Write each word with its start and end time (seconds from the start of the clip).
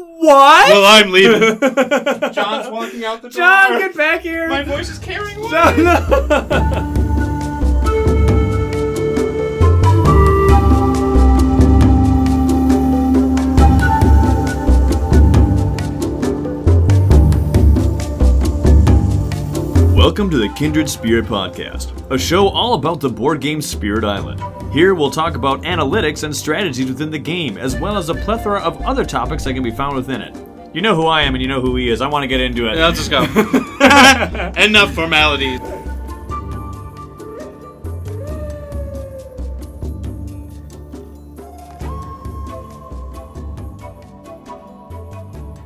What? 0.00 0.70
Well, 0.70 0.86
I'm 0.86 1.10
leaving. 1.12 1.60
John's 2.32 2.70
walking 2.70 3.04
out 3.04 3.20
the 3.20 3.28
door. 3.28 3.42
John, 3.42 3.78
get 3.78 3.94
back 3.94 4.22
here! 4.22 4.48
My 4.48 4.62
voice 4.62 4.88
is 4.88 4.98
carrying 4.98 5.36
away. 5.36 5.50
John, 5.50 5.84
no. 5.84 6.96
Welcome 19.94 20.30
to 20.30 20.38
the 20.38 20.48
Kindred 20.56 20.88
Spirit 20.88 21.26
Podcast, 21.26 21.92
a 22.10 22.18
show 22.18 22.48
all 22.48 22.72
about 22.72 23.00
the 23.00 23.10
board 23.10 23.42
game 23.42 23.60
Spirit 23.60 24.04
Island. 24.04 24.40
Here 24.72 24.94
we'll 24.94 25.10
talk 25.10 25.34
about 25.34 25.62
analytics 25.62 26.22
and 26.22 26.34
strategies 26.34 26.86
within 26.86 27.10
the 27.10 27.18
game, 27.18 27.58
as 27.58 27.74
well 27.74 27.96
as 27.96 28.08
a 28.08 28.14
plethora 28.14 28.60
of 28.60 28.80
other 28.82 29.04
topics 29.04 29.42
that 29.42 29.54
can 29.54 29.64
be 29.64 29.72
found 29.72 29.96
within 29.96 30.20
it. 30.20 30.36
You 30.72 30.80
know 30.80 30.94
who 30.94 31.08
I 31.08 31.22
am 31.22 31.34
and 31.34 31.42
you 31.42 31.48
know 31.48 31.60
who 31.60 31.74
he 31.74 31.90
is. 31.90 32.00
I 32.00 32.06
want 32.06 32.22
to 32.22 32.28
get 32.28 32.40
into 32.40 32.68
it. 32.68 32.76
Yeah, 32.76 32.86
let's 32.86 32.98
just 32.98 33.10
go. 33.10 33.22
Enough 34.62 34.94
formalities. 34.94 35.58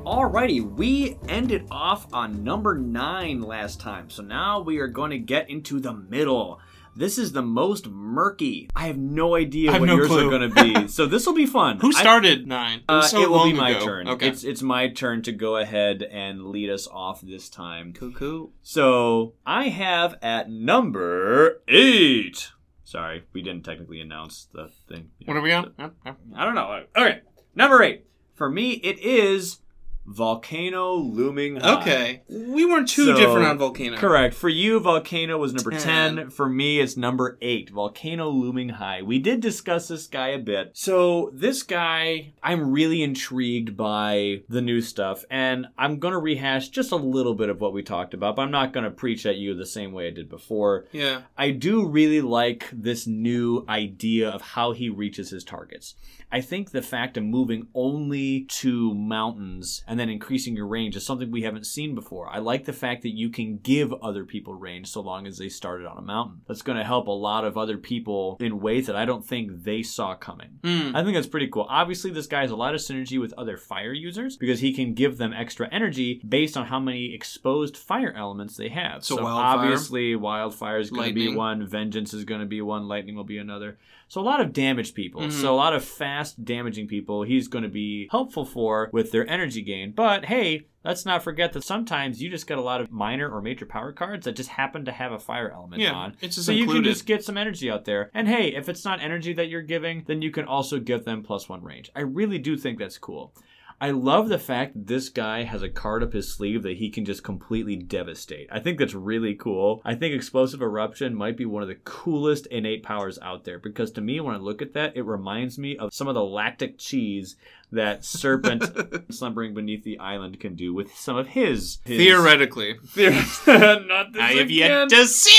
Alrighty, 0.07 0.75
we 0.77 1.19
ended 1.29 1.67
off 1.71 2.07
on 2.11 2.43
number 2.43 2.79
nine 2.79 3.43
last 3.43 3.81
time, 3.81 4.09
so 4.09 4.23
now 4.23 4.61
we 4.61 4.79
are 4.79 4.89
going 4.89 5.11
to 5.11 5.19
get 5.19 5.51
into 5.51 5.79
the 5.79 5.93
middle. 5.93 6.59
This 6.97 7.19
is 7.19 7.33
the 7.33 7.43
most 7.43 7.89
murky. 7.89 8.69
I 8.77 8.87
have 8.87 8.97
no 8.99 9.35
idea 9.35 9.73
have 9.73 9.81
what 9.81 9.87
no 9.87 9.97
yours 9.97 10.09
clue. 10.09 10.27
are 10.29 10.31
going 10.39 10.51
to 10.51 10.63
be, 10.83 10.89
so 10.97 11.07
this 11.07 11.27
will 11.27 11.35
be 11.35 11.47
fun. 11.47 11.79
Who 11.81 11.89
I- 11.89 12.01
started 12.01 12.47
nine? 12.47 12.79
It 12.81 12.85
Uh, 12.89 13.03
so 13.03 13.21
it 13.21 13.29
will 13.31 13.45
be 13.45 13.53
my 13.53 13.71
ago. 13.71 13.85
turn. 13.85 14.09
Okay. 14.09 14.29
It's 14.29 14.45
it's 14.45 14.63
my 14.63 14.89
turn 14.89 15.23
to 15.23 15.33
go 15.33 15.57
ahead 15.57 16.03
and 16.03 16.47
lead 16.47 16.71
us 16.71 16.87
off 16.87 17.21
this 17.21 17.49
time. 17.49 17.93
cuckoo. 17.93 18.49
So 18.63 19.35
I 19.45 19.69
have 19.69 20.17
at 20.23 20.51
number 20.51 21.63
eight. 21.69 22.51
Sorry, 22.85 23.25
we 23.33 23.43
didn't 23.43 23.65
technically 23.65 24.01
announce 24.01 24.47
the 24.53 24.69
thing. 24.89 25.11
What 25.25 25.37
are 25.37 25.41
we 25.41 25.53
on? 25.53 25.73
I 25.79 26.45
don't 26.45 26.55
know. 26.55 26.85
Okay, 26.97 27.21
number 27.57 27.83
eight. 27.83 28.05
For 28.35 28.49
me, 28.49 28.73
it 28.73 28.99
is 29.01 29.59
Volcano 30.07 30.95
Looming 30.95 31.57
High. 31.57 31.81
Okay. 31.81 32.23
We 32.29 32.65
weren't 32.65 32.89
too 32.89 33.07
So, 33.07 33.17
different 33.17 33.47
on 33.47 33.59
Volcano. 33.59 33.97
Correct. 33.97 34.35
For 34.35 34.49
you, 34.49 34.79
Volcano 34.81 35.39
was 35.39 35.55
number 35.55 35.71
10. 35.71 35.81
Ten. 36.17 36.31
For 36.31 36.49
me, 36.49 36.81
it's 36.81 36.97
number 36.97 37.39
8. 37.41 37.71
Volcano 37.71 38.29
Looming 38.29 38.71
High. 38.71 39.03
We 39.03 39.19
did 39.19 39.41
discuss 39.41 39.89
this 39.89 40.07
guy 40.07 40.29
a 40.29 40.39
bit. 40.39 40.73
So, 40.75 41.31
this 41.33 41.63
guy, 41.63 42.35
I'm 42.43 42.71
really 42.71 43.03
intrigued 43.03 43.77
by 43.77 44.43
the 44.49 44.61
new 44.61 44.81
stuff. 44.81 45.25
And 45.31 45.67
I'm 45.79 45.99
going 45.99 46.13
to 46.13 46.19
rehash 46.19 46.69
just 46.69 46.93
a 46.93 46.97
little 46.97 47.35
bit 47.35 47.49
of 47.49 47.61
what 47.61 47.73
we 47.73 47.83
talked 47.83 48.15
about, 48.15 48.37
but 48.37 48.43
I'm 48.43 48.51
not 48.51 48.73
going 48.73 48.85
to 48.85 48.91
preach 48.91 49.27
at 49.27 49.37
you 49.37 49.55
the 49.55 49.67
same 49.67 49.93
way 49.93 50.07
I 50.07 50.11
did 50.11 50.29
before. 50.29 50.87
Yeah. 50.93 51.23
I 51.37 51.51
do 51.51 51.87
really 51.87 52.21
like 52.21 52.69
this 52.73 53.07
new 53.07 53.65
idea 53.69 54.29
of 54.29 54.43
how 54.43 54.73
he 54.73 54.89
reaches 54.89 55.31
his 55.31 55.45
targets. 55.45 55.95
I 56.31 56.41
think 56.41 56.71
the 56.71 56.83
fact 56.83 57.17
of 57.17 57.25
moving 57.25 57.69
only 57.75 58.45
to 58.45 58.95
mountains 58.95 59.83
and 59.87 59.99
then 59.99 60.09
increasing 60.09 60.57
your 60.57 60.67
range 60.67 60.97
is 60.97 61.07
something 61.07 61.31
we 61.31 61.43
haven't 61.43 61.67
seen 61.67 61.95
before. 61.95 62.29
I 62.29 62.39
like 62.39 62.65
the 62.65 62.73
fact 62.73 63.03
that 63.03 63.15
you 63.15 63.29
can 63.31 63.59
give 63.59 63.93
other 63.95 64.25
people 64.25 64.55
range 64.55 64.89
so 64.89 65.01
long 65.01 65.27
as 65.27 65.39
they 65.39 65.49
started 65.49 65.87
on 65.87 65.99
a 65.99 66.03
mountain. 66.03 66.41
That's 66.49 66.63
going 66.63 66.79
to 66.79 66.85
help 66.85 67.07
a 67.07 67.13
lot 67.13 67.45
of 67.45 67.57
other 67.57 67.79
people 67.79 68.37
in 68.41 68.61
ways 68.61 68.87
that 68.87 68.97
I 68.97 69.05
don't 69.05 69.27
think 69.27 69.65
they 69.65 69.83
saw 69.83 70.15
coming. 70.15 70.59
Hmm. 70.65 70.95
I 70.95 71.03
think 71.03 71.15
that's 71.15 71.27
pretty 71.27 71.49
cool. 71.49 71.67
Obviously, 71.69 72.11
this 72.11 72.27
guy 72.27 72.43
has 72.43 72.51
a 72.51 72.57
lot 72.57 72.75
of 72.75 72.81
synergy 72.81 73.21
with 73.21 73.33
other 73.35 73.57
fire 73.57 73.93
users 73.93 74.37
because 74.37 74.61
he 74.61 74.73
can 74.73 74.95
give 74.95 75.19
them 75.19 75.33
extra 75.33 75.69
energy 75.71 76.21
based 76.27 76.57
on 76.57 76.67
how 76.67 76.81
many 76.81 77.15
exposed 77.15 77.77
fire 77.77 78.13
elements 78.13 78.57
they 78.57 78.69
have. 78.69 79.05
So 79.05 79.23
wildfire? 79.23 79.59
obviously, 79.59 80.17
wildfire 80.17 80.79
is 80.79 80.91
going 80.91 81.09
to 81.09 81.15
be 81.15 81.35
one, 81.35 81.67
vengeance 81.67 82.15
is 82.15 82.25
going 82.25 82.41
to 82.41 82.47
be 82.47 82.61
one, 82.61 82.89
lightning 82.89 83.15
will 83.15 83.25
be 83.25 83.39
another. 83.39 83.79
So 84.15 84.21
a 84.21 84.23
lot 84.23 84.41
of 84.41 84.53
damage 84.53 84.95
people. 84.95 85.23
Mhm. 85.23 85.33
So 85.33 85.53
a 85.53 85.57
lot 85.57 85.75
of 85.75 85.85
fast 85.85 86.45
damaging 86.45 86.87
people 86.87 87.25
he's 87.25 87.49
going 87.49 87.65
to 87.65 87.69
be 87.69 88.07
helpful 88.13 88.45
for 88.45 88.89
with 88.93 89.11
their 89.11 89.29
energy 89.29 89.61
gain. 89.61 89.91
But 89.91 90.27
hey, 90.27 90.69
let's 90.85 91.05
not 91.05 91.25
forget 91.25 91.53
that 91.53 91.65
sometimes 91.65 92.23
you 92.23 92.31
just 92.31 92.47
get 92.47 92.57
a 92.57 92.61
lot 92.61 92.81
of 92.81 92.93
minor 92.93 93.29
or 93.29 93.43
major 93.43 93.67
power 93.67 93.91
cards 93.91 94.25
that 94.27 94.37
just 94.37 94.51
happen 94.51 94.85
to 94.85 94.93
have 94.93 95.11
a 95.11 95.19
fire 95.19 95.51
element 95.51 95.83
Yeah, 95.83 95.95
on. 95.95 96.17
it's 96.21 96.37
just 96.37 96.47
so 96.47 96.53
you 96.53 96.67
can 96.69 96.85
just 96.85 97.07
get 97.07 97.25
some 97.25 97.37
energy 97.37 97.69
out 97.69 97.87
there. 97.87 98.09
And 98.15 98.29
hey, 98.29 98.55
if 98.55 98.69
it's 98.69 98.85
not 98.85 99.01
energy 99.03 99.33
that 99.33 99.49
you're 99.49 99.63
giving, 99.63 100.05
then 100.07 100.23
you 100.23 100.31
can 100.31 100.45
also 100.45 100.79
give 100.79 101.05
them 101.05 101.25
plus 101.25 101.49
one 101.49 101.65
range. 101.65 101.91
I 101.97 102.03
really 102.03 102.39
do 102.39 102.57
think 102.57 102.79
that's 102.79 102.99
cool. 102.99 103.35
I 103.81 103.91
love 103.91 104.29
the 104.29 104.39
fact 104.39 104.75
that 104.75 104.87
this 104.87 105.09
guy 105.09 105.43
has 105.43 105.63
a 105.63 105.69
card 105.69 106.03
up 106.03 106.13
his 106.13 106.33
sleeve 106.33 106.63
that 106.63 106.77
he 106.77 106.91
can 106.91 107.05
just 107.05 107.23
completely 107.23 107.77
devastate. 107.77 108.49
I 108.51 108.61
think 108.61 108.79
that's 108.79 108.95
really 108.95 109.35
cool. 109.35 109.83
I 109.85 109.95
think 109.95 110.15
Explosive 110.15 110.63
Eruption 110.63 111.15
might 111.15 111.37
be 111.37 111.45
one 111.45 111.63
of 111.63 111.69
the 111.69 111.75
coolest 111.77 112.47
innate 112.47 112.83
powers 112.83 113.19
out 113.21 113.45
there 113.45 113.59
because 113.59 113.91
to 113.93 114.01
me, 114.01 114.21
when 114.21 114.35
I 114.35 114.39
look 114.39 114.63
at 114.63 114.75
that, 114.75 114.97
it 114.97 115.03
reminds 115.03 115.59
me 115.59 115.77
of 115.77 115.93
some 115.93 116.09
of 116.09 116.15
the 116.15 116.25
lactic 116.25 116.79
cheese 116.79 117.37
that 117.73 118.05
Serpent 118.05 118.65
slumbering 119.13 119.55
beneath 119.55 119.85
the 119.85 119.99
island 119.99 120.41
can 120.41 120.55
do 120.55 120.73
with 120.73 120.95
some 120.95 121.17
of 121.17 121.29
his. 121.29 121.79
his 121.85 121.99
Theoretically. 121.99 122.75
Not 122.97 124.13
this 124.13 124.23
I 124.23 124.35
have 124.35 124.51
yet 124.51 124.89
to 124.89 125.07
see 125.07 125.31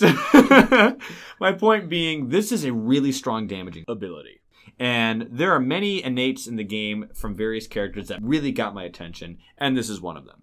it. 0.00 1.02
My 1.40 1.52
point 1.52 1.88
being, 1.88 2.28
this 2.28 2.52
is 2.52 2.64
a 2.64 2.72
really 2.72 3.12
strong 3.12 3.46
damaging 3.46 3.84
ability. 3.88 4.41
And 4.78 5.28
there 5.30 5.52
are 5.52 5.60
many 5.60 5.98
innates 5.98 6.46
in 6.46 6.56
the 6.56 6.64
game 6.64 7.08
from 7.14 7.34
various 7.34 7.66
characters 7.66 8.08
that 8.08 8.22
really 8.22 8.52
got 8.52 8.74
my 8.74 8.84
attention, 8.84 9.38
and 9.58 9.76
this 9.76 9.88
is 9.88 10.00
one 10.00 10.16
of 10.16 10.26
them. 10.26 10.42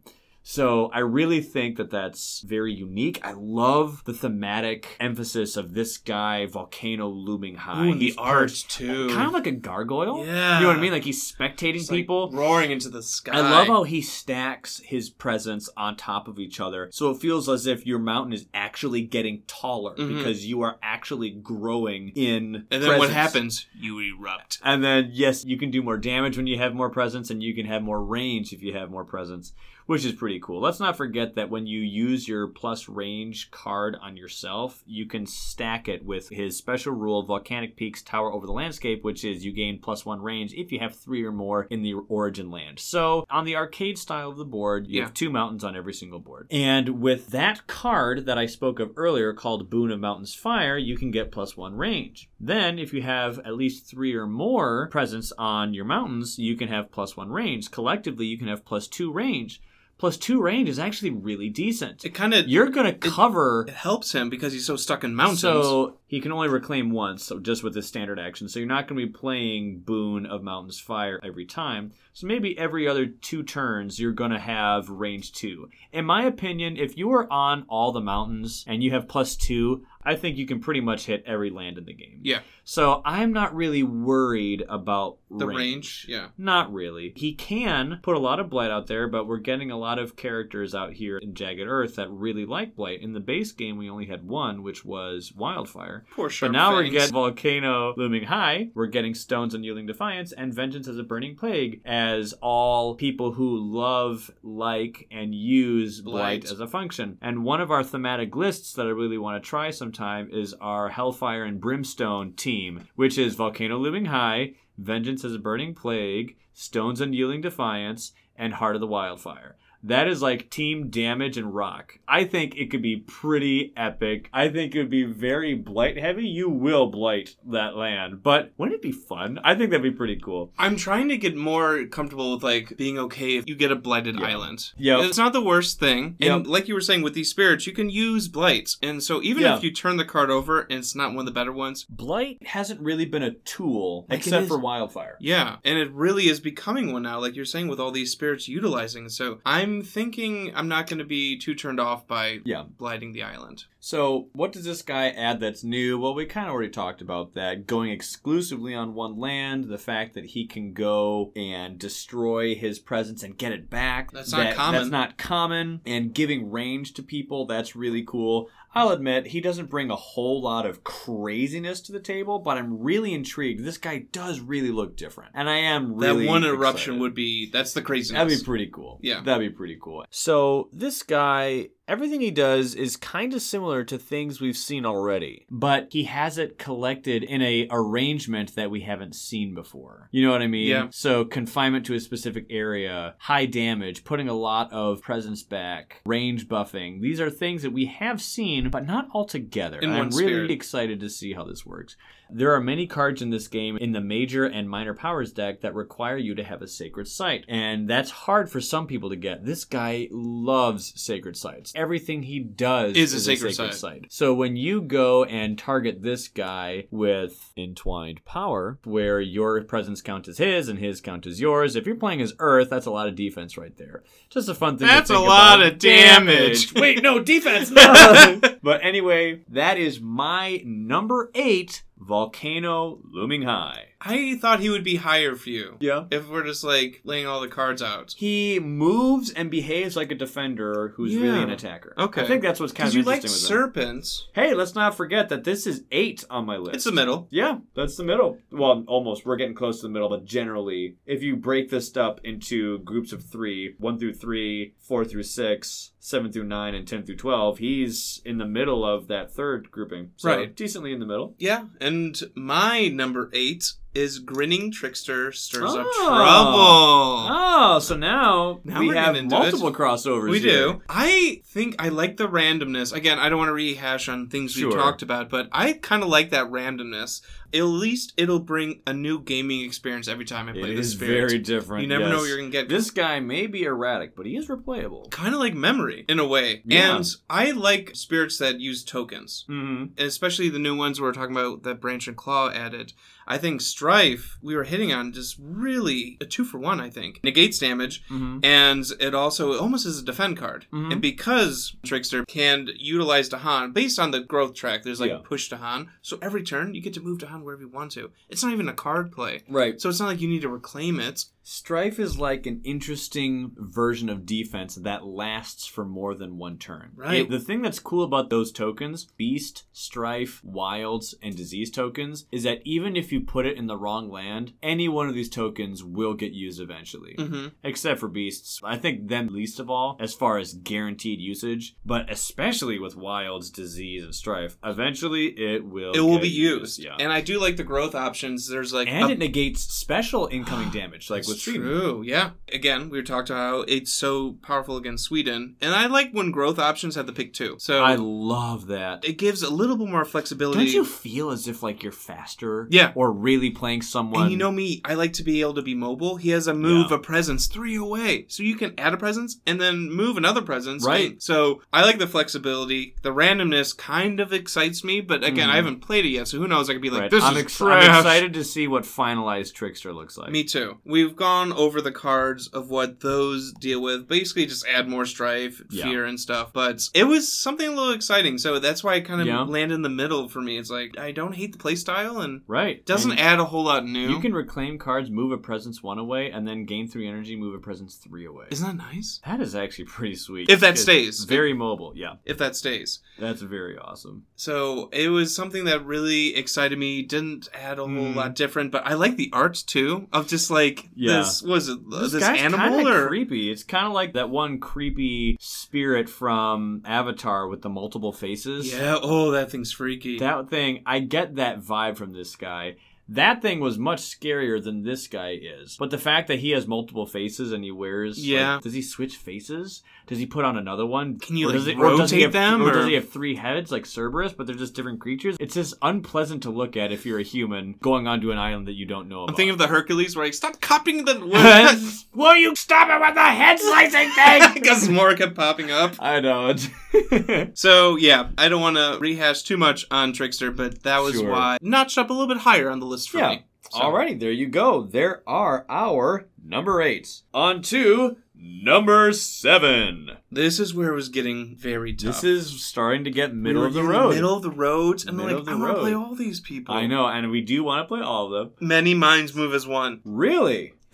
So 0.52 0.90
I 0.92 1.00
really 1.02 1.42
think 1.42 1.78
that 1.78 1.92
that's 1.92 2.40
very 2.42 2.74
unique. 2.74 3.20
I 3.24 3.34
love 3.34 4.02
the 4.06 4.14
thematic 4.14 4.98
emphasis 5.00 5.56
of 5.56 5.76
this 5.76 6.00
guy, 6.00 6.48
Volcano 6.48 7.08
looming 7.08 7.54
high. 7.54 7.86
Ooh, 7.86 7.94
the 7.94 8.16
art 8.18 8.50
too. 8.68 9.10
kind 9.10 9.28
of 9.28 9.34
like 9.34 9.46
a 9.46 9.52
gargoyle. 9.52 10.26
Yeah. 10.26 10.56
you 10.58 10.64
know 10.64 10.70
what 10.70 10.78
I 10.78 10.82
mean? 10.82 10.92
Like 10.92 11.04
he's 11.04 11.32
spectating 11.32 11.76
It's 11.76 11.92
like 11.92 11.98
people. 12.00 12.32
roaring 12.34 12.72
into 12.72 12.90
the 12.90 13.04
sky. 13.04 13.34
I 13.38 13.42
love 13.42 13.68
how 13.68 13.84
he 13.84 14.02
stacks 14.02 14.82
his 14.84 15.12
presence 15.12 15.70
on 15.78 15.96
top 15.96 16.28
of 16.28 16.40
each 16.40 16.60
other. 16.60 16.90
So 16.92 17.12
it 17.12 17.22
feels 17.22 17.48
as 17.48 17.68
if 17.68 17.86
your 17.86 18.00
mountain 18.00 18.34
is 18.34 18.48
actually 18.52 19.04
getting 19.04 19.44
taller 19.46 19.94
Mhm. 19.98 20.18
because 20.18 20.48
you 20.48 20.64
are 20.64 20.80
actually 20.82 21.30
growing 21.30 22.10
in 22.16 22.66
And 22.72 22.82
then 22.82 22.98
what 22.98 23.12
happens? 23.12 23.68
You 23.80 24.00
erupt. 24.00 24.58
And 24.64 24.84
then 24.84 25.12
yes, 25.14 25.46
you 25.46 25.58
can 25.60 25.70
do 25.70 25.84
more 25.84 25.98
damage 26.00 26.38
when 26.38 26.48
you 26.48 26.58
have 26.58 26.74
more 26.74 26.90
presence 26.90 27.30
and 27.30 27.44
you 27.44 27.54
can 27.54 27.68
have 27.68 27.84
more 27.84 28.04
range 28.04 28.52
if 28.52 28.64
you 28.64 28.74
have 28.74 28.90
more 28.90 29.06
presence, 29.06 29.54
which 29.90 30.06
is 30.06 30.12
pretty 30.12 30.40
cool. 30.40 30.62
Let's 30.62 30.80
not 30.80 30.96
forget 30.96 31.34
that 31.34 31.50
when 31.50 31.66
you 31.66 31.80
use 31.80 32.28
your 32.28 32.46
plus 32.46 32.88
range 32.88 33.50
card 33.50 33.98
on 34.00 34.16
yourself, 34.16 34.84
you 34.86 35.08
can 35.08 35.26
stack 35.26 35.88
it 35.88 36.06
with 36.06 36.30
his 36.30 36.56
special 36.56 36.94
rule 36.94 37.24
Volcanic 37.24 37.76
Peaks 37.76 38.04
Tower 38.04 38.32
over 38.32 38.46
the 38.46 38.54
landscape, 38.54 39.04
which 39.04 39.26
is 39.26 39.44
you 39.44 39.52
gain 39.52 39.80
plus 39.80 40.06
1 40.06 40.22
range 40.22 40.54
if 40.54 40.72
you 40.72 40.78
have 40.78 40.96
3 40.96 41.24
or 41.24 41.32
more 41.32 41.64
in 41.72 41.82
the 41.82 41.96
origin 42.08 42.52
land. 42.52 42.78
So, 42.78 43.26
on 43.32 43.46
the 43.46 43.56
arcade 43.56 43.98
style 43.98 44.30
of 44.30 44.38
the 44.38 44.46
board, 44.46 44.86
you 44.86 45.00
Yeah. 45.00 45.06
have 45.06 45.14
two 45.16 45.32
mountains 45.32 45.64
on 45.64 45.76
every 45.76 45.96
single 45.96 46.20
board. 46.20 46.46
And 46.52 47.02
with 47.02 47.30
that 47.32 47.66
card 47.66 48.28
that 48.28 48.38
I 48.38 48.46
spoke 48.46 48.80
of 48.80 48.92
earlier 48.96 49.34
called 49.34 49.72
Boon 49.72 49.90
of 49.90 50.00
Mountains 50.00 50.36
Fire, 50.36 50.78
you 50.78 50.98
can 50.98 51.10
get 51.10 51.32
plus 51.32 51.58
1 51.58 51.76
range. 51.76 52.30
Then, 52.40 52.78
if 52.78 52.94
you 52.94 53.02
have 53.02 53.40
at 53.40 53.56
least 53.56 53.88
3 53.90 54.14
or 54.14 54.28
more 54.28 54.88
presence 54.92 55.32
on 55.40 55.74
your 55.74 55.86
mountains, 55.86 56.38
you 56.38 56.56
can 56.56 56.68
have 56.68 56.92
plus 56.92 57.18
1 57.18 57.30
range. 57.32 57.72
Collectively, 57.72 58.28
you 58.28 58.38
can 58.38 58.50
have 58.50 58.64
plus 58.64 58.88
2 58.88 59.12
range. 59.12 59.60
Plus 60.00 60.16
2 60.18 60.42
range 60.42 60.70
is 60.70 60.80
actually 60.80 61.12
really 61.12 61.50
decent. 61.50 62.06
It 62.06 62.16
kind 62.16 62.34
of 62.34 62.48
You're 62.48 62.70
to 62.70 62.94
cover 62.94 63.66
it 63.68 63.74
helps 63.74 64.14
him 64.14 64.30
because 64.30 64.54
he's 64.54 64.66
so 64.66 64.78
stuck 64.78 65.04
in 65.04 65.14
mountains. 65.14 65.42
so 65.42 65.98
he 66.08 66.22
can 66.22 66.32
only 66.32 66.48
reclaim 66.48 66.92
once, 66.92 67.24
so 67.24 67.38
just 67.38 67.64
with 67.64 67.76
his 67.76 67.86
standard 67.86 68.18
action. 68.18 68.48
So 68.48 68.60
you're 68.60 68.68
not 68.68 68.88
going 68.88 69.00
to 69.00 69.06
be 69.06 69.12
playing 69.12 69.82
Boon 69.82 70.26
of 70.26 70.42
Mountain's 70.42 70.80
Fire 70.80 71.20
every 71.22 71.46
time. 71.46 71.92
So 72.14 72.28
maybe 72.28 72.58
every 72.58 72.88
other 72.88 73.06
two 73.08 73.44
turns 73.44 74.00
you're 74.00 74.14
going 74.14 74.32
to 74.32 74.40
have 74.40 74.90
range 74.90 75.34
two. 75.34 75.70
In 75.92 76.06
my 76.06 76.24
opinion, 76.24 76.78
if 76.78 76.98
you 76.98 77.12
are 77.12 77.32
on 77.32 77.66
all 77.68 77.92
the 77.92 78.02
mountains 78.02 78.64
and 78.68 78.82
you 78.82 78.92
have 78.92 79.08
plus 79.08 79.36
two, 79.36 79.86
I 80.04 80.16
think 80.16 80.38
you 80.38 80.48
can 80.48 80.62
pretty 80.62 80.82
much 80.82 81.06
hit 81.06 81.24
every 81.28 81.50
land 81.50 81.78
in 81.78 81.86
the 81.86 81.94
game. 81.94 82.22
yeah, 82.24 82.40
So 82.70 83.02
I'm 83.04 83.34
not 83.34 83.56
really 83.56 83.82
worried 83.82 84.64
about 84.70 85.18
the 85.32 85.48
range. 85.48 86.06
Yeah. 86.08 86.28
not 86.38 86.72
really. 86.72 87.14
He 87.16 87.34
can 87.34 88.00
put 88.04 88.16
a 88.16 88.20
lot 88.20 88.40
of 88.40 88.50
blight 88.50 88.70
out 88.70 88.86
there, 88.86 89.08
but 89.08 89.26
we're 89.26 89.38
getting 89.38 89.72
a 89.72 89.78
lot 89.78 89.98
of 89.98 90.16
characters 90.16 90.76
out 90.76 90.94
here 90.94 91.18
in 91.18 91.34
Jagged 91.34 91.68
Earth 91.68 91.96
that 91.96 92.10
really 92.12 92.46
like 92.46 92.76
blight. 92.76 93.02
In 93.02 93.14
the 93.14 93.20
base 93.20 93.52
game, 93.52 93.78
we 93.78 93.90
only 93.90 94.06
had 94.06 94.28
one, 94.28 94.62
which 94.62 94.86
was 94.86 95.34
Wildfire. 95.34 96.06
Poor 96.12 96.28
But 96.28 96.34
sharp 96.34 96.52
now 96.52 96.74
we're 96.74 96.90
getting 96.90 97.14
Volcano 97.14 97.96
Looming 97.98 98.26
High, 98.26 98.70
we're 98.76 98.86
getting 98.88 99.16
Stones 99.16 99.56
Unyielding 99.56 99.88
Defiance, 99.88 100.32
and 100.32 100.54
Vengeance 100.54 100.88
as 100.88 101.00
a 101.00 101.04
Burning 101.04 101.36
Plague 101.36 101.82
as 101.86 102.34
all 102.34 102.94
people 102.96 103.34
who 103.34 103.58
love, 103.58 104.32
like, 104.44 105.08
and 105.12 105.34
use 105.34 106.02
Blight, 106.02 106.42
Blight. 106.42 106.52
as 106.52 106.60
a 106.60 106.68
function. 106.68 107.18
And 107.22 107.44
one 107.44 107.62
of 107.62 107.72
our 107.72 107.84
thematic 107.84 108.36
lists 108.36 108.74
that 108.74 108.86
I 108.86 108.92
really 108.92 109.18
want 109.18 109.42
to 109.44 109.48
try 109.48 109.72
sometime 109.72 110.30
is 110.32 110.54
our 110.62 110.90
Hellfire 110.90 111.44
and 111.44 111.60
Brimstone 111.60 112.34
team, 112.34 112.59
which 112.96 113.18
is 113.18 113.36
Volcano 113.36 113.78
Looming 113.78 114.06
High, 114.06 114.54
Vengeance 114.78 115.24
as 115.24 115.34
a 115.34 115.40
Burning 115.40 115.74
Plague, 115.74 116.38
Stone's 116.54 117.02
Unyielding 117.02 117.42
Defiance, 117.42 118.12
and 118.36 118.54
Heart 118.54 118.76
of 118.76 118.82
the 118.82 118.88
Wildfire. 118.88 119.58
That 119.84 120.08
is 120.08 120.22
like 120.22 120.50
team 120.50 120.90
damage 120.90 121.38
and 121.38 121.54
rock. 121.54 122.00
I 122.08 122.26
think 122.26 122.56
it 122.58 122.70
could 122.70 122.82
be 122.82 122.98
pretty 122.98 123.74
epic. 123.78 124.30
I 124.34 124.50
think 124.50 124.76
it 124.76 124.80
would 124.80 124.90
be 124.90 125.04
very 125.06 125.54
blight 125.56 125.98
heavy. 125.98 126.28
You 126.28 126.50
will 126.50 126.88
blight 126.88 127.36
that 127.48 127.76
land, 127.76 128.22
but 128.24 128.52
wouldn't 128.58 128.76
it 128.76 128.82
be 128.82 128.92
fun? 128.92 129.40
I 129.44 129.56
think 129.56 129.70
that'd 129.72 129.82
be 129.84 129.92
pretty 129.92 130.18
cool. 130.18 130.52
I'm 130.58 130.76
trying 130.76 131.10
to 131.10 131.18
get 131.18 131.36
more 131.36 131.86
comfortable 131.86 132.34
with 132.34 132.44
like 132.44 132.76
being 132.78 132.98
okay 133.00 133.38
if 133.38 133.48
you 133.48 133.56
get 133.56 133.72
a 133.72 133.76
blighted 133.76 134.20
Yeah. 134.20 134.26
island. 134.28 134.72
Yeah. 134.78 135.04
It's 135.06 135.18
not 135.18 135.34
the 135.34 135.42
worst 135.42 135.80
thing. 135.80 136.16
And 136.20 136.46
like 136.46 136.68
you 136.68 136.74
were 136.74 136.82
saying 136.82 137.02
with 137.02 137.14
these 137.14 137.30
spirits, 137.30 137.66
you 137.68 137.74
can 137.74 137.90
use 137.90 138.28
blights. 138.28 138.78
And 138.82 139.02
so 139.02 139.22
even 139.22 139.44
Yeah. 139.44 139.56
if 139.58 139.64
you 139.64 139.72
turn 139.72 139.98
the 139.98 140.06
card 140.06 140.30
over 140.30 140.62
and 140.62 140.80
it's 140.80 140.96
not 140.96 141.12
one 141.12 141.20
of 141.20 141.26
the 141.26 141.32
better 141.32 141.54
ones, 141.54 141.86
Blight 141.90 142.40
hasn't 142.48 142.82
really 142.82 143.06
been 143.06 143.24
a 143.24 143.32
tool 143.32 144.06
Like 144.10 144.20
except 144.20 144.48
for 144.48 144.58
wildfire. 144.58 145.18
yeah. 145.20 145.58
And 145.64 145.78
it 145.80 145.92
really 145.92 146.28
is 146.28 146.40
becoming 146.40 146.92
one 146.92 147.04
now, 147.04 147.20
like 147.20 147.36
you're 147.36 147.46
saying, 147.46 147.68
with 147.68 147.80
all 147.80 147.92
these 147.92 148.12
spirits 148.12 148.48
utilizing. 148.48 149.08
So 149.10 149.40
I'm 149.46 149.69
thinking 149.84 150.52
I'm 150.56 150.68
not 150.68 150.88
going 150.88 151.00
to 151.00 151.06
be 151.06 151.38
too 151.38 151.56
turned 151.56 151.80
off 151.80 152.08
by 152.08 152.40
Yeah. 152.46 152.64
blighting 152.78 153.14
the 153.14 153.24
island. 153.24 153.66
So, 153.82 154.28
what 154.34 154.52
does 154.52 154.66
this 154.66 154.82
guy 154.82 155.08
add 155.10 155.40
that's 155.40 155.64
new? 155.64 155.98
Well, 155.98 156.14
we 156.14 156.26
kind 156.26 156.48
of 156.48 156.54
already 156.54 156.70
talked 156.70 157.02
about 157.02 157.34
that. 157.36 157.66
Going 157.66 157.92
exclusively 157.92 158.74
on 158.76 158.94
one 158.94 159.18
land, 159.18 159.66
the 159.70 159.78
fact 159.78 160.14
that 160.16 160.26
he 160.26 160.46
can 160.46 160.74
go 160.74 161.32
and 161.36 161.80
destroy 161.80 162.56
his 162.56 162.78
presence 162.78 163.24
and 163.24 163.38
get 163.38 163.54
it 163.54 163.70
back. 163.70 164.12
That's 164.12 164.34
not 164.34 164.54
common. 164.56 164.80
That's 164.82 164.92
not 164.92 165.18
common. 165.18 165.82
And 165.86 166.14
giving 166.14 166.52
range 166.52 166.94
to 166.96 167.04
people, 167.04 167.46
that's 167.46 167.76
really 167.76 168.04
cool. 168.04 168.50
I'll 168.74 168.90
admit, 168.90 169.28
he 169.28 169.42
doesn't 169.42 169.70
bring 169.70 169.90
a 169.90 169.96
whole 169.96 170.42
lot 170.42 170.66
of 170.66 170.84
craziness 170.84 171.82
to 171.82 171.92
the 171.92 172.00
table, 172.00 172.40
but 172.40 172.58
I'm 172.58 172.80
really 172.82 173.14
intrigued. 173.14 173.64
This 173.64 173.78
guy 173.78 174.06
does 174.12 174.40
really 174.40 174.72
look 174.72 174.96
different. 174.96 175.32
And 175.34 175.50
I 175.50 175.58
am 175.58 175.96
really 175.96 176.26
that 176.26 176.30
one 176.30 176.44
eruption 176.46 176.94
excited. 176.94 177.02
would 177.02 177.16
be 177.16 177.50
that's 177.50 177.74
the 177.74 177.82
craziness. 177.82 178.20
That'd 178.20 178.40
be 178.40 178.46
pretty 178.46 178.68
cool. 178.68 179.00
Yeah. 179.02 179.22
That'd 179.22 179.52
be 179.52 179.56
pretty 179.56 179.78
cool. 179.82 180.06
So, 180.12 180.70
this 180.72 181.04
guy, 181.04 181.70
everything 181.90 182.22
he 182.22 182.32
does 182.32 182.76
is 182.76 182.96
kind 182.96 183.34
of 183.34 183.42
similar 183.42 183.84
to 183.84 183.98
things 183.98 184.40
we've 184.40 184.56
seen 184.56 184.86
already, 184.86 185.46
but 185.50 185.88
he 185.92 186.04
has 186.04 186.38
it 186.38 186.58
collected 186.58 187.24
in 187.24 187.42
a 187.42 187.68
arrangement 187.72 188.56
that 188.56 188.72
we 188.72 188.82
haven't 188.82 189.16
seen 189.16 189.56
before. 189.56 190.08
You 190.12 190.26
know 190.26 190.32
what 190.32 190.42
I 190.42 190.48
mean? 190.48 190.68
Yeah. 190.68 190.88
So, 190.92 191.26
confinement 191.26 191.86
to 191.88 191.96
a 191.96 192.00
specific 192.00 192.46
area, 192.50 193.16
high 193.18 193.48
damage, 193.48 194.04
putting 194.04 194.30
a 194.30 194.34
lot 194.34 194.72
of 194.72 195.02
presence 195.02 195.44
back, 195.44 196.02
range 196.06 196.48
buffing. 196.48 197.02
These 197.02 197.20
are 197.20 197.30
things 197.30 197.64
that 197.64 197.72
we 197.72 197.86
have 197.86 198.22
seen, 198.22 198.70
but 198.70 198.86
not 198.86 199.08
all 199.12 199.26
together. 199.26 199.80
I'm 199.82 200.10
really 200.10 200.12
spirit. 200.12 200.52
excited 200.52 201.00
to 201.00 201.10
see 201.10 201.34
how 201.34 201.44
this 201.44 201.66
works. 201.66 201.98
There 202.32 202.54
are 202.54 202.62
many 202.62 202.88
cards 202.88 203.22
in 203.22 203.30
this 203.30 203.48
game 203.48 203.78
in 203.78 203.92
the 203.92 204.02
major 204.02 204.46
and 204.46 204.70
minor 204.70 204.94
powers 204.94 205.32
deck 205.32 205.62
that 205.62 205.74
require 205.76 206.18
you 206.18 206.36
to 206.36 206.44
have 206.44 206.62
a 206.62 206.68
sacred 206.68 207.08
site. 207.08 207.46
And 207.48 207.90
that's 207.90 208.12
hard 208.12 208.50
for 208.50 208.62
some 208.62 208.88
people 208.88 209.10
to 209.10 209.16
get. 209.16 209.46
This 209.46 209.66
guy 209.66 210.08
loves 210.12 210.94
sacred 211.00 211.38
sites. 211.38 211.72
Everything 211.76 212.24
he 212.24 212.40
does 212.40 212.96
Is 212.96 213.14
is, 213.14 213.22
a 213.28 213.36
sacred 213.36 213.56
sacred, 213.56 213.74
site. 213.76 214.06
So 214.10 214.34
when 214.34 214.56
you 214.56 214.82
go 214.82 215.24
and 215.24 215.58
target 215.58 216.02
this 216.02 216.28
guy 216.28 216.88
with 216.92 217.52
entwined 217.58 218.24
power, 218.26 218.80
where 218.84 219.20
your 219.20 219.64
presence 219.64 220.02
count 220.02 220.28
is 220.28 220.38
his 220.38 220.70
and 220.70 220.80
his 220.80 221.02
count 221.02 221.26
is 221.26 221.40
yours, 221.40 221.76
if 221.76 221.86
you're 221.86 221.96
playing 221.96 222.22
as 222.22 222.34
Earth, 222.40 222.70
that's 222.70 222.86
a 222.86 222.92
lot 222.92 223.08
of 223.08 223.16
defense 223.16 223.58
right 223.58 223.76
there. 223.78 224.04
Just 224.30 224.50
a 224.50 224.56
fun 224.56 224.78
thing. 224.78 224.88
to 224.88 224.94
That's 224.94 225.10
a 225.10 225.20
lot 225.20 225.60
about. 225.62 225.74
of 225.74 225.80
damage. 225.80 226.74
Wait, 226.74 227.02
no 227.02 227.20
defense. 227.24 227.72
No. 227.72 228.40
but 228.64 228.84
anyway, 228.84 229.42
that 229.50 229.78
is 229.78 230.00
my 230.00 230.62
number 230.66 231.32
eight 231.34 231.84
volcano 232.00 233.00
looming 233.12 233.44
high. 233.44 233.90
I 234.02 234.38
thought 234.40 234.62
he 234.62 234.70
would 234.70 234.84
be 234.84 234.96
higher 234.96 235.36
for 235.36 235.50
you. 235.50 235.76
Yeah. 235.82 236.06
If 236.10 236.30
we're 236.30 236.46
just 236.46 236.64
like 236.64 237.02
laying 237.04 237.28
all 237.28 237.42
the 237.42 237.48
cards 237.50 237.82
out. 237.82 238.14
He 238.18 238.58
moves 238.60 239.30
and 239.32 239.52
behaves 239.52 239.96
like 239.98 240.12
a 240.12 240.16
defender 240.16 240.94
who's 240.96 241.16
really 241.16 241.42
an 241.44 241.50
attacker. 241.50 241.94
Okay. 241.98 242.22
I 242.22 242.26
think 242.26 242.42
that's 242.42 242.60
what's 242.62 242.72
kind 242.72 242.90
Because 242.90 242.96
of 242.96 242.98
you 242.98 243.04
like 243.04 243.16
interesting 243.18 243.58
with 243.58 243.66
him. 243.66 243.72
serpents. 243.74 244.28
Hey, 244.34 244.54
let's 244.54 244.74
not 244.74 244.96
forget 244.96 245.28
that 245.30 245.44
this 245.44 245.68
is 245.68 245.84
eight 245.92 246.24
on 246.30 246.46
my 246.46 246.56
list. 246.58 246.76
It's 246.76 246.84
the 246.86 246.92
middle. 246.94 247.28
Yeah, 247.30 247.58
that's 247.76 247.98
the 247.98 248.04
middle. 248.06 248.38
Well, 248.52 248.84
almost. 248.88 249.26
We're 249.26 249.36
getting 249.36 249.54
close 249.56 249.82
to 249.82 249.88
the 249.88 249.94
middle, 249.94 250.10
but 250.10 250.24
generally, 250.26 250.96
if 251.06 251.22
you 251.22 251.36
break 251.36 251.70
this 251.70 251.96
up 251.98 252.22
into 252.24 252.80
groups 252.80 253.12
of 253.12 253.24
three, 253.26 253.76
one 253.80 254.00
through 254.00 254.14
three, 254.14 254.76
four 254.80 255.04
through 255.04 255.24
six, 255.24 255.92
seven 256.00 256.32
through 256.32 256.46
nine, 256.46 256.74
and 256.74 256.88
ten 256.88 257.04
through 257.04 257.18
twelve, 257.18 257.58
he's 257.58 258.22
in 258.24 258.38
the 258.38 258.46
middle 258.46 258.86
of 258.86 259.08
that 259.10 259.34
third 259.34 259.70
grouping. 259.72 260.12
So 260.16 260.30
Right. 260.30 260.56
decently 260.56 260.94
in 260.94 261.00
the 261.02 261.06
middle. 261.06 261.36
Yeah. 261.38 261.66
And 261.82 262.18
my 262.36 262.88
number 262.88 263.30
eight 263.34 263.74
is 263.96 264.20
Grinning 264.20 264.72
Trickster 264.72 265.32
Stirs 265.32 265.74
Up 265.76 265.86
Oh. 265.90 266.08
Trouble. 266.08 267.28
Oh, 267.76 267.80
so 267.80 267.98
now, 267.98 268.60
Now 268.64 268.80
we 268.82 268.90
have 268.96 269.16
multiple 269.26 269.70
it. 269.70 269.74
crossovers. 269.74 270.30
We 270.30 270.40
here. 270.40 270.52
do. 270.74 270.82
I 270.88 271.42
think 271.46 271.76
I 271.80 271.90
like 271.90 272.18
the 272.18 272.28
randomness. 272.28 272.94
Again, 272.94 273.18
I 273.20 273.30
don't 273.30 273.40
want 273.40 273.50
to 273.50 273.54
rehash 273.54 274.08
on 274.08 274.28
things 274.28 274.56
we 274.56 274.70
talked 274.72 275.02
about, 275.02 275.30
but 275.30 275.50
I 275.52 275.74
kind 275.74 276.04
of 276.04 276.10
like 276.10 276.30
that 276.32 276.46
randomness. 276.52 277.22
At 277.54 277.64
least 277.64 278.14
it'll 278.18 278.40
bring 278.40 278.82
a 278.86 278.94
new 278.94 279.20
gaming 279.20 279.62
experience 279.62 280.08
every 280.08 280.26
time 280.26 280.50
I 280.50 280.54
play 280.54 280.74
It 280.74 280.76
this 280.76 280.88
is 280.88 280.94
spirit. 280.94 281.28
very 281.30 281.40
different. 281.40 281.82
you 281.84 281.88
never 281.88 282.08
know 282.10 282.18
what 282.20 282.28
you're 282.28 282.38
gonna 282.38 282.50
get. 282.50 282.70
This 282.70 282.92
guy 282.92 283.20
may 283.20 283.48
be 283.48 283.64
erratic, 283.64 284.16
but 284.16 284.26
he 284.26 284.36
is 284.36 284.48
replayable. 284.48 285.10
kind 285.12 285.34
of 285.34 285.40
like 285.40 285.54
memory 285.54 286.06
in 286.08 286.20
a 286.20 286.28
way. 286.28 286.62
Yeah. 286.66 286.98
And 286.98 287.06
I 287.30 287.52
like 287.52 287.92
spirits 287.96 288.38
that 288.40 288.60
use 288.60 288.84
tokens. 288.84 289.46
Mm-hmm. 289.50 290.02
especially 290.02 290.50
the 290.50 290.60
new 290.60 290.76
ones 290.76 291.00
we're 291.02 291.12
talking 291.14 291.36
about 291.36 291.64
that 291.64 291.82
Branch 291.82 292.08
and 292.08 292.16
Claw 292.18 292.50
added. 292.52 292.94
I 293.28 293.38
think 293.38 293.62
Strife 293.62 294.38
we 294.42 294.56
were 294.56 294.64
hitting 294.64 294.92
on 294.92 295.12
just 295.14 295.38
really 295.40 296.18
a 296.20 296.26
two 296.26 296.44
for 296.44 296.58
one. 296.58 296.80
I 296.82 296.90
think 296.90 297.20
negates 297.24 297.60
damage, 297.60 298.04
Mm-hmm. 298.10 298.40
and 298.44 298.86
it 299.00 299.14
also 299.14 299.58
almost 299.60 299.86
is 299.86 300.00
a 300.00 300.04
defend 300.06 300.38
card. 300.38 300.66
Mhm. 300.74 300.94
And 300.94 301.02
because 301.02 301.76
Trickster 301.84 302.26
can 302.26 302.70
utilize 302.78 303.30
Dahan 303.30 303.74
based 303.74 304.00
on 304.00 304.12
the 304.12 304.20
growth 304.22 304.54
track, 304.56 304.84
there's 304.84 305.00
like 305.00 305.12
Yeah. 305.12 305.20
push 305.24 305.50
Dahan. 305.52 305.88
So 306.02 306.18
every 306.22 306.44
turn 306.44 306.74
you 306.74 306.82
get 306.82 306.94
to 306.96 307.02
move 307.02 307.20
Dahan 307.20 307.39
wherever 307.44 307.62
you 307.62 307.70
want 307.70 307.92
to. 307.94 308.12
It's 308.30 308.44
not 308.44 308.54
even 308.54 308.70
a 308.70 308.74
card 308.74 309.12
play. 309.12 309.44
Right. 309.50 309.80
So 309.80 309.90
it's 309.90 310.00
not 310.00 310.08
like 310.08 310.22
you 310.22 310.28
need 310.30 310.42
to 310.42 310.50
reclaim 310.50 311.00
it. 311.00 311.26
Strife 311.54 311.98
is 311.98 312.20
like 312.20 312.46
an 312.46 312.62
interesting 312.64 313.54
version 313.58 314.08
of 314.08 314.24
defense 314.24 314.76
that 314.76 315.04
lasts 315.04 315.66
for 315.66 315.84
more 315.84 316.14
than 316.14 316.38
one 316.38 316.60
turn. 316.60 316.92
Right. 316.96 317.22
It- 317.22 317.30
the 317.32 317.40
thing 317.40 317.64
that's 317.64 317.80
cool 317.80 318.04
about 318.04 318.30
those 318.30 318.52
tokens, 318.52 319.06
Beast, 319.18 319.64
Strife, 319.72 320.44
Wilds, 320.44 321.16
and 321.24 321.36
Disease 321.36 321.72
tokens, 321.72 322.28
is 322.32 322.44
that 322.44 322.62
even 322.66 322.96
if 322.96 323.12
you 323.12 323.22
put 323.22 323.48
it 323.48 323.58
in 323.58 323.66
the 323.66 323.78
wrong 323.78 324.12
land, 324.12 324.54
any 324.62 324.88
one 324.88 325.10
of 325.10 325.16
these 325.16 325.28
tokens 325.30 325.84
will 325.84 326.14
get 326.14 326.34
used 326.34 326.62
eventually. 326.62 327.16
hmm 327.18 327.48
Except 327.64 328.00
for 328.00 328.08
Beasts. 328.10 328.62
I 328.64 328.78
think 328.78 329.08
them 329.08 329.30
least 329.34 329.60
of 329.60 329.72
all, 329.72 329.98
as 330.00 330.14
far 330.14 330.38
as 330.38 330.54
guaranteed 330.54 331.20
usage, 331.20 331.76
but 331.84 332.12
especially 332.12 332.78
with 332.78 332.96
Wilds, 332.96 333.50
Disease, 333.50 334.04
and 334.04 334.14
Strife, 334.14 334.60
eventually 334.64 335.28
it 335.30 335.66
will 335.66 335.94
It 335.94 336.02
will 336.02 336.20
be 336.20 336.30
used. 336.30 336.78
Yeah. 336.78 336.96
And 337.00 337.12
I 337.12 337.22
do 337.22 337.40
like 337.40 337.58
the 337.58 337.64
growth 337.64 337.96
options. 337.96 338.48
There's 338.48 338.72
like 338.72 338.88
And 338.88 339.10
a- 339.10 339.14
it 339.14 339.18
negates 339.18 339.62
special 339.64 340.28
incoming 340.32 340.70
damage, 340.82 341.10
like 341.10 341.26
with 341.28 341.39
Sweden. 341.40 341.62
True, 341.62 342.02
yeah. 342.06 342.32
Again, 342.52 342.90
we 342.90 342.98
were 342.98 343.04
talking 343.04 343.36
about 343.36 343.54
how 343.54 343.62
it's 343.68 343.92
so 343.94 344.38
powerful 344.42 344.78
against 344.78 345.06
Sweden, 345.06 345.56
and 345.62 345.74
I 345.74 345.88
like 345.88 346.12
when 346.12 346.32
growth 346.32 346.60
options 346.60 346.96
have 346.96 347.06
the 347.08 347.14
pick 347.14 347.34
two. 347.34 347.56
So 347.60 347.84
I 347.84 347.96
love 347.96 348.68
that. 348.68 349.04
it 349.06 349.18
gives 349.18 349.42
a 349.44 349.50
little 349.50 349.78
bit 349.78 349.88
more 349.88 350.06
flexibility. 350.06 350.60
Don't 350.66 350.74
you 350.74 350.86
feel 350.86 351.30
as 351.32 351.48
if 351.48 351.62
like 351.64 351.84
you're 351.84 351.92
faster? 351.92 352.68
Yeah. 352.72 352.92
Or 352.96 353.12
really 353.12 353.50
playing 353.52 353.82
someone? 353.84 354.24
and 354.24 354.32
you 354.32 354.38
know 354.38 354.52
me, 354.52 354.82
I 354.86 354.94
like 354.96 355.14
to 355.14 355.24
be 355.24 355.42
able 355.42 355.54
to 355.56 355.62
be 355.62 355.76
mobile. 355.76 356.16
He 356.18 356.30
has 356.32 356.48
a 356.48 356.54
move 356.54 356.88
Yeah. 356.92 356.98
a 356.98 357.00
presence 357.00 357.48
three 357.48 357.76
away, 357.76 358.26
so 358.28 358.44
you 358.44 358.56
can 358.56 358.74
add 358.78 358.94
a 358.94 358.98
presence 358.98 359.40
and 359.46 359.60
then 359.62 359.92
move 359.92 360.18
another 360.18 360.42
presence. 360.42 360.86
Right. 360.86 361.12
And 361.12 361.22
so 361.24 361.62
I 361.72 361.84
like 361.84 362.00
the 362.00 362.08
flexibility. 362.08 362.96
The 363.02 363.14
randomness 363.14 363.76
kind 363.78 364.20
of 364.20 364.34
excites 364.34 364.84
me, 364.84 365.02
but 365.02 365.24
again, 365.24 365.48
Mhm. 365.50 365.52
I 365.54 365.56
haven't 365.56 365.80
played 365.82 366.06
it 366.06 366.10
yet, 366.10 366.28
so 366.28 366.38
who 366.38 366.48
knows? 366.48 366.70
I 366.70 366.74
could 366.74 366.82
be 366.82 366.90
like, 366.90 367.02
Right. 367.04 367.12
this 367.12 367.24
I'm, 367.24 367.34
is 367.38 367.44
ex-. 367.44 367.62
I'm 367.62 367.78
excited 367.98 368.34
to 368.34 368.44
see 368.44 368.68
what 368.68 368.84
finalized 368.84 369.54
Trickster 369.54 369.94
looks 369.94 370.18
like. 370.18 370.32
Me 370.32 370.44
too. 370.44 370.78
We've 370.86 371.16
gone 371.16 371.29
over 371.54 371.82
the 371.82 371.92
cards 371.92 372.48
of 372.48 372.70
what 372.70 373.00
those 373.02 373.52
deal 373.54 373.82
with. 373.82 374.08
Basically, 374.08 374.46
just 374.46 374.66
add 374.68 374.88
more 374.88 375.06
strife, 375.06 375.62
Yeah. 375.70 375.86
fear, 375.86 376.06
and 376.06 376.20
stuff. 376.20 376.52
But 376.54 376.90
it 376.94 377.06
was 377.06 377.28
something 377.32 377.68
a 377.68 377.72
little 377.72 377.94
exciting. 377.94 378.38
So 378.38 378.60
that's 378.60 378.84
why 378.84 378.96
I 378.96 379.00
kind 379.02 379.22
of 379.22 379.28
Yeah. 379.28 379.42
land 379.42 379.72
in 379.72 379.82
the 379.82 379.90
middle 379.90 380.28
for 380.30 380.42
me. 380.42 380.58
It's 380.58 380.70
like 380.70 380.98
I 380.98 381.12
don't 381.12 381.36
hate 381.36 381.52
the 381.54 381.58
playstyle 381.58 382.24
and 382.24 382.42
Right. 382.48 382.86
doesn't 382.86 383.12
And 383.12 383.20
add 383.20 383.40
a 383.40 383.46
whole 383.46 383.64
lot 383.64 383.86
new. 383.86 384.10
You 384.10 384.20
can 384.20 384.34
reclaim 384.34 384.78
cards, 384.78 385.10
move 385.10 385.32
a 385.32 385.38
presence 385.38 385.82
one 385.84 385.98
away, 386.00 386.30
and 386.32 386.48
then 386.48 386.66
gain 386.66 386.88
three 386.88 387.08
energy, 387.08 387.36
move 387.36 387.54
a 387.54 387.60
presence 387.60 387.96
three 387.96 388.26
away. 388.26 388.46
Isn't 388.52 388.66
that 388.78 388.94
nice? 388.94 389.20
that 389.26 389.42
is 389.42 389.56
actually 389.56 389.86
pretty 389.86 390.16
sweet. 390.16 390.50
If 390.50 390.60
that 390.62 390.78
stays. 390.78 391.24
Very 391.26 391.54
mobile. 391.54 391.94
Yeah. 391.96 392.14
If 392.26 392.38
that 392.40 392.56
stays. 392.56 393.00
That's 393.18 393.42
very 393.42 393.78
awesome. 393.78 394.24
So 394.36 394.90
it 394.92 395.10
was 395.10 395.36
something 395.36 395.66
that 395.66 395.86
really 395.86 396.36
excited 396.36 396.78
me. 396.80 397.02
Didn't 397.02 397.50
add 397.54 397.80
a 397.80 397.84
whole 397.84 397.90
Mm. 398.14 398.16
lot 398.16 398.36
different, 398.36 398.72
but 398.72 398.86
I 398.86 398.94
like 398.94 399.18
the 399.18 399.30
art 399.34 399.64
too 399.68 400.08
of 400.14 400.28
just 400.28 400.50
like 400.52 400.90
Yeah. 400.96 401.09
This. 401.10 401.42
Was 401.44 401.70
it 401.70 401.80
This, 401.90 402.12
this, 402.14 402.24
animal 402.24 402.78
kinda 402.78 403.04
or 403.04 403.08
creepy. 403.08 403.52
It's 403.52 403.64
kind 403.64 403.86
of 403.88 403.94
like 403.94 404.14
that 404.14 404.30
one 404.30 404.60
creepy 404.60 405.38
spirit 405.40 406.10
from 406.10 406.82
Avatar 406.86 407.48
with 407.48 407.62
the 407.62 407.70
multiple 407.70 408.14
faces. 408.14 408.72
yeah? 408.74 408.98
Oh, 409.02 409.32
that 409.32 409.52
thing's 409.52 409.72
freaky. 409.72 410.20
That 410.20 410.50
thing, 410.50 410.82
I 410.86 411.00
get 411.00 411.36
that 411.36 411.62
vibe 411.62 411.98
from 411.98 412.14
this 412.14 412.36
guy. 412.36 412.76
That 413.10 413.42
thing 413.42 413.60
was 413.60 413.78
much 413.78 414.02
scarier 414.02 414.64
than 414.64 414.84
this 414.84 415.08
guy 415.08 415.32
is. 415.42 415.76
But 415.78 415.90
the 415.90 415.98
fact 415.98 416.28
that 416.28 416.40
he 416.40 416.52
has 416.52 416.68
multiple 416.68 417.06
faces 417.08 417.52
and 417.52 417.64
he 417.64 417.72
wears, 417.72 418.18
like, 418.18 418.26
Yeah. 418.28 418.60
does 418.62 418.74
he 418.74 418.82
switch 418.82 419.16
faces? 419.16 419.82
Does 420.08 420.18
he 420.20 420.26
put 420.26 420.44
on 420.46 420.58
another 420.58 420.86
one? 420.86 421.20
Can 421.20 421.38
you, 421.38 421.46
Or 421.48 421.50
like, 421.50 421.58
does 421.58 421.66
he- 421.68 421.74
or 421.76 421.98
does 421.98 422.12
he 422.12 422.18
rotate 422.18 422.22
have, 422.22 422.32
them, 422.34 422.62
or, 422.64 422.72
does 422.74 422.86
he 422.88 422.94
have 422.94 423.10
three 423.10 423.36
heads 423.36 423.72
like 423.72 423.86
Cerberus, 423.86 424.34
but 424.34 424.48
they're 424.48 424.56
just 424.56 424.74
different 424.74 425.00
creatures? 425.00 425.38
It's 425.40 425.54
just 425.54 425.76
unpleasant 425.82 426.44
to 426.44 426.50
look 426.50 426.76
at 426.78 426.92
if 426.92 427.06
you're 427.06 427.20
a 427.20 427.24
human 427.24 427.76
going 427.82 428.08
onto 428.08 428.32
an 428.32 428.38
island 428.40 428.68
that 428.68 428.74
you 428.74 428.86
don't 428.86 429.08
know 429.08 429.24
about. 429.24 429.30
I'm 429.32 429.36
thinking 429.36 429.52
of 429.54 429.58
the 429.60 429.68
Hercules 429.68 430.16
where 430.16 430.26
like 430.26 430.34
stop 430.34 430.60
copying 430.62 431.06
the 431.06 431.20
Will 432.16 432.36
you 432.36 432.56
stop 432.56 432.90
it 432.90 433.00
with 433.06 433.16
the 433.16 433.24
head 433.24 433.60
slicing 433.60 434.10
thing? 434.12 434.42
because 434.56 434.90
more 434.90 435.14
kept 435.16 435.36
popping 435.36 435.70
up. 435.72 435.94
I 436.00 436.20
know. 436.20 436.56
So 437.54 437.96
yeah, 437.98 438.30
I 438.38 438.50
don't 438.50 438.62
want 438.62 438.78
to 438.78 438.98
rehash 439.00 439.44
too 439.44 439.58
much 439.58 439.86
on 439.92 440.14
Trickster, 440.14 440.52
but 440.52 440.84
that 440.84 441.00
was 441.00 441.16
Sure. 441.16 441.30
why 441.30 441.58
notched 441.62 441.98
up 441.98 442.10
a 442.10 442.14
little 442.14 442.28
bit 442.28 442.38
higher 442.44 442.70
on 442.70 442.80
the 442.80 442.86
list 442.86 443.10
for 443.10 443.18
Yeah. 443.20 443.30
me. 443.30 443.46
So- 443.72 443.80
Alrighty, 443.82 444.20
there 444.20 444.32
you 444.32 444.48
go. 444.48 444.84
There 444.84 445.22
are 445.28 445.66
our 445.70 446.28
number 446.44 446.82
eights. 446.82 447.24
On 447.34 447.62
to 447.64 448.18
number 448.36 449.12
seven. 449.14 450.12
This 450.32 450.60
is 450.60 450.74
where 450.74 450.92
it 450.92 450.96
was 450.96 451.10
getting 451.10 451.56
very 451.56 451.94
tough. 451.94 452.22
This 452.22 452.24
is 452.24 452.64
starting 452.64 453.04
to 453.04 453.12
get 453.12 453.36
middle 453.36 453.64
of 453.66 453.74
the 453.74 453.84
road. 453.84 454.16
middle 454.16 454.36
of 454.36 454.42
the 454.44 454.50
road, 454.50 455.06
and 455.06 455.18
Middle 455.18 455.32
like 455.34 455.40
of 455.42 455.46
the 455.46 455.52
I 455.52 455.56
want 455.56 455.76
to 455.76 455.82
play 455.82 455.94
all 455.94 456.16
these 456.16 456.40
people. 456.40 456.74
I 456.74 456.88
know, 456.88 457.06
and 457.06 457.30
we 457.30 457.42
do 457.42 457.64
want 457.64 457.84
to 457.84 457.88
play 457.88 458.02
all 458.02 458.28
of 458.28 458.32
them. 458.32 458.68
Many 458.68 458.94
minds 458.96 459.36
move 459.36 459.54
as 459.54 459.68
one. 459.68 460.00
Really? 460.06 460.74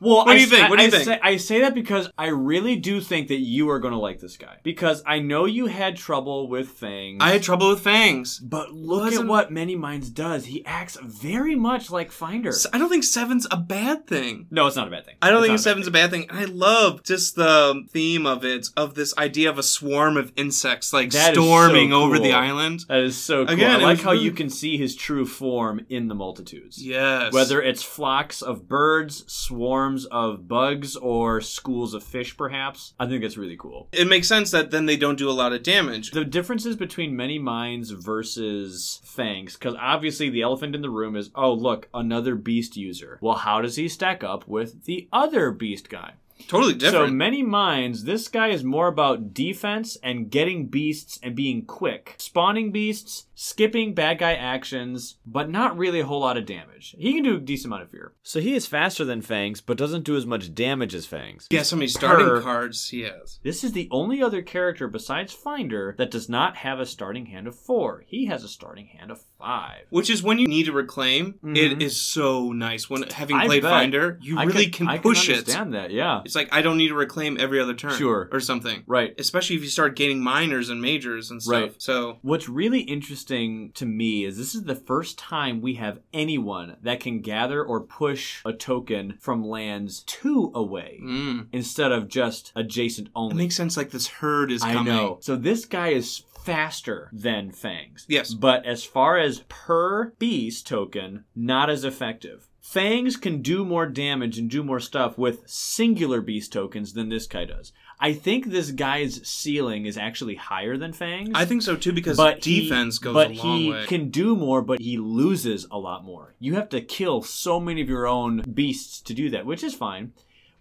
Well, 0.00 0.16
What 0.16 0.24
do 0.26 0.30
I 0.30 0.34
you 0.36 0.46
think? 0.46 0.68
What 0.70 0.76
do 0.78 0.82
I- 0.82 0.86
you 0.86 0.88
I 0.88 0.90
think? 0.90 1.04
Say, 1.04 1.20
I 1.22 1.36
say 1.36 1.60
that 1.60 1.74
because 1.74 2.10
I 2.16 2.28
really 2.28 2.76
do 2.76 3.00
think 3.00 3.28
that 3.28 3.38
you 3.40 3.68
are 3.70 3.78
going 3.78 3.92
to 3.92 3.98
like 3.98 4.18
this 4.20 4.36
guy 4.36 4.56
because 4.62 5.02
I 5.06 5.18
know 5.18 5.44
you 5.44 5.66
had 5.66 5.96
trouble 5.96 6.48
with 6.48 6.68
Fangs. 6.68 7.18
I 7.20 7.30
had 7.32 7.42
trouble 7.42 7.68
with 7.70 7.80
fangs. 7.80 8.38
but 8.38 8.72
look 8.72 9.12
at 9.12 9.26
what 9.26 9.52
Many 9.52 9.76
Minds 9.76 10.08
does. 10.10 10.46
He 10.46 10.64
acts 10.64 10.96
very 11.02 11.54
much 11.54 11.90
like 11.90 12.10
Finder. 12.10 12.52
I 12.72 12.78
don't 12.78 12.88
think 12.88 13.04
seven's 13.04 13.46
a 13.50 13.56
bad 13.58 14.06
thing. 14.06 14.46
No, 14.50 14.66
it's 14.66 14.76
not 14.76 14.88
a 14.88 14.90
bad 14.90 15.04
thing. 15.04 15.16
I 15.20 15.30
don't 15.30 15.40
It's 15.42 15.48
think 15.48 15.58
seven's 15.60 15.86
a 15.86 15.90
bad 15.90 16.10
thing. 16.10 16.26
And 16.30 16.38
I 16.38 16.44
love 16.44 17.02
just 17.02 17.36
the 17.36 17.48
um, 17.70 17.86
theme 17.90 18.24
of 18.26 18.44
it, 18.44 18.68
of 18.76 18.94
this 18.94 19.16
idea 19.18 19.50
of 19.50 19.58
a 19.58 19.62
swarm 19.62 20.16
of 20.16 20.32
insects 20.36 20.92
like 20.92 21.10
That 21.10 21.32
is 21.32 21.36
so 21.36 21.42
storming 21.42 21.92
over 21.92 22.18
the 22.18 22.32
island. 22.32 22.84
That 22.88 23.00
is 23.00 23.16
so 23.18 23.44
cool. 23.44 23.54
Again, 23.54 23.80
I 23.80 23.84
like 23.84 24.00
how 24.00 24.12
really- 24.12 24.24
you 24.24 24.32
can 24.32 24.48
see 24.48 24.78
his 24.78 24.96
true 24.96 25.26
form 25.26 25.84
in 25.90 26.08
the 26.08 26.14
multitudes. 26.14 26.82
Yes. 26.82 27.32
Whether 27.34 27.60
it's 27.60 27.82
flocks 27.82 28.40
of 28.40 28.66
birds, 28.66 29.24
swarms 29.30 29.89
of 30.06 30.48
bugs, 30.48 30.96
or 30.96 31.40
schools 31.40 31.94
of 31.94 32.02
fish, 32.02 32.36
perhaps. 32.36 32.94
I 32.98 33.06
think 33.06 33.24
it's 33.24 33.36
really 33.36 33.56
cool. 33.56 33.88
it 33.92 34.08
makes 34.08 34.28
sense 34.28 34.50
that 34.50 34.70
then 34.70 34.86
they 34.86 34.96
don't 34.96 35.18
do 35.18 35.30
a 35.30 35.32
lot 35.32 35.52
of 35.52 35.62
damage. 35.62 36.10
The 36.10 36.24
differences 36.24 36.76
between 36.76 37.16
many 37.16 37.38
minds 37.38 37.90
versus 37.90 39.00
fangs, 39.04 39.54
because 39.54 39.74
obviously 39.80 40.30
the 40.30 40.42
elephant 40.42 40.74
in 40.74 40.82
the 40.82 40.90
room 40.90 41.16
is, 41.16 41.30
oh, 41.34 41.52
look, 41.52 41.88
another 41.92 42.34
beast 42.34 42.76
user. 42.76 43.18
Well, 43.20 43.36
how 43.36 43.60
does 43.60 43.76
he 43.76 43.88
stack 43.88 44.22
up 44.24 44.46
with 44.46 44.84
the 44.84 45.08
other 45.12 45.50
beast 45.50 45.88
guy? 45.88 46.14
Totally 46.48 46.74
different. 46.74 47.08
So 47.08 47.12
many 47.12 47.42
minds, 47.42 48.04
this 48.04 48.28
guy 48.28 48.48
is 48.48 48.64
more 48.64 48.88
about 48.88 49.34
defense 49.34 49.96
and 50.02 50.30
getting 50.30 50.66
beasts 50.66 51.18
and 51.22 51.34
being 51.36 51.66
quick. 51.66 52.14
Spawning 52.18 52.72
beasts, 52.72 53.26
skipping 53.44 53.94
bad 53.94 54.18
guy 54.18 54.34
actions, 54.34 55.16
but 55.24 55.48
not 55.48 55.78
really 55.78 56.00
a 56.00 56.04
whole 56.04 56.20
lot 56.20 56.36
of 56.36 56.44
damage. 56.44 56.94
He 56.98 57.14
can 57.14 57.22
do 57.22 57.36
a 57.36 57.40
decent 57.40 57.66
amount 57.72 57.84
of 57.84 57.90
fear. 57.90 58.12
So 58.22 58.38
he 58.38 58.54
is 58.54 58.66
faster 58.66 59.02
than 59.02 59.22
Fangs, 59.22 59.62
but 59.62 59.78
doesn't 59.78 60.04
do 60.04 60.14
as 60.14 60.26
much 60.26 60.54
damage 60.54 60.94
as 60.94 61.06
Fangs. 61.06 61.46
yeah, 61.50 61.62
so 61.62 61.74
many 61.76 61.86
starting 61.86 62.26
Per- 62.26 62.42
cards 62.42 62.90
he 62.90 63.00
has. 63.00 63.40
This 63.42 63.64
is 63.64 63.72
the 63.72 63.88
only 63.90 64.22
other 64.22 64.42
character 64.42 64.88
besides 64.88 65.32
Finder 65.32 65.94
that 65.96 66.10
does 66.10 66.28
not 66.28 66.56
have 66.56 66.80
a 66.80 66.84
starting 66.86 67.26
hand 67.26 67.46
of 67.46 67.58
four. 67.58 68.04
He 68.06 68.26
has 68.26 68.44
a 68.44 68.48
starting 68.48 68.88
hand 68.88 69.10
of 69.10 69.24
five. 69.38 69.84
Which 69.88 70.10
is 70.10 70.22
when 70.22 70.38
you 70.38 70.46
need 70.46 70.66
to 70.66 70.72
reclaim, 70.72 71.36
Mhm. 71.42 71.56
it 71.56 71.82
is 71.82 71.96
so 71.98 72.52
nice. 72.52 72.90
When 72.90 73.04
having 73.04 73.36
I 73.36 73.46
played 73.46 73.62
bet. 73.62 73.70
Finder, 73.70 74.18
you 74.20 74.38
I 74.38 74.44
really 74.44 74.64
could- 74.66 74.86
can 74.86 74.98
push 75.00 75.24
can 75.26 75.34
it. 75.34 75.38
understand 75.38 75.72
that, 75.74 75.90
yeah. 75.92 76.20
It's 76.26 76.34
like 76.34 76.52
I 76.52 76.60
don't 76.60 76.76
need 76.76 76.88
to 76.88 76.94
reclaim 76.94 77.38
every 77.40 77.58
other 77.58 77.72
turn. 77.74 77.96
Sure. 77.96 78.28
Or 78.32 78.40
something. 78.40 78.82
Right. 78.86 79.14
Especially 79.18 79.56
if 79.56 79.62
you 79.62 79.68
start 79.68 79.96
gaining 79.96 80.22
minors 80.22 80.68
and 80.68 80.82
majors 80.82 81.30
and 81.30 81.42
stuff. 81.42 81.52
Right. 81.52 81.74
So 81.78 82.18
What's 82.20 82.46
really 82.48 82.80
interesting 82.80 83.29
to 83.30 83.86
me 83.86 84.24
is 84.24 84.36
this 84.36 84.54
is 84.54 84.64
the 84.64 84.74
first 84.74 85.18
time 85.18 85.60
we 85.60 85.74
have 85.74 86.00
anyone 86.12 86.76
that 86.82 87.00
can 87.00 87.20
gather 87.20 87.62
or 87.62 87.80
push 87.80 88.42
a 88.44 88.52
token 88.52 89.14
from 89.20 89.44
lands 89.44 90.02
two 90.06 90.50
away 90.54 91.00
mm. 91.02 91.46
instead 91.52 91.92
of 91.92 92.08
just 92.08 92.52
adjacent 92.56 93.08
only. 93.14 93.34
it 93.34 93.38
makes 93.38 93.56
sense 93.56 93.76
like 93.76 93.90
this 93.90 94.08
herd 94.08 94.50
is 94.50 94.62
I 94.62 94.82
know. 94.82 95.18
So 95.20 95.36
this 95.36 95.64
guy 95.64 95.88
is 95.88 96.24
faster 96.44 97.10
than 97.12 97.52
Fangs. 97.52 98.06
Yes. 98.08 98.34
But 98.34 98.66
as 98.66 98.84
far 98.84 99.18
as 99.18 99.44
per 99.48 100.10
beast 100.18 100.66
token, 100.66 101.24
not 101.36 101.70
as 101.70 101.84
effective. 101.84 102.49
Fangs 102.70 103.16
can 103.16 103.42
do 103.42 103.64
more 103.64 103.84
damage 103.84 104.38
and 104.38 104.48
do 104.48 104.62
more 104.62 104.78
stuff 104.78 105.18
with 105.18 105.42
singular 105.44 106.20
beast 106.20 106.52
tokens 106.52 106.92
than 106.92 107.08
this 107.08 107.26
guy 107.26 107.44
does. 107.44 107.72
I 107.98 108.12
think 108.12 108.46
this 108.46 108.70
guy's 108.70 109.26
ceiling 109.26 109.86
is 109.86 109.98
actually 109.98 110.36
higher 110.36 110.76
than 110.76 110.92
Fangs. 110.92 111.30
I 111.34 111.46
think 111.46 111.62
so 111.62 111.74
too 111.74 111.92
because 111.92 112.16
but 112.16 112.44
he- 112.44 112.62
defense 112.68 112.98
goes 112.98 113.14
but 113.14 113.32
a 113.32 113.34
long 113.34 113.58
he 113.58 113.72
way. 113.72 113.86
can 113.86 114.10
do 114.10 114.36
more, 114.36 114.62
but 114.62 114.78
he 114.78 114.98
loses 114.98 115.66
a 115.72 115.78
lot 115.78 116.04
more. 116.04 116.36
You 116.38 116.54
have 116.54 116.68
to 116.68 116.80
kill 116.80 117.22
so 117.22 117.58
many 117.58 117.80
of 117.80 117.88
your 117.88 118.06
own 118.06 118.42
beasts 118.42 119.00
to 119.00 119.14
do 119.14 119.30
that, 119.30 119.46
which 119.46 119.64
is 119.64 119.74
fine. 119.74 120.12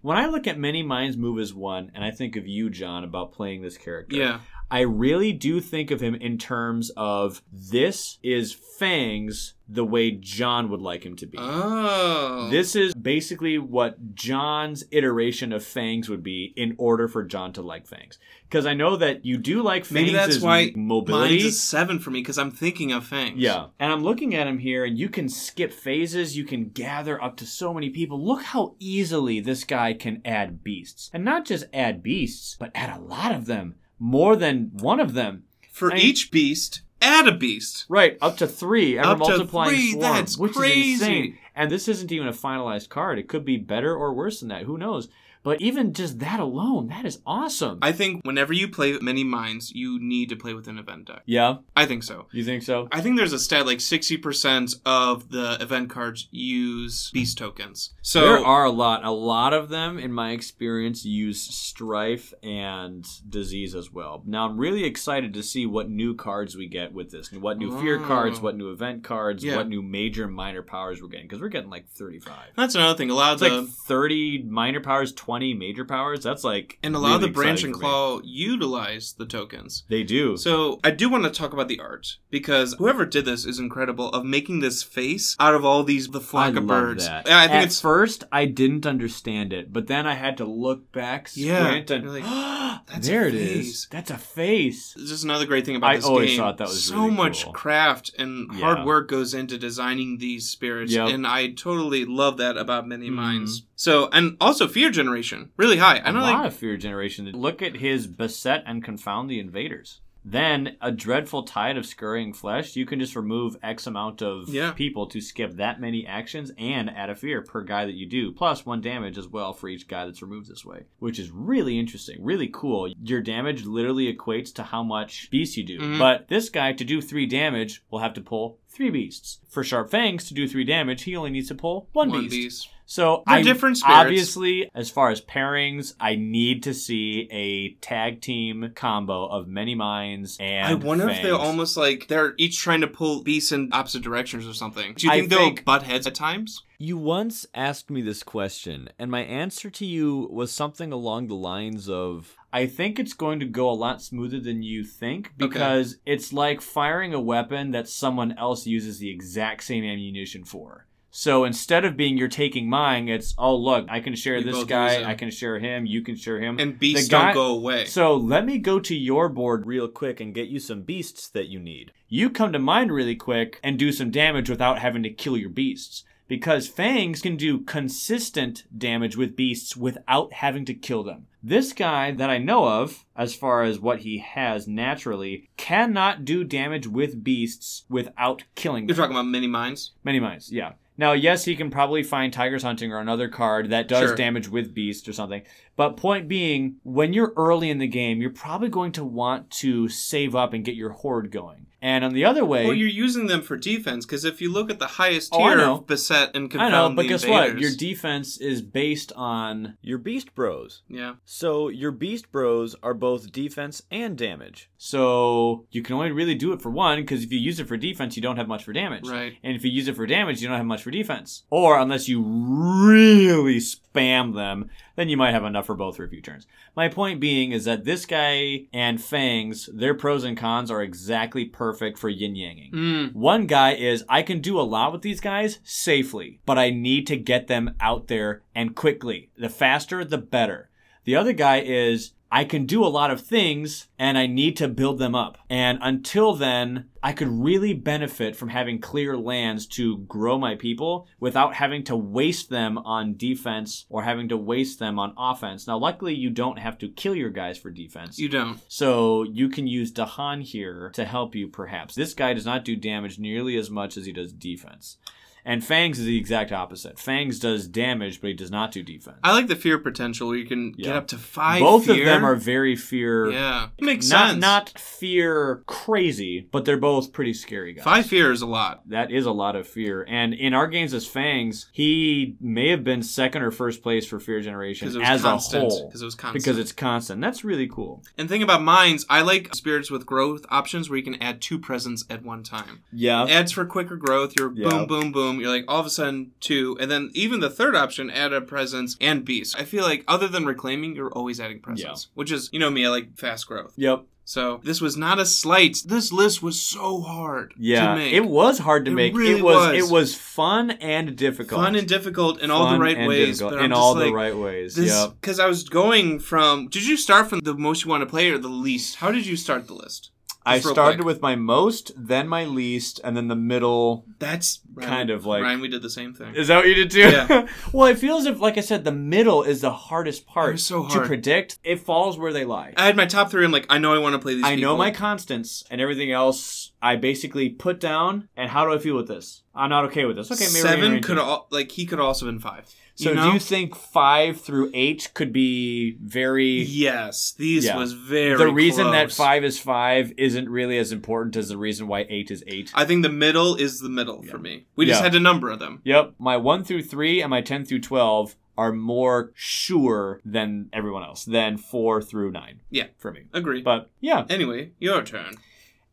When 0.01 0.17
I 0.17 0.25
look 0.25 0.47
at 0.47 0.57
many 0.57 0.81
minds 0.81 1.15
move 1.15 1.37
as 1.37 1.53
one, 1.53 1.91
and 1.93 2.03
I 2.03 2.09
think 2.09 2.35
of 2.35 2.47
you, 2.47 2.71
John, 2.71 3.03
about 3.03 3.33
playing 3.33 3.61
this 3.61 3.77
character, 3.77 4.15
yeah. 4.15 4.39
I 4.71 4.81
really 4.81 5.33
do 5.33 5.59
think 5.61 5.89
of 5.89 6.01
him 6.01 6.15
in 6.15 6.37
terms 6.37 6.91
of 6.95 7.41
this 7.51 8.19
is 8.21 8.53
Fangs 8.53 9.55
the 9.67 9.85
way 9.85 10.11
John 10.11 10.69
would 10.69 10.81
like 10.81 11.03
him 11.03 11.15
to 11.17 11.27
be. 11.27 11.37
Oh. 11.39 12.49
This 12.49 12.75
is 12.75 12.93
basically 12.93 13.57
what 13.57 14.15
John's 14.15 14.83
iteration 14.91 15.51
of 15.51 15.63
Fangs 15.63 16.07
would 16.09 16.23
be 16.23 16.53
in 16.55 16.75
order 16.77 17.07
for 17.07 17.23
John 17.23 17.51
to 17.53 17.61
like 17.61 17.87
Fangs. 17.87 18.19
Because 18.47 18.65
I 18.65 18.73
know 18.73 18.95
that 18.95 19.25
you 19.25 19.37
do 19.37 19.61
like 19.61 19.85
Fangs' 19.85 19.93
Maybe 19.93 20.11
that's 20.13 20.39
why 20.39 20.71
mobility. 20.75 21.39
Mine's 21.39 21.45
a 21.45 21.51
seven 21.51 21.99
for 21.99 22.09
me 22.11 22.21
because 22.21 22.37
I'm 22.37 22.51
thinking 22.51 22.91
of 22.91 23.05
fangs. 23.05 23.37
Yeah. 23.37 23.67
And 23.79 23.91
I'm 23.91 24.03
looking 24.03 24.33
at 24.33 24.47
him 24.47 24.59
here, 24.59 24.85
and 24.85 24.97
you 24.97 25.09
can 25.09 25.29
skip 25.29 25.71
phases. 25.71 26.37
You 26.37 26.45
can 26.45 26.69
gather 26.69 27.21
up 27.21 27.37
to 27.37 27.45
so 27.45 27.73
many 27.73 27.89
people. 27.89 28.23
Look 28.23 28.43
how 28.43 28.75
easily 28.79 29.39
this 29.39 29.63
guy 29.63 29.93
can 29.93 30.21
add 30.25 30.63
beasts. 30.63 31.11
And 31.13 31.23
not 31.23 31.45
just 31.45 31.65
add 31.73 32.01
beasts, 32.01 32.55
but 32.59 32.71
add 32.73 32.97
a 32.97 33.01
lot 33.01 33.33
of 33.33 33.45
them. 33.45 33.75
More 33.99 34.35
than 34.35 34.71
one 34.73 34.99
of 34.99 35.13
them. 35.13 35.43
For 35.71 35.93
each 35.95 36.31
beast, 36.31 36.81
add 37.01 37.27
a 37.27 37.31
beast. 37.33 37.85
Right, 37.89 38.17
up 38.21 38.37
to 38.37 38.47
three, 38.47 38.97
ever 38.97 39.09
Up 39.09 39.17
to 39.17 39.23
multiplying 39.29 39.69
three, 39.69 39.91
swarm, 39.91 40.03
that's 40.03 40.37
which 40.37 40.53
crazy. 40.53 40.91
is 40.93 41.01
insane. 41.01 41.37
And 41.55 41.69
this 41.69 41.87
isn't 41.87 42.11
even 42.11 42.27
a 42.27 42.33
finalized 42.33 42.89
card. 42.89 43.19
It 43.19 43.27
could 43.27 43.45
be 43.45 43.57
better 43.57 43.95
or 43.95 44.13
worse 44.13 44.39
than 44.39 44.49
that. 44.49 44.63
Who 44.63 44.77
knows? 44.77 45.09
But 45.41 45.61
even 45.61 45.93
just 45.93 46.19
that 46.19 46.39
alone, 46.39 46.87
that 46.89 47.05
is 47.05 47.19
awesome. 47.25 47.79
I 47.81 47.91
think 47.93 48.25
whenever 48.25 48.51
you 48.51 48.67
play 48.67 48.97
many 48.99 49.23
minds, 49.23 49.71
you 49.73 49.97
need 49.99 50.27
to 50.29 50.35
play 50.35 50.53
with 50.53 50.67
an 50.67 50.77
event 50.77 51.05
deck. 51.05 51.21
yeah, 51.25 51.57
I 51.75 51.85
think 51.85 52.03
so. 52.03 52.27
you 52.33 52.43
think 52.43 52.63
so? 52.63 52.87
I 52.91 52.99
think 53.01 53.15
there's 53.17 53.31
a 53.33 53.39
stat 53.39 53.65
like 53.65 53.77
60% 53.79 54.75
of 54.85 55.29
the 55.29 55.57
event 55.61 55.89
cards 55.89 56.27
use 56.31 57.09
beast 57.11 57.37
tokens. 57.37 57.93
So 58.01 58.21
there 58.21 58.45
are 58.45 58.65
a 58.65 58.69
lot. 58.71 59.05
A 59.05 59.11
lot 59.11 59.53
of 59.53 59.69
them, 59.69 59.97
in 59.97 60.11
my 60.11 60.31
experience, 60.31 61.05
use 61.05 61.41
strife 61.41 62.33
and 62.43 63.07
disease 63.29 63.75
as 63.75 63.91
well. 63.91 64.21
Now, 64.25 64.45
I'm 64.47 64.57
really 64.57 64.83
excited 64.83 65.33
to 65.35 65.43
see 65.43 65.65
what 65.65 65.89
new 65.89 66.15
cards 66.15 66.57
we 66.57 66.67
get 66.67 66.93
with 66.93 67.11
this. 67.11 67.31
What 67.31 67.57
new 67.57 67.79
fear 67.79 67.97
Oh. 67.99 68.05
cards, 68.05 68.41
what 68.41 68.57
new 68.57 68.71
event 68.71 69.03
cards, 69.05 69.41
Yeah. 69.43 69.55
what 69.55 69.69
new 69.69 69.81
major 69.81 70.27
minor 70.27 70.63
powers 70.63 71.01
we're 71.01 71.07
getting. 71.07 71.27
Because 71.27 71.39
we're 71.41 71.47
getting 71.47 71.69
like 71.69 71.87
35. 71.87 72.35
that's 72.57 72.75
another 72.75 72.97
thing. 72.97 73.09
A 73.09 73.13
lot 73.15 73.33
of 73.33 73.41
It's 73.41 73.49
the 73.49 73.61
like 73.61 73.69
30 73.69 74.43
minor 74.43 74.81
powers, 74.81 75.13
20 75.13 75.38
major 75.39 75.85
powers. 75.85 76.23
That's 76.23 76.43
like. 76.43 76.77
and 76.83 76.95
a 76.95 76.99
lot 76.99 77.15
of 77.15 77.21
the 77.21 77.27
branch 77.29 77.63
and 77.63 77.73
claw 77.73 78.19
utilize 78.23 79.13
the 79.13 79.25
tokens. 79.25 79.83
They 79.89 80.03
do. 80.03 80.37
So 80.37 80.79
I 80.83 80.91
do 80.91 81.09
want 81.09 81.23
to 81.23 81.29
talk 81.29 81.53
about 81.53 81.67
the 81.67 81.79
art 81.79 82.17
because 82.29 82.73
whoever 82.77 83.05
did 83.05 83.25
this 83.25 83.45
is 83.45 83.59
incredible 83.59 84.09
of 84.09 84.25
making 84.25 84.59
this 84.59 84.83
face 84.83 85.35
out 85.39 85.55
of 85.55 85.63
all 85.65 85.83
these 85.83 86.07
the 86.09 86.19
flock 86.21 86.45
I 86.55 86.57
of 86.57 86.65
love 86.65 86.67
birds. 86.67 87.05
that. 87.07 87.27
I 87.29 87.47
think 87.47 87.57
At 87.57 87.63
it's 87.65 87.81
first 87.81 88.23
I 88.31 88.45
didn't 88.45 88.85
understand 88.85 89.53
it, 89.53 89.71
but 89.73 89.87
then 89.87 90.05
I 90.07 90.13
had 90.15 90.37
to 90.37 90.45
look 90.45 90.91
back, 90.91 91.29
Yeah, 91.35 91.67
and 91.73 92.13
like, 92.13 92.23
"That's 92.87 93.07
there 93.07 93.27
it 93.27 93.35
is. 93.35 93.87
That's 93.91 94.11
a 94.11 94.17
face. 94.17 94.93
This 94.95 95.11
is 95.11 95.23
another 95.23 95.45
great 95.45 95.65
thing 95.65 95.75
about 95.75 95.91
I 95.91 95.95
this 95.97 96.05
always 96.05 96.29
game. 96.31 96.39
thought 96.39 96.57
that 96.57 96.67
was 96.67 96.83
so 96.83 96.95
really 97.03 97.11
much 97.11 97.51
craft 97.53 98.11
and 98.17 98.47
Yeah. 98.53 98.59
hard 98.61 98.85
work 98.85 99.09
goes 99.09 99.33
into 99.33 99.57
designing 99.57 100.17
these 100.17 100.49
spirits, 100.49 100.91
Yep. 100.93 101.09
and 101.09 101.27
I 101.27 101.47
totally 101.51 102.05
love 102.05 102.37
that 102.37 102.57
about 102.57 102.87
Many 102.87 103.09
Mhm. 103.09 103.13
Minds. 103.15 103.63
So, 103.79 104.09
and 104.11 104.35
also 104.41 104.67
fear 104.67 104.89
generation, 104.91 105.51
really 105.55 105.77
high. 105.77 105.99
I 106.03 106.11
don't 106.11 106.17
a 106.17 106.21
lot 106.21 106.33
like. 106.41 106.47
of 106.47 106.53
fear 106.53 106.75
generation. 106.75 107.25
Look 107.31 107.61
at 107.61 107.77
his 107.77 108.07
beset 108.07 108.63
and 108.65 108.83
confound 108.83 109.29
the 109.29 109.39
invaders. 109.39 110.01
Then 110.25 110.75
a 110.81 110.91
dreadful 110.91 111.43
tide 111.43 111.77
of 111.77 111.85
scurrying 111.85 112.33
flesh, 112.33 112.75
you 112.75 112.85
can 112.85 112.99
just 112.99 113.15
remove 113.15 113.55
X 113.63 113.87
amount 113.87 114.21
of 114.21 114.49
Yeah. 114.49 114.73
people 114.73 115.07
to 115.07 115.21
skip 115.21 115.53
that 115.55 115.79
many 115.79 116.05
actions 116.05 116.51
and 116.57 116.89
add 116.89 117.09
a 117.09 117.15
fear 117.15 117.41
per 117.41 117.63
guy 117.63 117.85
that 117.85 117.95
you 117.95 118.05
do, 118.05 118.33
plus 118.33 118.65
one 118.65 118.81
damage 118.81 119.17
as 119.17 119.29
well 119.29 119.53
for 119.53 119.69
each 119.69 119.87
guy 119.87 120.05
that's 120.05 120.21
removed 120.21 120.49
this 120.49 120.65
way, 120.65 120.83
which 120.99 121.17
is 121.17 121.31
really 121.31 121.79
interesting, 121.79 122.21
really 122.21 122.49
cool. 122.51 122.91
Your 123.01 123.21
damage 123.21 123.63
literally 123.63 124.13
equates 124.13 124.53
to 124.55 124.63
how 124.63 124.83
much 124.83 125.29
beast 125.31 125.55
you 125.55 125.63
do. 125.63 125.79
Mhm. 125.79 125.97
But 125.99 126.27
this 126.27 126.49
guy 126.49 126.73
to 126.73 126.83
do 126.83 126.99
three 126.99 127.25
damage 127.25 127.81
will 127.89 127.99
have 127.99 128.13
to 128.15 128.21
pull 128.21 128.59
three 128.67 128.89
beasts. 128.89 129.39
For 129.47 129.63
Sharp 129.63 129.89
Fangs 129.89 130.27
to 130.27 130.33
do 130.33 130.49
three 130.49 130.65
damage, 130.65 131.03
he 131.03 131.15
only 131.15 131.29
needs 131.31 131.47
to 131.47 131.55
pull 131.55 131.87
one, 131.93 132.09
One 132.09 132.23
beast. 132.27 132.31
beast. 132.35 132.69
So 132.89 133.21
They're 133.27 133.35
I 133.35 133.41
different 133.43 133.77
spirits. 133.77 133.99
obviously, 133.99 134.71
as 134.73 134.89
far 134.89 135.11
as 135.11 135.21
pairings, 135.21 135.93
I 135.99 136.15
need 136.15 136.63
to 136.63 136.73
see 136.73 137.27
a 137.29 137.75
tag 137.85 138.19
team 138.19 138.71
combo 138.73 139.27
of 139.27 139.47
many 139.47 139.75
minds 139.75 140.37
and. 140.39 140.65
I 140.65 140.73
wonder 140.73 141.07
if 141.07 141.21
they're 141.21 141.35
almost 141.35 141.77
like 141.77 142.07
they're 142.07 142.33
each 142.39 142.59
trying 142.59 142.81
to 142.81 142.87
pull 142.87 143.21
beasts 143.21 143.51
in 143.51 143.69
opposite 143.71 144.01
directions 144.01 144.47
or 144.47 144.55
something. 144.55 144.95
Do 144.95 145.05
you 145.05 145.13
I 145.13 145.19
think 145.19 145.29
they'll 145.29 145.39
think- 145.39 145.65
butt 145.65 145.83
heads 145.83 146.07
at 146.07 146.15
times? 146.15 146.63
You 146.79 146.97
once 146.97 147.45
asked 147.53 147.91
me 147.91 148.01
this 148.01 148.23
question, 148.23 148.89
and 148.97 149.11
my 149.11 149.21
answer 149.21 149.69
to 149.69 149.85
you 149.85 150.27
was 150.31 150.51
something 150.51 150.91
along 150.91 151.27
the 151.27 151.35
lines 151.35 151.87
of 151.89 152.37
I 152.51 152.65
think 152.65 152.97
it's 152.97 153.13
going 153.13 153.39
to 153.41 153.45
go 153.45 153.69
a 153.69 153.71
lot 153.71 154.01
smoother 154.01 154.39
than 154.39 154.63
you 154.63 154.83
think 154.83 155.33
because 155.37 155.97
it's 156.07 156.33
like 156.33 156.59
firing 156.61 157.13
a 157.13 157.21
weapon 157.21 157.69
that 157.71 157.87
someone 157.87 158.31
else 158.31 158.65
uses 158.65 158.97
the 158.97 159.11
exact 159.11 159.63
same 159.63 159.83
ammunition 159.83 160.43
for. 160.43 160.87
So 161.11 161.43
instead 161.43 161.85
of 161.85 161.97
being 161.97 162.17
you're 162.17 162.27
taking 162.27 162.69
mine, 162.69 163.07
it's 163.09 163.33
oh 163.37 163.55
look, 163.55 163.87
I 163.89 163.99
can 163.99 164.15
share 164.15 164.41
this 164.41 164.63
guy. 164.63 165.03
I 165.09 165.15
can 165.15 165.31
share 165.31 165.59
him, 165.59 165.85
you 165.85 166.01
can 166.01 166.15
share 166.15 166.39
him. 166.39 166.59
And 166.59 166.77
beasts 166.77 167.07
The 167.07 167.11
guy- 167.11 167.33
don't 167.33 167.33
go 167.33 167.55
away. 167.55 167.85
So 167.85 168.15
let 168.15 168.45
me 168.45 168.57
go 168.59 168.79
to 168.79 168.95
your 168.95 169.29
board 169.29 169.65
real 169.65 169.87
quick 169.87 170.19
and 170.19 170.33
get 170.33 170.47
you 170.49 170.59
some 170.59 170.81
beasts 170.83 171.27
that 171.29 171.47
you 171.47 171.59
need. 171.59 171.91
you 172.07 172.29
come 172.29 172.51
to 172.53 172.59
mine 172.59 172.89
really 172.91 173.15
quick 173.15 173.59
and 173.63 173.77
do 173.77 173.91
some 173.91 174.09
damage 174.11 174.49
without 174.49 174.79
having 174.79 175.03
to 175.03 175.09
kill 175.09 175.37
your 175.37 175.49
beasts. 175.49 176.03
Because 176.27 176.67
Fangs 176.67 177.21
can 177.23 177.37
do 177.37 177.59
consistent 177.61 178.63
damage 178.77 179.17
with 179.17 179.35
beasts 179.35 179.75
without 179.75 180.31
having 180.33 180.63
to 180.65 180.75
kill 180.75 181.01
them. 181.03 181.25
This 181.41 181.73
guy 181.73 182.11
that 182.11 182.29
I 182.29 182.37
know 182.37 182.67
of, 182.67 183.03
as 183.15 183.33
far 183.33 183.63
as 183.63 183.79
what 183.79 183.99
he 184.01 184.19
has 184.19 184.67
naturally, 184.67 185.49
cannot 185.57 186.25
do 186.25 186.43
damage 186.43 186.85
with 186.85 187.23
beasts 187.23 187.83
without 187.89 188.43
killing 188.55 188.83
them. 188.85 188.95
You're 188.95 189.03
talking 189.03 189.15
about 189.17 189.27
mini 189.27 189.47
mines. 189.47 189.91
Many 190.03 190.19
minds, 190.19 190.51
yeah. 190.51 190.73
Now, 190.99 191.13
yes, 191.13 191.45
he 191.45 191.55
can 191.55 191.69
probably 191.69 192.03
find 192.03 192.33
Tiger's 192.33 192.63
Hunting 192.63 192.91
or 192.91 192.99
another 192.99 193.29
card 193.29 193.69
that 193.69 193.87
does 193.87 194.09
Sure. 194.09 194.15
damage 194.17 194.49
with 194.49 194.73
Beast 194.73 195.07
or 195.07 195.13
something. 195.13 195.43
But 195.77 195.95
point 195.95 196.27
being, 196.27 196.75
when 196.83 197.13
you're 197.13 197.31
early 197.37 197.69
in 197.69 197.77
the 197.77 197.87
game, 197.87 198.19
you're 198.19 198.31
probably 198.31 198.67
going 198.67 198.91
to 198.91 199.05
want 199.05 199.49
to 199.51 199.87
save 199.87 200.35
up 200.35 200.51
and 200.51 200.65
get 200.65 200.75
your 200.75 200.89
horde 200.89 201.31
going. 201.31 201.67
And 201.81 202.03
on 202.03 202.13
the 202.13 202.25
other 202.25 202.43
way, 202.43 202.65
Well, 202.65 202.73
you're 202.75 202.87
using 202.89 203.27
them 203.27 203.41
for 203.41 203.55
defense 203.55 204.05
because 204.05 204.25
if 204.25 204.41
you 204.41 204.51
look 204.51 204.69
at 204.69 204.79
the 204.79 204.87
highest 204.87 205.29
Oh, 205.33 205.41
I 205.43 205.49
tier 205.49 205.57
know. 205.57 205.75
of 205.75 205.87
beset 205.87 206.35
and 206.35 206.51
I 206.57 206.69
know, 206.69 206.89
but 206.93 207.07
guess 207.07 207.25
what? 207.25 207.57
Your 207.59 207.71
defense 207.75 208.37
is 208.37 208.61
based 208.61 209.11
on. 209.15 209.77
Your 209.81 209.97
beast 209.97 210.35
bros. 210.35 210.81
yeah. 210.89 211.13
So 211.25 211.69
your 211.69 211.91
beast 211.91 212.31
bros 212.31 212.75
are 212.83 212.93
both 212.93 213.31
defense 213.31 213.81
and 213.89 214.17
damage. 214.17 214.69
So 214.77 215.65
you 215.71 215.81
can 215.81 215.95
only 215.95 216.11
really 216.11 216.35
do 216.35 216.51
it 216.53 216.61
for 216.61 216.69
one, 216.69 216.99
because 216.99 217.23
if 217.23 217.31
you 217.31 217.39
use 217.39 217.59
it 217.59 217.67
for 217.67 217.77
defense, 217.77 218.15
you 218.15 218.21
don't 218.21 218.37
have 218.37 218.47
much 218.47 218.63
for 218.65 218.73
damage. 218.73 219.07
Right. 219.07 219.33
And 219.43 219.55
if 219.55 219.63
you 219.63 219.71
use 219.71 219.87
it 219.87 219.95
for 219.95 220.05
damage, 220.05 220.41
you 220.41 220.47
don't 220.47 220.57
have 220.57 220.65
much 220.65 220.83
for 220.83 220.91
defense. 220.91 221.43
Or 221.49 221.79
unless 221.79 222.07
you 222.09 222.21
really 222.21 223.57
spam 223.59 224.35
them, 224.35 224.69
then 224.99 225.07
you 225.07 225.15
might 225.15 225.31
have 225.31 225.45
enough 225.45 225.65
for 225.65 225.75
both 225.75 225.95
few 225.95 226.21
turns. 226.21 226.45
My 226.75 226.89
point 226.89 227.21
being 227.21 227.53
is 227.53 227.63
that 227.63 227.85
this 227.85 228.05
guy 228.05 228.65
and 228.73 229.01
Fangs, 229.01 229.69
their 229.73 229.93
pros 229.93 230.25
and 230.25 230.35
cons 230.35 230.69
are 230.69 230.81
exactly 230.81 231.45
perfect 231.45 231.97
for 231.97 232.09
yin 232.09 232.35
yanging. 232.35 232.73
Mm. 232.73 233.13
One 233.13 233.47
guy 233.47 233.75
is 233.75 234.03
I 234.09 234.23
can 234.23 234.41
do 234.41 234.59
a 234.59 234.61
lot 234.61 234.91
with 234.91 235.01
these 235.01 235.21
guys 235.21 235.59
safely, 235.63 236.41
but 236.45 236.59
I 236.59 236.71
need 236.71 237.07
to 237.07 237.15
get 237.15 237.47
them 237.47 237.75
out 237.79 238.07
there 238.07 238.43
and 238.53 238.75
quickly. 238.75 239.29
The 239.37 239.47
faster, 239.47 240.03
the 240.03 240.17
better. 240.17 240.69
The 241.05 241.15
other 241.15 241.31
guy 241.31 241.61
is 241.61 242.11
I 242.31 242.43
can 242.43 242.65
do 242.65 242.83
a 242.83 242.87
lot 242.87 243.11
of 243.11 243.21
things 243.21 243.87
and 243.97 244.17
I 244.17 244.27
need 244.27 244.55
to 244.57 244.67
build 244.67 244.99
them 244.99 245.15
up. 245.15 245.37
And 245.49 245.79
until 245.81 246.33
then, 246.35 246.85
I 247.01 247.13
could 247.13 247.27
really 247.27 247.73
benefit 247.73 248.35
from 248.35 248.49
having 248.49 248.79
clear 248.79 249.17
lands 249.17 249.65
to 249.67 249.99
grow 249.99 250.37
my 250.37 250.55
people 250.55 251.07
without 251.19 251.55
having 251.55 251.83
to 251.85 251.95
waste 251.95 252.49
them 252.49 252.77
on 252.77 253.17
defense 253.17 253.85
or 253.89 254.03
having 254.03 254.29
to 254.29 254.37
waste 254.37 254.79
them 254.79 254.99
on 254.99 255.13
offense. 255.17 255.65
Now, 255.65 255.77
luckily, 255.77 256.13
you 256.13 256.29
don't 256.29 256.59
have 256.59 256.77
to 256.79 256.89
kill 256.89 257.15
your 257.15 257.29
guys 257.29 257.57
for 257.57 257.71
defense. 257.71 258.19
You 258.19 258.29
don't. 258.29 258.59
So 258.67 259.23
you 259.23 259.49
can 259.49 259.65
use 259.65 259.91
Dahan 259.91 260.43
here 260.43 260.91
to 260.93 261.05
help 261.05 261.35
you, 261.35 261.47
perhaps. 261.47 261.95
This 261.95 262.13
guy 262.13 262.33
does 262.33 262.45
not 262.45 262.65
do 262.65 262.75
damage 262.75 263.17
nearly 263.17 263.57
as 263.57 263.69
much 263.69 263.97
as 263.97 264.05
he 264.05 264.11
does 264.11 264.33
defense. 264.33 264.97
And 265.45 265.63
Fangs 265.63 265.99
is 265.99 266.05
the 266.05 266.17
exact 266.17 266.51
opposite. 266.51 266.99
Fangs 266.99 267.39
does 267.39 267.67
damage, 267.67 268.21
but 268.21 268.27
he 268.27 268.33
does 268.33 268.51
not 268.51 268.71
do 268.71 268.83
defense. 268.83 269.17
I 269.23 269.31
like 269.33 269.47
the 269.47 269.55
fear 269.55 269.77
potential 269.79 270.27
where 270.29 270.37
you 270.37 270.45
can 270.45 270.71
get 270.73 270.95
up 270.95 271.07
to 271.07 271.17
five. 271.17 271.59
Both 271.61 271.85
fear. 271.85 271.99
of 272.01 272.05
them 272.05 272.25
are 272.25 272.35
very 272.35 272.75
fear. 272.75 273.31
Yeah. 273.31 273.69
It 273.77 273.83
makes 273.85 274.09
not 274.09 274.31
sense. 274.31 274.41
not 274.41 274.69
fear 274.77 275.63
crazy, 275.65 276.47
but 276.51 276.65
they're 276.65 276.77
both 276.77 277.11
pretty 277.13 277.33
scary 277.33 277.73
guys. 277.73 277.83
Five 277.83 278.05
fear 278.05 278.31
is 278.31 278.41
a 278.41 278.45
lot. 278.45 278.81
That 278.89 279.11
is 279.11 279.25
a 279.25 279.31
lot 279.31 279.55
of 279.55 279.67
fear. 279.67 280.05
And 280.07 280.33
in 280.33 280.53
our 280.53 280.67
games 280.67 280.93
as 280.93 281.07
Fangs, 281.07 281.67
he 281.71 282.35
may 282.39 282.69
have 282.69 282.83
been 282.83 283.01
second 283.01 283.41
or 283.41 283.51
first 283.51 283.81
place 283.81 284.05
for 284.05 284.19
fear 284.19 284.41
generation 284.41 284.87
Because 284.87 284.95
it 284.95 284.99
was 284.99 285.09
as 285.09 285.21
constant. 285.21 285.63
a 285.63 285.67
whole. 285.67 285.87
Because 285.87 286.01
it 286.01 286.05
was 286.05 286.15
constant. 286.15 286.43
Because 286.43 286.57
it's 286.59 286.71
constant. 286.71 287.21
That's 287.21 287.43
really 287.43 287.67
cool. 287.67 288.03
And 288.17 288.27
thing 288.29 288.43
about 288.43 288.61
mines, 288.61 289.05
I 289.09 289.21
like 289.21 289.55
spirits 289.55 289.89
with 289.89 290.05
growth 290.05 290.45
options 290.49 290.89
where 290.89 290.97
you 290.97 291.03
can 291.03 291.21
add 291.21 291.41
two 291.41 291.57
presents 291.59 292.05
at 292.09 292.23
one 292.23 292.43
time. 292.43 292.83
Yeah. 292.91 293.25
Adds 293.25 293.51
for 293.51 293.65
quicker 293.65 293.95
growth. 293.95 294.35
You're 294.35 294.51
Yeah. 294.53 294.69
boom, 294.69 294.85
boom, 294.87 295.11
boom. 295.11 295.38
You're 295.39 295.49
like 295.49 295.65
all 295.67 295.79
of 295.79 295.85
a 295.85 295.89
sudden 295.89 296.31
two, 296.39 296.77
and 296.79 296.89
then 296.89 297.11
even 297.13 297.39
the 297.39 297.49
third 297.49 297.75
option, 297.75 298.09
add 298.09 298.33
a 298.33 298.41
presence 298.41 298.95
and 298.99 299.23
beast. 299.25 299.55
I 299.59 299.63
feel 299.63 299.83
like 299.83 300.03
other 300.07 300.27
than 300.27 300.45
reclaiming, 300.45 300.95
you're 300.95 301.11
always 301.11 301.39
adding 301.39 301.59
presents, 301.59 302.09
which 302.13 302.31
is 302.31 302.49
you 302.51 302.59
know 302.59 302.69
me. 302.69 302.85
I 302.85 302.89
like 302.89 303.17
fast 303.17 303.47
growth. 303.47 303.73
Yep. 303.75 304.03
So 304.25 304.61
this 304.63 304.79
was 304.79 304.95
not 304.95 305.17
a 305.17 305.25
slight. 305.25 305.77
This 305.87 306.11
list 306.11 306.43
was 306.43 306.61
so 306.61 307.01
hard. 307.01 307.51
Yeah, 307.57 307.95
to 307.95 307.95
make. 307.95 308.13
it 308.13 308.25
was 308.25 308.59
hard 308.59 308.85
to 308.85 308.91
It 308.91 308.93
make. 308.93 309.15
really 309.15 309.39
it 309.39 309.43
was, 309.43 309.55
was. 309.71 309.89
It 309.89 309.91
was 309.91 310.13
fun 310.13 310.69
and 310.69 311.15
difficult. 311.15 311.59
fun 311.59 311.75
and 311.75 311.87
difficult 311.87 312.39
in 312.39 312.51
all 312.51 312.71
the 312.71 312.77
right 312.77 313.07
ways. 313.07 313.39
difficult. 313.39 313.53
But 313.59 313.65
in 313.65 313.71
all 313.71 313.95
just 313.95 314.05
the 314.05 314.05
like, 314.11 314.13
right 314.13 314.37
ways. 314.37 314.75
This 314.75 314.91
yep. 314.91 315.15
because 315.19 315.39
I 315.39 315.47
was 315.47 315.67
going 315.67 316.19
from. 316.19 316.67
Did 316.67 316.85
you 316.85 316.95
start 316.95 317.27
from 317.27 317.39
the 317.39 317.55
most 317.55 317.83
you 317.85 317.89
want 317.89 318.01
to 318.01 318.05
play 318.05 318.29
or 318.29 318.37
the 318.37 318.49
least? 318.49 318.97
How 318.97 319.11
did 319.11 319.25
you 319.25 319.35
start 319.35 319.65
the 319.65 319.73
list? 319.73 320.11
I 320.49 320.59
started 320.59 320.97
quick. 320.97 321.05
with 321.05 321.21
my 321.21 321.35
most, 321.35 321.91
then 321.95 322.27
my 322.27 322.45
least, 322.45 322.99
and 323.03 323.15
then 323.15 323.27
the 323.27 323.35
middle. 323.35 324.05
That's 324.19 324.59
Kind 324.79 325.09
of 325.09 325.25
like- 325.25 325.43
Ryan. 325.43 325.61
We 325.61 325.67
did 325.67 325.81
the 325.81 325.89
same 325.89 326.13
thing. 326.13 326.35
Is 326.35 326.47
that 326.47 326.57
what 326.57 326.67
you 326.67 326.75
did 326.75 326.91
too? 326.91 326.99
Yeah. 326.99 327.47
well, 327.73 327.87
it 327.87 327.97
feels 327.97 328.25
if, 328.25 328.39
like 328.39 328.57
I 328.57 328.61
said, 328.61 328.83
the 328.85 328.91
middle 328.91 329.43
is 329.43 329.61
the 329.61 329.71
hardest 329.71 330.25
part 330.25 330.49
It 330.49 330.51
was 330.53 330.65
so 330.65 330.87
to 330.87 331.01
predict. 331.01 331.59
It 331.63 331.79
falls 331.81 332.17
where 332.17 332.31
they 332.31 332.45
lie. 332.45 332.73
I 332.77 332.85
had 332.85 332.95
my 332.95 333.05
top 333.05 333.29
three. 333.29 333.43
I'm 333.43 333.51
like, 333.51 333.65
I 333.69 333.77
know 333.77 333.93
I 333.93 333.97
want 333.97 334.13
to 334.13 334.19
play 334.19 334.35
these. 334.35 334.45
I 334.45 334.55
know 334.55 334.77
my 334.77 334.91
constants, 334.91 335.63
and 335.69 335.81
everything 335.81 336.11
else 336.11 336.71
I 336.81 336.95
basically 336.95 337.49
put 337.49 337.79
down. 337.79 338.29
And 338.37 338.49
how 338.49 338.65
do 338.65 338.73
I 338.73 338.77
feel 338.77 338.95
with 338.95 339.07
this? 339.07 339.43
I'm 339.53 339.69
not 339.69 339.85
okay 339.85 340.05
with 340.05 340.15
this. 340.15 340.31
Okay, 340.31 340.45
maybe 340.45 340.59
seven 340.61 341.01
could 341.01 341.15
do- 341.15 341.21
all 341.21 341.47
like 341.49 341.71
he 341.71 341.85
could 341.85 341.99
also 341.99 342.25
have 342.25 342.33
been 342.33 342.39
five. 342.41 342.65
So 343.01 343.09
you 343.11 343.15
know? 343.15 343.27
do 343.27 343.33
you 343.33 343.39
think 343.39 343.75
five 343.77 344.41
through 344.41 344.71
eight 344.73 345.11
could 345.13 345.31
be 345.31 345.95
very 346.03 346.63
Yes, 346.63 347.31
these 347.37 347.65
Yeah. 347.65 347.77
was 347.77 347.93
very. 347.93 348.37
the 348.37 348.51
reason 348.51 348.91
that 348.91 349.11
five 349.13 349.45
is 349.45 349.57
five 349.57 350.11
isn't 350.17 350.49
really 350.49 350.77
as 350.77 350.91
important 350.91 351.37
as 351.37 351.47
the 351.47 351.57
reason 351.57 351.87
why 351.87 352.05
eight 352.09 352.29
is 352.29 352.43
eight. 352.47 352.71
I 352.75 352.83
think 352.83 353.03
the 353.03 353.09
middle 353.09 353.55
is 353.55 353.79
the 353.79 353.87
middle 353.89 354.21
for 354.23 354.37
me. 354.37 354.65
We 354.75 354.85
just 354.85 354.99
Yeah. 354.99 355.03
had 355.03 355.11
to 355.13 355.19
number 355.21 355.55
them. 355.55 355.79
Yep, 355.85 356.15
my 356.19 356.35
one 356.35 356.65
through 356.65 356.83
three 356.83 357.21
and 357.21 357.29
my 357.29 357.39
ten 357.41 357.63
through 357.63 357.79
twelve 357.81 358.35
are 358.57 358.73
more 358.73 359.31
sure 359.33 360.19
than 360.25 360.67
everyone 360.73 361.03
else 361.03 361.23
than 361.23 361.55
four 361.57 362.01
through 362.01 362.31
nine. 362.31 362.59
Yeah. 362.69 362.87
for 362.97 363.13
me. 363.13 363.21
Agree. 363.33 363.61
But 363.61 363.89
yeah. 364.01 364.25
anyway, 364.29 364.71
your 364.77 365.03
turn. 365.03 365.35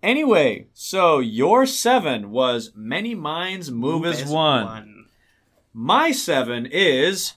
Anyway, 0.03 0.67
so 0.73 1.21
your 1.21 1.67
seven 1.67 2.31
was 2.31 2.73
many 2.75 3.15
minds 3.15 3.71
move, 3.71 4.05
as 4.05 4.25
one. 4.25 4.96
My 5.79 6.11
seven 6.11 6.65
is 6.65 7.35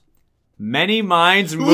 many 0.58 1.02
minds 1.02 1.54
move. 1.58 1.68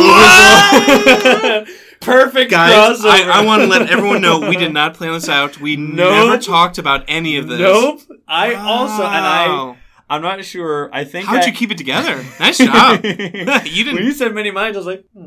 Perfect 2.00 2.50
Guys, 2.50 2.98
crossover. 3.00 3.08
I, 3.30 3.40
I 3.40 3.44
want 3.44 3.62
to 3.62 3.68
let 3.68 3.88
everyone 3.88 4.20
know 4.20 4.40
we 4.40 4.56
did 4.56 4.72
not 4.80 4.94
plan 4.94 5.12
this 5.12 5.28
out. 5.28 5.60
We 5.60 5.76
Nope. 5.76 6.26
never 6.28 6.38
talked 6.42 6.78
about 6.78 7.04
any 7.06 7.36
of 7.36 7.46
this. 7.46 7.60
Nope. 7.60 8.00
I 8.26 8.54
also 8.54 9.04
and 9.04 9.24
I 9.24 9.46
Wow. 9.48 9.76
I'm 10.10 10.22
not 10.22 10.44
sure. 10.44 10.90
I 10.92 11.04
think 11.04 11.26
How'd 11.26 11.42
I- 11.42 11.46
you 11.46 11.52
keep 11.52 11.70
it 11.70 11.78
together? 11.78 12.24
Nice 12.40 12.58
job. 12.58 13.04
you 13.04 13.10
When 13.16 13.62
didn't. 13.62 14.04
you 14.04 14.10
said 14.12 14.34
many 14.34 14.50
minds, 14.50 14.76
I 14.76 14.80
was 14.80 14.86
like, 14.86 15.04
hmm. 15.14 15.26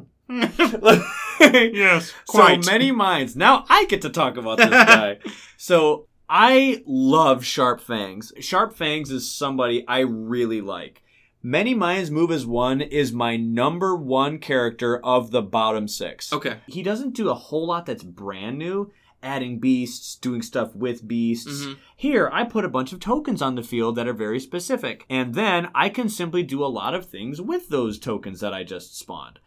yes, 1.74 2.14
quite. 2.28 2.64
So 2.66 2.72
many 2.72 2.92
minds. 2.92 3.36
Now 3.38 3.64
I 3.70 3.86
get 3.86 4.02
to 4.02 4.10
talk 4.10 4.36
about 4.36 4.58
this 4.58 4.70
guy. 4.70 5.20
so 5.58 6.08
I 6.30 6.84
love 6.86 7.44
Sharp 7.46 7.80
Fangs. 7.82 8.32
Sharp 8.42 8.76
Fangs 8.76 9.10
is 9.10 9.34
somebody 9.34 9.86
I 9.88 10.00
really 10.02 10.60
like. 10.62 11.02
Many 11.42 11.74
Minds 11.74 12.12
Move 12.12 12.32
as 12.32 12.46
One 12.46 12.82
is 12.82 13.14
my 13.14 13.38
number 13.38 13.96
one 13.96 14.40
character 14.40 14.98
of 15.06 15.32
the 15.32 15.42
bottom 15.42 15.88
six. 15.88 16.34
Okay. 16.34 16.58
He 16.68 16.84
doesn't 16.84 17.16
do 17.16 17.30
a 17.30 17.34
whole 17.34 17.68
lot 17.68 17.86
that's 17.86 18.04
brand 18.04 18.58
new. 18.58 18.92
adding 19.22 19.60
beasts, 19.60 20.16
doing 20.16 20.42
stuff 20.42 20.74
with 20.74 21.06
beasts. 21.06 21.66
Mhm. 21.66 21.76
Here, 21.94 22.30
I 22.32 22.46
put 22.46 22.64
a 22.64 22.70
bunch 22.70 22.94
of 22.94 23.02
tokens 23.02 23.42
on 23.42 23.56
the 23.56 23.62
field 23.62 23.98
that 23.98 24.08
are 24.08 24.14
very 24.14 24.40
specific, 24.40 25.06
and 25.10 25.34
then 25.34 25.68
I 25.76 25.90
can 25.90 26.08
simply 26.08 26.42
do 26.42 26.64
a 26.64 26.68
lot 26.72 26.96
of 26.96 27.06
things 27.08 27.42
with 27.42 27.68
those 27.68 28.00
tokens 28.00 28.40
that 28.40 28.54
I 28.54 28.64
just 28.64 28.98
spawned. 28.98 29.40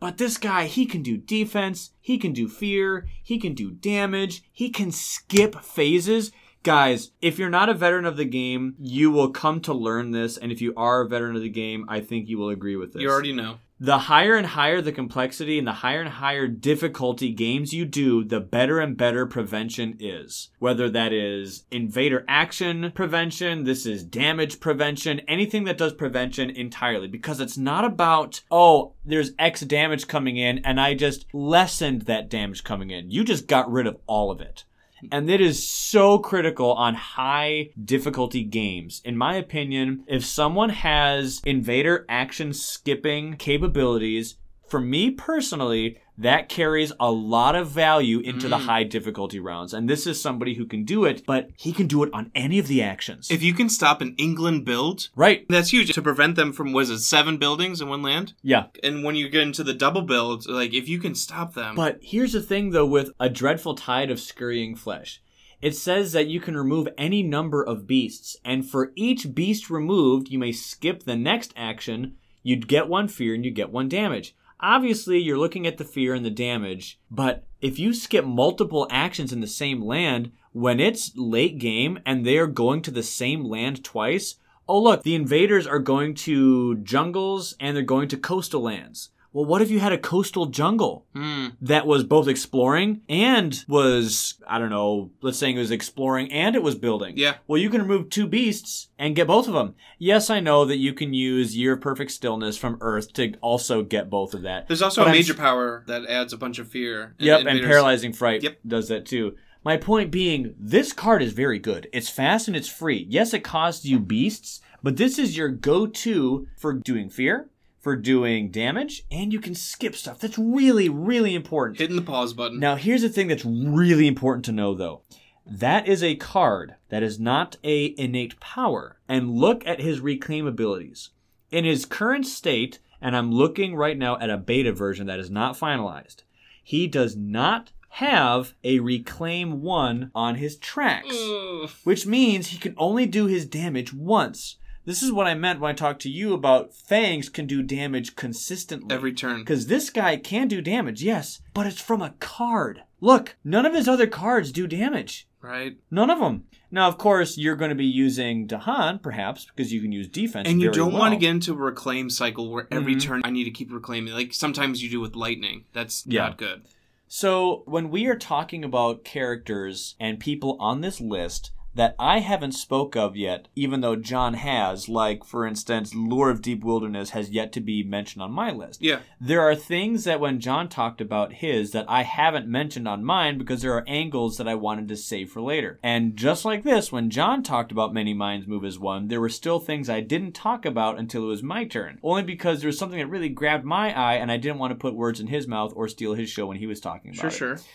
But 0.00 0.18
this 0.18 0.36
guy, 0.36 0.64
he 0.64 0.84
can 0.84 1.02
do 1.04 1.16
defense, 1.16 1.92
he 2.00 2.18
can 2.18 2.32
do 2.32 2.48
fear, 2.48 3.06
he 3.22 3.38
can 3.38 3.54
do 3.54 3.70
damage, 3.70 4.42
he 4.52 4.68
can 4.68 4.90
skip 4.90 5.54
phases. 5.62 6.32
Guys, 6.62 7.12
if 7.22 7.38
you're 7.38 7.48
not 7.48 7.70
a 7.70 7.74
veteran 7.74 8.04
of 8.04 8.18
the 8.18 8.24
game, 8.24 8.74
you 8.78 9.10
will 9.10 9.30
come 9.30 9.60
to 9.62 9.72
learn 9.72 10.10
this, 10.10 10.36
and 10.36 10.52
if 10.52 10.60
you 10.60 10.74
are 10.76 11.00
a 11.00 11.08
veteran 11.08 11.34
of 11.34 11.40
the 11.40 11.48
game, 11.48 11.86
I 11.88 12.00
think 12.00 12.28
you 12.28 12.36
will 12.36 12.50
agree 12.50 12.76
with 12.76 12.92
this. 12.92 13.00
You 13.00 13.10
already 13.10 13.32
know. 13.32 13.58
The 13.82 13.96
higher 13.96 14.36
and 14.36 14.46
higher 14.46 14.82
the 14.82 14.92
complexity 14.92 15.56
and 15.56 15.66
the 15.66 15.72
higher 15.72 16.02
and 16.02 16.10
higher 16.10 16.46
difficulty 16.46 17.32
games 17.32 17.72
you 17.72 17.86
do, 17.86 18.22
the 18.22 18.38
better 18.40 18.78
and 18.78 18.94
better 18.94 19.24
prevention 19.24 19.96
is. 19.98 20.50
Whether 20.58 20.90
that 20.90 21.14
is 21.14 21.64
invader 21.70 22.22
action 22.28 22.92
prevention, 22.94 23.64
this 23.64 23.86
is 23.86 24.04
damage 24.04 24.60
prevention, 24.60 25.20
anything 25.20 25.64
that 25.64 25.78
does 25.78 25.94
prevention 25.94 26.50
entirely. 26.50 27.08
Because 27.08 27.40
it's 27.40 27.56
not 27.56 27.86
about, 27.86 28.42
oh, 28.50 28.92
there's 29.02 29.32
X 29.38 29.62
damage 29.62 30.06
coming 30.06 30.36
in 30.36 30.58
and 30.58 30.78
I 30.78 30.92
just 30.92 31.24
lessened 31.32 32.02
that 32.02 32.28
damage 32.28 32.62
coming 32.64 32.90
in. 32.90 33.10
You 33.10 33.24
just 33.24 33.46
got 33.46 33.72
rid 33.72 33.86
of 33.86 33.96
all 34.06 34.30
of 34.30 34.42
it. 34.42 34.64
And 35.10 35.30
it 35.30 35.40
is 35.40 35.66
so 35.66 36.18
critical 36.18 36.72
on 36.72 36.94
high 36.94 37.70
difficulty 37.82 38.44
games. 38.44 39.00
In 39.04 39.16
my 39.16 39.36
opinion, 39.36 40.04
if 40.06 40.24
someone 40.24 40.70
has 40.70 41.40
invader 41.44 42.04
action 42.08 42.52
skipping 42.52 43.36
capabilities, 43.36 44.36
for 44.70 44.80
me 44.80 45.10
personally, 45.10 45.98
that 46.16 46.48
carries 46.48 46.92
a 47.00 47.10
lot 47.10 47.56
of 47.56 47.68
value 47.70 48.20
into 48.20 48.46
the 48.48 48.56
Mm. 48.58 48.66
high 48.66 48.84
difficulty 48.84 49.40
rounds. 49.40 49.72
And 49.72 49.88
this 49.88 50.06
is 50.06 50.20
somebody 50.20 50.54
who 50.54 50.66
can 50.66 50.84
do 50.84 51.04
it, 51.06 51.24
but 51.26 51.50
he 51.56 51.72
can 51.72 51.86
do 51.86 52.02
it 52.02 52.10
on 52.12 52.30
any 52.34 52.58
of 52.58 52.68
the 52.68 52.82
actions. 52.82 53.30
If 53.30 53.42
you 53.42 53.54
can 53.54 53.68
stop 53.70 54.00
an 54.02 54.14
England 54.18 54.64
build, 54.66 55.08
right. 55.16 55.46
that's 55.48 55.70
huge 55.70 55.92
to 55.94 56.02
prevent 56.02 56.36
them 56.36 56.52
from 56.52 56.72
was 56.72 56.90
it 56.90 56.98
seven 57.00 57.38
buildings 57.38 57.80
in 57.80 57.88
one 57.88 58.02
land? 58.02 58.34
Yeah. 58.42 58.66
And 58.82 59.02
when 59.02 59.16
you 59.16 59.28
get 59.28 59.42
into 59.42 59.64
the 59.64 59.72
double 59.74 60.02
build, 60.02 60.46
like 60.46 60.74
if 60.74 60.88
you 60.88 60.98
can 60.98 61.14
stop 61.14 61.54
them, 61.54 61.74
But 61.74 61.98
here's 62.02 62.32
the 62.34 62.42
thing 62.42 62.70
though 62.70 62.86
with 62.86 63.10
a 63.18 63.28
dreadful 63.30 63.74
tide 63.74 64.10
of 64.10 64.20
scurrying 64.20 64.74
flesh. 64.76 65.22
It 65.62 65.74
says 65.74 66.12
that 66.12 66.26
you 66.28 66.40
can 66.40 66.56
remove 66.56 66.88
any 66.96 67.22
number 67.22 67.62
of 67.62 67.86
beasts, 67.86 68.36
and 68.44 68.64
for 68.68 68.92
each 68.96 69.34
beast 69.34 69.68
removed, 69.68 70.28
you 70.30 70.38
may 70.38 70.52
skip 70.52 71.02
the 71.02 71.16
next 71.16 71.52
action. 71.56 72.14
You'd 72.42 72.66
get 72.68 72.88
one 72.88 73.08
fear 73.08 73.34
and 73.34 73.44
you 73.44 73.50
get 73.50 73.70
one 73.70 73.86
damage. 73.88 74.34
Obviously, 74.62 75.18
you're 75.18 75.38
looking 75.38 75.66
at 75.66 75.78
the 75.78 75.84
fear 75.84 76.12
and 76.12 76.24
the 76.24 76.30
damage, 76.30 77.00
but 77.10 77.46
if 77.60 77.78
you 77.78 77.94
skip 77.94 78.24
multiple 78.24 78.86
actions 78.90 79.32
in 79.32 79.40
the 79.40 79.46
same 79.46 79.82
land, 79.82 80.32
when 80.52 80.80
it's 80.80 81.16
late 81.16 81.58
game 81.58 81.98
and 82.04 82.26
they're 82.26 82.46
going 82.46 82.82
to 82.82 82.90
the 82.90 83.02
same 83.02 83.44
land 83.44 83.82
twice, 83.82 84.36
oh 84.68 84.78
look, 84.78 85.02
the 85.02 85.14
invaders 85.14 85.66
are 85.66 85.78
going 85.78 86.14
to 86.14 86.76
jungles 86.76 87.56
and 87.58 87.74
they're 87.74 87.82
going 87.82 88.08
to 88.08 88.16
coastal 88.16 88.62
lands. 88.62 89.10
Well, 89.32 89.44
what 89.44 89.62
if 89.62 89.70
you 89.70 89.78
had 89.78 89.92
a 89.92 89.98
coastal 89.98 90.46
jungle? 90.46 91.06
Hmm. 91.14 91.48
that 91.60 91.86
was 91.86 92.02
both 92.04 92.26
exploring 92.28 93.02
and 93.08 93.64
was 93.68 94.34
I 94.46 94.58
don't 94.58 94.70
know, 94.70 95.10
let's 95.22 95.38
say 95.38 95.50
it 95.52 95.58
was 95.58 95.70
exploring 95.70 96.32
and 96.32 96.56
it 96.56 96.62
was 96.62 96.74
building. 96.74 97.14
Yeah. 97.16 97.34
Well, 97.46 97.60
you 97.60 97.70
can 97.70 97.80
remove 97.82 98.10
two 98.10 98.26
beasts 98.26 98.88
and 98.98 99.14
get 99.14 99.26
both 99.28 99.46
of 99.46 99.54
them. 99.54 99.74
Yes, 99.98 100.30
I 100.30 100.40
know 100.40 100.64
that 100.64 100.78
you 100.78 100.92
can 100.92 101.14
use 101.14 101.56
Year 101.56 101.74
of 101.74 101.80
Perfect 101.80 102.10
Stillness 102.10 102.56
from 102.56 102.78
Earth 102.80 103.12
to 103.14 103.34
also 103.40 103.82
get 103.82 104.10
both 104.10 104.34
of 104.34 104.42
that. 104.42 104.66
there's 104.68 104.82
also 104.82 105.02
But 105.02 105.08
a 105.08 105.10
I'm 105.10 105.16
major 105.16 105.34
power 105.34 105.84
that 105.86 106.06
adds 106.06 106.32
a 106.32 106.36
bunch 106.36 106.58
of 106.58 106.68
fear. 106.68 107.14
Yep, 107.18 107.46
and 107.46 107.60
Paralyzing 107.60 108.12
Fright 108.12 108.42
Yep. 108.42 108.58
does 108.66 108.88
that 108.88 109.06
too. 109.06 109.36
My 109.62 109.76
point 109.76 110.10
being, 110.10 110.54
this 110.58 110.92
card 110.92 111.22
is 111.22 111.32
very 111.34 111.58
good. 111.58 111.86
It's 111.92 112.08
fast 112.08 112.48
and 112.48 112.56
it's 112.56 112.68
free. 112.68 113.06
Yes, 113.10 113.34
it 113.34 113.40
costs 113.44 113.84
you 113.84 113.98
beasts, 114.00 114.60
but 114.82 114.96
this 114.96 115.18
is 115.18 115.36
your 115.36 115.48
go-to 115.50 116.46
for 116.56 116.72
doing 116.72 117.10
fear, 117.10 117.50
for 117.80 117.96
doing 117.96 118.50
damage, 118.50 119.04
and 119.10 119.32
you 119.32 119.40
can 119.40 119.54
skip 119.54 119.96
stuff. 119.96 120.18
That's 120.20 120.38
really, 120.38 120.88
really 120.88 121.34
important. 121.34 121.78
hitting 121.78 121.96
the 121.96 122.02
pause 122.02 122.34
button. 122.34 122.60
Now, 122.60 122.76
here's 122.76 123.02
the 123.02 123.08
thing 123.08 123.28
that's 123.28 123.44
really 123.44 124.06
important 124.06 124.44
to 124.46 124.52
know 124.52 124.74
though. 124.74 125.02
That 125.46 125.88
is 125.88 126.02
a 126.02 126.14
card 126.14 126.76
that 126.90 127.02
is 127.02 127.18
not 127.18 127.56
a 127.64 127.94
innate 127.98 128.38
power. 128.38 129.00
And 129.08 129.30
look 129.30 129.66
at 129.66 129.80
his 129.80 130.00
reclaim 130.00 130.46
abilities. 130.46 131.10
In 131.50 131.64
his 131.64 131.86
current 131.86 132.26
state, 132.26 132.78
and 133.00 133.16
I'm 133.16 133.32
looking 133.32 133.74
right 133.74 133.98
now 133.98 134.18
at 134.18 134.30
a 134.30 134.36
beta 134.36 134.72
version 134.72 135.06
that 135.06 135.18
is 135.18 135.30
not 135.30 135.58
finalized, 135.58 136.22
he 136.62 136.86
does 136.86 137.16
not 137.16 137.72
have 137.94 138.54
a 138.62 138.78
reclaim 138.78 139.62
1 139.62 140.12
on 140.14 140.34
his 140.36 140.56
tracks, 140.56 141.16
Ugh. 141.16 141.70
which 141.82 142.06
means 142.06 142.48
he 142.48 142.58
can 142.58 142.74
only 142.76 143.06
do 143.06 143.26
his 143.26 143.46
damage 143.46 143.92
once. 143.92 144.56
This 144.86 145.02
is 145.02 145.12
what 145.12 145.26
I 145.26 145.34
meant 145.34 145.60
when 145.60 145.70
I 145.70 145.74
talked 145.74 146.02
to 146.02 146.10
you 146.10 146.32
about 146.32 146.74
Fangs 146.74 147.28
can 147.28 147.46
do 147.46 147.62
damage 147.62 148.16
consistently. 148.16 148.94
every 148.94 149.12
turn. 149.12 149.40
Because 149.40 149.66
this 149.66 149.90
guy 149.90 150.16
can 150.16 150.48
do 150.48 150.60
damage, 150.62 151.02
yes, 151.02 151.40
but 151.54 151.66
it's 151.66 151.80
from 151.80 152.00
a 152.02 152.14
card. 152.18 152.82
Look, 153.00 153.36
none 153.44 153.66
of 153.66 153.74
his 153.74 153.86
other 153.88 154.06
cards 154.06 154.52
do 154.52 154.66
damage. 154.66 155.26
Right. 155.42 155.76
None 155.90 156.10
of 156.10 156.18
them. 156.18 156.44
Now, 156.70 156.86
of 156.88 156.98
course, 156.98 157.36
you're 157.38 157.56
going 157.56 157.70
to 157.70 157.74
be 157.74 157.86
using 157.86 158.46
Dahan, 158.46 159.02
perhaps, 159.02 159.46
because 159.46 159.72
you 159.72 159.80
can 159.80 159.90
use 159.92 160.06
defense. 160.08 160.48
And 160.48 160.60
you 160.60 160.70
don't 160.70 160.92
well. 160.92 161.00
want 161.00 161.14
to 161.14 161.20
get 161.20 161.30
into 161.30 161.52
a 161.52 161.56
reclaim 161.56 162.10
cycle 162.10 162.50
where 162.50 162.68
every 162.70 162.94
Mhm. 162.96 163.00
turn 163.02 163.22
I 163.24 163.30
need 163.30 163.44
to 163.44 163.50
keep 163.50 163.72
reclaiming. 163.72 164.12
Like 164.12 164.32
sometimes 164.34 164.82
you 164.82 164.90
do 164.90 165.00
with 165.00 165.16
lightning. 165.16 165.64
That's 165.72 166.04
Yeah. 166.06 166.26
not 166.26 166.38
good. 166.38 166.62
So, 167.08 167.62
when 167.66 167.90
we 167.90 168.06
are 168.06 168.16
talking 168.16 168.64
about 168.64 169.02
characters 169.02 169.96
and 169.98 170.20
people 170.20 170.56
on 170.60 170.80
this 170.80 171.00
list 171.00 171.50
that 171.74 171.94
I 171.98 172.18
haven't 172.18 172.52
spoke 172.52 172.96
of 172.96 173.16
yet, 173.16 173.46
even 173.54 173.80
though 173.80 173.94
John 173.94 174.34
has, 174.34 174.88
like 174.88 175.24
for 175.24 175.46
instance, 175.46 175.94
Lure 175.94 176.28
of 176.30 176.42
Deep 176.42 176.64
Wilderness 176.64 177.10
has 177.10 177.30
yet 177.30 177.52
to 177.52 177.60
be 177.60 177.84
mentioned 177.84 178.22
on 178.22 178.32
my 178.32 178.50
list. 178.50 178.82
Yeah. 178.82 179.00
There 179.20 179.40
are 179.42 179.54
things 179.54 180.02
that 180.04 180.18
when 180.18 180.40
John 180.40 180.68
talked 180.68 181.00
about 181.00 181.34
his 181.34 181.70
that 181.70 181.86
I 181.88 182.02
haven't 182.02 182.48
mentioned 182.48 182.88
on 182.88 183.04
mine 183.04 183.38
because 183.38 183.62
there 183.62 183.74
are 183.74 183.84
angles 183.86 184.36
that 184.38 184.48
I 184.48 184.56
wanted 184.56 184.88
to 184.88 184.96
save 184.96 185.30
for 185.30 185.40
later. 185.40 185.78
And 185.82 186.16
just 186.16 186.44
like 186.44 186.64
this, 186.64 186.90
when 186.90 187.08
John 187.08 187.42
talked 187.42 187.70
about 187.70 187.94
Many 187.94 188.14
Minds 188.14 188.48
Move 188.48 188.64
as 188.64 188.78
one, 188.78 189.06
there 189.06 189.20
were 189.20 189.28
still 189.28 189.60
things 189.60 189.88
I 189.88 190.00
didn't 190.00 190.32
talk 190.32 190.64
about 190.66 190.98
until 190.98 191.22
it 191.22 191.28
was 191.28 191.42
my 191.42 191.64
turn. 191.64 192.00
Only 192.02 192.24
because 192.24 192.60
there 192.60 192.68
was 192.68 192.78
something 192.78 192.98
that 192.98 193.06
really 193.06 193.28
grabbed 193.28 193.64
my 193.64 193.96
eye 193.96 194.14
and 194.16 194.32
I 194.32 194.38
didn't 194.38 194.58
want 194.58 194.72
to 194.72 194.74
put 194.78 194.94
words 194.96 195.20
in 195.20 195.28
his 195.28 195.46
mouth 195.46 195.72
or 195.76 195.86
steal 195.86 196.14
his 196.14 196.28
show 196.28 196.46
when 196.46 196.56
he 196.58 196.66
was 196.66 196.80
talking 196.80 197.12
about 197.12 197.32
Sure, 197.32 197.52
it. 197.52 197.58
sure. 197.58 197.66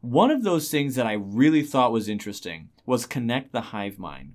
One 0.00 0.30
of 0.30 0.42
those 0.42 0.70
things 0.70 0.96
that 0.96 1.06
I 1.06 1.12
really 1.14 1.62
thought 1.62 1.92
was 1.92 2.08
interesting 2.08 2.68
was 2.86 3.06
connect 3.06 3.52
the 3.52 3.60
hive 3.60 3.98
mind. 3.98 4.34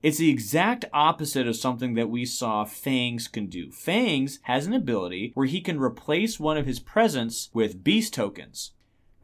It's 0.00 0.18
the 0.18 0.30
exact 0.30 0.84
opposite 0.92 1.48
of 1.48 1.56
something 1.56 1.94
that 1.94 2.08
we 2.08 2.24
saw 2.24 2.64
Fangs 2.64 3.26
can 3.26 3.46
do. 3.46 3.72
Fangs 3.72 4.38
has 4.42 4.66
an 4.66 4.72
ability 4.72 5.32
where 5.34 5.46
he 5.46 5.60
can 5.60 5.80
replace 5.80 6.38
one 6.38 6.56
of 6.56 6.66
his 6.66 6.78
presents 6.78 7.50
with 7.52 7.82
beast 7.82 8.14
tokens. 8.14 8.72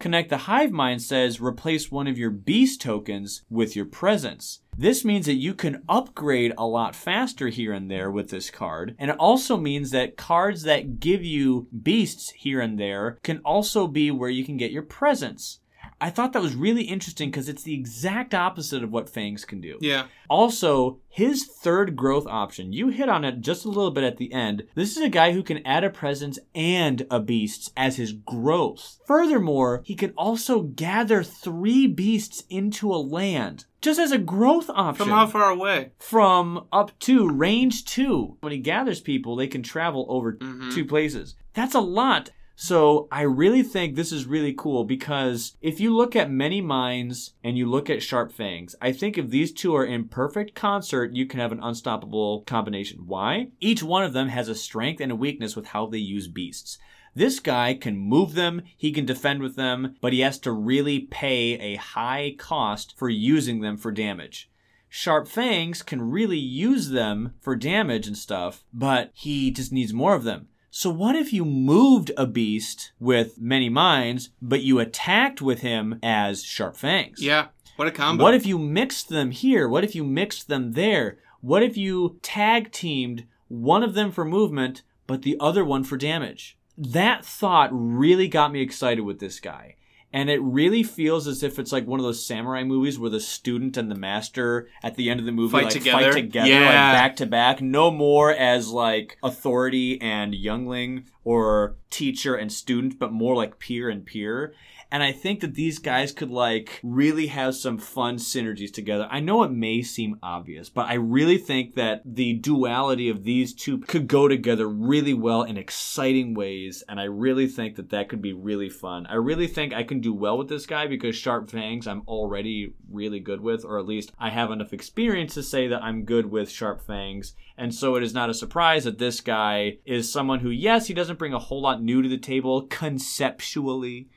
Connect 0.00 0.28
the 0.28 0.38
Hive 0.38 0.72
Mind 0.72 1.00
says 1.00 1.40
replace 1.40 1.90
one 1.90 2.08
of 2.08 2.18
your 2.18 2.30
beast 2.30 2.80
tokens 2.80 3.42
with 3.48 3.76
your 3.76 3.84
presence. 3.84 4.60
This 4.76 5.04
means 5.04 5.26
that 5.26 5.34
you 5.34 5.54
can 5.54 5.84
upgrade 5.88 6.52
a 6.58 6.66
lot 6.66 6.96
faster 6.96 7.48
here 7.48 7.72
and 7.72 7.88
there 7.88 8.10
with 8.10 8.30
this 8.30 8.50
card, 8.50 8.96
and 8.98 9.12
it 9.12 9.16
also 9.18 9.56
means 9.56 9.92
that 9.92 10.16
cards 10.16 10.62
that 10.64 10.98
give 10.98 11.22
you 11.22 11.68
beasts 11.82 12.30
here 12.30 12.60
and 12.60 12.78
there 12.78 13.18
can 13.22 13.38
also 13.44 13.86
be 13.86 14.10
where 14.10 14.28
you 14.28 14.44
can 14.44 14.56
get 14.56 14.72
your 14.72 14.82
presents. 14.82 15.60
I 16.04 16.10
thought 16.10 16.34
that 16.34 16.42
was 16.42 16.54
really 16.54 16.82
interesting 16.82 17.30
because 17.30 17.48
it's 17.48 17.62
the 17.62 17.72
exact 17.72 18.34
opposite 18.34 18.82
of 18.84 18.92
what 18.92 19.08
Fangs 19.08 19.46
can 19.46 19.62
do. 19.62 19.78
Yeah. 19.80 20.04
Also, 20.28 20.98
his 21.08 21.46
third 21.46 21.96
growth 21.96 22.26
option, 22.26 22.74
you 22.74 22.88
hit 22.88 23.08
on 23.08 23.24
it 23.24 23.40
just 23.40 23.64
a 23.64 23.68
little 23.68 23.90
bit 23.90 24.04
at 24.04 24.18
the 24.18 24.30
end. 24.30 24.64
This 24.74 24.98
is 24.98 25.02
a 25.02 25.08
guy 25.08 25.32
who 25.32 25.42
can 25.42 25.66
add 25.66 25.82
a 25.82 25.88
presence 25.88 26.38
and 26.54 27.06
a 27.10 27.20
beast 27.20 27.72
as 27.74 27.96
his 27.96 28.12
growth. 28.12 28.98
Furthermore, 29.06 29.80
he 29.86 29.94
can 29.94 30.10
also 30.10 30.60
gather 30.60 31.22
three 31.22 31.86
beasts 31.86 32.44
into 32.50 32.92
a 32.92 33.00
land 33.00 33.64
just 33.80 33.98
as 33.98 34.12
a 34.12 34.18
growth 34.18 34.68
option. 34.68 35.06
From 35.06 35.14
how 35.14 35.26
far 35.26 35.48
away? 35.50 35.92
From 35.98 36.66
up 36.70 36.98
to 37.00 37.30
range 37.30 37.86
two. 37.86 38.36
When 38.40 38.52
he 38.52 38.58
gathers 38.58 39.00
people, 39.00 39.36
they 39.36 39.46
can 39.46 39.62
travel 39.62 40.04
over 40.10 40.34
Mhm. 40.34 40.74
two 40.74 40.84
places. 40.84 41.34
That's 41.54 41.74
a 41.74 41.80
lot. 41.80 42.28
So 42.56 43.08
I 43.10 43.22
really 43.22 43.64
think 43.64 43.94
this 43.94 44.12
is 44.12 44.26
really 44.26 44.54
cool 44.56 44.84
because 44.84 45.56
if 45.60 45.80
you 45.80 45.94
look 45.94 46.14
at 46.14 46.30
many 46.30 46.60
minds 46.60 47.34
and 47.42 47.58
you 47.58 47.68
look 47.68 47.90
at 47.90 48.02
sharp 48.02 48.32
fangs, 48.32 48.76
I 48.80 48.92
think 48.92 49.18
if 49.18 49.30
these 49.30 49.52
two 49.52 49.74
are 49.74 49.84
in 49.84 50.08
perfect 50.08 50.54
concert, 50.54 51.16
you 51.16 51.26
can 51.26 51.40
have 51.40 51.50
an 51.50 51.62
unstoppable 51.62 52.42
combination. 52.42 53.06
Why? 53.06 53.48
Each 53.60 53.82
one 53.82 54.04
of 54.04 54.12
them 54.12 54.28
has 54.28 54.48
a 54.48 54.54
strength 54.54 55.00
and 55.00 55.10
a 55.10 55.16
weakness 55.16 55.56
with 55.56 55.66
how 55.66 55.86
they 55.86 55.98
use 55.98 56.28
beasts. 56.28 56.78
This 57.16 57.40
guy 57.40 57.74
can 57.74 57.96
move 57.96 58.34
them, 58.34 58.62
he 58.76 58.92
can 58.92 59.04
defend 59.04 59.40
with 59.40 59.56
them, 59.56 59.96
but 60.00 60.12
he 60.12 60.20
has 60.20 60.38
to 60.40 60.52
really 60.52 61.00
pay 61.00 61.54
a 61.54 61.76
high 61.76 62.34
cost 62.38 62.96
for 62.96 63.08
using 63.08 63.60
them 63.60 63.76
for 63.76 63.92
damage. 63.92 64.50
Sharp 64.88 65.26
Fangs 65.26 65.82
can 65.82 66.10
really 66.10 66.38
use 66.38 66.90
them 66.90 67.34
for 67.40 67.56
damage 67.56 68.06
and 68.06 68.16
stuff, 68.16 68.64
but 68.72 69.10
he 69.12 69.50
just 69.50 69.72
needs 69.72 69.92
more 69.92 70.14
of 70.14 70.22
them. 70.22 70.48
So 70.76 70.90
what 70.90 71.14
if 71.14 71.32
you 71.32 71.44
moved 71.44 72.10
a 72.16 72.26
beast 72.26 72.90
with 72.98 73.40
many 73.40 73.68
minds, 73.68 74.30
but 74.42 74.62
you 74.62 74.80
attacked 74.80 75.40
with 75.40 75.60
him 75.60 76.00
as 76.02 76.42
Sharp 76.42 76.76
Fangs? 76.76 77.22
Yeah. 77.22 77.46
What 77.76 77.86
a 77.86 77.92
combo. 77.92 78.24
What 78.24 78.34
if 78.34 78.44
you 78.44 78.58
mixed 78.58 79.08
them 79.08 79.30
here? 79.30 79.68
What 79.68 79.84
if 79.84 79.94
you 79.94 80.02
mixed 80.02 80.48
them 80.48 80.72
there? 80.72 81.18
What 81.42 81.62
if 81.62 81.76
you 81.76 82.18
tag 82.22 82.72
teamed 82.72 83.24
one 83.46 83.84
of 83.84 83.94
them 83.94 84.10
for 84.10 84.24
movement, 84.24 84.82
but 85.06 85.22
the 85.22 85.36
other 85.38 85.64
one 85.64 85.84
for 85.84 85.96
damage? 85.96 86.58
That 86.76 87.24
thought 87.24 87.70
really 87.72 88.26
got 88.26 88.50
me 88.50 88.60
excited 88.60 89.02
with 89.02 89.20
this 89.20 89.38
guy. 89.38 89.76
And 90.14 90.30
it 90.30 90.40
really 90.40 90.84
feels 90.84 91.26
as 91.26 91.42
if 91.42 91.58
it's 91.58 91.72
like 91.72 91.88
one 91.88 91.98
of 91.98 92.06
those 92.06 92.24
samurai 92.24 92.62
movies 92.62 93.00
where 93.00 93.10
the 93.10 93.18
student 93.18 93.76
and 93.76 93.90
the 93.90 93.96
master 93.96 94.68
at 94.80 94.94
the 94.94 95.10
end 95.10 95.18
of 95.18 95.26
the 95.26 95.32
movie 95.32 95.50
Fight 95.50 95.64
like 95.64 95.72
together? 95.72 96.12
fight 96.12 96.22
together 96.22 96.48
Yeah. 96.50 96.60
like 96.60 96.70
back 96.72 97.16
to 97.16 97.26
back. 97.26 97.60
No 97.60 97.90
more 97.90 98.30
as 98.30 98.68
like 98.70 99.18
authority 99.24 100.00
and 100.00 100.32
youngling 100.32 101.06
or 101.24 101.74
teacher 101.90 102.36
and 102.36 102.52
student, 102.52 102.96
but 102.98 103.10
more 103.12 103.34
like 103.34 103.58
peer 103.58 103.88
and 103.90 104.06
peer. 104.06 104.54
And 104.94 105.02
I 105.02 105.10
think 105.10 105.40
that 105.40 105.54
these 105.54 105.80
guys 105.80 106.12
could 106.12 106.30
like 106.30 106.78
really 106.84 107.26
have 107.26 107.56
some 107.56 107.78
fun 107.78 108.14
synergies 108.14 108.72
together. 108.72 109.08
I 109.10 109.18
know 109.18 109.42
it 109.42 109.50
may 109.50 109.82
seem 109.82 110.20
obvious, 110.22 110.68
but 110.68 110.86
I 110.86 110.94
really 110.94 111.36
think 111.36 111.74
that 111.74 112.02
the 112.04 112.34
duality 112.34 113.08
of 113.08 113.24
these 113.24 113.52
two 113.52 113.78
could 113.78 114.06
go 114.06 114.28
together 114.28 114.68
really 114.68 115.12
well 115.12 115.42
in 115.42 115.56
exciting 115.56 116.32
ways. 116.32 116.84
And 116.88 117.00
I 117.00 117.06
really 117.06 117.48
think 117.48 117.74
that 117.74 117.90
that 117.90 118.08
could 118.08 118.22
be 118.22 118.32
really 118.32 118.68
fun. 118.68 119.08
I 119.08 119.16
really 119.16 119.48
think 119.48 119.74
I 119.74 119.82
can 119.82 119.98
do 119.98 120.14
well 120.14 120.38
with 120.38 120.48
this 120.48 120.64
guy 120.64 120.86
because 120.86 121.16
Sharp 121.16 121.50
Fangs 121.50 121.88
I'm 121.88 122.04
already 122.06 122.74
really 122.88 123.18
good 123.18 123.40
with, 123.40 123.64
or 123.64 123.80
at 123.80 123.86
least 123.86 124.12
I 124.20 124.30
have 124.30 124.52
enough 124.52 124.72
experience 124.72 125.34
to 125.34 125.42
say 125.42 125.66
that 125.66 125.82
I'm 125.82 126.04
good 126.04 126.30
with 126.30 126.48
Sharp 126.48 126.80
Fangs. 126.86 127.34
And 127.58 127.74
so 127.74 127.96
it 127.96 128.04
is 128.04 128.14
not 128.14 128.30
a 128.30 128.34
surprise 128.34 128.84
that 128.84 128.98
this 128.98 129.20
guy 129.20 129.78
is 129.84 130.12
someone 130.12 130.38
who, 130.38 130.50
yes, 130.50 130.86
he 130.86 130.94
doesn't 130.94 131.18
bring 131.18 131.34
a 131.34 131.40
whole 131.40 131.62
lot 131.62 131.82
new 131.82 132.00
to 132.00 132.08
the 132.08 132.16
table 132.16 132.62
conceptually. 132.68 134.08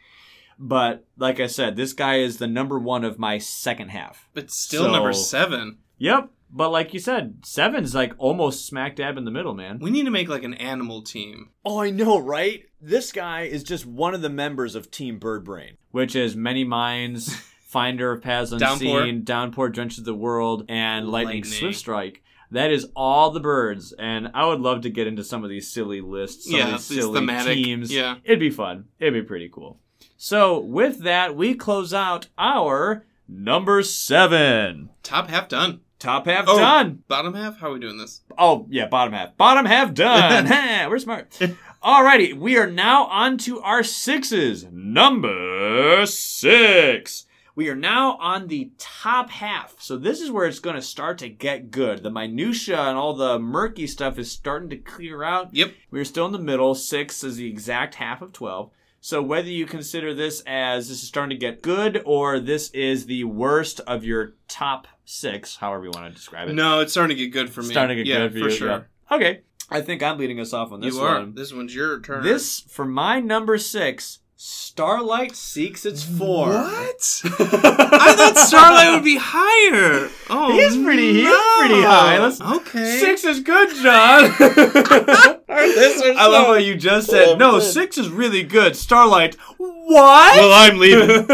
But 0.60 1.06
like 1.18 1.40
I 1.40 1.48
said, 1.48 1.76
this 1.76 1.94
guy 1.94 2.18
is 2.18 2.38
the 2.38 2.48
number 2.48 2.80
one 2.80 3.04
of 3.04 3.20
my 3.20 3.38
second 3.38 3.90
half. 3.90 4.28
But 4.34 4.50
still 4.52 4.84
So- 4.86 4.92
number 4.92 5.14
seven. 5.14 5.78
Yep. 6.00 6.30
But 6.50 6.70
like 6.70 6.94
you 6.94 7.00
said, 7.02 7.40
seven's 7.44 7.94
like 7.94 8.14
almost 8.18 8.66
smack 8.66 8.96
dab 8.96 9.18
in 9.18 9.26
the 9.26 9.32
middle, 9.32 9.54
man. 9.54 9.80
We 9.80 9.90
need 9.92 10.06
to 10.06 10.12
make 10.12 10.30
like 10.30 10.44
an 10.44 10.54
animal 10.54 11.02
team. 11.02 11.50
Oh, 11.66 11.80
I 11.80 11.90
know, 11.90 12.18
right? 12.18 12.64
This 12.82 13.12
guy 13.12 13.42
is 13.44 13.64
just 13.64 13.86
one 13.86 14.14
of 14.14 14.22
the 14.22 14.30
members 14.30 14.74
of 14.74 14.90
Team 14.90 15.20
Bird 15.20 15.44
Brain. 15.44 15.76
Which 15.92 16.16
is 16.16 16.36
Many 16.38 16.64
Minds, 16.64 17.36
Finder 17.68 18.14
of 18.14 18.22
Paths 18.22 18.52
Downpour. 18.52 19.02
Unseen, 19.02 19.24
Downpour 19.26 19.70
Drenches 19.70 20.06
the 20.06 20.14
World, 20.14 20.64
and 20.70 21.10
Lightning, 21.10 21.42
Lightning. 21.42 21.44
Swift 21.60 21.78
Strike. 21.80 22.24
That 22.52 22.72
is 22.72 22.88
all 22.96 23.32
the 23.32 23.42
birds, 23.42 23.92
and 24.00 24.30
I 24.34 24.46
would 24.46 24.62
love 24.62 24.82
to 24.84 24.90
get 24.90 25.06
into 25.06 25.26
some 25.26 25.44
of 25.44 25.50
these 25.50 25.70
silly 25.70 26.00
lists, 26.00 26.46
some 26.46 26.56
Yeah, 26.56 26.66
of 26.68 26.72
these 26.76 26.88
these 26.88 27.00
silly 27.00 27.20
thematic- 27.20 27.54
teams. 27.56 27.94
yeah. 27.94 28.16
it'd 28.24 28.40
be 28.40 28.52
fun. 28.52 28.86
It'd 29.00 29.14
be 29.14 29.22
pretty 29.22 29.50
cool. 29.52 29.82
So 30.18 30.60
with 30.60 31.04
that, 31.04 31.36
we 31.36 31.54
close 31.54 31.94
out 31.94 32.28
our 32.38 33.06
number 33.28 33.84
seven. 33.84 34.90
Top 35.04 35.30
half 35.30 35.48
done. 35.48 35.82
Top 36.00 36.26
half 36.26 36.46
Oh. 36.48 36.58
done. 36.58 37.04
Bottom 37.08 37.34
half? 37.34 37.60
How 37.60 37.70
are 37.70 37.74
we 37.74 37.80
doing 37.80 37.98
this? 37.98 38.22
Oh, 38.38 38.66
yeah, 38.70 38.88
bottom 38.88 39.14
half. 39.14 39.38
Bottom 39.38 39.66
half 39.66 39.94
done. 39.94 40.48
We're 40.90 41.00
smart. 41.00 41.38
Alrighty, 41.84 42.34
we 42.34 42.58
are 42.58 42.68
now 42.70 43.06
on 43.06 43.38
to 43.40 43.62
our 43.62 43.84
sixes. 43.84 44.66
Number 44.72 46.06
six. 46.06 47.26
We 47.56 47.70
are 47.70 47.76
now 47.76 48.18
on 48.18 48.48
the 48.48 48.72
top 48.78 49.32
half. 49.32 49.76
So 49.80 49.98
this 49.98 50.22
is 50.22 50.30
where 50.30 50.46
it's 50.46 50.60
going 50.60 50.76
to 50.76 50.82
start 50.82 51.18
to 51.20 51.30
get 51.30 51.72
good. 51.72 52.04
The 52.04 52.12
minutia 52.12 52.80
and 52.80 52.96
all 52.98 53.14
the 53.16 53.40
murky 53.40 53.88
stuff 53.88 54.20
is 54.20 54.32
starting 54.32 54.70
to 54.70 54.78
clear 54.78 55.24
out. 55.24 55.50
Yep. 55.56 55.74
We're 55.90 56.06
still 56.06 56.28
in 56.28 56.34
the 56.34 56.38
middle. 56.40 56.76
Six 56.76 57.24
is 57.24 57.38
the 57.38 57.48
exact 57.50 57.96
half 57.96 58.22
of 58.22 58.32
12. 58.34 58.70
So 59.00 59.22
whether 59.22 59.50
you 59.50 59.66
consider 59.66 60.14
this 60.14 60.42
as 60.46 60.90
this 60.90 61.02
is 61.02 61.08
starting 61.08 61.38
to 61.38 61.40
get 61.40 61.62
good 61.62 62.02
or 62.06 62.40
this 62.40 62.70
is 62.72 63.06
the 63.06 63.24
worst 63.26 63.80
of 63.82 64.04
your 64.04 64.34
top 64.48 64.88
six, 65.06 65.58
however 65.58 65.86
you 65.86 65.92
want 65.94 66.08
to 66.08 66.14
describe 66.14 66.50
it. 66.50 66.54
No, 66.54 66.82
it's 66.82 66.92
starting 66.92 67.16
to 67.16 67.24
get 67.24 67.32
good 67.32 67.50
for 67.50 67.62
me. 67.62 67.70
Starting 67.70 67.98
to 67.98 68.04
get 68.04 68.10
yeah, 68.10 68.28
good 68.28 68.34
for, 68.34 68.50
you. 68.50 68.52
sure. 68.52 68.68
yeah. 68.70 69.16
Okay. 69.16 69.42
I 69.70 69.82
think 69.82 70.02
I'm 70.02 70.18
leading 70.18 70.40
us 70.40 70.54
off 70.54 70.72
on 70.72 70.80
this 70.80 70.96
you 70.96 71.02
are. 71.02 71.20
one. 71.20 71.36
This 71.36 71.54
one's 71.54 71.76
your 71.76 72.00
turn. 72.02 72.24
This, 72.24 72.62
for 72.62 72.86
my 72.86 73.20
number 73.20 73.58
six, 73.58 74.20
Starlight 74.40 75.36
Seeks 75.36 75.84
Its 75.84 76.04
Form. 76.04 76.52
What? 76.52 77.22
I 77.26 78.14
thought 78.16 78.38
Starlight 78.38 78.94
would 78.94 79.04
be 79.04 79.18
higher. 79.20 80.10
Oh, 80.30 80.52
He 80.52 80.60
is 80.60 80.78
pretty- 80.78 81.14
he 81.14 81.22
is 81.24 81.58
pretty 81.58 81.82
high. 81.82 82.20
Let's- 82.20 82.40
okay. 82.40 83.00
Six 83.00 83.24
is 83.24 83.40
good, 83.40 83.70
John. 83.82 84.32
I 85.50 86.28
love 86.28 86.50
what 86.50 86.64
you 86.64 86.76
just 86.76 87.10
said, 87.10 87.40
no, 87.40 87.60
six 87.60 87.98
is 87.98 88.10
really 88.10 88.44
good. 88.44 88.76
Starlight, 88.76 89.34
what? 89.58 90.38
Well, 90.38 90.54
I'm 90.54 90.78
leaving. 90.78 91.26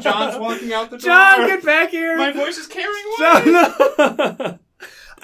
John's 0.00 0.38
walking 0.38 0.72
out 0.72 0.90
the 0.90 0.98
door. 0.98 1.10
John, 1.10 1.46
get 1.48 1.64
back 1.64 1.90
here. 1.90 2.16
My 2.16 2.30
voice 2.30 2.56
is 2.56 2.68
carrying 2.68 3.04
away. 3.18 3.98
John. 3.98 4.58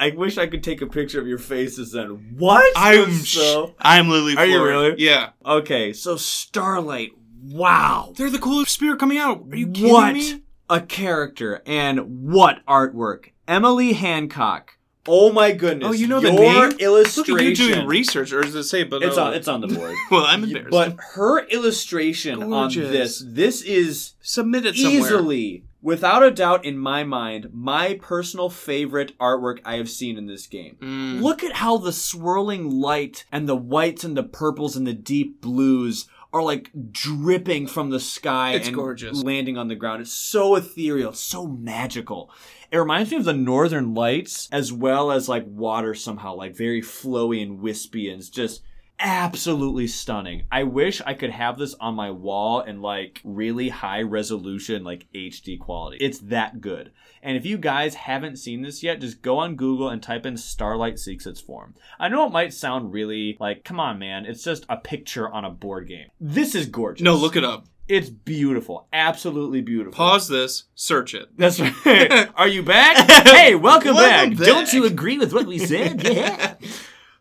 I 0.04 0.10
wish 0.10 0.36
I 0.36 0.46
could 0.46 0.62
take 0.62 0.82
a 0.82 0.86
picture 0.86 1.18
of 1.18 1.26
your 1.26 1.38
faces 1.38 1.92
then. 1.92 2.34
What? 2.36 2.70
I'm 2.76 3.10
so. 3.10 3.74
I'm 3.78 4.10
Lily. 4.10 4.36
Are 4.36 4.44
you 4.44 4.62
really? 4.62 4.96
Yeah. 4.98 5.30
Okay, 5.46 5.94
so 5.94 6.16
Starlight, 6.16 7.12
wow. 7.42 8.12
They're 8.14 8.28
the 8.28 8.38
coolest 8.38 8.72
spirit 8.72 9.00
coming 9.00 9.16
out. 9.16 9.46
Are 9.50 9.56
you 9.56 9.68
kidding 9.68 9.90
what 9.90 10.12
me? 10.12 10.42
a 10.68 10.82
character 10.82 11.62
and 11.64 12.22
what 12.30 12.64
artwork. 12.66 13.30
Emily 13.48 13.94
Hancock. 13.94 14.76
Oh 15.08 15.32
my 15.32 15.52
goodness. 15.52 15.88
Oh, 15.88 15.92
you 15.92 16.06
know 16.06 16.20
the 16.20 16.32
Your 16.32 16.40
name? 16.40 16.54
Look 16.70 16.80
illustration. 16.82 17.38
at 17.38 17.42
you 17.44 17.56
doing 17.56 17.86
research, 17.86 18.30
or 18.34 18.42
does 18.42 18.54
it 18.54 18.64
say? 18.64 18.84
But 18.84 19.02
it's 19.02 19.16
on 19.16 19.32
uh, 19.32 19.36
it's 19.36 19.48
on 19.48 19.62
the 19.62 19.68
board. 19.68 19.94
Well, 20.10 20.24
I'm 20.24 20.44
embarrassed. 20.44 20.70
but 20.70 20.96
her 21.14 21.46
illustration 21.46 22.40
Gorgeous. 22.40 22.84
on 22.86 22.92
this 22.92 23.24
this 23.26 23.62
is 23.62 24.14
submitted 24.20 24.76
easily 24.76 25.64
without 25.84 26.22
a 26.22 26.30
doubt 26.30 26.64
in 26.64 26.78
my 26.78 27.04
mind 27.04 27.50
my 27.52 27.94
personal 28.00 28.48
favorite 28.48 29.16
artwork 29.18 29.60
I 29.64 29.76
have 29.76 29.90
seen 29.90 30.16
in 30.18 30.26
this 30.26 30.46
game. 30.48 30.76
Mm. 30.80 31.20
Look 31.22 31.44
at 31.44 31.52
how 31.52 31.76
the 31.76 31.92
swirling 31.92 32.80
light 32.80 33.26
and 33.30 33.46
the 33.48 33.54
whites 33.54 34.02
and 34.02 34.16
the 34.16 34.22
purples 34.24 34.74
and 34.76 34.86
the 34.86 34.94
deep 34.94 35.40
blues 35.40 36.08
are 36.32 36.42
like 36.42 36.70
dripping 36.90 37.68
from 37.68 37.90
the 37.90 38.00
sky 38.00 38.54
It's 38.54 38.66
and 38.66 38.74
gorgeous. 38.74 39.22
landing 39.22 39.56
on 39.56 39.68
the 39.68 39.76
ground. 39.76 40.00
It's 40.02 40.10
so 40.12 40.56
ethereal, 40.56 41.12
so 41.12 41.46
magical. 41.46 42.30
It 42.72 42.78
reminds 42.78 43.12
me 43.12 43.18
of 43.18 43.24
the 43.24 43.32
northern 43.34 43.94
lights 43.94 44.48
as 44.50 44.72
well 44.72 45.12
as 45.12 45.28
like 45.28 45.44
water 45.46 45.94
somehow, 45.94 46.34
like 46.34 46.56
very 46.56 46.80
flowy 46.82 47.40
and 47.40 47.60
wispy 47.60 48.10
and 48.10 48.20
just 48.32 48.62
absolutely 48.98 49.86
stunning. 49.86 50.44
I 50.50 50.62
wish 50.64 51.00
I 51.04 51.14
could 51.14 51.30
have 51.30 51.58
this 51.58 51.74
on 51.80 51.94
my 51.94 52.10
wall 52.10 52.60
in 52.60 52.80
like 52.82 53.20
really 53.24 53.68
high 53.68 54.02
resolution, 54.02 54.84
like 54.84 55.06
HD 55.14 55.58
quality. 55.58 55.98
It's 56.00 56.18
that 56.20 56.60
good. 56.60 56.92
And 57.22 57.36
if 57.36 57.46
you 57.46 57.56
guys 57.58 57.94
haven't 57.94 58.36
seen 58.36 58.62
this 58.62 58.82
yet, 58.82 59.00
just 59.00 59.22
go 59.22 59.38
on 59.38 59.56
Google 59.56 59.88
and 59.88 60.02
type 60.02 60.26
in 60.26 60.36
Starlight 60.36 60.98
Seeks 60.98 61.26
Its 61.26 61.40
Form. 61.40 61.74
I 61.98 62.08
know 62.08 62.26
it 62.26 62.32
might 62.32 62.52
sound 62.52 62.92
really 62.92 63.36
like, 63.40 63.64
come 63.64 63.80
on, 63.80 63.98
man, 63.98 64.26
it's 64.26 64.44
just 64.44 64.66
a 64.68 64.76
picture 64.76 65.28
on 65.28 65.44
a 65.44 65.50
board 65.50 65.88
game. 65.88 66.08
This 66.20 66.54
is 66.54 66.66
gorgeous. 66.66 67.02
No, 67.04 67.14
look 67.14 67.36
it 67.36 67.44
up. 67.44 67.66
It's 67.86 68.08
beautiful. 68.08 68.88
Absolutely 68.94 69.60
beautiful. 69.60 69.92
Pause 69.92 70.28
this. 70.28 70.64
Search 70.74 71.14
it. 71.14 71.28
That's 71.36 71.60
right. 71.60 72.30
Are 72.36 72.48
you 72.48 72.62
back? 72.62 72.96
hey, 73.26 73.54
welcome, 73.54 73.94
Welcome 73.94 74.30
back. 74.30 74.38
back. 74.38 74.46
Don't 74.46 74.72
you 74.72 74.84
agree 74.86 75.18
with 75.18 75.32
what 75.34 75.46
we 75.46 75.58
said? 75.58 76.02
Yeah. 76.14 76.54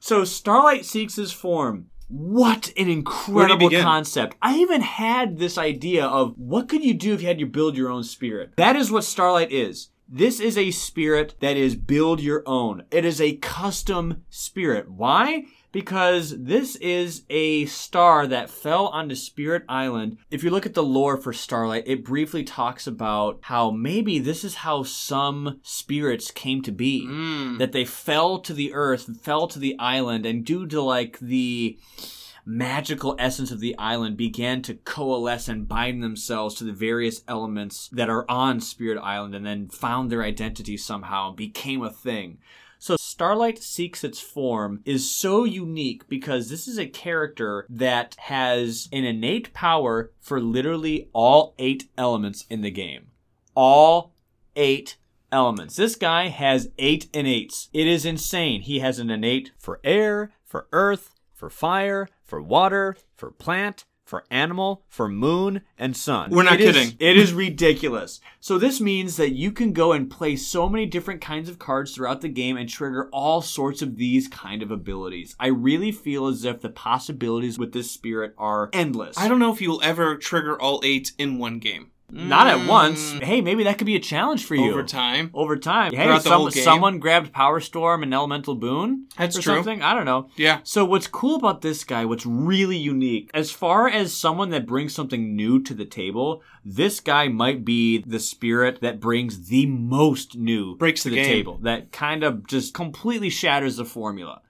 So 0.04 0.26
Starlight 0.26 0.84
seeks 0.84 1.16
his 1.16 1.32
form. 1.32 1.90
What 2.10 2.74
an 2.76 2.90
incredible 2.90 3.70
concept. 3.70 4.36
I 4.42 4.58
even 4.58 4.82
had 4.82 5.38
this 5.38 5.58
idea 5.58 6.06
of 6.06 6.34
what 6.38 6.68
could 6.68 6.84
you 6.84 6.94
do 6.94 7.14
if 7.14 7.22
you 7.22 7.30
had 7.30 7.40
to 7.40 7.46
build 7.46 7.78
your 7.78 7.90
own 7.90 8.04
spirit? 8.04 8.52
That 8.58 8.76
is 8.76 8.92
what 8.92 9.06
Starlight 9.06 9.54
is. 9.54 9.92
This 10.10 10.42
is 10.42 10.58
a 10.58 10.72
spirit 10.72 11.36
that 11.40 11.56
is 11.56 11.78
build 11.78 12.20
your 12.20 12.44
own. 12.46 12.84
It 12.92 13.06
is 13.06 13.22
a 13.22 13.38
custom 13.38 14.26
spirit. 14.30 14.92
Why? 14.92 15.46
Because 15.74 16.36
this 16.38 16.78
is 16.78 17.24
a 17.30 17.66
star 17.66 18.26
that 18.28 18.50
fell 18.50 18.88
onto 18.88 19.16
Spirit 19.16 19.64
Island. 19.68 20.18
If 20.32 20.44
you 20.44 20.52
look 20.52 20.66
at 20.66 20.76
the 20.76 20.84
lore 20.84 21.18
for 21.18 21.34
Starlight, 21.34 21.84
it 21.86 22.06
briefly 22.06 22.44
talks 22.44 22.88
about 22.88 23.40
how 23.42 23.72
maybe 23.72 24.20
this 24.20 24.46
is 24.46 24.56
how 24.56 24.84
some 24.84 25.60
spirits 25.64 26.32
came 26.32 26.62
to 26.62 26.72
be. 26.72 27.06
Mm. 27.06 27.58
That 27.58 27.74
they 27.74 27.84
fell 27.84 28.40
to 28.40 28.54
the 28.54 28.74
earth, 28.74 29.20
fell 29.22 29.48
to 29.48 29.60
the 29.60 29.76
island, 29.80 30.26
and 30.26 30.46
due 30.46 30.66
to 30.68 30.82
like 30.82 31.20
the 31.20 31.78
magical 32.46 33.16
essence 33.20 33.52
of 33.52 33.60
the 33.60 33.78
island 33.78 34.18
began 34.18 34.62
to 34.62 34.74
coalesce 34.76 35.48
and 35.48 35.68
bind 35.68 36.04
themselves 36.04 36.56
to 36.56 36.64
the 36.64 36.74
various 36.74 37.24
elements 37.28 37.88
that 37.92 38.10
are 38.10 38.30
on 38.30 38.60
Spirit 38.60 39.00
Island 39.00 39.34
and 39.34 39.46
then 39.46 39.70
found 39.70 40.12
their 40.12 40.24
identity 40.24 40.78
somehow 40.78 41.30
and 41.30 41.38
became 41.38 41.82
a 41.84 41.90
thing. 41.90 42.38
Starlight 43.14 43.62
Seeks 43.62 44.04
Its 44.04 44.20
Form 44.20 44.82
is 44.86 45.08
so 45.08 45.44
unique 45.44 46.10
because 46.10 46.50
this 46.50 46.68
is 46.68 46.80
a 46.80 46.88
character 46.88 47.68
that 47.70 48.16
has 48.22 48.90
an 48.92 49.04
innate 49.04 49.54
power 49.54 50.12
for 50.20 50.42
literally 50.42 51.10
all 51.14 51.54
eight 51.60 51.88
elements 51.96 52.44
in 52.50 52.62
the 52.62 52.72
game. 52.72 53.12
All 53.54 54.16
eight 54.56 54.98
elements. 55.32 55.76
This 55.76 55.96
guy 55.96 56.30
has 56.30 56.72
eight 56.80 57.08
innates. 57.14 57.70
It 57.72 57.86
is 57.86 58.04
insane. 58.04 58.62
He 58.62 58.80
has 58.80 58.98
an 58.98 59.12
innate 59.12 59.52
for 59.60 59.80
air, 59.84 60.32
for 60.44 60.66
earth, 60.72 61.12
for 61.36 61.52
fire, 61.52 62.08
for 62.24 62.42
water, 62.42 62.98
for 63.16 63.30
plant, 63.30 63.86
for 64.14 64.24
animal, 64.30 64.84
for 64.90 65.10
moon, 65.10 65.62
and 65.76 65.98
sun. 65.98 66.30
We're 66.30 66.44
not 66.44 66.62
It 66.62 66.62
is- 66.62 66.76
kidding. 66.76 66.96
it 67.00 67.18
is 67.18 67.34
ridiculous. 67.34 68.20
So 68.40 68.60
this 68.60 68.80
means 68.80 69.18
that 69.18 69.32
you 69.34 69.52
can 69.52 69.74
go 69.74 69.92
and 69.92 70.08
play 70.08 70.36
so 70.36 70.70
many 70.70 70.86
different 70.86 71.20
kinds 71.20 71.50
of 71.50 71.58
cards 71.58 71.96
throughout 71.96 72.22
the 72.22 72.30
game 72.30 72.56
and 72.56 72.70
trigger 72.70 73.10
all 73.12 73.42
sorts 73.42 73.82
of 73.82 73.96
these 73.98 74.28
kind 74.28 74.62
of 74.62 74.70
abilities. 74.70 75.36
I 75.40 75.48
really 75.48 75.92
feel 75.92 76.28
as 76.28 76.46
if 76.46 76.62
the 76.62 76.70
possibilities 76.70 77.58
with 77.58 77.72
this 77.74 77.90
spirit 77.90 78.36
are 78.38 78.70
endless. 78.72 79.18
I 79.18 79.28
don't 79.28 79.40
know 79.40 79.52
if 79.52 79.62
you'll 79.64 79.82
ever 79.82 80.16
trigger 80.16 80.62
all 80.62 80.80
eight 80.84 81.14
in 81.18 81.40
one 81.40 81.58
game. 81.58 81.88
Not 82.12 82.46
at 82.48 82.68
once. 82.68 83.14
Mm, 83.14 83.24
Hey, 83.24 83.42
maybe 83.42 83.64
that 83.64 83.80
could 83.80 83.88
be 83.88 83.96
a 83.96 84.00
challenge 84.00 84.46
for 84.46 84.54
you. 84.54 84.70
Over 84.70 84.84
time. 84.84 85.32
Over 85.34 85.58
time. 85.58 85.92
Hey, 85.94 86.04
Throughout 86.04 86.24
the 86.24 86.30
some- 86.30 86.40
whole 86.42 86.50
game? 86.50 86.64
someone 86.64 87.00
grabbed 87.00 87.32
Power 87.34 87.60
Storm 87.60 88.04
and 88.04 88.14
Elemental 88.14 88.54
Boon. 88.54 89.08
That's 89.18 89.36
or 89.38 89.42
true. 89.42 89.56
Something. 89.56 89.82
I 89.82 89.96
don't 89.96 90.06
know. 90.06 90.30
Yeah. 90.36 90.60
So 90.64 90.86
what's 90.86 91.08
cool 91.08 91.36
about 91.38 91.62
this 91.62 91.84
guy, 91.84 92.06
what's 92.06 92.26
really 92.26 92.78
unique, 92.78 93.32
as 93.34 93.50
far 93.52 93.88
as 93.90 94.14
someone 94.14 94.50
that 94.52 94.68
brings 94.68 94.94
something 94.94 95.36
new 95.36 95.60
to 95.64 95.74
the 95.74 95.86
table, 95.86 96.44
this 96.64 97.00
guy 97.00 97.30
might 97.30 97.66
be 97.66 97.98
the 98.06 98.20
spirit 98.20 98.80
that 98.82 99.00
brings 99.00 99.48
the 99.50 99.66
most 99.66 100.38
new 100.38 100.76
Breaks 100.78 101.02
to 101.04 101.10
the 101.10 101.16
the, 101.16 101.22
game. 101.24 101.32
table. 101.32 101.60
That 101.64 101.92
kind 101.92 102.24
of 102.24 102.46
just 102.46 102.76
completely 102.76 103.32
shatters 103.32 103.78
the 103.78 103.86
formula. 103.86 104.42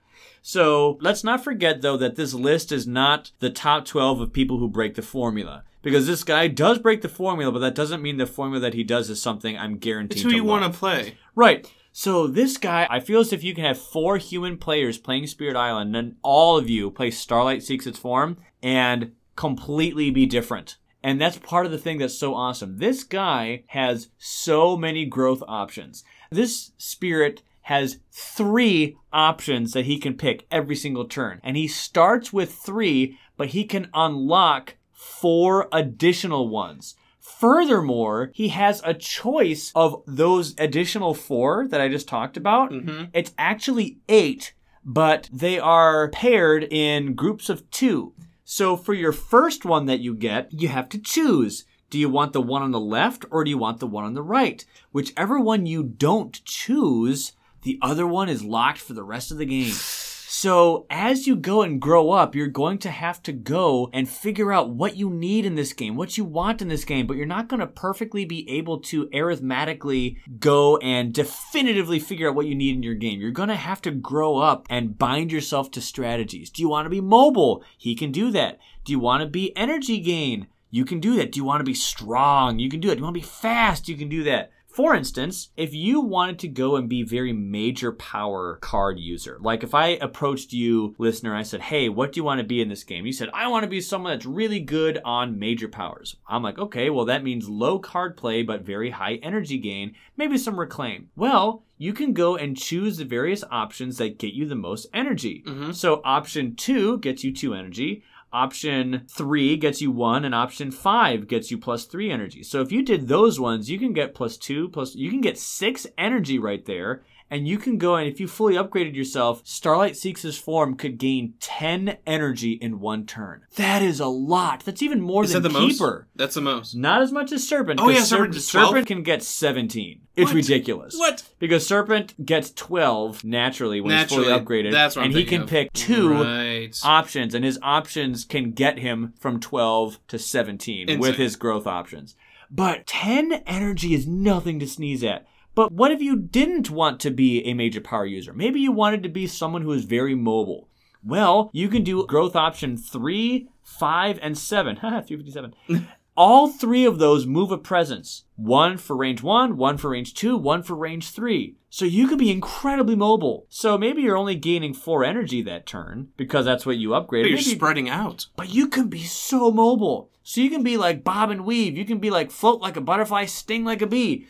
So 0.42 0.98
let's 1.00 1.24
not 1.24 1.42
forget 1.42 1.80
though 1.80 1.96
that 1.96 2.16
this 2.16 2.34
list 2.34 2.70
is 2.72 2.86
not 2.86 3.30
the 3.38 3.48
top 3.48 3.86
12 3.86 4.20
of 4.20 4.32
people 4.34 4.58
who 4.58 4.68
break 4.68 4.94
the 4.96 5.00
formula. 5.02 5.64
Because 5.84 6.06
this 6.06 6.24
guy 6.24 6.48
does 6.48 6.78
break 6.78 7.02
the 7.02 7.08
formula, 7.08 7.52
but 7.52 7.60
that 7.60 7.74
doesn't 7.74 8.02
mean 8.02 8.16
the 8.16 8.26
formula 8.26 8.60
that 8.60 8.74
he 8.74 8.82
does 8.82 9.10
is 9.10 9.22
something 9.22 9.56
I'm 9.56 9.76
guaranteed 9.76 10.16
It's 10.16 10.22
who 10.22 10.30
to 10.30 10.36
you 10.36 10.44
want 10.44 10.64
to 10.64 10.76
play. 10.76 11.16
Right. 11.34 11.70
So 11.92 12.26
this 12.26 12.56
guy, 12.56 12.88
I 12.90 12.98
feel 12.98 13.20
as 13.20 13.32
if 13.32 13.44
you 13.44 13.54
can 13.54 13.64
have 13.64 13.78
four 13.78 14.18
human 14.18 14.58
players 14.58 14.98
playing 14.98 15.28
Spirit 15.28 15.54
Island, 15.54 15.94
and 15.94 16.16
all 16.22 16.56
of 16.56 16.68
you 16.68 16.90
play 16.90 17.12
Starlight 17.12 17.62
Seeks 17.62 17.86
Its 17.86 17.98
Form 17.98 18.38
and 18.62 19.12
completely 19.36 20.10
be 20.10 20.26
different. 20.26 20.76
And 21.04 21.20
that's 21.20 21.38
part 21.38 21.66
of 21.66 21.72
the 21.72 21.78
thing 21.78 21.98
that's 21.98 22.18
so 22.18 22.34
awesome. 22.34 22.78
This 22.78 23.04
guy 23.04 23.64
has 23.68 24.08
so 24.16 24.76
many 24.76 25.04
growth 25.04 25.42
options. 25.46 26.02
This 26.30 26.72
spirit 26.78 27.42
has 27.62 27.98
three 28.10 28.96
options 29.12 29.72
that 29.72 29.84
he 29.84 29.98
can 29.98 30.14
pick 30.14 30.46
every 30.50 30.76
single 30.76 31.04
turn. 31.04 31.40
And 31.44 31.56
he 31.56 31.68
starts 31.68 32.32
with 32.32 32.54
three, 32.54 33.18
but 33.36 33.48
he 33.48 33.64
can 33.64 33.88
unlock 33.94 34.76
four 35.24 35.68
additional 35.72 36.50
ones. 36.50 36.96
Furthermore, 37.18 38.30
he 38.34 38.48
has 38.48 38.82
a 38.84 38.92
choice 38.92 39.72
of 39.74 40.02
those 40.06 40.54
additional 40.58 41.14
four 41.14 41.66
that 41.68 41.80
I 41.80 41.88
just 41.88 42.06
talked 42.06 42.36
about. 42.36 42.70
Mhm. 42.70 43.08
It's 43.14 43.32
actually 43.38 43.96
eight, 44.06 44.52
but 44.84 45.30
they 45.32 45.58
are 45.58 46.10
paired 46.10 46.64
in 46.70 47.14
groups 47.14 47.48
of 47.48 47.70
two. 47.70 48.12
So 48.44 48.76
for 48.76 48.92
your 48.92 49.12
first 49.12 49.64
one 49.64 49.86
that 49.86 50.00
you 50.00 50.14
get, 50.14 50.52
you 50.52 50.68
have 50.68 50.90
to 50.90 50.98
choose. 50.98 51.64
Do 51.88 51.98
you 51.98 52.10
want 52.10 52.34
the 52.34 52.42
one 52.42 52.60
on 52.60 52.72
the 52.72 52.78
left 52.98 53.24
or 53.30 53.44
do 53.44 53.50
you 53.50 53.56
want 53.56 53.80
the 53.80 53.86
one 53.86 54.04
on 54.04 54.12
the 54.12 54.22
right? 54.22 54.62
Whichever 54.92 55.40
one 55.40 55.64
you 55.64 55.82
don't 55.84 56.44
choose, 56.44 57.32
the 57.62 57.78
other 57.80 58.06
one 58.06 58.28
is 58.28 58.44
locked 58.44 58.78
for 58.78 58.92
the 58.92 59.02
rest 59.14 59.30
of 59.32 59.38
the 59.38 59.46
game. 59.46 59.72
So, 60.44 60.84
as 60.90 61.26
you 61.26 61.36
go 61.36 61.62
and 61.62 61.80
grow 61.80 62.10
up, 62.10 62.34
you're 62.34 62.48
going 62.48 62.76
to 62.80 62.90
have 62.90 63.22
to 63.22 63.32
go 63.32 63.88
and 63.94 64.06
figure 64.06 64.52
out 64.52 64.68
what 64.68 64.94
you 64.94 65.08
need 65.08 65.46
in 65.46 65.54
this 65.54 65.72
game, 65.72 65.96
what 65.96 66.18
you 66.18 66.24
want 66.26 66.60
in 66.60 66.68
this 66.68 66.84
game, 66.84 67.06
but 67.06 67.16
you're 67.16 67.24
not 67.24 67.48
going 67.48 67.60
to 67.60 67.66
perfectly 67.66 68.26
be 68.26 68.46
able 68.50 68.78
to 68.80 69.08
arithmetically 69.14 70.18
go 70.38 70.76
and 70.82 71.14
definitively 71.14 71.98
figure 71.98 72.28
out 72.28 72.34
what 72.34 72.44
you 72.44 72.54
need 72.54 72.76
in 72.76 72.82
your 72.82 72.94
game. 72.94 73.22
You're 73.22 73.30
going 73.30 73.48
to 73.48 73.56
have 73.56 73.80
to 73.80 73.90
grow 73.90 74.36
up 74.36 74.66
and 74.68 74.98
bind 74.98 75.32
yourself 75.32 75.70
to 75.70 75.80
strategies. 75.80 76.50
Do 76.50 76.60
you 76.60 76.68
want 76.68 76.84
to 76.84 76.90
be 76.90 77.00
mobile? 77.00 77.64
He 77.78 77.94
can 77.94 78.12
do 78.12 78.30
that. 78.32 78.58
Do 78.84 78.92
you 78.92 78.98
want 78.98 79.22
to 79.22 79.26
be 79.26 79.56
energy 79.56 79.98
gain? 79.98 80.48
You 80.70 80.84
can 80.84 81.00
do 81.00 81.16
that. 81.16 81.32
Do 81.32 81.38
you 81.38 81.44
want 81.44 81.60
to 81.60 81.64
be 81.64 81.72
strong? 81.72 82.58
You 82.58 82.68
can 82.68 82.80
do 82.80 82.90
it. 82.90 82.96
Do 82.96 82.98
you 82.98 83.04
want 83.04 83.14
to 83.14 83.20
be 83.22 83.26
fast? 83.26 83.88
You 83.88 83.96
can 83.96 84.10
do 84.10 84.24
that. 84.24 84.50
For 84.74 84.92
instance, 84.92 85.50
if 85.56 85.72
you 85.72 86.00
wanted 86.00 86.40
to 86.40 86.48
go 86.48 86.74
and 86.74 86.88
be 86.88 87.04
very 87.04 87.32
major 87.32 87.92
power 87.92 88.56
card 88.60 88.98
user, 88.98 89.38
like 89.40 89.62
if 89.62 89.72
I 89.72 89.90
approached 90.00 90.52
you, 90.52 90.96
listener, 90.98 91.32
I 91.32 91.44
said, 91.44 91.60
Hey, 91.60 91.88
what 91.88 92.10
do 92.10 92.18
you 92.18 92.24
want 92.24 92.40
to 92.40 92.44
be 92.46 92.60
in 92.60 92.68
this 92.68 92.82
game? 92.82 93.06
You 93.06 93.12
said, 93.12 93.30
I 93.32 93.46
want 93.46 93.62
to 93.62 93.70
be 93.70 93.80
someone 93.80 94.12
that's 94.12 94.26
really 94.26 94.58
good 94.58 95.00
on 95.04 95.38
major 95.38 95.68
powers. 95.68 96.16
I'm 96.28 96.42
like, 96.42 96.58
okay, 96.58 96.90
well, 96.90 97.04
that 97.04 97.22
means 97.22 97.48
low 97.48 97.78
card 97.78 98.16
play, 98.16 98.42
but 98.42 98.62
very 98.62 98.90
high 98.90 99.20
energy 99.22 99.58
gain, 99.58 99.94
maybe 100.16 100.36
some 100.36 100.58
reclaim. 100.58 101.08
Well, 101.14 101.62
you 101.78 101.92
can 101.92 102.12
go 102.12 102.36
and 102.36 102.56
choose 102.56 102.96
the 102.96 103.04
various 103.04 103.44
options 103.52 103.98
that 103.98 104.18
get 104.18 104.34
you 104.34 104.44
the 104.46 104.56
most 104.56 104.88
energy. 104.92 105.44
Mhm. 105.46 105.72
So 105.72 106.00
option 106.04 106.56
two 106.56 106.98
gets 106.98 107.22
you 107.22 107.32
two 107.32 107.54
energy. 107.54 108.02
Option 108.34 109.02
three 109.08 109.56
gets 109.56 109.80
you 109.80 109.92
one, 109.92 110.24
and 110.24 110.34
option 110.34 110.72
five 110.72 111.28
gets 111.28 111.52
you 111.52 111.56
plus 111.56 111.84
three 111.84 112.10
energy. 112.10 112.42
So 112.42 112.60
if 112.62 112.72
you 112.72 112.82
did 112.82 113.06
those 113.06 113.38
ones, 113.38 113.70
you 113.70 113.78
can 113.78 113.92
get 113.92 114.12
plus 114.12 114.36
two, 114.36 114.68
plus 114.70 114.96
you 114.96 115.08
can 115.08 115.20
get 115.20 115.38
six 115.38 115.86
energy 115.96 116.40
right 116.40 116.64
there. 116.64 117.04
And 117.34 117.48
you 117.48 117.58
can 117.58 117.78
go 117.78 117.96
and 117.96 118.06
if 118.08 118.20
you 118.20 118.28
fully 118.28 118.54
upgraded 118.54 118.94
yourself, 118.94 119.42
Starlight 119.44 119.96
Seeks 119.96 120.24
Form 120.38 120.76
could 120.76 120.98
gain 120.98 121.34
10 121.40 121.98
energy 122.06 122.52
in 122.52 122.78
one 122.78 123.06
turn. 123.06 123.42
That 123.56 123.82
is 123.82 123.98
a 123.98 124.06
lot. 124.06 124.60
That's 124.64 124.82
even 124.82 125.00
more 125.00 125.24
Is 125.24 125.32
than 125.32 125.42
that 125.42 125.48
the 125.48 125.58
most? 125.58 125.72
Keeper. 125.78 126.06
That's 126.14 126.36
the 126.36 126.40
most. 126.40 126.76
Not 126.76 127.02
as 127.02 127.10
much 127.10 127.32
as 127.32 127.44
Serpent. 127.44 127.80
Oh, 127.82 127.88
yeah, 127.88 128.02
Serp- 128.02 128.06
Serpent 128.06 128.34
Serpent 128.36 128.86
can 128.86 129.02
get 129.02 129.24
17. 129.24 130.02
It's 130.14 130.28
What? 130.28 130.34
ridiculous. 130.36 130.94
What? 130.96 131.24
Because 131.40 131.66
Serpent 131.66 132.24
gets 132.24 132.52
12 132.52 133.24
naturally 133.24 133.80
when 133.80 133.90
Naturally. 133.90 134.26
he's 134.26 134.32
fully 134.32 134.40
upgraded. 134.44 134.70
That's 134.70 134.94
what 134.94 135.02
I'm 135.02 135.06
and 135.10 135.16
he 135.18 135.24
can 135.24 135.42
of. 135.42 135.48
pick 135.48 135.72
two 135.72 136.12
Right. 136.12 136.78
options, 136.84 137.34
and 137.34 137.44
his 137.44 137.58
options 137.62 138.24
can 138.24 138.52
get 138.52 138.78
him 138.78 139.12
from 139.18 139.40
12 139.40 139.98
to 140.06 140.20
17 140.20 141.00
with 141.00 141.16
his 141.16 141.34
growth 141.34 141.66
options. 141.66 142.14
But 142.48 142.86
10 142.86 143.32
energy 143.44 143.92
is 143.92 144.06
nothing 144.06 144.60
to 144.60 144.68
sneeze 144.68 145.02
at. 145.02 145.26
But 145.54 145.72
what 145.72 145.92
if 145.92 146.00
you 146.02 146.16
didn't 146.16 146.70
want 146.70 147.00
to 147.00 147.10
be 147.10 147.44
a 147.44 147.54
major 147.54 147.80
power 147.80 148.06
user? 148.06 148.32
Maybe 148.32 148.60
you 148.60 148.72
wanted 148.72 149.02
to 149.04 149.08
be 149.08 149.26
someone 149.26 149.62
who 149.62 149.72
is 149.72 149.84
very 149.84 150.14
mobile. 150.14 150.68
Well, 151.02 151.50
you 151.52 151.68
can 151.68 151.84
do 151.84 152.06
growth 152.06 152.34
option 152.34 152.76
3, 152.76 153.48
5, 153.62 154.18
and 154.22 154.36
7. 154.38 154.76
Haha, 154.82 155.00
357. 155.02 155.88
All 156.16 156.48
three 156.48 156.84
of 156.84 156.98
those 156.98 157.26
move 157.26 157.50
a 157.50 157.58
presence. 157.58 158.24
One 158.36 158.76
for 158.78 158.96
range 158.96 159.22
1, 159.22 159.56
one 159.56 159.76
for 159.78 159.90
range 159.90 160.14
2, 160.14 160.36
one 160.36 160.62
for 160.62 160.74
range 160.76 161.10
3. 161.10 161.56
So 161.70 161.84
you 161.84 162.06
could 162.06 162.18
be 162.18 162.30
incredibly 162.30 162.94
mobile. 162.94 163.46
So 163.48 163.76
maybe 163.76 164.02
you're 164.02 164.16
only 164.16 164.36
gaining 164.36 164.74
4 164.74 165.04
energy 165.04 165.42
that 165.42 165.66
turn 165.66 166.08
because 166.16 166.44
that's 166.44 166.64
what 166.64 166.76
you 166.76 166.90
upgraded. 166.90 167.08
But 167.08 167.16
you're 167.30 167.30
Maybe- 167.38 167.42
spreading 167.56 167.88
out. 167.88 168.26
but 168.36 168.48
you 168.54 168.68
can 168.68 168.86
be 168.88 169.02
so 169.02 169.50
mobile. 169.50 170.08
So 170.22 170.40
you 170.40 170.50
can 170.50 170.62
be 170.62 170.76
like 170.76 171.02
bob 171.04 171.30
and 171.30 171.44
weave. 171.44 171.76
You 171.76 171.84
can 171.84 171.98
be 171.98 172.10
like 172.10 172.30
float 172.30 172.60
like 172.60 172.76
a 172.76 172.80
butterfly, 172.80 173.24
sting 173.26 173.64
like 173.64 173.82
a 173.82 173.86
bee. 173.86 174.26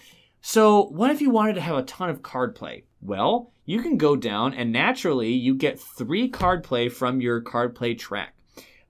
So 0.47 0.89
what 0.89 1.11
if 1.11 1.23
you 1.23 1.31
wanted 1.31 1.55
to 1.55 1.63
have 1.63 1.79
a 1.79 1.83
ton 1.83 2.11
of 2.11 2.23
card 2.23 2.55
play? 2.55 2.85
Well, 3.01 3.51
you 3.65 3.81
can 3.81 3.97
go 3.97 4.15
down 4.15 4.53
and 4.53 4.71
naturally 4.71 5.33
you 5.33 5.55
get 5.55 5.81
three 5.81 6.29
card 6.29 6.63
play 6.63 6.91
from 6.91 7.23
your 7.23 7.41
card 7.41 7.75
play 7.75 7.95
track. 7.95 8.35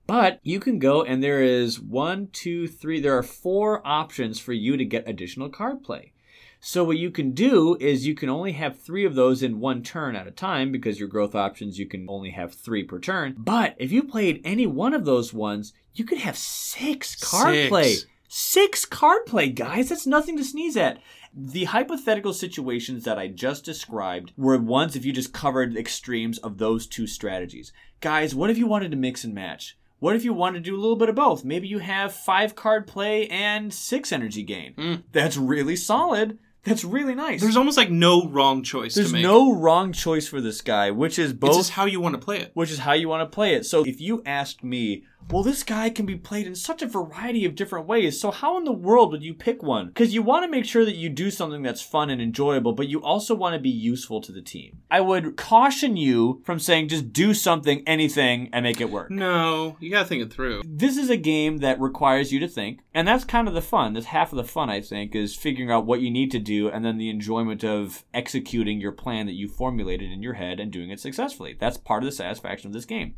But 0.05 0.41
you 0.43 0.59
can 0.59 0.79
go 0.79 1.03
and 1.03 1.23
there 1.23 1.41
is 1.41 1.79
one, 1.79 2.27
two, 2.33 2.67
three, 2.67 2.99
there 2.99 3.17
are 3.17 3.23
four 3.23 3.81
options 3.87 4.37
for 4.37 4.51
you 4.51 4.75
to 4.75 4.83
get 4.83 5.07
additional 5.07 5.47
card 5.47 5.81
play. 5.81 6.11
So 6.59 6.83
what 6.83 6.97
you 6.97 7.09
can 7.09 7.31
do 7.31 7.77
is 7.79 8.05
you 8.05 8.15
can 8.15 8.27
only 8.27 8.51
have 8.51 8.77
three 8.77 9.05
of 9.05 9.15
those 9.15 9.41
in 9.41 9.61
one 9.61 9.81
turn 9.81 10.17
at 10.17 10.27
a 10.27 10.31
time 10.31 10.73
because 10.73 10.99
your 10.99 11.07
growth 11.07 11.35
options 11.35 11.79
you 11.79 11.85
can 11.85 12.05
only 12.09 12.31
have 12.31 12.53
three 12.53 12.83
per 12.83 12.99
turn. 12.99 13.33
But 13.37 13.75
if 13.77 13.93
you 13.93 14.03
played 14.03 14.41
any 14.43 14.67
one 14.67 14.93
of 14.93 15.05
those 15.05 15.33
ones, 15.33 15.71
you 15.93 16.03
could 16.03 16.17
have 16.17 16.37
six 16.37 17.15
card 17.15 17.55
Six. 17.55 17.69
play. 17.69 17.95
Six 18.27 18.83
card 18.83 19.25
play, 19.25 19.47
guys. 19.47 19.87
That's 19.87 20.05
nothing 20.05 20.35
to 20.35 20.43
sneeze 20.43 20.75
at. 20.75 20.99
The 21.37 21.65
hypothetical 21.65 22.31
situations 22.33 23.03
that 23.03 23.19
I 23.19 23.27
just 23.27 23.65
described 23.65 24.31
were 24.37 24.57
ones 24.57 24.95
if 24.95 25.03
you 25.03 25.11
just 25.11 25.33
covered 25.33 25.75
extremes 25.75 26.37
of 26.37 26.57
those 26.57 26.87
two 26.87 27.07
strategies. 27.07 27.73
Guys, 27.99 28.33
what 28.33 28.49
if 28.49 28.57
you 28.57 28.67
wanted 28.67 28.91
to 28.91 28.97
mix 28.97 29.23
and 29.25 29.33
match? 29.33 29.77
What 29.99 30.15
if 30.15 30.23
you 30.23 30.33
wanted 30.33 30.63
to 30.63 30.69
do 30.69 30.75
a 30.75 30.79
little 30.79 30.95
bit 30.95 31.09
of 31.09 31.15
both? 31.15 31.43
Maybe 31.43 31.67
you 31.67 31.79
have 31.79 32.13
five 32.13 32.55
card 32.55 32.87
play 32.87 33.27
and 33.27 33.73
six 33.73 34.11
energy 34.13 34.43
gain. 34.43 34.75
Mm. 34.77 35.03
That's 35.11 35.35
really 35.35 35.75
solid. 35.75 36.37
That's 36.63 36.83
really 36.83 37.13
nice. 37.15 37.41
There's 37.41 37.57
almost 37.57 37.77
like 37.77 37.91
no 37.91 38.27
wrong 38.27 38.63
choice 38.63 38.95
There's 38.95 39.07
to 39.09 39.13
make. 39.13 39.21
no 39.23 39.53
wrong 39.53 39.93
choice 39.93 40.27
for 40.27 40.41
this 40.41 40.61
guy, 40.61 40.89
which 40.89 41.19
is 41.19 41.31
It's 41.31 41.39
both 41.39 41.57
just 41.57 41.71
how 41.71 41.85
you 41.85 41.99
want 42.01 42.13
to 42.15 42.19
play 42.19 42.39
it. 42.39 42.51
which 42.55 42.71
is 42.71 42.79
how 42.79 42.93
you 42.93 43.07
want 43.07 43.29
to 43.29 43.33
play 43.33 43.53
it. 43.53 43.65
So 43.67 43.83
if 43.85 44.01
you 44.01 44.23
asked 44.25 44.63
me, 44.63 45.03
well, 45.31 45.41
this 45.41 45.63
guy 45.63 45.89
can 45.89 46.05
be 46.05 46.15
played 46.15 46.45
in 46.45 46.55
such 46.55 46.81
a 46.81 46.87
variety 46.87 47.45
of 47.45 47.55
different 47.55 47.87
ways. 47.87 48.19
So 48.19 48.29
how 48.29 48.57
in 48.57 48.63
the 48.63 48.71
world 48.71 49.11
would 49.11 49.23
you 49.23 49.33
pick 49.33 49.63
one? 49.63 49.87
Because 49.87 50.13
you 50.13 50.21
want 50.21 50.45
to 50.45 50.51
make 50.51 50.65
sure 50.65 50.85
that 50.85 50.95
you 50.95 51.09
do 51.09 51.31
something 51.31 51.63
that's 51.63 51.81
fun 51.81 52.09
and 52.09 52.21
enjoyable, 52.21 52.73
but 52.73 52.87
you 52.87 53.01
also 53.01 53.33
want 53.33 53.53
to 53.53 53.59
be 53.59 53.69
useful 53.69 54.21
to 54.21 54.31
the 54.31 54.41
team. 54.41 54.79
I 54.91 55.01
would 55.01 55.35
caution 55.35 55.97
you 55.97 56.41
from 56.45 56.59
saying 56.59 56.89
just 56.89 57.11
do 57.11 57.33
something, 57.33 57.83
anything, 57.87 58.49
and 58.53 58.63
make 58.63 58.79
it 58.79 58.91
work. 58.91 59.09
No, 59.09 59.77
you 59.79 59.89
gotta 59.89 60.07
think 60.07 60.21
it 60.21 60.31
through. 60.31 60.61
This 60.65 60.95
is 60.95 61.09
a 61.09 61.17
game 61.17 61.57
that 61.57 61.79
requires 61.79 62.31
you 62.31 62.39
to 62.39 62.47
think, 62.47 62.81
and 62.93 63.07
that's 63.07 63.23
kind 63.23 63.47
of 63.47 63.55
the 63.55 63.61
fun. 63.61 63.93
That's 63.93 64.07
half 64.07 64.31
of 64.31 64.37
the 64.37 64.43
fun, 64.43 64.69
I 64.69 64.79
think, 64.81 65.15
is 65.15 65.35
figuring 65.35 65.71
out 65.71 65.87
what 65.87 66.01
you 66.01 66.11
need 66.11 66.31
to 66.31 66.39
do 66.39 66.69
and 66.69 66.85
then 66.85 66.97
the 66.97 67.09
enjoyment 67.09 67.63
of 67.63 68.03
executing 68.13 68.79
your 68.79 68.91
plan 68.91 69.25
that 69.25 69.33
you 69.33 69.47
formulated 69.47 70.11
in 70.11 70.21
your 70.21 70.33
head 70.33 70.59
and 70.59 70.71
doing 70.71 70.91
it 70.91 70.99
successfully. 70.99 71.55
That's 71.59 71.77
part 71.77 72.03
of 72.03 72.09
the 72.09 72.15
satisfaction 72.15 72.67
of 72.67 72.73
this 72.73 72.85
game. 72.85 73.15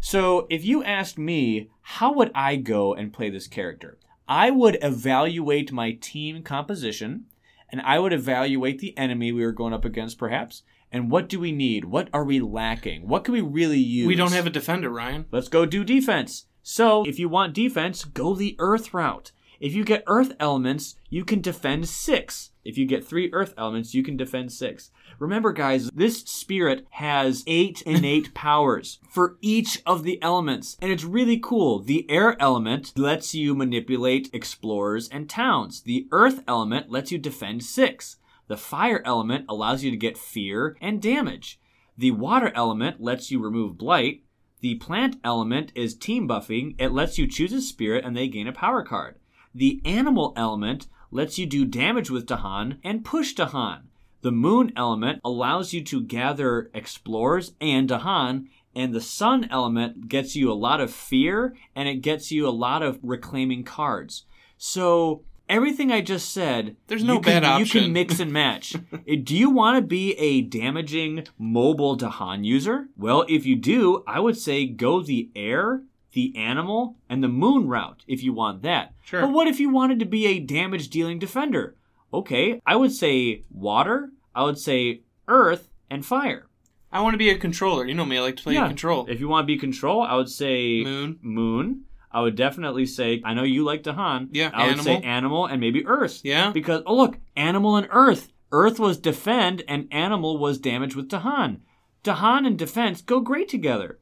So 0.00 0.46
if 0.48 0.64
you 0.64 0.82
asked 0.84 1.18
me, 1.18 1.70
how 1.82 2.12
would 2.12 2.30
I 2.34 2.56
go 2.56 2.94
and 2.94 3.12
play 3.12 3.30
this 3.30 3.46
character? 3.46 3.98
I 4.28 4.50
would 4.50 4.78
evaluate 4.82 5.72
my 5.72 5.92
team 5.92 6.42
composition 6.42 7.26
and 7.70 7.80
I 7.82 7.98
would 7.98 8.12
evaluate 8.12 8.78
the 8.78 8.96
enemy 8.96 9.32
we 9.32 9.44
were 9.44 9.52
going 9.52 9.72
up 9.72 9.84
against, 9.84 10.18
perhaps. 10.18 10.62
And 10.90 11.10
what 11.10 11.28
do 11.28 11.38
we 11.38 11.52
need? 11.52 11.84
What 11.84 12.08
are 12.12 12.24
we 12.24 12.40
lacking? 12.40 13.06
What 13.08 13.24
can 13.24 13.34
we 13.34 13.40
really 13.40 13.78
use? 13.78 14.06
We 14.06 14.14
don't 14.14 14.32
have 14.32 14.46
a 14.46 14.50
defender, 14.50 14.90
Ryan. 14.90 15.26
Let's 15.30 15.48
go 15.48 15.66
do 15.66 15.84
defense. 15.84 16.46
So, 16.62 17.04
if 17.04 17.18
you 17.18 17.28
want 17.28 17.54
defense, 17.54 18.04
go 18.04 18.34
the 18.34 18.56
earth 18.58 18.92
route. 18.94 19.32
If 19.60 19.74
you 19.74 19.84
get 19.84 20.04
earth 20.06 20.32
elements, 20.38 20.96
you 21.10 21.24
can 21.24 21.40
defend 21.40 21.88
six. 21.88 22.50
If 22.64 22.78
you 22.78 22.86
get 22.86 23.06
three 23.06 23.30
earth 23.32 23.54
elements, 23.58 23.94
you 23.94 24.02
can 24.02 24.16
defend 24.16 24.52
six. 24.52 24.90
Remember, 25.18 25.52
guys, 25.52 25.90
this 25.90 26.20
spirit 26.20 26.86
has 26.90 27.42
eight 27.48 27.82
innate 27.82 28.34
powers 28.34 29.00
for 29.10 29.36
each 29.40 29.82
of 29.84 30.04
the 30.04 30.22
elements, 30.22 30.76
and 30.80 30.92
it's 30.92 31.02
really 31.02 31.38
cool. 31.38 31.80
The 31.80 32.08
air 32.08 32.40
element 32.40 32.92
lets 32.96 33.34
you 33.34 33.56
manipulate 33.56 34.30
explorers 34.32 35.08
and 35.08 35.28
towns, 35.28 35.82
the 35.82 36.06
earth 36.12 36.44
element 36.46 36.90
lets 36.90 37.10
you 37.10 37.18
defend 37.18 37.64
six. 37.64 38.18
The 38.46 38.56
fire 38.56 39.02
element 39.04 39.44
allows 39.48 39.82
you 39.82 39.90
to 39.90 39.96
get 39.96 40.16
fear 40.16 40.76
and 40.80 41.02
damage. 41.02 41.60
The 41.96 42.12
water 42.12 42.52
element 42.54 43.00
lets 43.00 43.30
you 43.30 43.40
remove 43.40 43.76
blight. 43.76 44.22
The 44.60 44.76
plant 44.76 45.16
element 45.24 45.72
is 45.74 45.96
team 45.96 46.28
buffing. 46.28 46.76
It 46.78 46.92
lets 46.92 47.18
you 47.18 47.26
choose 47.26 47.52
a 47.52 47.60
spirit 47.60 48.04
and 48.04 48.16
they 48.16 48.28
gain 48.28 48.46
a 48.46 48.52
power 48.52 48.84
card. 48.84 49.16
The 49.52 49.82
animal 49.84 50.32
element 50.36 50.86
lets 51.10 51.38
you 51.38 51.46
do 51.46 51.64
damage 51.64 52.08
with 52.08 52.26
Dahan 52.26 52.78
and 52.84 53.04
push 53.04 53.34
Dahan. 53.34 53.87
The 54.20 54.32
moon 54.32 54.72
element 54.76 55.20
allows 55.24 55.72
you 55.72 55.82
to 55.84 56.02
gather 56.02 56.70
explorers 56.74 57.52
and 57.60 57.88
Dahan, 57.88 58.46
and 58.74 58.92
the 58.92 59.00
sun 59.00 59.48
element 59.50 60.08
gets 60.08 60.34
you 60.34 60.50
a 60.50 60.54
lot 60.54 60.80
of 60.80 60.92
fear 60.92 61.56
and 61.74 61.88
it 61.88 61.96
gets 61.96 62.30
you 62.32 62.48
a 62.48 62.50
lot 62.50 62.82
of 62.82 62.98
reclaiming 63.02 63.64
cards. 63.64 64.24
So 64.56 65.22
everything 65.48 65.92
I 65.92 66.00
just 66.00 66.32
said, 66.32 66.76
There's 66.88 67.04
no 67.04 67.20
can, 67.20 67.42
bad 67.42 67.60
You 67.60 67.66
can 67.66 67.92
mix 67.92 68.20
and 68.20 68.32
match. 68.32 68.74
Uh, 68.74 68.98
do 69.22 69.36
you 69.36 69.50
want 69.50 69.76
to 69.76 69.82
be 69.82 70.12
a 70.14 70.42
damaging 70.42 71.26
mobile 71.38 71.96
Dahan 71.96 72.44
user? 72.44 72.88
Well, 72.96 73.24
if 73.28 73.46
you 73.46 73.56
do, 73.56 74.02
I 74.06 74.20
would 74.20 74.36
say 74.36 74.66
go 74.66 75.00
the 75.00 75.30
air, 75.34 75.82
the 76.12 76.36
animal, 76.36 76.96
and 77.08 77.22
the 77.22 77.28
moon 77.28 77.68
route 77.68 78.04
if 78.06 78.22
you 78.22 78.32
want 78.32 78.62
that. 78.62 78.94
Sure. 79.02 79.20
But 79.20 79.32
what 79.32 79.48
if 79.48 79.60
you 79.60 79.70
wanted 79.70 79.98
to 80.00 80.06
be 80.06 80.26
a 80.26 80.40
damage 80.40 80.88
dealing 80.88 81.18
defender? 81.18 81.76
Okay, 82.12 82.60
I 82.64 82.76
would 82.76 82.92
say 82.92 83.44
water, 83.50 84.10
I 84.34 84.44
would 84.44 84.58
say 84.58 85.02
earth, 85.26 85.68
and 85.90 86.04
fire. 86.04 86.46
I 86.90 87.02
want 87.02 87.14
to 87.14 87.18
be 87.18 87.30
a 87.30 87.38
controller. 87.38 87.86
You 87.86 87.94
know 87.94 88.04
me. 88.04 88.16
I 88.16 88.22
like 88.22 88.36
to 88.36 88.42
play 88.42 88.54
control. 88.54 89.06
If 89.08 89.20
you 89.20 89.28
want 89.28 89.44
to 89.44 89.46
be 89.46 89.58
control, 89.58 90.02
I 90.02 90.14
would 90.14 90.30
say 90.30 90.82
Moon. 90.82 91.18
Moon. 91.20 91.84
I 92.10 92.22
would 92.22 92.36
definitely 92.36 92.86
say 92.86 93.20
I 93.24 93.34
know 93.34 93.42
you 93.42 93.64
like 93.64 93.82
Dahan. 93.82 94.28
Yeah, 94.32 94.50
I 94.54 94.68
would 94.68 94.80
say 94.80 94.96
animal. 94.96 95.10
animal 95.10 95.46
and 95.46 95.60
maybe 95.60 95.86
earth. 95.86 96.20
Yeah. 96.24 96.50
Because 96.50 96.82
oh 96.86 96.96
look, 96.96 97.18
animal 97.36 97.76
and 97.76 97.88
earth. 97.90 98.32
Earth 98.50 98.78
was 98.78 98.96
defend 98.96 99.62
and 99.68 99.88
animal 99.90 100.38
was 100.38 100.58
damage 100.58 100.96
with 100.96 101.10
Dahan. 101.10 101.60
Dahan 102.02 102.46
and 102.46 102.58
defense 102.58 103.02
go 103.02 103.20
great 103.20 103.48
together. 103.48 103.98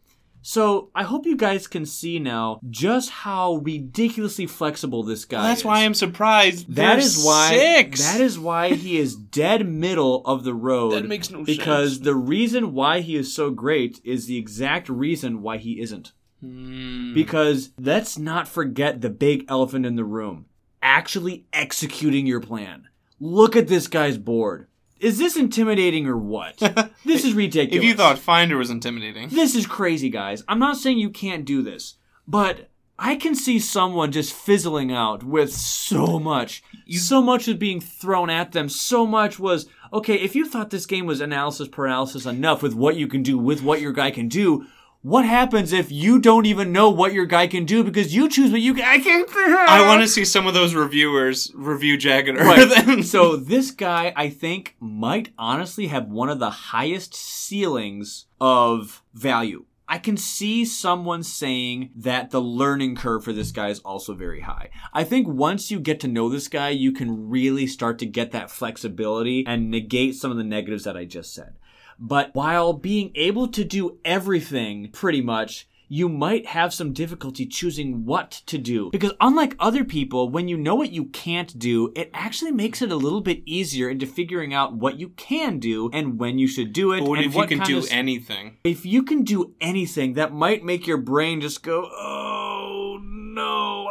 So 0.47 0.91
I 0.95 1.03
hope 1.03 1.27
you 1.27 1.37
guys 1.37 1.67
can 1.67 1.85
see 1.85 2.21
now 2.21 2.61
just 2.71 3.11
how 3.11 3.57
ridiculously 3.65 4.47
flexible 4.47 5.03
this 5.03 5.25
guy 5.25 5.39
Well, 5.39 5.49
that's 5.49 5.63
is. 5.63 5.65
why 5.65 5.85
I'm 5.85 5.93
surprised. 5.93 6.73
That 6.73 7.01
is 7.01 7.25
why 7.25 7.49
six. 7.49 8.01
that 8.13 8.21
is 8.21 8.39
why 8.39 8.75
he 8.75 8.97
is 8.97 9.17
dead 9.17 9.67
middle 9.67 10.23
of 10.25 10.45
the 10.45 10.55
road. 10.55 10.93
That 10.93 11.09
makes 11.09 11.33
no 11.33 11.43
because 11.43 11.95
sense. 11.95 12.05
the 12.05 12.15
reason 12.15 12.75
why 12.75 13.01
he 13.01 13.17
is 13.17 13.35
so 13.35 13.51
great 13.51 14.01
is 14.05 14.27
the 14.27 14.39
exact 14.39 14.89
reason 14.89 15.43
why 15.43 15.57
he 15.57 15.81
isn't. 15.81 16.13
Hmm. 16.41 17.13
Because 17.13 17.71
let's 17.77 18.17
not 18.17 18.47
forget 18.47 19.01
the 19.01 19.11
big 19.11 19.47
elephant 19.49 19.85
in 19.85 19.97
the 19.97 20.05
room. 20.05 20.47
Actually 20.81 21.47
executing 21.53 22.25
your 22.25 22.41
plan. 22.41 22.87
Look 23.19 23.57
at 23.57 23.67
this 23.67 23.89
guy's 23.89 24.17
board. 24.17 24.69
Is 24.99 25.19
this 25.19 25.37
intimidating 25.37 26.07
or 26.07 26.17
what? 26.17 26.57
this 27.05 27.25
is 27.25 27.35
ridiculous. 27.35 27.79
If 27.79 27.85
you 27.85 27.95
thought 27.95 28.19
Finder 28.19 28.57
was 28.57 28.71
intimidating, 28.71 29.29
This 29.29 29.55
is 29.55 29.67
crazy, 29.67 30.09
guys. 30.09 30.43
I'm 30.49 30.59
not 30.59 30.77
saying 30.77 30.99
you 30.99 31.11
can't 31.11 31.45
do 31.45 31.63
this, 31.63 31.97
but 32.27 32.71
I 32.99 33.17
can 33.17 33.35
see 33.35 33.59
someone 33.59 34.11
just 34.11 34.33
fizzling 34.33 34.91
out 34.91 35.23
with 35.23 35.53
so 35.53 36.19
much. 36.19 36.63
so 36.91 37.21
much 37.21 37.47
was 37.47 37.57
being 37.57 37.81
thrown 37.81 38.31
at 38.31 38.53
them. 38.53 38.69
So 38.71 39.07
much 39.07 39.39
was 39.39 39.67
okay. 39.93 40.15
If 40.15 40.35
you 40.35 40.49
thought 40.49 40.71
this 40.71 40.87
game 40.87 41.05
was 41.05 41.21
analysis 41.21 41.69
paralysis 41.69 42.25
enough 42.25 42.63
with 42.63 42.75
what 42.75 42.97
you 42.97 43.07
can 43.07 43.23
do 43.23 43.37
with 43.37 43.63
what 43.63 43.83
your 43.83 43.93
guy 43.93 44.11
can 44.11 44.29
do, 44.29 44.67
what 45.07 45.25
happens 45.25 45.73
if 45.73 45.93
you 45.93 46.19
don't 46.19 46.47
even 46.47 46.73
know 46.73 46.91
what 46.91 47.13
your 47.13 47.27
guy 47.27 47.47
can 47.47 47.65
do 47.65 47.85
because 47.85 48.13
you 48.13 48.29
choose 48.29 48.51
what 48.51 48.61
you 48.61 48.75
can? 48.75 48.85
I 48.85 48.99
can't. 48.99 49.31
I 49.37 49.87
want 49.87 50.03
to 50.03 50.09
see 50.09 50.25
some 50.25 50.49
of 50.49 50.55
those 50.55 50.75
reviewers 50.75 51.53
review 51.55 51.97
Jagged 51.97 52.37
Earth. 52.37 52.77
Right. 52.89 53.05
so 53.05 53.37
this 53.37 53.71
guy, 53.71 54.13
I 54.17 54.31
think, 54.31 54.75
might 54.81 55.29
honestly 55.39 55.87
have 55.87 56.09
one 56.09 56.29
of 56.29 56.41
the 56.41 56.51
highest 56.51 57.15
ceilings 57.15 58.27
of 58.41 59.01
value. 59.15 59.67
I 59.89 59.99
can 59.99 60.17
see 60.17 60.65
someone 60.65 61.23
saying 61.23 61.91
that 61.95 62.33
the 62.33 62.41
learning 62.41 62.97
curve 62.97 63.23
for 63.23 63.33
this 63.33 63.53
guy 63.53 63.69
is 63.69 63.79
also 63.81 64.13
very 64.13 64.41
high. 64.41 64.71
I 64.93 65.05
think 65.05 65.29
once 65.29 65.71
you 65.71 65.79
get 65.79 66.01
to 66.01 66.09
know 66.09 66.29
this 66.29 66.49
guy, 66.49 66.71
you 66.71 66.91
can 66.91 67.31
really 67.31 67.69
start 67.69 68.01
to 68.01 68.07
get 68.07 68.33
that 68.33 68.51
flexibility 68.51 69.47
and 69.47 69.71
negate 69.71 70.17
some 70.17 70.33
of 70.33 70.37
the 70.37 70.43
negatives 70.43 70.83
that 70.83 70.97
I 70.97 71.05
just 71.05 71.33
said. 71.33 71.55
But 71.99 72.35
while 72.35 72.73
being 72.73 73.13
able 73.15 73.49
to 73.49 73.65
do 73.65 73.99
everything 74.05 74.91
pretty 74.93 75.21
much, 75.23 75.69
you 75.89 76.09
might 76.09 76.47
have 76.47 76.75
some 76.75 76.93
difficulty 76.93 77.47
choosing 77.47 78.05
what 78.05 78.31
to 78.47 78.59
do. 78.59 78.91
Because 78.91 79.13
unlike 79.21 79.55
other 79.59 79.85
people, 79.85 80.29
when 80.29 80.49
you 80.49 80.57
know 80.57 80.75
what 80.75 80.91
you 80.91 81.05
can't 81.07 81.57
do, 81.59 81.93
it 81.95 82.11
actually 82.13 82.51
makes 82.51 82.83
it 82.83 82.91
a 82.91 82.97
little 82.97 83.21
bit 83.21 83.43
easier 83.47 83.89
into 83.89 84.07
figuring 84.07 84.53
out 84.53 84.75
what 84.75 84.99
you 84.99 85.11
can 85.11 85.59
do 85.61 85.89
and 85.93 86.19
when 86.19 86.39
you 86.39 86.49
should 86.49 86.73
do 86.73 86.93
it. 86.93 87.01
But 87.01 87.09
what 87.09 87.19
and 87.19 87.27
if 87.27 87.35
you 87.35 87.47
can 87.47 87.61
do 87.61 87.79
of- 87.79 87.89
anything? 87.91 88.57
if 88.65 88.85
you 88.85 89.03
can 89.05 89.23
do 89.23 89.55
anything, 89.61 90.15
that 90.15 90.33
might 90.33 90.65
make 90.65 90.87
your 90.87 90.99
brain 90.99 91.41
just 91.41 91.63
go, 91.63 91.89
oh 91.93 92.66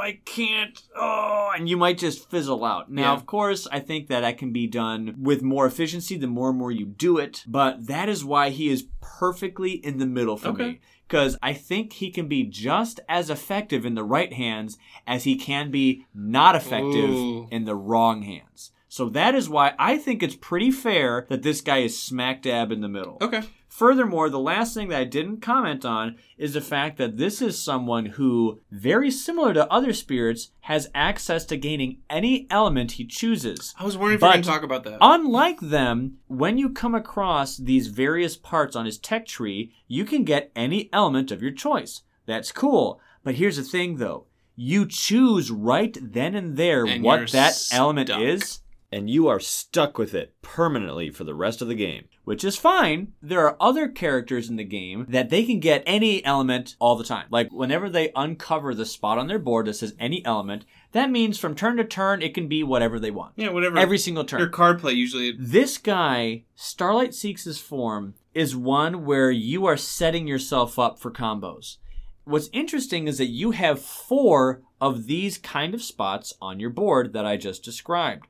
I 0.06 0.20
can't, 0.24 0.80
oh, 0.96 1.52
and 1.56 1.68
you 1.68 1.78
might 1.78 1.98
just 1.98 2.30
fizzle 2.30 2.64
out. 2.64 2.92
Now, 2.92 3.02
Yeah. 3.02 3.14
of 3.14 3.26
course, 3.26 3.68
I 3.72 3.80
think 3.80 4.08
that 4.10 4.22
that 4.22 4.38
can 4.38 4.52
be 4.54 4.68
done 4.68 5.16
with 5.20 5.42
more 5.42 5.66
efficiency 5.66 6.16
the 6.16 6.28
more 6.28 6.50
and 6.50 6.60
more 6.60 6.72
you 6.72 6.86
do 6.86 7.18
it, 7.18 7.44
but 7.48 7.88
that 7.88 8.08
is 8.08 8.24
why 8.24 8.52
he 8.52 8.70
is 8.70 8.86
perfectly 9.02 9.72
in 9.72 9.98
the 9.98 10.06
middle 10.06 10.38
for 10.38 10.50
Okay. 10.50 10.68
me. 10.68 10.80
Because 11.08 11.38
I 11.42 11.54
think 11.54 11.94
he 11.94 12.12
can 12.12 12.28
be 12.28 12.44
just 12.44 13.00
as 13.10 13.30
effective 13.32 13.84
in 13.86 13.96
the 13.96 14.04
right 14.04 14.32
hands 14.34 14.78
as 15.08 15.24
he 15.24 15.36
can 15.36 15.72
be 15.72 16.06
not 16.14 16.56
effective 16.56 17.10
Ooh. 17.12 17.48
in 17.52 17.66
the 17.66 17.76
wrong 17.76 18.22
hands. 18.22 18.72
So 18.88 19.10
that 19.10 19.36
is 19.36 19.50
why 19.50 19.74
I 19.78 19.98
think 19.98 20.22
it's 20.24 20.36
pretty 20.36 20.72
fair 20.72 21.26
that 21.30 21.42
this 21.44 21.62
guy 21.62 21.80
is 21.80 22.00
smack 22.00 22.42
dab 22.44 22.72
in 22.72 22.82
the 22.82 22.88
middle. 22.88 23.18
Okay. 23.22 23.42
Furthermore, 23.76 24.30
the 24.30 24.40
last 24.40 24.74
thing 24.74 24.88
that 24.88 25.02
I 25.02 25.04
didn't 25.04 25.42
comment 25.42 25.84
on 25.84 26.16
is 26.38 26.54
the 26.54 26.62
fact 26.62 26.96
that 26.98 27.18
this 27.18 27.42
is 27.42 27.62
someone 27.62 28.06
who, 28.06 28.62
very 28.72 29.12
similar 29.12 29.54
to 29.54 29.70
other 29.70 29.92
spirits, 29.92 30.52
has 30.62 30.90
access 30.96 31.44
to 31.48 31.58
gaining 31.58 31.98
any 32.10 32.48
element 32.50 32.94
he 32.94 33.06
chooses. 33.06 33.76
I 33.78 33.84
was 33.84 33.98
wondering 33.98 34.16
if 34.16 34.22
But- 34.22 34.32
going 34.32 34.44
to 34.44 34.50
talk 34.50 34.64
about 34.64 34.86
that. 34.86 35.00
Unlike 35.02 35.60
them, 35.60 36.20
when 36.28 36.58
you 36.58 36.70
come 36.70 36.96
across 36.96 37.58
these 37.58 37.88
various 37.88 38.38
parts 38.38 38.78
on 38.78 38.86
his 38.86 38.98
tech 38.98 39.26
tree, 39.26 39.74
you 39.90 40.06
can 40.06 40.24
get 40.24 40.54
any 40.56 40.90
element 40.94 41.30
of 41.30 41.42
your 41.42 41.52
choice. 41.52 42.04
That's 42.26 42.54
cool. 42.54 43.02
But 43.26 43.36
here's 43.36 43.58
the 43.58 43.64
thing 43.64 43.98
though. 43.98 44.24
You 44.56 44.86
choose 44.86 45.52
right 45.52 45.98
then 46.02 46.34
and 46.34 46.56
there 46.56 46.86
And 46.86 47.04
what 47.04 47.30
that 47.32 47.62
element 47.74 48.10
is, 48.10 48.62
And 48.96 49.10
you 49.10 49.28
are 49.28 49.42
stuck 49.42 49.98
with 49.98 50.14
it 50.14 50.42
permanently 50.42 51.10
for 51.10 51.26
the 51.26 51.36
rest 51.36 51.62
of 51.62 51.68
the 51.68 51.76
game. 51.76 52.06
which 52.24 52.46
is 52.46 52.56
fine. 52.56 53.12
There 53.22 53.46
are 53.46 53.58
other 53.60 53.90
characters 53.90 54.50
in 54.50 54.56
the 54.56 54.64
game 54.64 55.06
that 55.10 55.30
they 55.30 55.44
can 55.44 55.60
get 55.60 55.84
any 55.86 56.24
element 56.24 56.78
all 56.80 56.96
the 56.96 57.04
time. 57.04 57.28
Like 57.30 57.52
whenever 57.52 57.90
they 57.90 58.14
uncover 58.16 58.74
the 58.74 58.86
spot 58.86 59.18
on 59.18 59.28
their 59.28 59.38
board 59.38 59.66
that 59.66 59.74
says 59.74 59.96
any 60.00 60.26
element, 60.26 60.64
that 60.94 61.12
means 61.12 61.38
from 61.38 61.56
turn 61.56 61.76
to 61.76 61.84
turn 61.84 62.22
it 62.22 62.34
can 62.34 62.48
be 62.48 62.64
whatever 62.64 62.98
they 62.98 63.12
want. 63.12 63.34
yeah, 63.36 63.50
whatever. 63.50 63.78
Every 63.78 63.98
single 63.98 64.24
turn. 64.24 64.40
your 64.40 64.48
card 64.48 64.80
play 64.80 64.94
usually. 64.94 65.34
This 65.38 65.78
guy, 65.78 66.46
Starlight 66.56 67.14
Seeks 67.14 67.44
his 67.44 67.60
form, 67.60 68.14
is 68.34 68.56
one 68.56 69.04
where 69.04 69.30
you 69.30 69.66
are 69.66 69.78
setting 69.78 70.26
yourself 70.26 70.80
up 70.80 71.00
for 71.00 71.12
combos. 71.12 71.78
What's 72.24 72.50
interesting 72.54 73.10
is 73.10 73.18
that 73.18 73.26
you 73.26 73.52
have 73.52 73.82
four 73.82 74.64
of 74.80 75.06
these 75.06 75.38
kind 75.38 75.74
of 75.74 75.84
spots 75.84 76.34
on 76.42 76.62
your 76.62 76.70
board 76.70 77.12
that 77.12 77.26
I 77.26 77.36
just 77.36 77.62
described. 77.62 78.26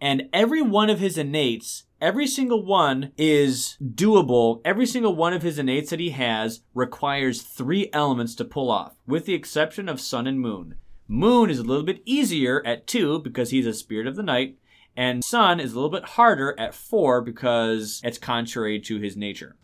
And 0.00 0.28
every 0.32 0.60
one 0.60 0.90
of 0.90 0.98
his 0.98 1.16
innates, 1.16 1.84
every 2.00 2.26
single 2.26 2.64
one 2.64 3.12
is 3.16 3.78
doable. 3.80 4.60
Every 4.64 4.86
single 4.86 5.14
one 5.14 5.32
of 5.32 5.42
his 5.42 5.58
innates 5.58 5.90
that 5.90 6.00
he 6.00 6.10
has 6.10 6.60
requires 6.74 7.42
three 7.42 7.88
elements 7.92 8.34
to 8.36 8.44
pull 8.44 8.70
off, 8.70 8.96
with 9.06 9.24
the 9.24 9.34
exception 9.34 9.88
of 9.88 10.00
Sun 10.00 10.26
and 10.26 10.40
Moon. 10.40 10.74
Moon 11.06 11.50
is 11.50 11.58
a 11.58 11.62
little 11.62 11.84
bit 11.84 12.02
easier 12.04 12.62
at 12.66 12.86
two 12.86 13.18
because 13.20 13.50
he's 13.50 13.66
a 13.66 13.74
spirit 13.74 14.06
of 14.06 14.16
the 14.16 14.22
night, 14.22 14.58
and 14.96 15.24
Sun 15.24 15.60
is 15.60 15.72
a 15.72 15.74
little 15.74 15.90
bit 15.90 16.04
harder 16.04 16.54
at 16.58 16.74
four 16.74 17.20
because 17.20 18.00
it's 18.04 18.18
contrary 18.18 18.80
to 18.80 18.98
his 18.98 19.16
nature. 19.16 19.56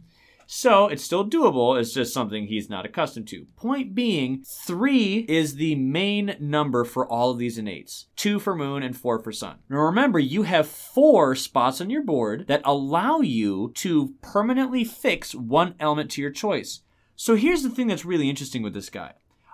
So 0.53 0.89
it's 0.89 1.05
still 1.05 1.25
doable. 1.25 1.79
It's 1.79 1.95
just 1.95 2.13
something 2.13 2.49
he's 2.49 2.69
not 2.69 2.85
accustomed 2.85 3.29
to. 3.29 3.47
Point 3.55 3.95
being, 3.95 4.43
three 4.45 5.25
is 5.29 5.55
the 5.55 5.77
main 5.77 6.35
number 6.41 6.85
for 6.85 7.07
all 7.07 7.31
of 7.31 7.39
these 7.39 7.57
innates 7.57 8.09
two 8.17 8.41
for 8.41 8.57
moon 8.57 8.83
and 8.83 8.97
four 8.97 9.21
for 9.21 9.31
sun. 9.31 9.59
Now 9.69 9.77
remember, 9.77 10.19
you 10.19 10.43
have 10.43 10.67
four 10.67 11.37
spots 11.37 11.81
on 11.81 11.89
your 11.89 12.03
board 12.03 12.47
that 12.49 12.63
allow 12.65 13.21
you 13.21 13.71
to 13.77 14.15
permanently 14.23 14.83
fix 14.83 15.37
one 15.37 15.77
element 15.79 16.11
to 16.13 16.21
your 16.21 16.33
choice. 16.33 16.81
So 17.15 17.37
here's 17.37 17.63
the 17.63 17.71
thing 17.71 17.87
that's 17.87 18.05
really 18.05 18.29
interesting 18.29 18.65
with 18.65 18.75
this 18.75 18.91
guy. 18.91 19.13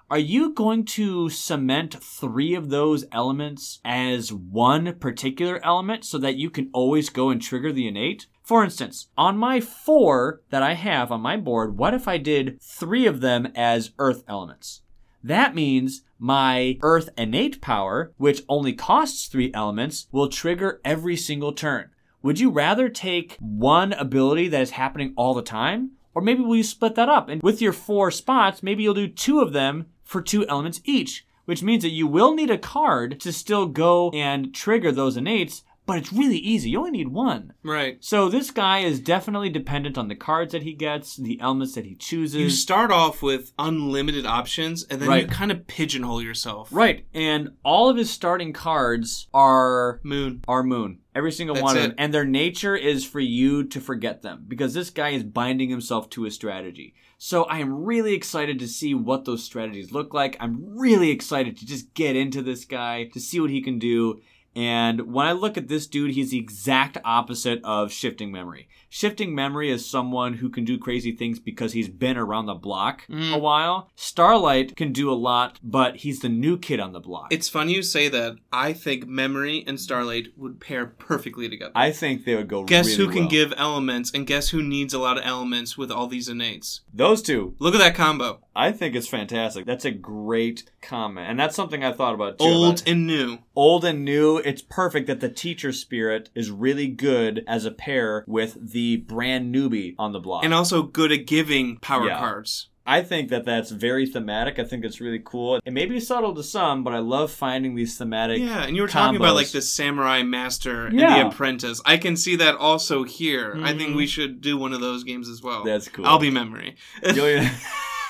Are 0.08 0.18
you 0.18 0.54
going 0.54 0.86
to 0.86 1.28
cement 1.28 2.02
three 2.02 2.54
of 2.54 2.70
those 2.70 3.04
elements 3.12 3.80
as 3.84 4.32
one 4.32 4.94
particular 4.94 5.60
element 5.62 6.06
so 6.06 6.16
that 6.16 6.36
you 6.36 6.48
can 6.48 6.70
always 6.72 7.10
go 7.10 7.28
and 7.28 7.42
trigger 7.42 7.70
the 7.70 7.86
innate? 7.86 8.28
For 8.46 8.62
instance, 8.62 9.08
on 9.18 9.38
my 9.38 9.60
four 9.60 10.40
that 10.50 10.62
I 10.62 10.74
have 10.74 11.10
on 11.10 11.20
my 11.20 11.36
board, 11.36 11.76
what 11.76 11.94
if 11.94 12.06
I 12.06 12.16
did 12.16 12.62
three 12.62 13.04
of 13.04 13.20
them 13.20 13.48
as 13.56 13.90
earth 13.98 14.22
elements? 14.28 14.82
That 15.20 15.56
means 15.56 16.02
my 16.16 16.78
earth 16.80 17.08
innate 17.18 17.60
power, 17.60 18.12
which 18.18 18.44
only 18.48 18.72
costs 18.72 19.26
three 19.26 19.50
elements, 19.52 20.06
will 20.12 20.28
trigger 20.28 20.80
every 20.84 21.16
single 21.16 21.52
turn. 21.52 21.90
Would 22.22 22.38
you 22.38 22.50
rather 22.50 22.88
take 22.88 23.36
one 23.40 23.92
ability 23.94 24.46
that 24.46 24.62
is 24.62 24.70
happening 24.70 25.12
all 25.16 25.34
the 25.34 25.42
time? 25.42 25.96
Or 26.14 26.22
maybe 26.22 26.44
will 26.44 26.54
you 26.54 26.62
split 26.62 26.94
that 26.94 27.08
up? 27.08 27.28
And 27.28 27.42
with 27.42 27.60
your 27.60 27.72
four 27.72 28.12
spots, 28.12 28.62
maybe 28.62 28.84
you'll 28.84 28.94
do 28.94 29.08
two 29.08 29.40
of 29.40 29.54
them 29.54 29.86
for 30.04 30.22
two 30.22 30.46
elements 30.46 30.80
each, 30.84 31.26
which 31.46 31.64
means 31.64 31.82
that 31.82 31.88
you 31.90 32.06
will 32.06 32.32
need 32.32 32.52
a 32.52 32.58
card 32.58 33.18
to 33.22 33.32
still 33.32 33.66
go 33.66 34.10
and 34.10 34.54
trigger 34.54 34.92
those 34.92 35.16
innates, 35.16 35.64
but 35.86 35.98
it's 35.98 36.12
really 36.12 36.38
easy. 36.38 36.70
You 36.70 36.78
only 36.80 36.90
need 36.90 37.08
one. 37.08 37.52
Right. 37.62 37.96
So 38.04 38.28
this 38.28 38.50
guy 38.50 38.80
is 38.80 39.00
definitely 39.00 39.48
dependent 39.50 39.96
on 39.96 40.08
the 40.08 40.14
cards 40.16 40.52
that 40.52 40.62
he 40.64 40.72
gets, 40.74 41.16
the 41.16 41.40
elements 41.40 41.74
that 41.76 41.84
he 41.86 41.94
chooses. 41.94 42.40
You 42.40 42.50
start 42.50 42.90
off 42.90 43.22
with 43.22 43.52
unlimited 43.58 44.26
options, 44.26 44.84
and 44.84 45.00
then 45.00 45.20
you 45.20 45.26
kind 45.26 45.50
of 45.52 45.66
pigeonhole 45.66 46.22
yourself. 46.22 46.68
right, 46.72 47.06
and 47.14 47.50
all 47.64 47.88
of 47.88 47.96
his 47.96 48.10
starting 48.10 48.52
cards 48.52 49.28
are 49.32 50.00
Moon. 50.02 50.42
are 50.48 50.62
moon. 50.62 50.98
Every 51.14 51.32
single 51.32 51.54
That's 51.54 51.64
one 51.64 51.76
of 51.78 51.82
it. 51.84 51.86
them. 51.88 51.94
And 51.96 52.12
their 52.12 52.26
nature 52.26 52.76
is 52.76 53.06
for 53.06 53.20
you 53.20 53.64
to 53.68 53.80
forget 53.80 54.20
them 54.20 54.44
because 54.48 54.74
this 54.74 54.90
guy 54.90 55.10
is 55.10 55.22
binding 55.22 55.70
himself 55.70 56.10
to 56.10 56.26
a 56.26 56.30
strategy. 56.30 56.94
So 57.16 57.44
I 57.44 57.60
am 57.60 57.84
really 57.84 58.12
excited 58.12 58.58
to 58.58 58.68
see 58.68 58.92
what 58.92 59.24
those 59.24 59.42
strategies 59.42 59.92
look 59.92 60.12
like. 60.12 60.36
I'm 60.40 60.76
really 60.78 61.08
excited 61.10 61.56
to 61.56 61.64
just 61.64 61.94
get 61.94 62.16
into 62.16 62.42
this 62.42 62.66
guy, 62.66 63.04
to 63.14 63.20
see 63.20 63.40
what 63.40 63.48
he 63.48 63.62
can 63.62 63.78
do. 63.78 64.20
And 64.56 65.12
when 65.12 65.26
I 65.26 65.32
look 65.32 65.58
at 65.58 65.68
this 65.68 65.86
dude, 65.86 66.12
he's 66.12 66.30
the 66.30 66.38
exact 66.38 66.96
opposite 67.04 67.60
of 67.62 67.92
shifting 67.92 68.32
memory. 68.32 68.68
Shifting 68.88 69.34
memory 69.34 69.70
is 69.70 69.88
someone 69.88 70.34
who 70.34 70.48
can 70.48 70.64
do 70.64 70.78
crazy 70.78 71.12
things 71.12 71.38
because 71.38 71.74
he's 71.74 71.90
been 71.90 72.16
around 72.16 72.46
the 72.46 72.54
block 72.54 73.02
a 73.10 73.12
mm. 73.12 73.40
while. 73.40 73.90
Starlight 73.96 74.74
can 74.74 74.92
do 74.92 75.10
a 75.10 75.14
lot, 75.14 75.60
but 75.62 75.96
he's 75.96 76.20
the 76.20 76.30
new 76.30 76.56
kid 76.56 76.80
on 76.80 76.94
the 76.94 77.00
block. 77.00 77.28
It's 77.30 77.50
funny 77.50 77.74
you 77.74 77.82
say 77.82 78.08
that. 78.08 78.36
I 78.50 78.72
think 78.72 79.06
Memory 79.06 79.62
and 79.66 79.78
Starlight 79.78 80.28
would 80.38 80.58
pair 80.58 80.86
perfectly 80.86 81.50
together. 81.50 81.72
I 81.74 81.92
think 81.92 82.24
they 82.24 82.34
would 82.34 82.48
go 82.48 82.64
guess 82.64 82.86
really 82.86 82.96
who 82.96 83.12
can 83.12 83.22
well. 83.22 83.28
give 83.28 83.52
elements, 83.58 84.10
and 84.14 84.26
guess 84.26 84.48
who 84.48 84.62
needs 84.62 84.94
a 84.94 84.98
lot 84.98 85.18
of 85.18 85.24
elements 85.26 85.76
with 85.76 85.90
all 85.90 86.06
these 86.06 86.30
innates? 86.30 86.80
Those 86.94 87.20
two. 87.20 87.54
Look 87.58 87.74
at 87.74 87.78
that 87.78 87.94
combo. 87.94 88.40
I 88.56 88.72
think 88.72 88.94
it's 88.94 89.06
fantastic. 89.06 89.66
That's 89.66 89.84
a 89.84 89.90
great 89.90 90.64
comment. 90.80 91.28
And 91.28 91.38
that's 91.38 91.54
something 91.54 91.84
I 91.84 91.92
thought 91.92 92.14
about 92.14 92.38
too. 92.38 92.44
Old 92.44 92.80
about- 92.80 92.88
and 92.88 93.06
new. 93.06 93.38
old 93.54 93.84
and 93.84 94.04
new. 94.04 94.38
It's 94.38 94.62
perfect 94.62 95.06
that 95.08 95.20
the 95.20 95.28
teacher 95.28 95.72
spirit 95.72 96.30
is 96.34 96.50
really 96.50 96.88
good 96.88 97.44
as 97.46 97.64
a 97.66 97.70
pair 97.70 98.24
with 98.26 98.72
the 98.72 98.96
brand 98.96 99.54
newbie 99.54 99.94
on 99.98 100.12
the 100.12 100.20
block. 100.20 100.44
And 100.44 100.54
also 100.54 100.82
good 100.82 101.12
at 101.12 101.26
giving 101.26 101.76
power 101.76 102.06
Yeah. 102.06 102.18
cards. 102.18 102.68
I 102.88 103.02
think 103.02 103.30
that 103.30 103.44
that's 103.44 103.72
very 103.72 104.06
thematic. 104.06 104.60
I 104.60 104.64
think 104.64 104.84
it's 104.84 105.00
really 105.00 105.20
cool. 105.22 105.56
It 105.64 105.72
may 105.72 105.86
be 105.86 105.98
subtle 105.98 106.32
to 106.36 106.42
some, 106.44 106.84
but 106.84 106.92
I 106.94 107.00
love 107.00 107.32
finding 107.32 107.74
these 107.74 107.98
thematic. 107.98 108.38
Yeah, 108.38 108.62
and 108.62 108.76
you 108.76 108.82
were 108.82 108.88
talking 108.88 109.16
about 109.16 109.34
like 109.34 109.48
the 109.50 109.60
samurai 109.60 110.22
master 110.22 110.86
and 110.86 110.98
Yeah. 110.98 111.18
the 111.24 111.28
apprentice. 111.28 111.82
I 111.84 111.96
can 111.96 112.16
see 112.16 112.36
that 112.36 112.54
also 112.54 113.02
here. 113.02 113.58
I 113.60 113.74
think 113.76 113.96
we 113.96 114.04
mm-hmm. 114.04 114.08
should 114.08 114.40
do 114.40 114.56
one 114.56 114.72
of 114.72 114.80
those 114.80 115.02
games 115.02 115.28
as 115.28 115.42
well. 115.42 115.64
That's 115.64 115.88
cool. 115.88 116.06
I'll 116.06 116.20
be 116.20 116.30
memory. 116.30 116.76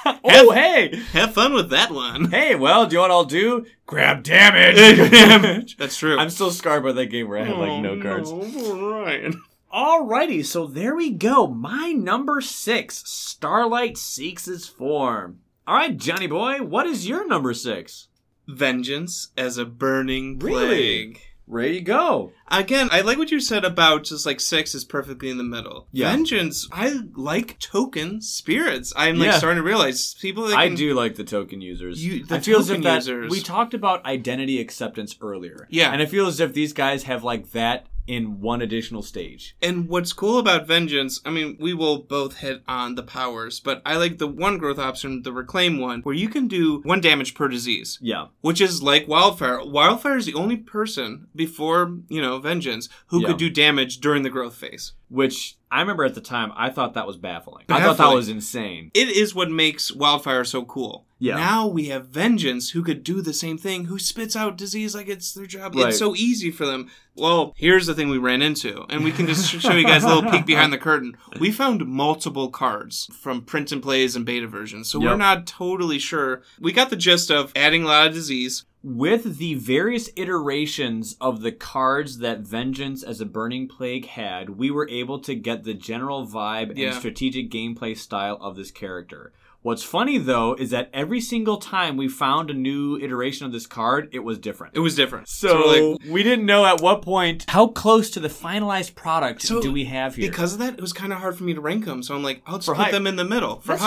Oh, 0.25 0.51
hey! 0.53 0.97
Have 1.13 1.35
fun 1.35 1.53
with 1.55 1.71
that 1.71 1.91
one. 1.91 2.31
Hey, 2.31 2.55
well, 2.55 2.87
do 2.87 2.93
you 2.95 2.99
know 2.99 3.03
what 3.03 3.11
I'll 3.11 3.25
do? 3.25 3.67
Grab 3.87 4.23
damage! 4.23 4.77
Damage. 5.11 5.77
That's 5.79 5.97
true. 5.97 6.19
I'm 6.19 6.31
still 6.31 6.51
scarred 6.51 6.83
by 6.83 6.93
that 6.93 7.07
game 7.07 7.29
where 7.29 7.39
I 7.39 7.45
had 7.45 7.57
like 7.57 7.71
Oh, 7.71 7.81
no 7.81 8.01
cards. 8.03 8.31
Ryan. 8.33 9.43
Alrighty, 9.73 10.45
so 10.45 10.67
there 10.67 10.95
we 10.95 11.11
go. 11.11 11.47
My 11.47 11.93
number 11.93 12.41
six, 12.41 13.03
Starlight 13.07 13.97
Seeks 13.99 14.47
His 14.47 14.67
Form. 14.67 15.41
Alright, 15.69 15.97
Johnny 15.97 16.27
boy, 16.27 16.63
what 16.63 16.87
is 16.87 17.09
your 17.09 17.27
number 17.27 17.53
six? 17.53 18.09
Vengeance 18.47 19.29
as 19.37 19.59
a 19.59 19.65
burning 19.67 20.39
Really? 20.39 21.19
Ready 21.49 21.75
to 21.75 21.81
go. 21.83 22.33
Again, 22.49 22.89
I 22.91 23.03
like 23.03 23.19
what 23.19 23.31
you 23.31 23.39
said 23.39 23.65
about 23.65 24.05
just 24.05 24.27
like 24.27 24.41
six 24.41 24.75
is 24.75 24.85
perfectly 24.85 25.31
in 25.31 25.39
the 25.39 25.45
middle. 25.45 25.87
Yeah. 25.93 26.11
Vengeance, 26.11 26.69
I 26.73 27.01
like 27.15 27.59
token 27.61 28.21
spirits. 28.21 28.93
I'm 28.97 29.17
like 29.19 29.27
Yeah. 29.27 29.39
starting 29.39 29.63
to 29.63 29.67
realize 29.67 30.15
people 30.15 30.49
that 30.49 30.57
I 30.59 30.67
can, 30.67 30.77
do 30.77 30.95
like 30.95 31.15
the 31.15 31.25
token 31.25 31.61
users. 31.61 32.05
You- 32.05 32.25
the 32.25 32.37
I 32.37 32.41
feel 32.41 32.59
as 32.59 32.69
if 32.69 32.77
token 32.79 32.83
that 32.85 32.95
users. 32.97 33.31
we 33.31 33.41
talked 33.41 33.75
about 33.75 34.05
identity 34.05 34.61
acceptance 34.61 35.17
earlier. 35.21 35.69
Yeah. 35.71 35.93
and 35.93 36.03
I 36.03 36.07
feel 36.07 36.27
as 36.27 36.41
if 36.41 36.53
these 36.53 36.73
guys 36.73 37.05
have 37.05 37.23
like 37.23 37.53
that 37.53 37.87
in 38.07 38.41
one 38.41 38.63
additional 38.63 39.03
stage. 39.03 39.57
And 39.63 39.89
what's 39.89 40.13
cool 40.13 40.39
about 40.39 40.67
Vengeance, 40.67 41.21
I 41.25 41.31
mean, 41.31 41.57
we 41.61 41.75
will 41.75 41.99
both 41.99 42.39
hit 42.39 42.63
on 42.69 42.95
the 42.95 43.03
powers, 43.03 43.61
but 43.61 43.83
I 43.85 43.97
like 43.97 44.19
the 44.19 44.27
one 44.27 44.59
growth 44.59 44.79
option, 44.79 45.23
the 45.23 45.33
Reclaim 45.33 45.79
one, 45.79 46.03
where 46.03 46.15
you 46.15 46.29
can 46.29 46.47
do 46.49 46.81
one 46.85 47.01
damage 47.01 47.35
per 47.35 47.49
disease. 47.49 47.99
Yeah, 48.01 48.27
Which 48.41 48.61
is 48.61 48.83
like 48.83 49.09
Wildfire. 49.09 49.65
Wildfire 49.65 50.17
is 50.17 50.27
the 50.27 50.35
only 50.35 50.57
person 50.57 51.27
before, 51.35 51.99
you 52.09 52.21
know, 52.23 52.39
Vengeance 52.39 52.89
who 53.09 53.21
Yeah. 53.21 53.29
could 53.29 53.39
do 53.39 53.51
damage 53.51 53.99
during 53.99 54.23
the 54.23 54.31
growth 54.31 54.55
phase. 54.57 54.93
Which 55.09 55.57
I 55.71 55.81
remember 55.81 56.05
at 56.05 56.15
the 56.15 56.21
time 56.21 56.53
I 56.57 56.71
thought 56.71 56.95
that 56.95 57.07
was 57.07 57.17
baffling. 57.17 57.65
I 57.69 57.81
thought 57.81 57.99
that 57.99 58.15
was 58.15 58.29
insane. 58.29 58.91
It 58.95 59.09
is 59.09 59.35
what 59.35 59.51
makes 59.51 59.93
Wildfire 59.93 60.45
so 60.45 60.65
cool. 60.65 61.07
Yeah. 61.19 61.37
Now 61.37 61.67
we 61.67 61.87
have 61.87 62.09
Vengeance 62.09 62.71
who 62.71 62.83
could 62.83 63.03
do 63.03 63.23
the 63.23 63.33
same 63.33 63.57
thing, 63.57 63.87
who 63.87 63.99
spits 63.99 64.37
out 64.37 64.59
disease 64.59 64.95
like 64.95 65.09
it's 65.09 65.33
their 65.33 65.47
job. 65.47 65.75
Right. 65.75 65.89
It's 65.89 65.99
so 65.99 66.15
easy 66.15 66.51
for 66.51 66.67
them. 66.67 66.91
Well, 67.15 67.55
here's 67.57 67.87
the 67.87 67.95
thing 67.95 68.11
we 68.11 68.19
ran 68.19 68.43
into, 68.43 68.85
and 68.91 69.03
we 69.03 69.13
can 69.13 69.27
just 69.27 69.49
show 69.49 69.73
you 69.73 69.87
guys 69.87 70.05
a 70.05 70.09
little 70.09 70.31
peek 70.31 70.45
behind 70.45 70.73
the 70.73 70.79
curtain. 70.79 71.17
We 71.41 71.51
found 71.51 71.87
multiple 71.87 72.51
cards 72.51 73.09
from 73.19 73.43
print 73.43 73.73
and 73.73 73.83
plays 73.83 74.15
and 74.15 74.27
beta 74.27 74.47
versions, 74.47 74.91
so 74.91 75.01
we're 75.01 75.17
not 75.17 75.47
totally 75.47 75.99
sure. 75.99 76.43
We 76.61 76.73
got 76.73 76.91
the 76.91 76.97
gist 76.97 77.31
of 77.31 77.53
adding 77.57 77.85
a 77.85 77.87
lot 77.87 78.09
of 78.09 78.13
disease. 78.13 78.67
With 78.87 79.39
the 79.39 79.55
various 79.55 80.11
iterations 80.15 81.17
of 81.21 81.41
the 81.41 81.51
cards 81.51 82.19
that 82.19 82.43
Vengeance 82.43 83.03
as 83.03 83.21
a 83.21 83.27
Burning 83.27 83.67
Plague 83.67 84.07
had, 84.07 84.51
we 84.51 84.71
were 84.71 84.89
able 84.89 85.19
to 85.23 85.35
get 85.35 85.65
the 85.65 85.75
general 85.75 86.25
vibe 86.25 86.81
and 86.81 86.95
strategic 86.95 87.51
gameplay 87.51 87.97
style 87.97 88.39
of 88.41 88.55
this 88.55 88.71
character. 88.71 89.33
What's 89.67 89.83
funny 89.83 90.17
though 90.19 90.55
is 90.55 90.71
that 90.71 90.91
every 90.93 91.21
single 91.21 91.57
time 91.57 91.97
we 91.97 92.07
found 92.07 92.51
a 92.51 92.55
new 92.55 92.99
iteration 92.99 93.47
of 93.47 93.51
this 93.51 93.67
card, 93.67 94.09
it 94.13 94.21
was 94.21 94.39
different. 94.39 94.77
It 94.77 94.79
was 94.79 94.95
different. 94.95 95.29
So, 95.29 95.57
we're 95.59 95.91
like, 95.91 96.03
we 96.09 96.23
didn't 96.23 96.47
know 96.47 96.65
at 96.65 96.81
what 96.81 97.03
point 97.03 97.47
how 97.49 97.67
close 97.67 98.09
to 98.11 98.21
the 98.21 98.29
finalized 98.29 98.95
product 98.95 99.43
So, 99.43 99.61
do 99.61 99.73
we 99.73 99.87
have 99.87 100.15
here. 100.15 100.31
because 100.31 100.53
of 100.53 100.61
that, 100.61 100.75
it 100.75 100.81
was 100.81 100.93
kind 100.93 101.13
of 101.13 101.19
hard 101.19 101.37
for 101.37 101.43
me 101.43 101.53
to 101.53 101.61
rank 101.61 101.85
them. 101.85 102.05
So 102.05 102.15
I'm 102.15 102.23
like, 102.23 102.43
I'll 102.47 102.59
just 102.59 102.67
For 102.67 102.77
put 102.77 102.93
them 102.93 103.09
in 103.09 103.17
the 103.17 103.25
middle 103.25 103.59
for 103.59 103.73
That's. 103.73 103.83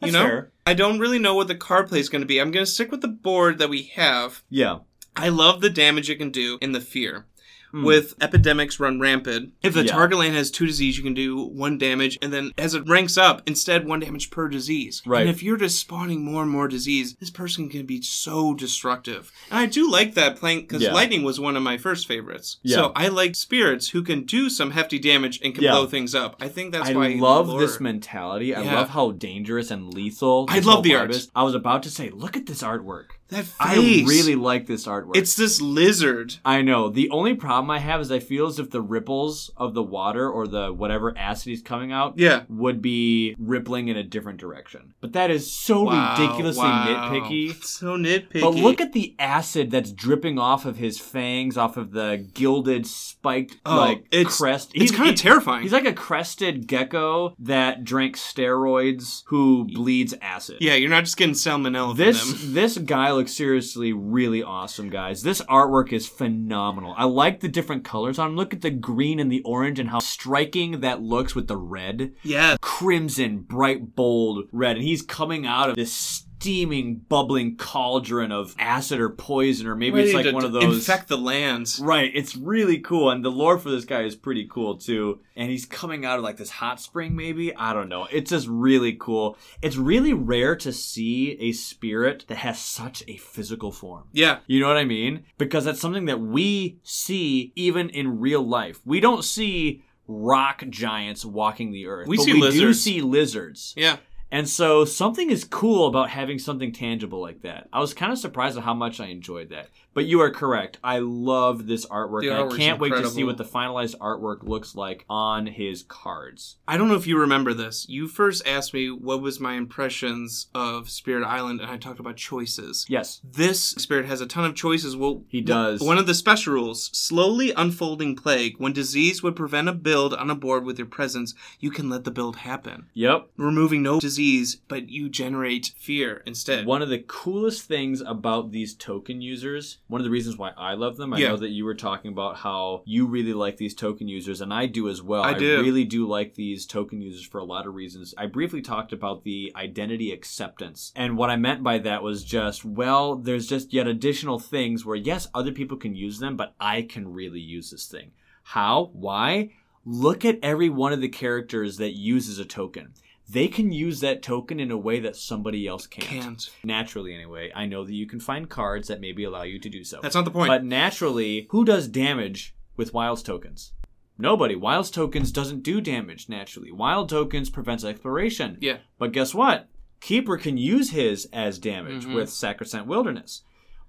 That's 0.00 0.12
you 0.12 0.18
know, 0.18 0.26
fair. 0.26 0.52
I 0.66 0.74
don't 0.74 0.98
really 0.98 1.20
know 1.20 1.36
what 1.36 1.46
the 1.46 1.54
card 1.54 1.88
play 1.88 2.00
is 2.00 2.08
going 2.08 2.22
to 2.22 2.26
be. 2.26 2.40
I'm 2.40 2.50
going 2.50 2.66
to 2.66 2.70
stick 2.70 2.90
with 2.90 3.00
the 3.00 3.06
board 3.06 3.58
that 3.58 3.70
we 3.70 3.84
have. 3.94 4.42
yeah. 4.50 4.78
I 5.16 5.28
love 5.28 5.60
the 5.60 5.70
damage 5.70 6.08
it 6.08 6.16
can 6.16 6.30
do 6.30 6.56
in 6.60 6.72
the 6.72 6.80
fear. 6.80 7.26
Hmm. 7.72 7.84
With 7.84 8.14
epidemics 8.20 8.80
run 8.80 8.98
rampant, 8.98 9.52
if 9.62 9.74
the 9.74 9.84
Yeah. 9.84 9.92
target 9.92 10.18
land 10.18 10.34
has 10.34 10.50
two 10.50 10.66
disease, 10.66 10.96
you 10.96 11.04
can 11.04 11.14
do 11.14 11.36
one 11.36 11.78
damage, 11.78 12.18
and 12.20 12.32
then 12.32 12.52
as 12.58 12.74
it 12.74 12.88
ranks 12.88 13.16
up, 13.16 13.42
instead 13.46 13.86
one 13.86 14.00
damage 14.00 14.30
per 14.30 14.48
disease. 14.48 15.02
Right. 15.06 15.20
And 15.20 15.30
if 15.30 15.42
you're 15.42 15.56
just 15.56 15.78
spawning 15.78 16.24
more 16.24 16.42
and 16.42 16.50
more 16.50 16.66
disease, 16.66 17.14
this 17.20 17.30
person 17.30 17.68
can 17.68 17.86
be 17.86 18.02
so 18.02 18.54
destructive. 18.54 19.30
And 19.50 19.58
I 19.60 19.66
do 19.66 19.88
like 19.90 20.14
that 20.14 20.36
playing 20.36 20.62
because 20.62 20.82
Yeah. 20.82 20.92
lightning 20.92 21.22
was 21.22 21.38
one 21.38 21.56
of 21.56 21.62
my 21.62 21.78
first 21.78 22.08
favorites. 22.08 22.58
Yeah. 22.62 22.76
So 22.76 22.92
I 22.96 23.08
like 23.08 23.36
spirits 23.36 23.90
who 23.90 24.02
can 24.02 24.24
do 24.24 24.50
some 24.50 24.72
hefty 24.72 24.98
damage 24.98 25.38
and 25.42 25.54
can 25.54 25.62
blow 25.62 25.86
things 25.86 26.14
up. 26.14 26.36
I 26.40 26.48
think 26.48 26.72
that's 26.72 26.88
I 26.90 26.94
why 26.94 27.06
I 27.12 27.14
love 27.16 27.58
this 27.58 27.78
mentality. 27.80 28.54
I 28.54 28.62
love 28.62 28.90
how 28.90 29.12
dangerous 29.12 29.70
and 29.70 29.92
lethal. 29.94 30.46
I 30.48 30.58
love 30.60 30.82
the 30.82 30.90
vibe 30.90 30.98
art. 31.00 31.26
I 31.34 31.42
was 31.44 31.54
about 31.54 31.82
to 31.84 31.90
say, 31.90 32.10
look 32.10 32.36
at 32.36 32.46
this 32.46 32.62
artwork. 32.62 33.10
That 33.30 33.44
face. 33.44 33.54
I 33.60 33.74
really 34.08 34.34
like 34.34 34.66
this 34.66 34.86
artwork. 34.86 35.16
It's 35.16 35.34
this 35.36 35.60
lizard. 35.60 36.36
I 36.44 36.62
know. 36.62 36.88
The 36.88 37.10
only 37.10 37.34
problem 37.34 37.70
I 37.70 37.78
have 37.78 38.00
is 38.00 38.10
I 38.10 38.18
feel 38.18 38.46
as 38.46 38.58
if 38.58 38.70
the 38.70 38.80
ripples 38.80 39.50
of 39.56 39.74
the 39.74 39.82
water 39.82 40.28
or 40.28 40.46
the 40.46 40.72
whatever 40.72 41.16
acid 41.16 41.52
is 41.52 41.62
coming 41.62 41.92
out 41.92 42.14
Yeah. 42.16 42.42
would 42.48 42.82
be 42.82 43.34
rippling 43.38 43.88
in 43.88 43.96
a 43.96 44.02
different 44.02 44.38
direction. 44.40 44.94
But 45.00 45.12
that 45.12 45.30
is 45.30 45.50
so 45.52 45.84
Wow, 45.84 46.16
ridiculously 46.18 46.62
wow. 46.64 47.10
nitpicky. 47.12 47.62
So 47.64 47.96
nitpicky. 47.96 48.40
But 48.40 48.54
look 48.54 48.80
at 48.80 48.92
the 48.92 49.14
acid 49.18 49.70
that's 49.70 49.92
dripping 49.92 50.38
off 50.38 50.66
of 50.66 50.76
his 50.76 50.98
fangs, 50.98 51.56
off 51.56 51.76
of 51.76 51.92
the 51.92 52.26
gilded, 52.34 52.86
spiked 52.86 53.58
Oh, 53.64 53.76
like 53.76 54.04
it's- 54.10 54.38
crest. 54.38 54.70
It's 54.74 54.90
He's- 54.90 54.96
kind 54.96 55.08
of 55.10 55.16
terrifying. 55.16 55.62
He's 55.62 55.72
like 55.72 55.86
a 55.86 55.92
crested 55.92 56.66
gecko 56.66 57.34
that 57.38 57.84
drank 57.84 58.16
steroids 58.16 59.22
who 59.26 59.64
bleeds 59.64 60.14
acid. 60.20 60.56
yeah, 60.60 60.74
you're 60.74 60.90
not 60.90 61.04
just 61.04 61.16
getting 61.16 61.34
salmonella 61.34 61.96
This 61.96 62.34
this 62.46 62.78
guy 62.78 63.12
looks 63.20 63.32
seriously 63.34 63.92
really 63.92 64.42
awesome, 64.42 64.88
guys. 64.88 65.22
This 65.22 65.42
artwork 65.42 65.92
is 65.92 66.08
phenomenal. 66.08 66.94
I 66.96 67.04
like 67.04 67.40
the 67.40 67.48
different 67.48 67.84
colors 67.84 68.18
on. 68.18 68.34
Look 68.34 68.54
at 68.54 68.62
the 68.62 68.70
green 68.70 69.20
and 69.20 69.30
the 69.30 69.42
orange 69.42 69.78
and 69.78 69.90
how 69.90 69.98
striking 69.98 70.80
that 70.80 71.02
looks 71.02 71.34
with 71.34 71.46
the 71.46 71.58
red. 71.58 72.14
Yeah. 72.22 72.56
Crimson, 72.62 73.40
bright, 73.40 73.94
bold 73.94 74.46
red. 74.52 74.76
And 74.76 74.86
he's 74.86 75.02
coming 75.02 75.44
out 75.44 75.68
of 75.68 75.76
this 75.76 76.24
steaming, 76.40 76.94
bubbling 76.94 77.54
cauldron 77.54 78.32
of 78.32 78.56
acid 78.58 78.98
or 78.98 79.10
poison, 79.10 79.66
or 79.66 79.76
maybe 79.76 80.00
it's 80.00 80.14
like 80.14 80.32
one 80.32 80.42
of 80.44 80.52
those. 80.52 80.78
Infect 80.78 81.08
the 81.08 81.18
lands. 81.18 81.78
Right, 81.80 82.10
it's 82.14 82.34
really 82.34 82.78
cool, 82.78 83.10
and 83.10 83.22
the 83.22 83.30
lore 83.30 83.58
for 83.58 83.68
this 83.68 83.84
guy 83.84 84.02
is 84.02 84.16
pretty 84.16 84.48
cool 84.50 84.78
too. 84.78 85.20
And 85.36 85.50
he's 85.50 85.66
coming 85.66 86.06
out 86.06 86.16
of 86.16 86.24
like 86.24 86.38
this 86.38 86.48
hot 86.48 86.80
spring, 86.80 87.14
maybe 87.14 87.54
I 87.54 87.74
don't 87.74 87.90
know. 87.90 88.08
It's 88.10 88.30
just 88.30 88.48
really 88.48 88.94
cool. 88.98 89.36
It's 89.60 89.76
really 89.76 90.14
rare 90.14 90.56
to 90.56 90.72
see 90.72 91.32
a 91.40 91.52
spirit 91.52 92.24
that 92.28 92.38
has 92.38 92.58
such 92.58 93.02
a 93.06 93.18
physical 93.18 93.70
form. 93.70 94.04
Yeah. 94.12 94.38
You 94.46 94.60
know 94.60 94.68
what 94.68 94.78
I 94.78 94.84
mean? 94.84 95.24
Because 95.36 95.66
that's 95.66 95.80
something 95.80 96.06
that 96.06 96.20
we 96.20 96.78
see 96.82 97.52
even 97.54 97.90
in 97.90 98.18
real 98.18 98.42
life. 98.42 98.80
We 98.86 99.00
don't 99.00 99.24
see 99.24 99.82
rock 100.06 100.64
giants 100.68 101.24
walking 101.24 101.70
the 101.70 101.86
earth. 101.86 102.08
We 102.08 102.16
but 102.16 102.24
see 102.24 102.32
we 102.32 102.50
do 102.50 102.74
see 102.74 103.00
lizards. 103.00 103.74
Yeah. 103.76 103.96
And 104.32 104.48
so 104.48 104.84
something 104.84 105.30
is 105.30 105.44
cool 105.44 105.88
about 105.88 106.10
having 106.10 106.38
something 106.38 106.72
tangible 106.72 107.20
like 107.20 107.42
that. 107.42 107.68
I 107.72 107.80
was 107.80 107.94
kind 107.94 108.12
of 108.12 108.18
surprised 108.18 108.56
at 108.56 108.64
how 108.64 108.74
much 108.74 109.00
I 109.00 109.06
enjoyed 109.06 109.50
that. 109.50 109.70
But 109.92 110.06
you 110.06 110.20
are 110.20 110.30
correct. 110.30 110.78
I 110.84 110.98
love 111.00 111.66
this 111.66 111.84
artwork. 111.86 112.22
The 112.22 112.28
and 112.30 112.52
I 112.52 112.56
can't 112.56 112.80
wait 112.80 112.90
to 112.94 113.08
see 113.08 113.24
what 113.24 113.38
the 113.38 113.44
finalized 113.44 113.96
artwork 113.98 114.44
looks 114.44 114.76
like 114.76 115.04
on 115.10 115.46
his 115.46 115.82
cards. 115.82 116.56
I 116.68 116.76
don't 116.76 116.86
know 116.88 116.94
if 116.94 117.08
you 117.08 117.18
remember 117.18 117.52
this. 117.52 117.86
You 117.88 118.06
first 118.06 118.46
asked 118.46 118.72
me 118.72 118.88
what 118.90 119.20
was 119.20 119.40
my 119.40 119.54
impressions 119.54 120.46
of 120.54 120.88
Spirit 120.88 121.24
Island, 121.26 121.60
and 121.60 121.68
I 121.70 121.76
talked 121.76 121.98
about 121.98 122.16
choices. 122.16 122.86
Yes. 122.88 123.20
This 123.24 123.62
spirit 123.62 124.06
has 124.06 124.20
a 124.20 124.26
ton 124.26 124.44
of 124.44 124.54
choices. 124.54 124.96
Well, 124.96 125.24
He 125.28 125.40
does. 125.40 125.80
One 125.80 125.98
of 125.98 126.06
the 126.06 126.14
special 126.14 126.54
rules: 126.54 126.84
slowly 126.96 127.52
unfolding 127.56 128.14
plague. 128.14 128.54
When 128.58 128.72
disease 128.72 129.24
would 129.24 129.34
prevent 129.34 129.68
a 129.68 129.72
build 129.72 130.14
on 130.14 130.30
a 130.30 130.34
board 130.36 130.64
with 130.64 130.78
your 130.78 130.86
presence, 130.86 131.34
you 131.58 131.72
can 131.72 131.90
let 131.90 132.04
the 132.04 132.10
build 132.12 132.36
happen, 132.36 132.86
Yep. 132.94 133.30
removing 133.36 133.82
no 133.82 133.98
disease, 133.98 134.56
but 134.68 134.88
you 134.88 135.08
generate 135.08 135.72
fear 135.76 136.22
instead. 136.26 136.64
One 136.64 136.80
of 136.80 136.88
the 136.90 137.00
coolest 137.06 137.64
things 137.64 138.00
about 138.00 138.52
these 138.52 138.74
token 138.74 139.20
users, 139.20 139.78
one 139.90 140.00
of 140.00 140.04
the 140.04 140.10
reasons 140.10 140.38
why 140.38 140.52
I 140.56 140.74
love 140.74 140.96
them, 140.96 141.12
I 141.12 141.18
Yeah. 141.18 141.28
know 141.30 141.36
that 141.38 141.50
you 141.50 141.64
were 141.64 141.74
talking 141.74 142.12
about 142.12 142.36
how 142.36 142.82
you 142.86 143.06
really 143.06 143.32
like 143.32 143.56
these 143.56 143.74
token 143.74 144.06
users, 144.06 144.40
and 144.40 144.54
I 144.54 144.66
do 144.66 144.88
as 144.88 145.02
well. 145.02 145.22
I 145.24 145.34
do. 145.34 145.60
really 145.60 145.84
do 145.84 146.06
like 146.06 146.34
these 146.34 146.64
token 146.64 147.00
users 147.02 147.26
for 147.26 147.38
a 147.38 147.44
lot 147.44 147.66
of 147.66 147.74
reasons. 147.74 148.14
I 148.16 148.26
briefly 148.26 148.62
talked 148.62 148.92
about 148.92 149.24
the 149.24 149.52
identity 149.56 150.12
acceptance. 150.12 150.92
And 150.94 151.16
what 151.16 151.28
I 151.28 151.36
meant 151.36 151.64
by 151.64 151.78
that 151.78 152.02
was 152.04 152.24
just, 152.24 152.64
well, 152.64 153.16
there's 153.16 153.48
just 153.48 153.72
yet 153.72 153.88
additional 153.88 154.38
things 154.38 154.86
where, 154.86 154.96
yes, 154.96 155.28
other 155.34 155.52
people 155.52 155.76
can 155.76 155.94
use 155.96 156.20
them, 156.20 156.36
but 156.36 156.54
I 156.60 156.82
can 156.82 157.12
really 157.12 157.40
use 157.40 157.70
this 157.70 157.86
thing. 157.88 158.12
How? 158.44 158.90
Why? 158.92 159.50
Look 159.84 160.24
at 160.24 160.38
every 160.42 160.68
one 160.68 160.92
of 160.92 161.00
the 161.00 161.08
characters 161.08 161.78
that 161.78 161.92
uses 161.96 162.38
a 162.38 162.44
token. 162.44 162.92
They 163.32 163.46
can 163.48 163.70
use 163.70 164.00
that 164.00 164.22
token 164.22 164.58
in 164.58 164.70
a 164.70 164.76
way 164.76 164.98
that 165.00 165.14
somebody 165.14 165.66
else 165.66 165.86
can't. 165.86 166.06
Can't. 166.08 166.50
Naturally, 166.64 167.14
anyway. 167.14 167.52
I 167.54 167.66
know 167.66 167.84
that 167.84 167.94
you 167.94 168.06
can 168.06 168.18
find 168.18 168.48
cards 168.48 168.88
that 168.88 169.00
maybe 169.00 169.22
allow 169.24 169.42
you 169.42 169.58
to 169.60 169.68
do 169.68 169.84
so. 169.84 170.00
That's 170.02 170.14
not 170.16 170.24
the 170.24 170.30
point. 170.32 170.48
But 170.48 170.64
naturally, 170.64 171.46
who 171.50 171.64
does 171.64 171.86
damage 171.86 172.54
with 172.76 172.92
Wilds 172.92 173.22
tokens? 173.22 173.72
Nobody. 174.18 174.56
Wilds 174.56 174.90
tokens 174.90 175.30
doesn't 175.32 175.62
do 175.62 175.80
damage 175.80 176.28
naturally. 176.28 176.72
Wild 176.72 177.08
tokens 177.08 177.50
prevents 177.50 177.84
exploration. 177.84 178.58
yeah. 178.60 178.78
But 178.98 179.12
guess 179.12 179.32
what? 179.34 179.68
Keeper 180.00 180.36
can 180.38 180.56
use 180.58 180.90
his 180.90 181.26
as 181.32 181.58
damage 181.58 182.06
Mhm. 182.06 182.14
with 182.14 182.30
Sacrosanct 182.30 182.88
Wilderness. 182.88 183.42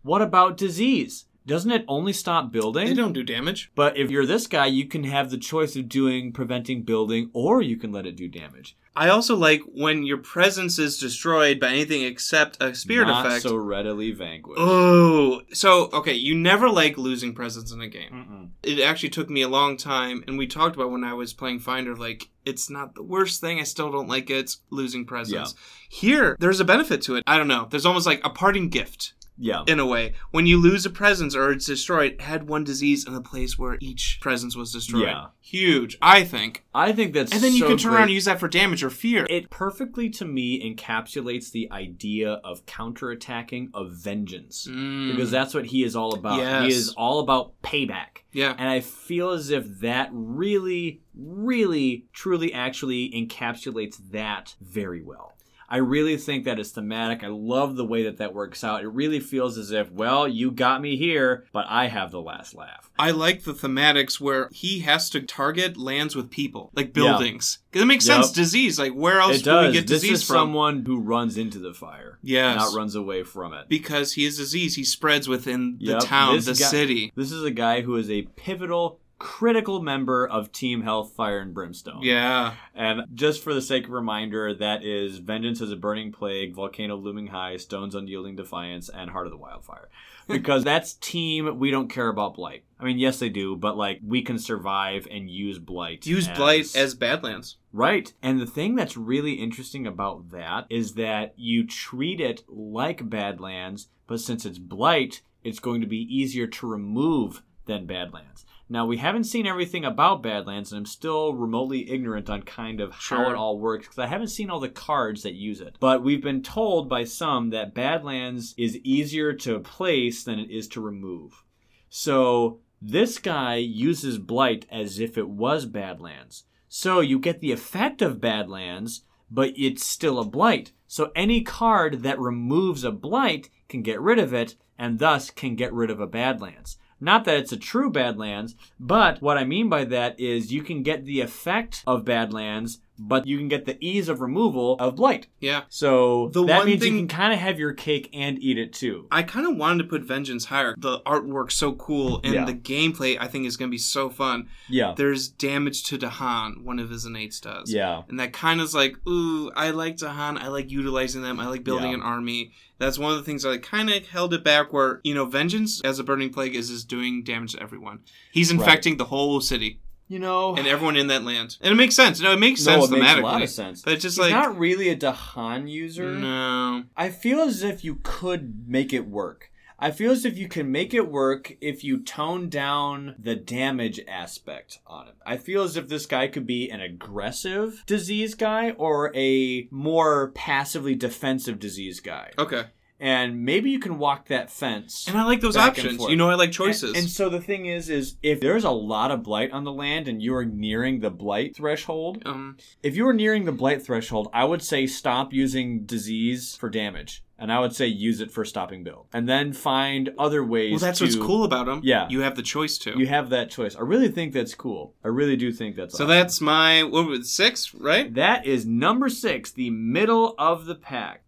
What 0.03 0.21
about 0.21 0.57
disease? 0.57 1.25
Doesn't 1.47 1.71
it 1.71 1.85
only 1.87 2.13
stop 2.13 2.51
building? 2.51 2.85
They 2.87 2.93
don't 2.93 3.13
do 3.13 3.23
damage. 3.23 3.71
But 3.75 3.97
if 3.97 4.11
you're 4.11 4.25
this 4.27 4.45
guy, 4.45 4.67
you 4.67 4.85
can 4.85 5.05
have 5.05 5.31
the 5.31 5.37
choice 5.37 5.75
of 5.75 5.89
doing 5.89 6.31
preventing 6.31 6.83
building, 6.83 7.29
or 7.33 7.61
you 7.61 7.77
can 7.77 7.91
let 7.91 8.05
it 8.05 8.15
do 8.15 8.27
damage. 8.27 8.75
I 8.95 9.07
also 9.07 9.37
like 9.37 9.61
when 9.73 10.03
your 10.03 10.17
presence 10.17 10.77
is 10.77 10.97
destroyed 10.97 11.61
by 11.61 11.69
anything 11.69 12.01
except 12.01 12.61
a 12.61 12.75
spirit 12.75 13.07
Not 13.07 13.25
effect. 13.25 13.43
so 13.43 13.55
readily 13.55 14.11
vanquished. 14.11 14.59
Oh, 14.59 15.41
so 15.53 15.89
okay, 15.93 16.13
you 16.13 16.35
never 16.35 16.69
like 16.69 16.97
losing 16.97 17.33
presence 17.33 17.71
in 17.71 17.79
a 17.79 17.87
game. 17.87 18.11
Mm-mm. 18.11 18.49
It 18.63 18.81
actually 18.81 19.09
took 19.09 19.29
me 19.29 19.43
a 19.43 19.47
long 19.47 19.77
time, 19.77 20.23
and 20.27 20.37
we 20.37 20.45
talked 20.45 20.75
about 20.75 20.91
when 20.91 21.05
I 21.05 21.13
was 21.13 21.31
playing 21.31 21.59
Finder, 21.59 21.95
like 21.95 22.29
it's 22.45 22.69
not 22.69 22.95
the 22.95 23.03
worst 23.03 23.39
thing. 23.39 23.59
I 23.59 23.63
still 23.63 23.91
don't 23.91 24.09
like 24.09 24.29
it. 24.29 24.37
It's 24.37 24.57
losing 24.71 25.05
presence. 25.05 25.55
Here, 25.89 26.35
there's 26.39 26.59
a 26.59 26.65
benefit 26.65 27.01
to 27.03 27.15
it. 27.15 27.23
I 27.25 27.37
don't 27.37 27.47
know. 27.47 27.67
There's 27.69 27.85
almost 27.85 28.05
like 28.05 28.19
a 28.25 28.29
parting 28.29 28.67
gift 28.69 29.13
Yeah. 29.41 29.63
in 29.67 29.79
a 29.79 29.85
way. 29.85 30.13
When 30.29 30.45
you 30.45 30.61
lose 30.61 30.85
a 30.85 30.89
presence 30.89 31.35
or 31.35 31.51
it's 31.51 31.65
destroyed, 31.65 32.21
had 32.21 32.47
one 32.47 32.63
disease 32.63 33.05
in 33.07 33.13
the 33.13 33.21
place 33.21 33.57
where 33.57 33.77
each 33.81 34.19
presence 34.21 34.55
was 34.55 34.71
destroyed. 34.71 35.03
Yeah. 35.03 35.25
Huge, 35.41 35.97
I 36.01 36.23
think. 36.23 36.63
I 36.73 36.91
think 36.93 37.13
that's 37.13 37.33
And 37.33 37.41
then 37.41 37.53
you 37.53 37.59
so 37.59 37.67
can 37.69 37.77
turn 37.77 37.89
great. 37.89 37.97
around 37.97 38.03
and 38.09 38.13
use 38.13 38.25
that 38.25 38.39
for 38.39 38.47
damage 38.47 38.83
or 38.83 38.89
fear. 38.89 39.25
It 39.29 39.49
perfectly 39.49 40.09
to 40.11 40.25
me 40.25 40.61
encapsulates 40.63 41.51
the 41.51 41.69
idea 41.71 42.33
of 42.43 42.65
counterattacking 42.67 43.71
of 43.73 43.91
vengeance. 43.91 44.67
Mm, 44.69 45.11
Because 45.11 45.31
that's 45.31 45.53
what 45.53 45.65
he 45.65 45.83
is 45.83 45.95
all 45.95 46.13
about. 46.13 46.37
Yes. 46.37 46.63
He 46.65 46.69
is 46.73 46.89
all 46.95 47.19
about 47.19 47.59
payback. 47.63 48.23
yeah. 48.31 48.55
And 48.57 48.69
I 48.69 48.79
feel 48.79 49.31
as 49.31 49.49
if 49.49 49.79
that 49.79 50.09
really, 50.13 51.01
really, 51.15 52.05
truly 52.13 52.53
actually 52.53 53.09
encapsulates 53.11 53.97
that 54.11 54.55
very 54.61 55.01
well. 55.01 55.33
I 55.71 55.77
really 55.77 56.17
think 56.17 56.43
that 56.45 56.59
is 56.59 56.71
thematic. 56.71 57.23
I 57.23 57.27
love 57.29 57.77
the 57.77 57.85
way 57.85 58.03
that 58.03 58.17
that 58.17 58.33
works 58.33 58.63
out. 58.63 58.83
It 58.83 58.89
really 58.89 59.19
feels 59.21 59.57
as 59.57 59.71
if, 59.71 59.89
well, 59.91 60.27
you 60.27 60.51
got 60.51 60.81
me 60.81 60.97
here, 60.97 61.45
but 61.53 61.65
I 61.69 61.87
have 61.87 62.11
the 62.11 62.21
last 62.21 62.53
laugh. 62.53 62.91
I 62.99 63.11
like 63.11 63.43
the 63.45 63.53
thematics 63.53 64.19
where 64.19 64.49
he 64.51 64.81
has 64.81 65.09
to 65.11 65.21
target 65.21 65.77
lands 65.77 66.15
with 66.15 66.29
people, 66.29 66.71
like 66.75 66.93
buildings. 66.93 67.59
Because 67.71 67.83
it 67.83 67.87
makes 67.87 68.07
Yep. 68.07 68.15
sense. 68.17 68.31
Disease, 68.33 68.77
like 68.77 68.91
where 68.93 69.19
else 69.21 69.41
do 69.41 69.57
we 69.61 69.71
get 69.71 69.87
this 69.87 70.01
disease 70.01 70.19
is 70.19 70.23
from? 70.27 70.35
someone 70.35 70.83
who 70.85 70.99
runs 70.99 71.37
into 71.37 71.57
the 71.57 71.73
fire, 71.73 72.19
yes, 72.21 72.57
not 72.57 72.75
runs 72.75 72.93
away 72.95 73.23
from 73.23 73.53
it. 73.53 73.67
because 73.69 74.13
he 74.13 74.25
is 74.25 74.37
disease. 74.37 74.75
He 74.75 74.83
spreads 74.83 75.27
within 75.27 75.77
the 75.79 75.93
Yep, 75.93 76.01
town, 76.03 76.35
this 76.35 76.45
the 76.45 76.51
guy- 76.53 76.69
city. 76.69 77.11
This 77.15 77.31
is 77.31 77.43
a 77.43 77.51
guy 77.51 77.81
who 77.81 77.95
is 77.95 78.09
a 78.11 78.23
pivotal, 78.35 78.99
critical 79.21 79.83
member 79.83 80.27
of 80.27 80.51
Team 80.51 80.81
Health, 80.81 81.13
Fire, 81.13 81.37
and 81.37 81.53
Brimstone. 81.53 82.01
Yeah, 82.01 82.55
And 82.73 83.03
just 83.13 83.43
for 83.43 83.53
the 83.53 83.61
sake 83.61 83.85
of 83.85 83.91
reminder, 83.91 84.51
that 84.55 84.83
is 84.83 85.19
Vengeance 85.19 85.61
as 85.61 85.71
a 85.71 85.75
Burning 85.75 86.11
Plague, 86.11 86.55
Volcano 86.55 86.95
Looming 86.95 87.27
High, 87.27 87.57
Stones 87.57 87.93
Unyielding 87.93 88.35
Defiance, 88.35 88.89
and 88.89 89.11
Heart 89.11 89.27
of 89.27 89.31
the 89.31 89.37
Wildfire. 89.37 89.89
Because 90.27 90.63
that's 90.63 90.93
team, 90.93 91.59
we 91.59 91.71
don't 91.71 91.89
care 91.89 92.07
about 92.07 92.35
Blight. 92.35 92.63
I 92.79 92.85
mean, 92.85 92.99
yes, 92.99 93.19
they 93.19 93.27
do, 93.27 93.57
but 93.57 93.75
like, 93.75 93.99
we 94.05 94.21
can 94.21 94.39
survive 94.39 95.05
and 95.11 95.29
use 95.29 95.59
Blight. 95.59 96.05
use 96.05 96.27
blight 96.29 96.73
as 96.73 96.95
Badlands. 96.95 97.57
Right. 97.73 98.13
And 98.21 98.39
the 98.39 98.45
thing 98.45 98.75
that's 98.75 98.95
really 98.95 99.33
interesting 99.33 99.85
about 99.85 100.29
that 100.29 100.67
is 100.69 100.93
that 100.93 101.33
you 101.35 101.67
treat 101.67 102.21
it 102.21 102.43
like 102.47 103.09
Badlands, 103.09 103.89
but 104.07 104.21
since 104.21 104.45
it's 104.45 104.59
Blight, 104.59 105.21
it's 105.43 105.59
going 105.59 105.81
to 105.81 105.87
be 105.87 105.97
easier 105.97 106.47
to 106.47 106.67
remove 106.67 107.41
than 107.65 107.85
Badlands. 107.85 108.45
Now, 108.71 108.85
we 108.85 108.95
haven't 108.95 109.25
seen 109.25 109.45
everything 109.45 109.83
about 109.83 110.23
Badlands, 110.23 110.71
and 110.71 110.79
I'm 110.79 110.85
still 110.85 111.33
remotely 111.33 111.91
ignorant 111.91 112.29
on 112.29 112.43
kind 112.43 112.79
of 112.79 112.93
how 112.93 113.17
Sure. 113.17 113.33
it 113.33 113.35
all 113.35 113.59
works 113.59 113.85
because 113.85 113.99
I 113.99 114.07
haven't 114.07 114.29
seen 114.29 114.49
all 114.49 114.61
the 114.61 114.69
cards 114.69 115.23
that 115.23 115.33
use 115.33 115.59
it. 115.59 115.75
But 115.81 116.03
we've 116.03 116.21
been 116.23 116.41
told 116.41 116.87
by 116.87 117.03
some 117.03 117.49
that 117.49 117.75
Badlands 117.75 118.55
is 118.57 118.77
easier 118.77 119.33
to 119.33 119.59
place 119.59 120.23
than 120.23 120.39
it 120.39 120.49
is 120.49 120.69
to 120.69 120.79
remove. 120.79 121.43
So 121.89 122.61
this 122.81 123.19
guy 123.19 123.55
uses 123.55 124.17
Blight 124.17 124.67
as 124.71 124.99
if 125.01 125.17
it 125.17 125.27
was 125.27 125.65
Badlands. 125.65 126.45
So 126.69 127.01
you 127.01 127.19
get 127.19 127.41
the 127.41 127.51
effect 127.51 128.01
of 128.01 128.21
Badlands, 128.21 129.03
but 129.29 129.51
it's 129.57 129.85
still 129.85 130.17
a 130.17 130.23
Blight. 130.23 130.71
So 130.87 131.11
any 131.13 131.41
card 131.41 132.03
that 132.03 132.21
removes 132.21 132.85
a 132.85 132.91
Blight 132.93 133.49
can 133.67 133.81
get 133.81 133.99
rid 133.99 134.17
of 134.17 134.33
it, 134.33 134.55
and 134.79 134.99
thus 134.99 135.29
can 135.29 135.57
get 135.57 135.73
rid 135.73 135.89
of 135.89 135.99
a 135.99 136.07
Badlands. 136.07 136.77
Not 137.01 137.25
that 137.25 137.37
it's 137.37 137.51
a 137.51 137.57
true 137.57 137.89
Badlands, 137.89 138.55
but 138.79 139.21
what 139.21 139.37
I 139.37 139.43
mean 139.43 139.69
by 139.69 139.85
that 139.85 140.19
is 140.19 140.53
you 140.53 140.61
can 140.61 140.83
get 140.83 141.03
the 141.03 141.21
effect 141.21 141.83
of 141.87 142.05
Badlands, 142.05 142.79
but 143.07 143.25
you 143.25 143.37
can 143.37 143.47
get 143.47 143.65
the 143.65 143.77
ease 143.83 144.07
of 144.09 144.21
removal 144.21 144.75
of 144.79 144.95
blight. 144.95 145.27
Yeah. 145.39 145.63
So 145.69 146.29
The 146.33 146.45
that 146.45 146.57
one 146.59 146.65
means 146.67 146.81
thing- 146.81 146.93
you 146.93 146.99
can 146.99 147.07
kind 147.07 147.33
of 147.33 147.39
have 147.39 147.57
your 147.59 147.73
cake 147.73 148.09
and 148.13 148.37
eat 148.41 148.57
it 148.57 148.73
too. 148.73 149.07
I 149.11 149.23
kind 149.23 149.47
of 149.47 149.55
wanted 149.57 149.83
to 149.83 149.89
put 149.89 150.03
Vengeance 150.03 150.45
higher. 150.45 150.75
The 150.77 150.99
artwork's 151.01 151.55
so 151.55 151.73
cool, 151.73 152.21
and 152.23 152.33
Yeah. 152.33 152.45
the 152.45 152.53
gameplay 152.53 153.17
I 153.19 153.27
think 153.27 153.45
is 153.47 153.57
going 153.57 153.69
to 153.69 153.73
be 153.73 153.77
so 153.79 154.09
fun. 154.09 154.47
Yeah. 154.69 154.93
There's 154.95 155.27
damage 155.29 155.83
to 155.85 155.97
Dahan, 155.97 156.63
one 156.63 156.79
of 156.79 156.89
his 156.89 157.05
innates 157.05 157.39
does. 157.39 157.73
Yeah. 157.73 158.03
And 158.07 158.19
that 158.19 158.33
kind 158.33 158.59
of 158.61 158.65
is 158.65 158.75
like, 158.75 158.95
ooh, 159.07 159.51
I 159.55 159.71
like 159.71 159.97
Dahan. 159.97 160.37
I 160.39 160.47
like 160.49 160.69
utilizing 160.71 161.21
them. 161.23 161.39
I 161.39 161.47
like 161.47 161.63
building 161.63 161.89
Yeah. 161.89 161.95
an 161.95 162.01
army. 162.03 162.51
That's 162.77 162.97
one 162.97 163.11
of 163.11 163.17
the 163.17 163.23
things 163.23 163.43
that 163.43 163.49
like, 163.49 163.63
kind 163.63 163.89
of 163.89 164.07
held 164.07 164.33
it 164.33 164.43
back. 164.43 164.73
Where 164.73 165.01
you 165.03 165.13
know, 165.13 165.25
Vengeance 165.25 165.81
as 165.83 165.99
a 165.99 166.03
burning 166.03 166.31
plague 166.31 166.55
is 166.55 166.69
just 166.69 166.87
doing 166.87 167.23
damage 167.23 167.53
to 167.53 167.61
everyone. 167.61 167.99
He's 168.31 168.49
infecting 168.51 168.97
the 168.97 169.05
whole 169.05 169.39
city 169.41 169.79
You 170.11 170.19
know, 170.19 170.55
and 170.55 170.67
everyone 170.67 170.97
in 170.97 171.07
that 171.07 171.23
land, 171.23 171.57
and 171.61 171.71
it 171.71 171.75
makes 171.75 171.95
sense. 171.95 172.19
No, 172.19 172.33
it 172.33 172.39
makes 172.39 172.65
no, 172.65 172.73
sense 172.81 172.91
it 172.91 172.99
makes 172.99 173.11
a 173.11 173.15
thematically. 173.15 173.23
lot 173.23 173.41
of 173.41 173.49
sense. 173.49 173.81
But 173.81 173.93
it's 173.93 174.01
just 174.03 174.17
He's 174.17 174.29
like, 174.29 174.31
not 174.33 174.57
really 174.57 174.89
a 174.89 174.95
Dahan 174.97 175.69
user. 175.69 176.11
no, 176.11 176.83
I 176.97 177.09
feel 177.09 177.39
as 177.39 177.63
if 177.63 177.83
you 177.85 177.99
could 178.03 178.67
make 178.67 178.91
it 178.91 179.07
work. 179.07 179.47
I 179.79 179.89
feel 179.89 180.11
as 180.11 180.25
if 180.25 180.37
you 180.37 180.47
can 180.47 180.69
make 180.71 180.93
it 180.93 181.09
work 181.09 181.55
if 181.61 181.83
you 181.83 182.03
tone 182.03 182.49
down 182.49 183.15
the 183.17 183.35
damage 183.35 183.99
aspect 184.07 184.79
on 184.85 185.07
it. 185.07 185.15
I 185.25 185.37
feel 185.37 185.63
as 185.63 185.75
if 185.77 185.87
this 185.87 186.05
guy 186.05 186.27
could 186.27 186.45
be 186.45 186.69
an 186.69 186.81
aggressive 186.81 187.83
disease 187.87 188.35
guy 188.35 188.71
or 188.71 189.11
a 189.15 189.67
more 189.71 190.31
passively 190.35 190.93
defensive 190.93 191.57
disease 191.57 191.99
guy. 191.99 192.31
okay. 192.37 192.65
And 193.01 193.43
maybe 193.43 193.71
you 193.71 193.79
can 193.79 193.97
walk 193.97 194.27
that 194.27 194.51
fence. 194.51 195.07
And 195.07 195.17
I 195.17 195.25
like 195.25 195.41
those 195.41 195.57
options. 195.57 196.07
You 196.07 196.15
know, 196.15 196.29
I 196.29 196.35
like 196.35 196.51
choices. 196.51 196.91
And, 196.91 196.99
and 196.99 197.09
so 197.09 197.29
the 197.29 197.41
thing 197.41 197.65
is, 197.65 197.89
is 197.89 198.15
if 198.21 198.39
there's 198.39 198.63
a 198.63 198.69
lot 198.69 199.09
of 199.09 199.23
blight 199.23 199.51
on 199.51 199.63
the 199.63 199.71
land 199.71 200.07
and 200.07 200.21
you 200.21 200.35
are 200.35 200.45
nearing 200.45 200.99
the 200.99 201.09
blight 201.09 201.55
threshold, 201.55 202.21
um, 202.27 202.57
if 202.83 202.95
you 202.95 203.07
are 203.07 203.13
nearing 203.13 203.45
the 203.45 203.51
blight 203.51 203.81
threshold, 203.81 204.29
I 204.33 204.45
would 204.45 204.61
say 204.61 204.85
stop 204.85 205.33
using 205.33 205.83
disease 205.83 206.55
for 206.55 206.69
damage, 206.69 207.23
and 207.39 207.51
I 207.51 207.59
would 207.59 207.75
say 207.75 207.87
use 207.87 208.21
it 208.21 208.31
for 208.31 208.45
stopping 208.45 208.83
build, 208.83 209.07
and 209.11 209.27
then 209.27 209.51
find 209.51 210.11
other 210.19 210.43
ways. 210.43 210.69
To. 210.69 210.73
Well, 210.73 210.79
that's 210.79 210.99
to, 210.99 211.05
what's 211.05 211.15
cool 211.15 211.43
about 211.43 211.65
them. 211.65 211.81
Yeah. 211.83 212.07
you 212.07 212.21
have 212.21 212.35
the 212.35 212.43
choice 212.43 212.77
to. 212.79 212.97
You 212.99 213.07
have 213.07 213.31
that 213.31 213.49
choice. 213.49 213.75
I 213.75 213.81
really 213.81 214.09
think 214.09 214.31
that's 214.31 214.53
cool. 214.53 214.93
I 215.03 215.07
really 215.07 215.37
do 215.37 215.51
think 215.51 215.75
that's 215.75 215.97
so 215.97 216.03
awesome. 216.03 216.09
that's 216.09 216.39
my 216.39 216.83
what 216.83 217.07
was 217.07 217.21
it, 217.21 217.25
six, 217.25 217.73
right? 217.73 218.13
that 218.13 218.45
is 218.45 218.67
number 218.67 219.09
six, 219.09 219.51
the 219.51 219.71
middle 219.71 220.35
of 220.37 220.65
the 220.65 220.75
pack. 220.75 221.23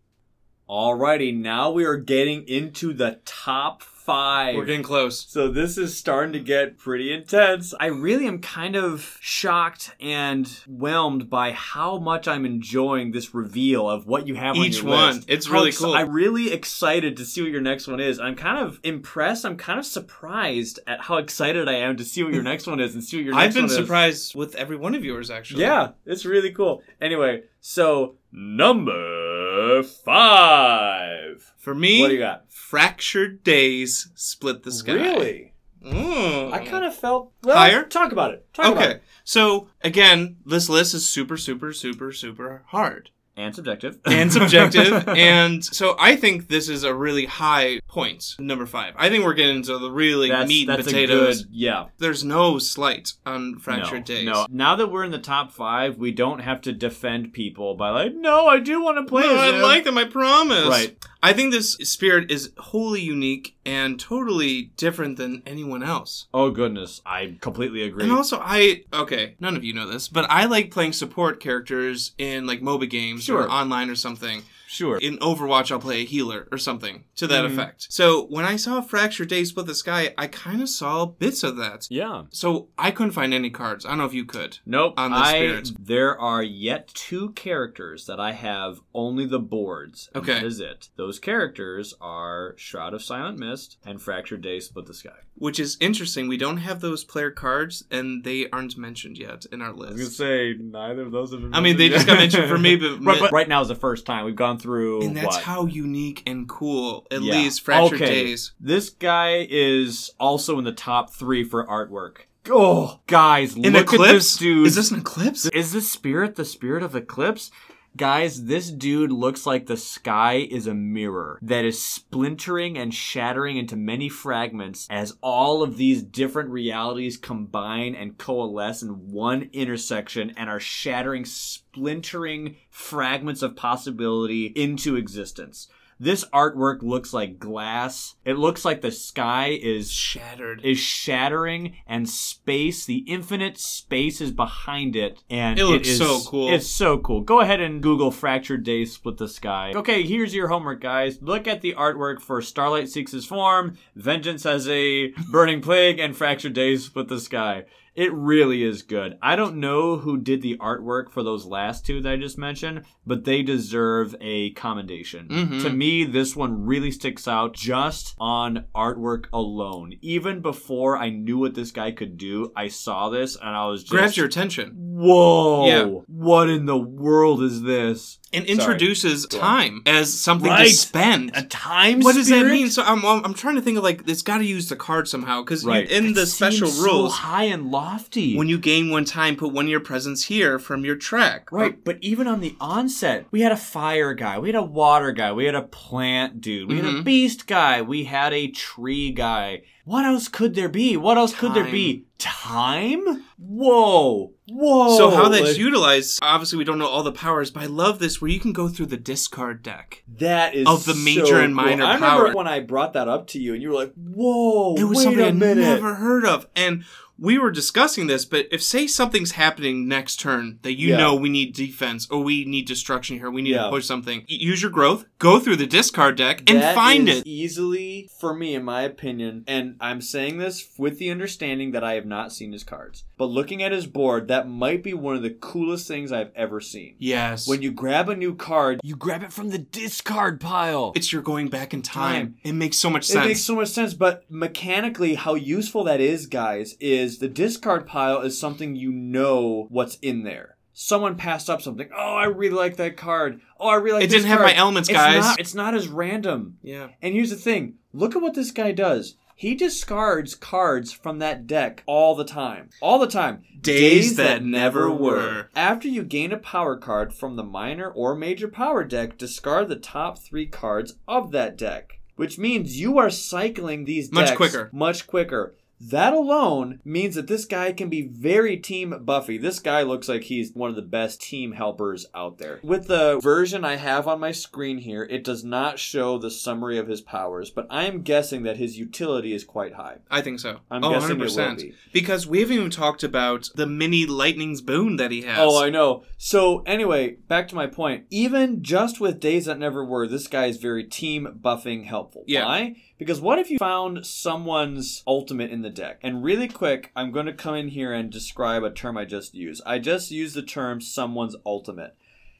Alrighty, 0.73 1.37
now 1.39 1.69
we 1.69 1.85
are 1.85 1.97
getting 1.97 2.47
into 2.47 2.93
the 2.93 3.19
top 3.25 3.83
five. 3.83 4.55
We're 4.55 4.65
getting 4.65 4.81
close. 4.81 5.23
So 5.29 5.47
this 5.47 5.77
is 5.77 5.95
starting 5.95 6.33
to 6.33 6.39
get 6.39 6.79
pretty 6.79 7.13
intense. 7.13 7.75
I 7.79 7.85
really 7.85 8.25
am 8.25 8.39
kind 8.39 8.75
of 8.75 9.19
shocked 9.21 9.95
and 9.99 10.47
whelmed 10.67 11.29
by 11.29 11.51
how 11.51 11.99
much 11.99 12.27
I'm 12.27 12.43
enjoying 12.43 13.11
this 13.11 13.35
reveal 13.35 13.87
of 13.87 14.07
what 14.07 14.25
you 14.27 14.33
have 14.33 14.55
on 14.57 14.65
Each 14.65 14.81
your 14.81 14.87
one. 14.87 15.15
list. 15.17 15.29
It's 15.29 15.47
really 15.47 15.67
ex- 15.67 15.77
cool. 15.77 15.93
I'm 15.93 16.11
really 16.11 16.51
excited 16.51 17.17
to 17.17 17.23
see 17.25 17.43
what 17.43 17.51
your 17.51 17.61
next 17.61 17.87
one 17.87 17.99
is. 17.99 18.19
I'm 18.19 18.35
kind 18.35 18.57
of 18.57 18.79
impressed. 18.81 19.45
I'm 19.45 19.57
kind 19.57 19.77
of 19.77 19.85
surprised 19.85 20.79
at 20.87 21.01
how 21.01 21.17
excited 21.17 21.69
I 21.69 21.73
am 21.75 21.97
to 21.97 22.03
see 22.03 22.23
what 22.23 22.33
your 22.33 22.41
next 22.41 22.65
one 22.65 22.79
is 22.79 22.95
and 22.95 23.03
see 23.03 23.17
what 23.17 23.25
your 23.25 23.35
next 23.35 23.43
I've 23.45 23.53
been 23.53 23.65
is. 23.65 23.75
surprised 23.75 24.33
with 24.33 24.55
every 24.55 24.75
one 24.77 24.95
of 24.95 25.05
yours 25.05 25.29
actually. 25.29 25.61
Yeah, 25.61 25.91
it's 26.07 26.25
really 26.25 26.51
cool. 26.51 26.81
Anyway, 26.99 27.43
so 27.61 28.15
number 28.33 29.83
five. 29.83 31.53
For 31.57 31.73
me, 31.73 32.01
What 32.01 32.07
do 32.09 32.13
you 32.15 32.19
got? 32.19 32.51
Fractured 32.51 33.43
Days 33.43 34.09
split 34.15 34.63
the 34.63 34.71
sky. 34.71 34.93
Really? 34.93 35.53
Mm. 35.83 36.51
I 36.53 36.65
kind 36.65 36.85
of 36.85 36.95
felt 36.95 37.31
well, 37.43 37.57
Higher? 37.57 37.83
Talk 37.83 38.11
about 38.11 38.33
it. 38.33 38.45
Talk 38.53 38.67
about 38.71 38.77
Okay. 38.83 38.91
it. 38.93 39.03
So 39.23 39.67
again, 39.83 40.37
this 40.45 40.69
list 40.69 40.93
is 40.93 41.07
super, 41.09 41.35
super, 41.37 41.73
super, 41.73 42.11
super 42.13 42.63
hard 42.67 43.09
And 43.35 43.55
subjective. 43.55 43.99
and 44.05 44.31
subjective, 44.31 45.07
and 45.07 45.65
so 45.65 45.95
I 45.99 46.15
think 46.15 46.49
this 46.49 46.69
is 46.69 46.83
a 46.83 46.93
really 46.93 47.25
high 47.25 47.79
point. 47.87 48.35
Number 48.37 48.67
five. 48.67 48.93
I 48.95 49.09
think 49.09 49.23
we're 49.23 49.33
getting 49.33 49.57
into 49.57 49.79
the 49.79 49.89
really 49.89 50.29
that's, 50.29 50.47
meat 50.47 50.69
and 50.69 50.83
potatoes. 50.83 51.43
Good, 51.43 51.51
yeah. 51.51 51.85
There's 51.97 52.23
no 52.23 52.59
slight 52.59 53.13
on 53.25 53.57
Fractured 53.57 54.01
no, 54.01 54.15
Days. 54.15 54.25
No. 54.25 54.45
Now 54.51 54.75
that 54.75 54.87
we're 54.87 55.03
in 55.03 55.11
the 55.11 55.17
top 55.17 55.51
five, 55.51 55.97
we 55.97 56.11
don't 56.11 56.39
have 56.39 56.61
to 56.61 56.71
defend 56.71 57.33
people 57.33 57.73
by 57.73 57.89
like, 57.89 58.13
no, 58.13 58.45
I 58.45 58.59
do 58.59 58.83
want 58.83 58.97
to 58.97 59.03
play 59.03 59.23
No, 59.23 59.35
I 59.35 59.49
him." 59.49 59.61
like 59.61 59.83
them. 59.83 59.97
I 59.97 60.05
promise. 60.05 60.67
Right. 60.67 60.95
I 61.23 61.31
think 61.31 61.53
this 61.53 61.75
spirit 61.75 62.29
is 62.29 62.51
wholly 62.57 62.99
unique 62.99 63.55
and 63.65 63.97
totally 63.97 64.73
different 64.75 65.15
than 65.15 65.41
anyone 65.45 65.81
else. 65.81 66.27
Oh 66.33 66.51
goodness, 66.51 67.01
I 67.05 67.37
completely 67.39 67.81
agree. 67.83 68.03
And 68.03 68.11
also, 68.11 68.41
I 68.43 68.83
okay, 68.91 69.35
none 69.39 69.55
of 69.55 69.63
you 69.63 69.73
know 69.73 69.87
this, 69.87 70.09
but 70.09 70.29
I 70.29 70.43
like 70.45 70.69
playing 70.69 70.91
support 70.91 71.39
characters 71.39 72.13
in 72.17 72.45
like 72.45 72.59
MOBA 72.59 72.89
games 72.89 73.22
Sure. 73.23 73.43
or 73.43 73.51
online 73.51 73.89
or 73.89 73.95
something. 73.95 74.43
Sure. 74.73 74.97
In 74.97 75.17
Overwatch, 75.19 75.71
I'll 75.71 75.79
play 75.79 76.01
a 76.01 76.05
healer 76.05 76.47
or 76.51 76.57
something 76.57 77.03
to 77.15 77.27
that 77.27 77.43
Mhm. 77.45 77.53
effect. 77.53 77.87
So 77.89 78.25
when 78.25 78.45
I 78.45 78.55
saw 78.55 78.81
Fractured 78.81 79.27
Day 79.29 79.43
Split 79.43 79.65
the 79.67 79.75
Sky, 79.75 80.13
I 80.17 80.27
kind 80.27 80.61
of 80.61 80.69
saw 80.69 81.05
bits 81.05 81.43
of 81.43 81.57
that. 81.57 81.87
yeah. 81.89 82.23
So 82.31 82.69
I 82.77 82.91
couldn't 82.91 83.11
find 83.13 83.33
any 83.33 83.49
cards. 83.49 83.85
I 83.85 83.89
don't 83.89 83.99
know 83.99 84.05
if 84.05 84.13
you 84.13 84.25
could. 84.25 84.57
Nope. 84.65 84.93
On 84.97 85.11
the 85.11 85.17
I, 85.17 85.29
spirits. 85.33 85.73
There 85.79 86.19
are 86.19 86.43
yet 86.43 86.87
two 86.89 87.31
characters 87.31 88.05
that 88.07 88.19
I 88.19 88.31
have 88.33 88.79
only 88.93 89.25
the 89.25 89.39
boards. 89.39 90.09
Okay. 90.15 90.33
That 90.33 90.43
is 90.43 90.59
it. 90.59 90.89
Those 90.95 91.19
characters 91.19 91.93
are 92.01 92.55
Shroud 92.57 92.93
of 92.93 93.01
Silent 93.03 93.39
Mist 93.39 93.77
and 93.85 94.01
Fractured 94.01 94.41
Day 94.41 94.59
Split 94.59 94.85
the 94.85 94.93
Sky. 94.93 95.11
Which 95.35 95.59
is 95.59 95.77
interesting. 95.79 96.27
We 96.27 96.37
don't 96.37 96.57
have 96.57 96.79
those 96.79 97.03
player 97.03 97.31
cards, 97.31 97.83
and 97.89 98.23
they 98.23 98.47
aren't 98.51 98.77
mentioned 98.77 99.17
yet 99.17 99.45
in 99.51 99.61
our 99.63 99.73
list. 99.73 99.89
I 99.89 99.93
was 99.93 100.01
gonna 100.01 100.11
say 100.11 100.55
neither 100.59 101.01
of 101.01 101.11
those 101.11 101.31
have 101.31 101.41
been. 101.41 101.53
I 101.55 101.59
mean, 101.59 101.77
they 101.77 101.89
just 101.89 102.05
got 102.05 102.19
mentioned 102.19 102.47
for 102.47 102.57
me, 102.59 102.75
but- 102.75 102.99
right, 103.01 103.19
but 103.19 103.31
right 103.31 103.47
now 103.49 103.61
is 103.61 103.67
the 103.67 103.75
first 103.75 104.05
time 104.05 104.25
we've 104.25 104.35
gone 104.35 104.59
through. 104.63 105.03
And 105.03 105.15
that's 105.15 105.35
what? 105.35 105.43
how 105.43 105.65
unique 105.65 106.23
and 106.25 106.47
cool, 106.49 107.05
at 107.11 107.21
Yeah. 107.21 107.33
least 107.35 107.61
Fractured 107.61 108.01
Okay. 108.01 108.23
Days. 108.25 108.53
This 108.59 108.89
guy 108.89 109.45
is 109.49 110.09
also 110.19 110.57
in 110.57 110.63
the 110.63 110.71
top 110.71 111.13
three 111.13 111.43
for 111.43 111.65
artwork. 111.67 112.21
Oh, 112.49 112.99
guys, 113.07 113.55
An 113.55 113.61
look 113.73 113.83
eclipse? 113.93 114.09
at 114.09 114.13
this 114.13 114.37
dude. 114.37 114.67
Is 114.67 114.75
this 114.75 114.91
an 114.91 114.99
eclipse? 114.99 115.45
Is 115.47 115.71
this 115.71 115.89
spirit 115.91 116.35
the 116.35 116.43
spirit 116.45 116.83
of 116.83 116.95
eclipse? 116.95 117.51
Guys, 117.95 118.45
this 118.45 118.71
dude 118.71 119.11
looks 119.11 119.45
like 119.45 119.67
the 119.67 119.77
sky 119.77 120.47
is 120.49 120.65
a 120.65 120.73
mirror 120.73 121.37
that 121.43 121.63
is 121.63 121.79
splintering 121.79 122.75
and 122.75 122.91
shattering 122.91 123.55
into 123.55 123.75
many 123.75 124.09
fragments 124.09 124.87
as 124.89 125.15
all 125.21 125.61
of 125.61 125.77
these 125.77 126.01
different 126.01 126.49
realities 126.49 127.17
combine 127.17 127.93
and 127.93 128.17
coalesce 128.17 128.81
in 128.81 129.11
one 129.11 129.47
intersection 129.53 130.33
and 130.35 130.49
are 130.49 130.59
shattering, 130.59 131.23
splintering 131.23 132.55
fragments 132.71 133.43
of 133.43 133.55
possibility 133.55 134.47
into 134.47 134.95
existence. 134.95 135.67
This 136.03 136.25
artwork 136.33 136.81
looks 136.81 137.13
like 137.13 137.39
glass. 137.39 138.15
It 138.25 138.33
looks 138.37 138.65
like 138.65 138.81
the 138.81 138.91
sky 138.91 139.57
is 139.61 139.89
Shattered. 139.89 140.59
is 140.65 140.77
shattering 140.77 141.75
and 141.87 142.09
space 142.09 142.85
the 142.85 142.97
infinite 143.07 143.57
space 143.57 144.19
is 144.19 144.31
behind 144.31 144.95
it 144.95 145.23
and 145.29 145.57
It 145.57 145.65
looks 145.65 145.87
is- 145.87 145.97
so 145.99 146.19
cool. 146.29 146.53
it's 146.53 146.67
so 146.69 146.97
cool 146.97 147.21
go 147.21 147.39
ahead 147.39 147.61
and 147.61 147.81
google 147.81 148.11
fractured 148.11 148.63
days 148.63 148.93
split 148.93 149.17
the 149.17 149.27
sky 149.27 149.71
okay 149.75 150.03
here's 150.03 150.33
your 150.33 150.47
homework 150.47 150.81
guys 150.81 151.19
look 151.21 151.47
at 151.47 151.61
the 151.61 151.73
artwork 151.73 152.19
for 152.21 152.41
starlight 152.41 152.89
seeks 152.89 153.11
his 153.11 153.25
form 153.25 153.77
vengeance 153.95 154.45
as 154.45 154.67
a 154.67 155.09
burning 155.31 155.61
plague 155.61 155.99
and 155.99 156.15
fractured 156.17 156.53
days 156.53 156.85
split 156.85 157.07
the 157.07 157.19
sky 157.19 157.63
it 157.95 158.11
really 158.13 158.63
is 158.63 158.81
good. 158.81 159.17
I 159.21 159.35
don't 159.35 159.57
know 159.57 159.97
who 159.97 160.17
did 160.17 160.41
the 160.41 160.57
artwork 160.57 161.11
for 161.11 161.21
those 161.23 161.45
last 161.45 161.85
two 161.85 162.01
that 162.01 162.13
I 162.13 162.17
just 162.17 162.37
mentioned, 162.37 162.83
but 163.05 163.23
they 163.25 163.43
deserve 163.43 164.15
a 164.19 164.51
commendation. 164.51 165.27
Mhm. 165.29 165.61
To 165.61 165.69
me, 165.69 166.03
this 166.03 166.35
one 166.35 166.65
really 166.65 166.91
sticks 166.91 167.27
out 167.27 167.53
just 167.53 168.15
on 168.19 168.65
artwork 168.75 169.25
alone. 169.31 169.93
Even 170.01 170.41
before 170.41 170.97
I 170.97 171.09
knew 171.09 171.37
what 171.37 171.55
this 171.55 171.71
guy 171.71 171.91
could 171.91 172.17
do, 172.17 172.51
I 172.55 172.67
saw 172.67 173.09
this 173.09 173.35
and 173.35 173.49
I 173.49 173.67
was 173.67 173.81
just 173.83 173.91
Grabs 173.91 174.17
your 174.17 174.25
attention 174.25 174.71
Whoa! 174.75 175.67
Yeah. 175.67 175.85
What 176.07 176.49
in 176.49 176.65
the 176.65 176.77
world 176.77 177.41
is 177.41 177.63
this? 177.63 178.19
And 178.33 178.45
introduces 178.45 179.25
on. 179.25 179.39
time 179.39 179.81
as 179.85 180.13
something 180.13 180.49
Right. 180.49 180.67
to 180.67 180.73
spend. 180.73 181.31
A 181.35 181.43
time 181.43 181.99
What 182.01 182.15
does 182.15 182.29
that 182.29 182.45
mean? 182.45 182.69
So 182.69 182.83
I'm, 182.83 183.03
I'm 183.05 183.33
trying 183.33 183.55
to 183.55 183.61
think 183.61 183.77
of 183.77 183.83
like 183.83 184.01
it's 184.07 184.21
got 184.21 184.39
to 184.39 184.45
use 184.45 184.69
the 184.69 184.75
card 184.75 185.07
somehow 185.07 185.41
because 185.41 185.63
Right. 185.65 185.89
in 185.89 186.07
It 186.07 186.15
the 186.15 186.25
special 186.25 186.69
rules, 186.71 187.13
so 187.13 187.21
high 187.21 187.45
and 187.45 187.71
lofty. 187.71 188.35
when 188.35 188.47
you 188.49 188.57
gain 188.57 188.89
one 188.89 189.05
time, 189.05 189.35
put 189.35 189.53
one 189.53 189.65
of 189.65 189.71
your 189.71 189.79
presents 189.79 190.25
here 190.25 190.59
from 190.59 190.83
your 190.85 190.95
track. 190.95 191.51
Right, 191.51 191.83
but 191.83 191.97
even 192.01 192.27
on 192.27 192.41
the 192.41 192.55
onset, 192.59 193.25
we 193.31 193.41
had 193.41 193.51
a 193.51 193.57
fire 193.57 194.13
guy, 194.13 194.39
we 194.39 194.49
had 194.49 194.55
a 194.55 194.63
water 194.63 195.11
guy, 195.11 195.31
we 195.31 195.45
had 195.45 195.55
a 195.55 195.61
plant 195.61 196.41
dude, 196.41 196.69
we 196.69 196.77
had 196.77 196.85
a 196.85 196.93
Mhm. 196.99 197.03
beast 197.03 197.47
guy, 197.47 197.81
we 197.81 198.03
had 198.05 198.33
a 198.33 198.47
tree 198.47 199.11
guy. 199.11 199.61
What 199.85 200.05
else 200.05 200.27
could 200.27 200.55
there 200.55 200.69
be? 200.69 200.95
What 200.97 201.17
else 201.17 201.33
could 201.33 201.53
there 201.53 201.65
be? 201.69 202.05
Time? 202.17 203.23
Whoa. 203.37 204.32
Whoa. 204.47 204.97
So 204.97 205.09
how 205.09 205.29
that's 205.29 205.49
Like, 205.51 205.57
utilized, 205.57 206.19
obviously 206.21 206.57
we 206.57 206.63
don't 206.65 206.77
know 206.77 206.87
all 206.87 207.03
the 207.03 207.11
powers, 207.13 207.49
but 207.49 207.63
I 207.63 207.67
love 207.67 207.99
this 207.99 208.21
where 208.21 208.29
you 208.29 208.39
can 208.41 208.51
go 208.51 208.67
through 208.67 208.87
the 208.87 208.97
discard 208.97 209.63
deck. 209.63 210.03
that 210.17 210.53
is 210.53 210.67
of 210.67 210.83
the 210.85 210.93
major 210.95 211.25
so 211.25 211.39
and 211.39 211.55
cool. 211.55 211.65
minor 211.65 211.83
I 211.85 211.93
remember 211.95 212.25
power. 212.25 212.35
when 212.35 212.47
I 212.47 212.59
brought 212.59 212.93
that 212.93 213.07
up 213.07 213.27
to 213.27 213.39
you 213.39 213.53
and 213.53 213.61
you 213.61 213.69
were 213.69 213.75
like, 213.75 213.93
"Whoa, 213.95 214.75
It 214.75 214.83
was 214.83 215.01
something 215.01 215.39
minute." 215.39 215.61
never 215.61 215.95
heard 215.95 216.25
of. 216.25 216.45
And 216.55 216.83
we 217.19 217.37
were 217.37 217.51
discussing 217.51 218.07
this, 218.07 218.25
but 218.25 218.47
if 218.51 218.61
say 218.63 218.87
something's 218.87 219.31
happening 219.33 219.87
next 219.87 220.19
turn 220.19 220.59
that 220.63 220.73
you 220.77 220.89
Yeah. 220.89 220.97
know 220.97 221.15
we 221.15 221.29
need 221.29 221.53
defense 221.53 222.07
or 222.09 222.21
we 222.23 222.43
need 222.45 222.65
destruction 222.67 223.17
here, 223.19 223.29
we 223.31 223.41
need 223.41 223.51
Yeah. 223.51 223.63
to 223.65 223.69
push 223.69 223.85
something, 223.85 224.23
use 224.27 224.61
your 224.61 224.71
growth, 224.71 225.05
go 225.19 225.39
through 225.39 225.57
the 225.57 225.67
discard 225.67 226.15
deck 226.17 226.43
and 226.49 226.59
That 226.61 226.75
find 226.75 227.07
it. 227.07 227.25
easily 227.25 228.09
for 228.19 228.33
me 228.33 228.55
in 228.55 228.63
my 228.63 228.81
opinion 228.81 229.43
and 229.47 229.75
i'm 229.79 230.01
saying 230.01 230.37
this 230.37 230.67
with 230.77 230.97
the 230.99 231.09
understanding 231.09 231.71
that 231.71 231.83
i 231.83 231.93
have 231.93 232.05
not 232.05 232.33
seen 232.33 232.51
his 232.51 232.63
cards 232.63 233.03
but 233.17 233.25
looking 233.25 233.61
at 233.63 233.71
his 233.71 233.85
board 233.85 234.27
that 234.27 234.49
might 234.49 234.81
be 234.83 234.93
one 234.93 235.15
of 235.15 235.21
the 235.21 235.29
coolest 235.29 235.87
things 235.87 236.11
i've 236.11 236.31
ever 236.35 236.59
seen 236.59 236.95
Yes. 236.99 237.47
when 237.47 237.61
you 237.61 237.71
grab 237.71 238.09
a 238.09 238.15
new 238.15 238.35
card 238.35 238.79
You 238.83 238.95
grab 238.97 239.23
it 239.23 239.31
from 239.31 239.49
the 239.49 239.57
discard 239.57 240.39
pile. 240.41 240.91
it's 240.95 241.13
your 241.13 241.21
going 241.21 241.47
back 241.47 241.73
in 241.73 241.81
time. 241.81 241.93
Time. 241.93 242.35
It 242.43 242.53
makes 242.53 242.77
so 242.77 242.89
much 242.89 243.05
sense. 243.05 243.25
it 243.25 243.27
makes 243.29 243.41
so 243.41 243.55
much 243.55 243.69
sense 243.69 243.93
but 243.93 244.23
mechanically 244.29 245.15
how 245.15 245.35
useful 245.35 245.83
that 245.85 246.01
is 246.01 246.25
guys 246.25 246.75
is 246.81 247.02
the 247.19 247.27
discard 247.27 247.85
pile 247.87 248.21
is 248.21 248.39
something 248.39 248.75
you 248.75 248.91
know 248.91 249.67
what's 249.69 249.95
in 250.01 250.23
there 250.23 250.57
Someone 250.75 251.15
passed 251.17 251.51
up 251.51 251.61
something. 251.61 251.87
Oh, 251.95 252.15
I 252.15 252.25
really 252.25 252.55
like 252.55 252.77
that 252.77 252.97
card. 252.97 253.39
Oh, 253.59 253.67
I 253.67 253.75
really 253.75 253.97
like 253.99 254.03
It 254.05 254.09
didn't 254.09 254.25
have 254.25 254.39
card." 254.39 254.49
my 254.53 254.55
elements, 254.55 254.89
It's 254.89 254.97
guys. 254.97 255.21
not- 255.23 255.39
it's 255.39 255.53
not 255.53 255.75
as 255.75 255.87
random. 255.87 256.57
yeah. 256.63 256.87
And 256.99 257.13
here's 257.13 257.29
the 257.29 257.35
thing 257.35 257.75
look 257.93 258.15
at 258.15 258.23
what 258.23 258.33
this 258.33 258.49
guy 258.49 258.71
does. 258.71 259.15
He 259.35 259.53
discards 259.53 260.33
cards 260.33 260.91
from 260.91 261.19
that 261.19 261.45
deck 261.45 261.83
all 261.85 262.15
the 262.15 262.23
time. 262.25 262.69
All 262.81 262.97
the 262.97 263.05
time. 263.05 263.43
Days 263.61 264.15
that 264.15 264.43
never 264.43 264.89
were. 264.91 265.47
After 265.55 265.87
you 265.87 266.01
gain 266.03 266.31
a 266.31 266.37
power 266.37 266.75
card 266.75 267.13
from 267.13 267.35
the 267.35 267.43
minor 267.43 267.89
or 267.91 268.15
major 268.15 268.47
power 268.47 268.83
deck, 268.83 269.17
discard 269.17 269.69
the 269.69 269.75
top 269.75 270.17
three 270.17 270.47
cards 270.47 270.95
of 271.07 271.31
that 271.33 271.55
deck. 271.55 271.99
Which 272.15 272.39
means 272.39 272.79
you 272.79 272.97
are 272.97 273.09
cycling 273.11 273.85
these 273.85 274.11
Much 274.11 274.27
decks 274.27 274.37
quicker. 274.37 274.69
Much 274.73 275.05
quicker. 275.07 275.55
That 275.89 276.13
alone 276.13 276.79
means 276.85 277.15
that 277.15 277.27
this 277.27 277.45
guy 277.45 277.73
can 277.73 277.89
be 277.89 278.07
very 278.07 278.57
team 278.57 278.95
Buffy. 279.01 279.37
This 279.37 279.59
guy 279.59 279.81
looks 279.81 280.07
like 280.07 280.23
he's 280.23 280.53
one 280.53 280.69
of 280.69 280.75
the 280.75 280.81
best 280.81 281.21
team 281.21 281.53
helpers 281.53 282.05
out 282.15 282.37
there. 282.37 282.59
With 282.63 282.87
the 282.87 283.19
version 283.21 283.65
I 283.65 283.75
have 283.75 284.07
on 284.07 284.19
my 284.19 284.31
screen 284.31 284.77
here, 284.77 285.03
it 285.03 285.23
does 285.23 285.43
not 285.43 285.79
show 285.79 286.17
the 286.17 286.31
summary 286.31 286.77
of 286.77 286.87
his 286.87 287.01
powers, 287.01 287.49
but 287.49 287.67
I 287.69 287.83
am 287.85 288.01
guessing 288.01 288.43
that 288.43 288.57
his 288.57 288.77
utility 288.77 289.33
is 289.33 289.43
quite 289.43 289.73
high. 289.73 289.97
I 290.09 290.21
think 290.21 290.39
so. 290.39 290.59
I'm 290.71 290.83
oh, 290.83 290.91
guessing 290.91 291.19
it 291.19 291.35
will 291.35 291.55
be. 291.55 291.73
Because 291.91 292.25
we 292.25 292.39
haven't 292.39 292.55
even 292.55 292.69
talked 292.69 293.03
about 293.03 293.49
the 293.55 293.67
mini 293.67 294.05
lightning's 294.05 294.61
boon 294.61 294.95
that 294.97 295.11
he 295.11 295.23
has. 295.23 295.39
Oh, 295.39 295.61
I 295.61 295.69
know. 295.69 296.03
So 296.17 296.59
anyway, 296.61 297.17
back 297.27 297.47
to 297.49 297.55
my 297.55 297.67
point. 297.67 298.05
Even 298.09 298.63
just 298.63 299.01
with 299.01 299.19
days 299.19 299.45
that 299.45 299.59
never 299.59 299.83
were, 299.83 300.07
this 300.07 300.27
guy 300.27 300.45
is 300.45 300.57
very 300.57 300.83
team 300.85 301.39
buffing 301.41 301.85
helpful. 301.85 302.23
Yeah. 302.27 302.45
Why? 302.45 302.75
Because 303.03 303.19
what 303.19 303.37
if 303.37 303.51
you 303.51 303.57
found 303.57 304.05
someone's 304.05 305.03
ultimate 305.05 305.51
in 305.51 305.61
the 305.61 305.69
deck? 305.69 305.99
And 306.03 306.23
really 306.23 306.47
quick, 306.47 306.89
I'm 306.95 307.11
going 307.11 307.25
to 307.25 307.33
come 307.33 307.53
in 307.53 307.67
here 307.67 307.91
and 307.91 308.09
describe 308.09 308.63
a 308.63 308.71
term 308.71 308.95
I 308.95 309.03
just 309.03 309.35
used. 309.35 309.61
I 309.65 309.79
just 309.79 310.09
used 310.09 310.35
the 310.35 310.41
term 310.41 310.79
someone's 310.79 311.35
ultimate. 311.45 311.97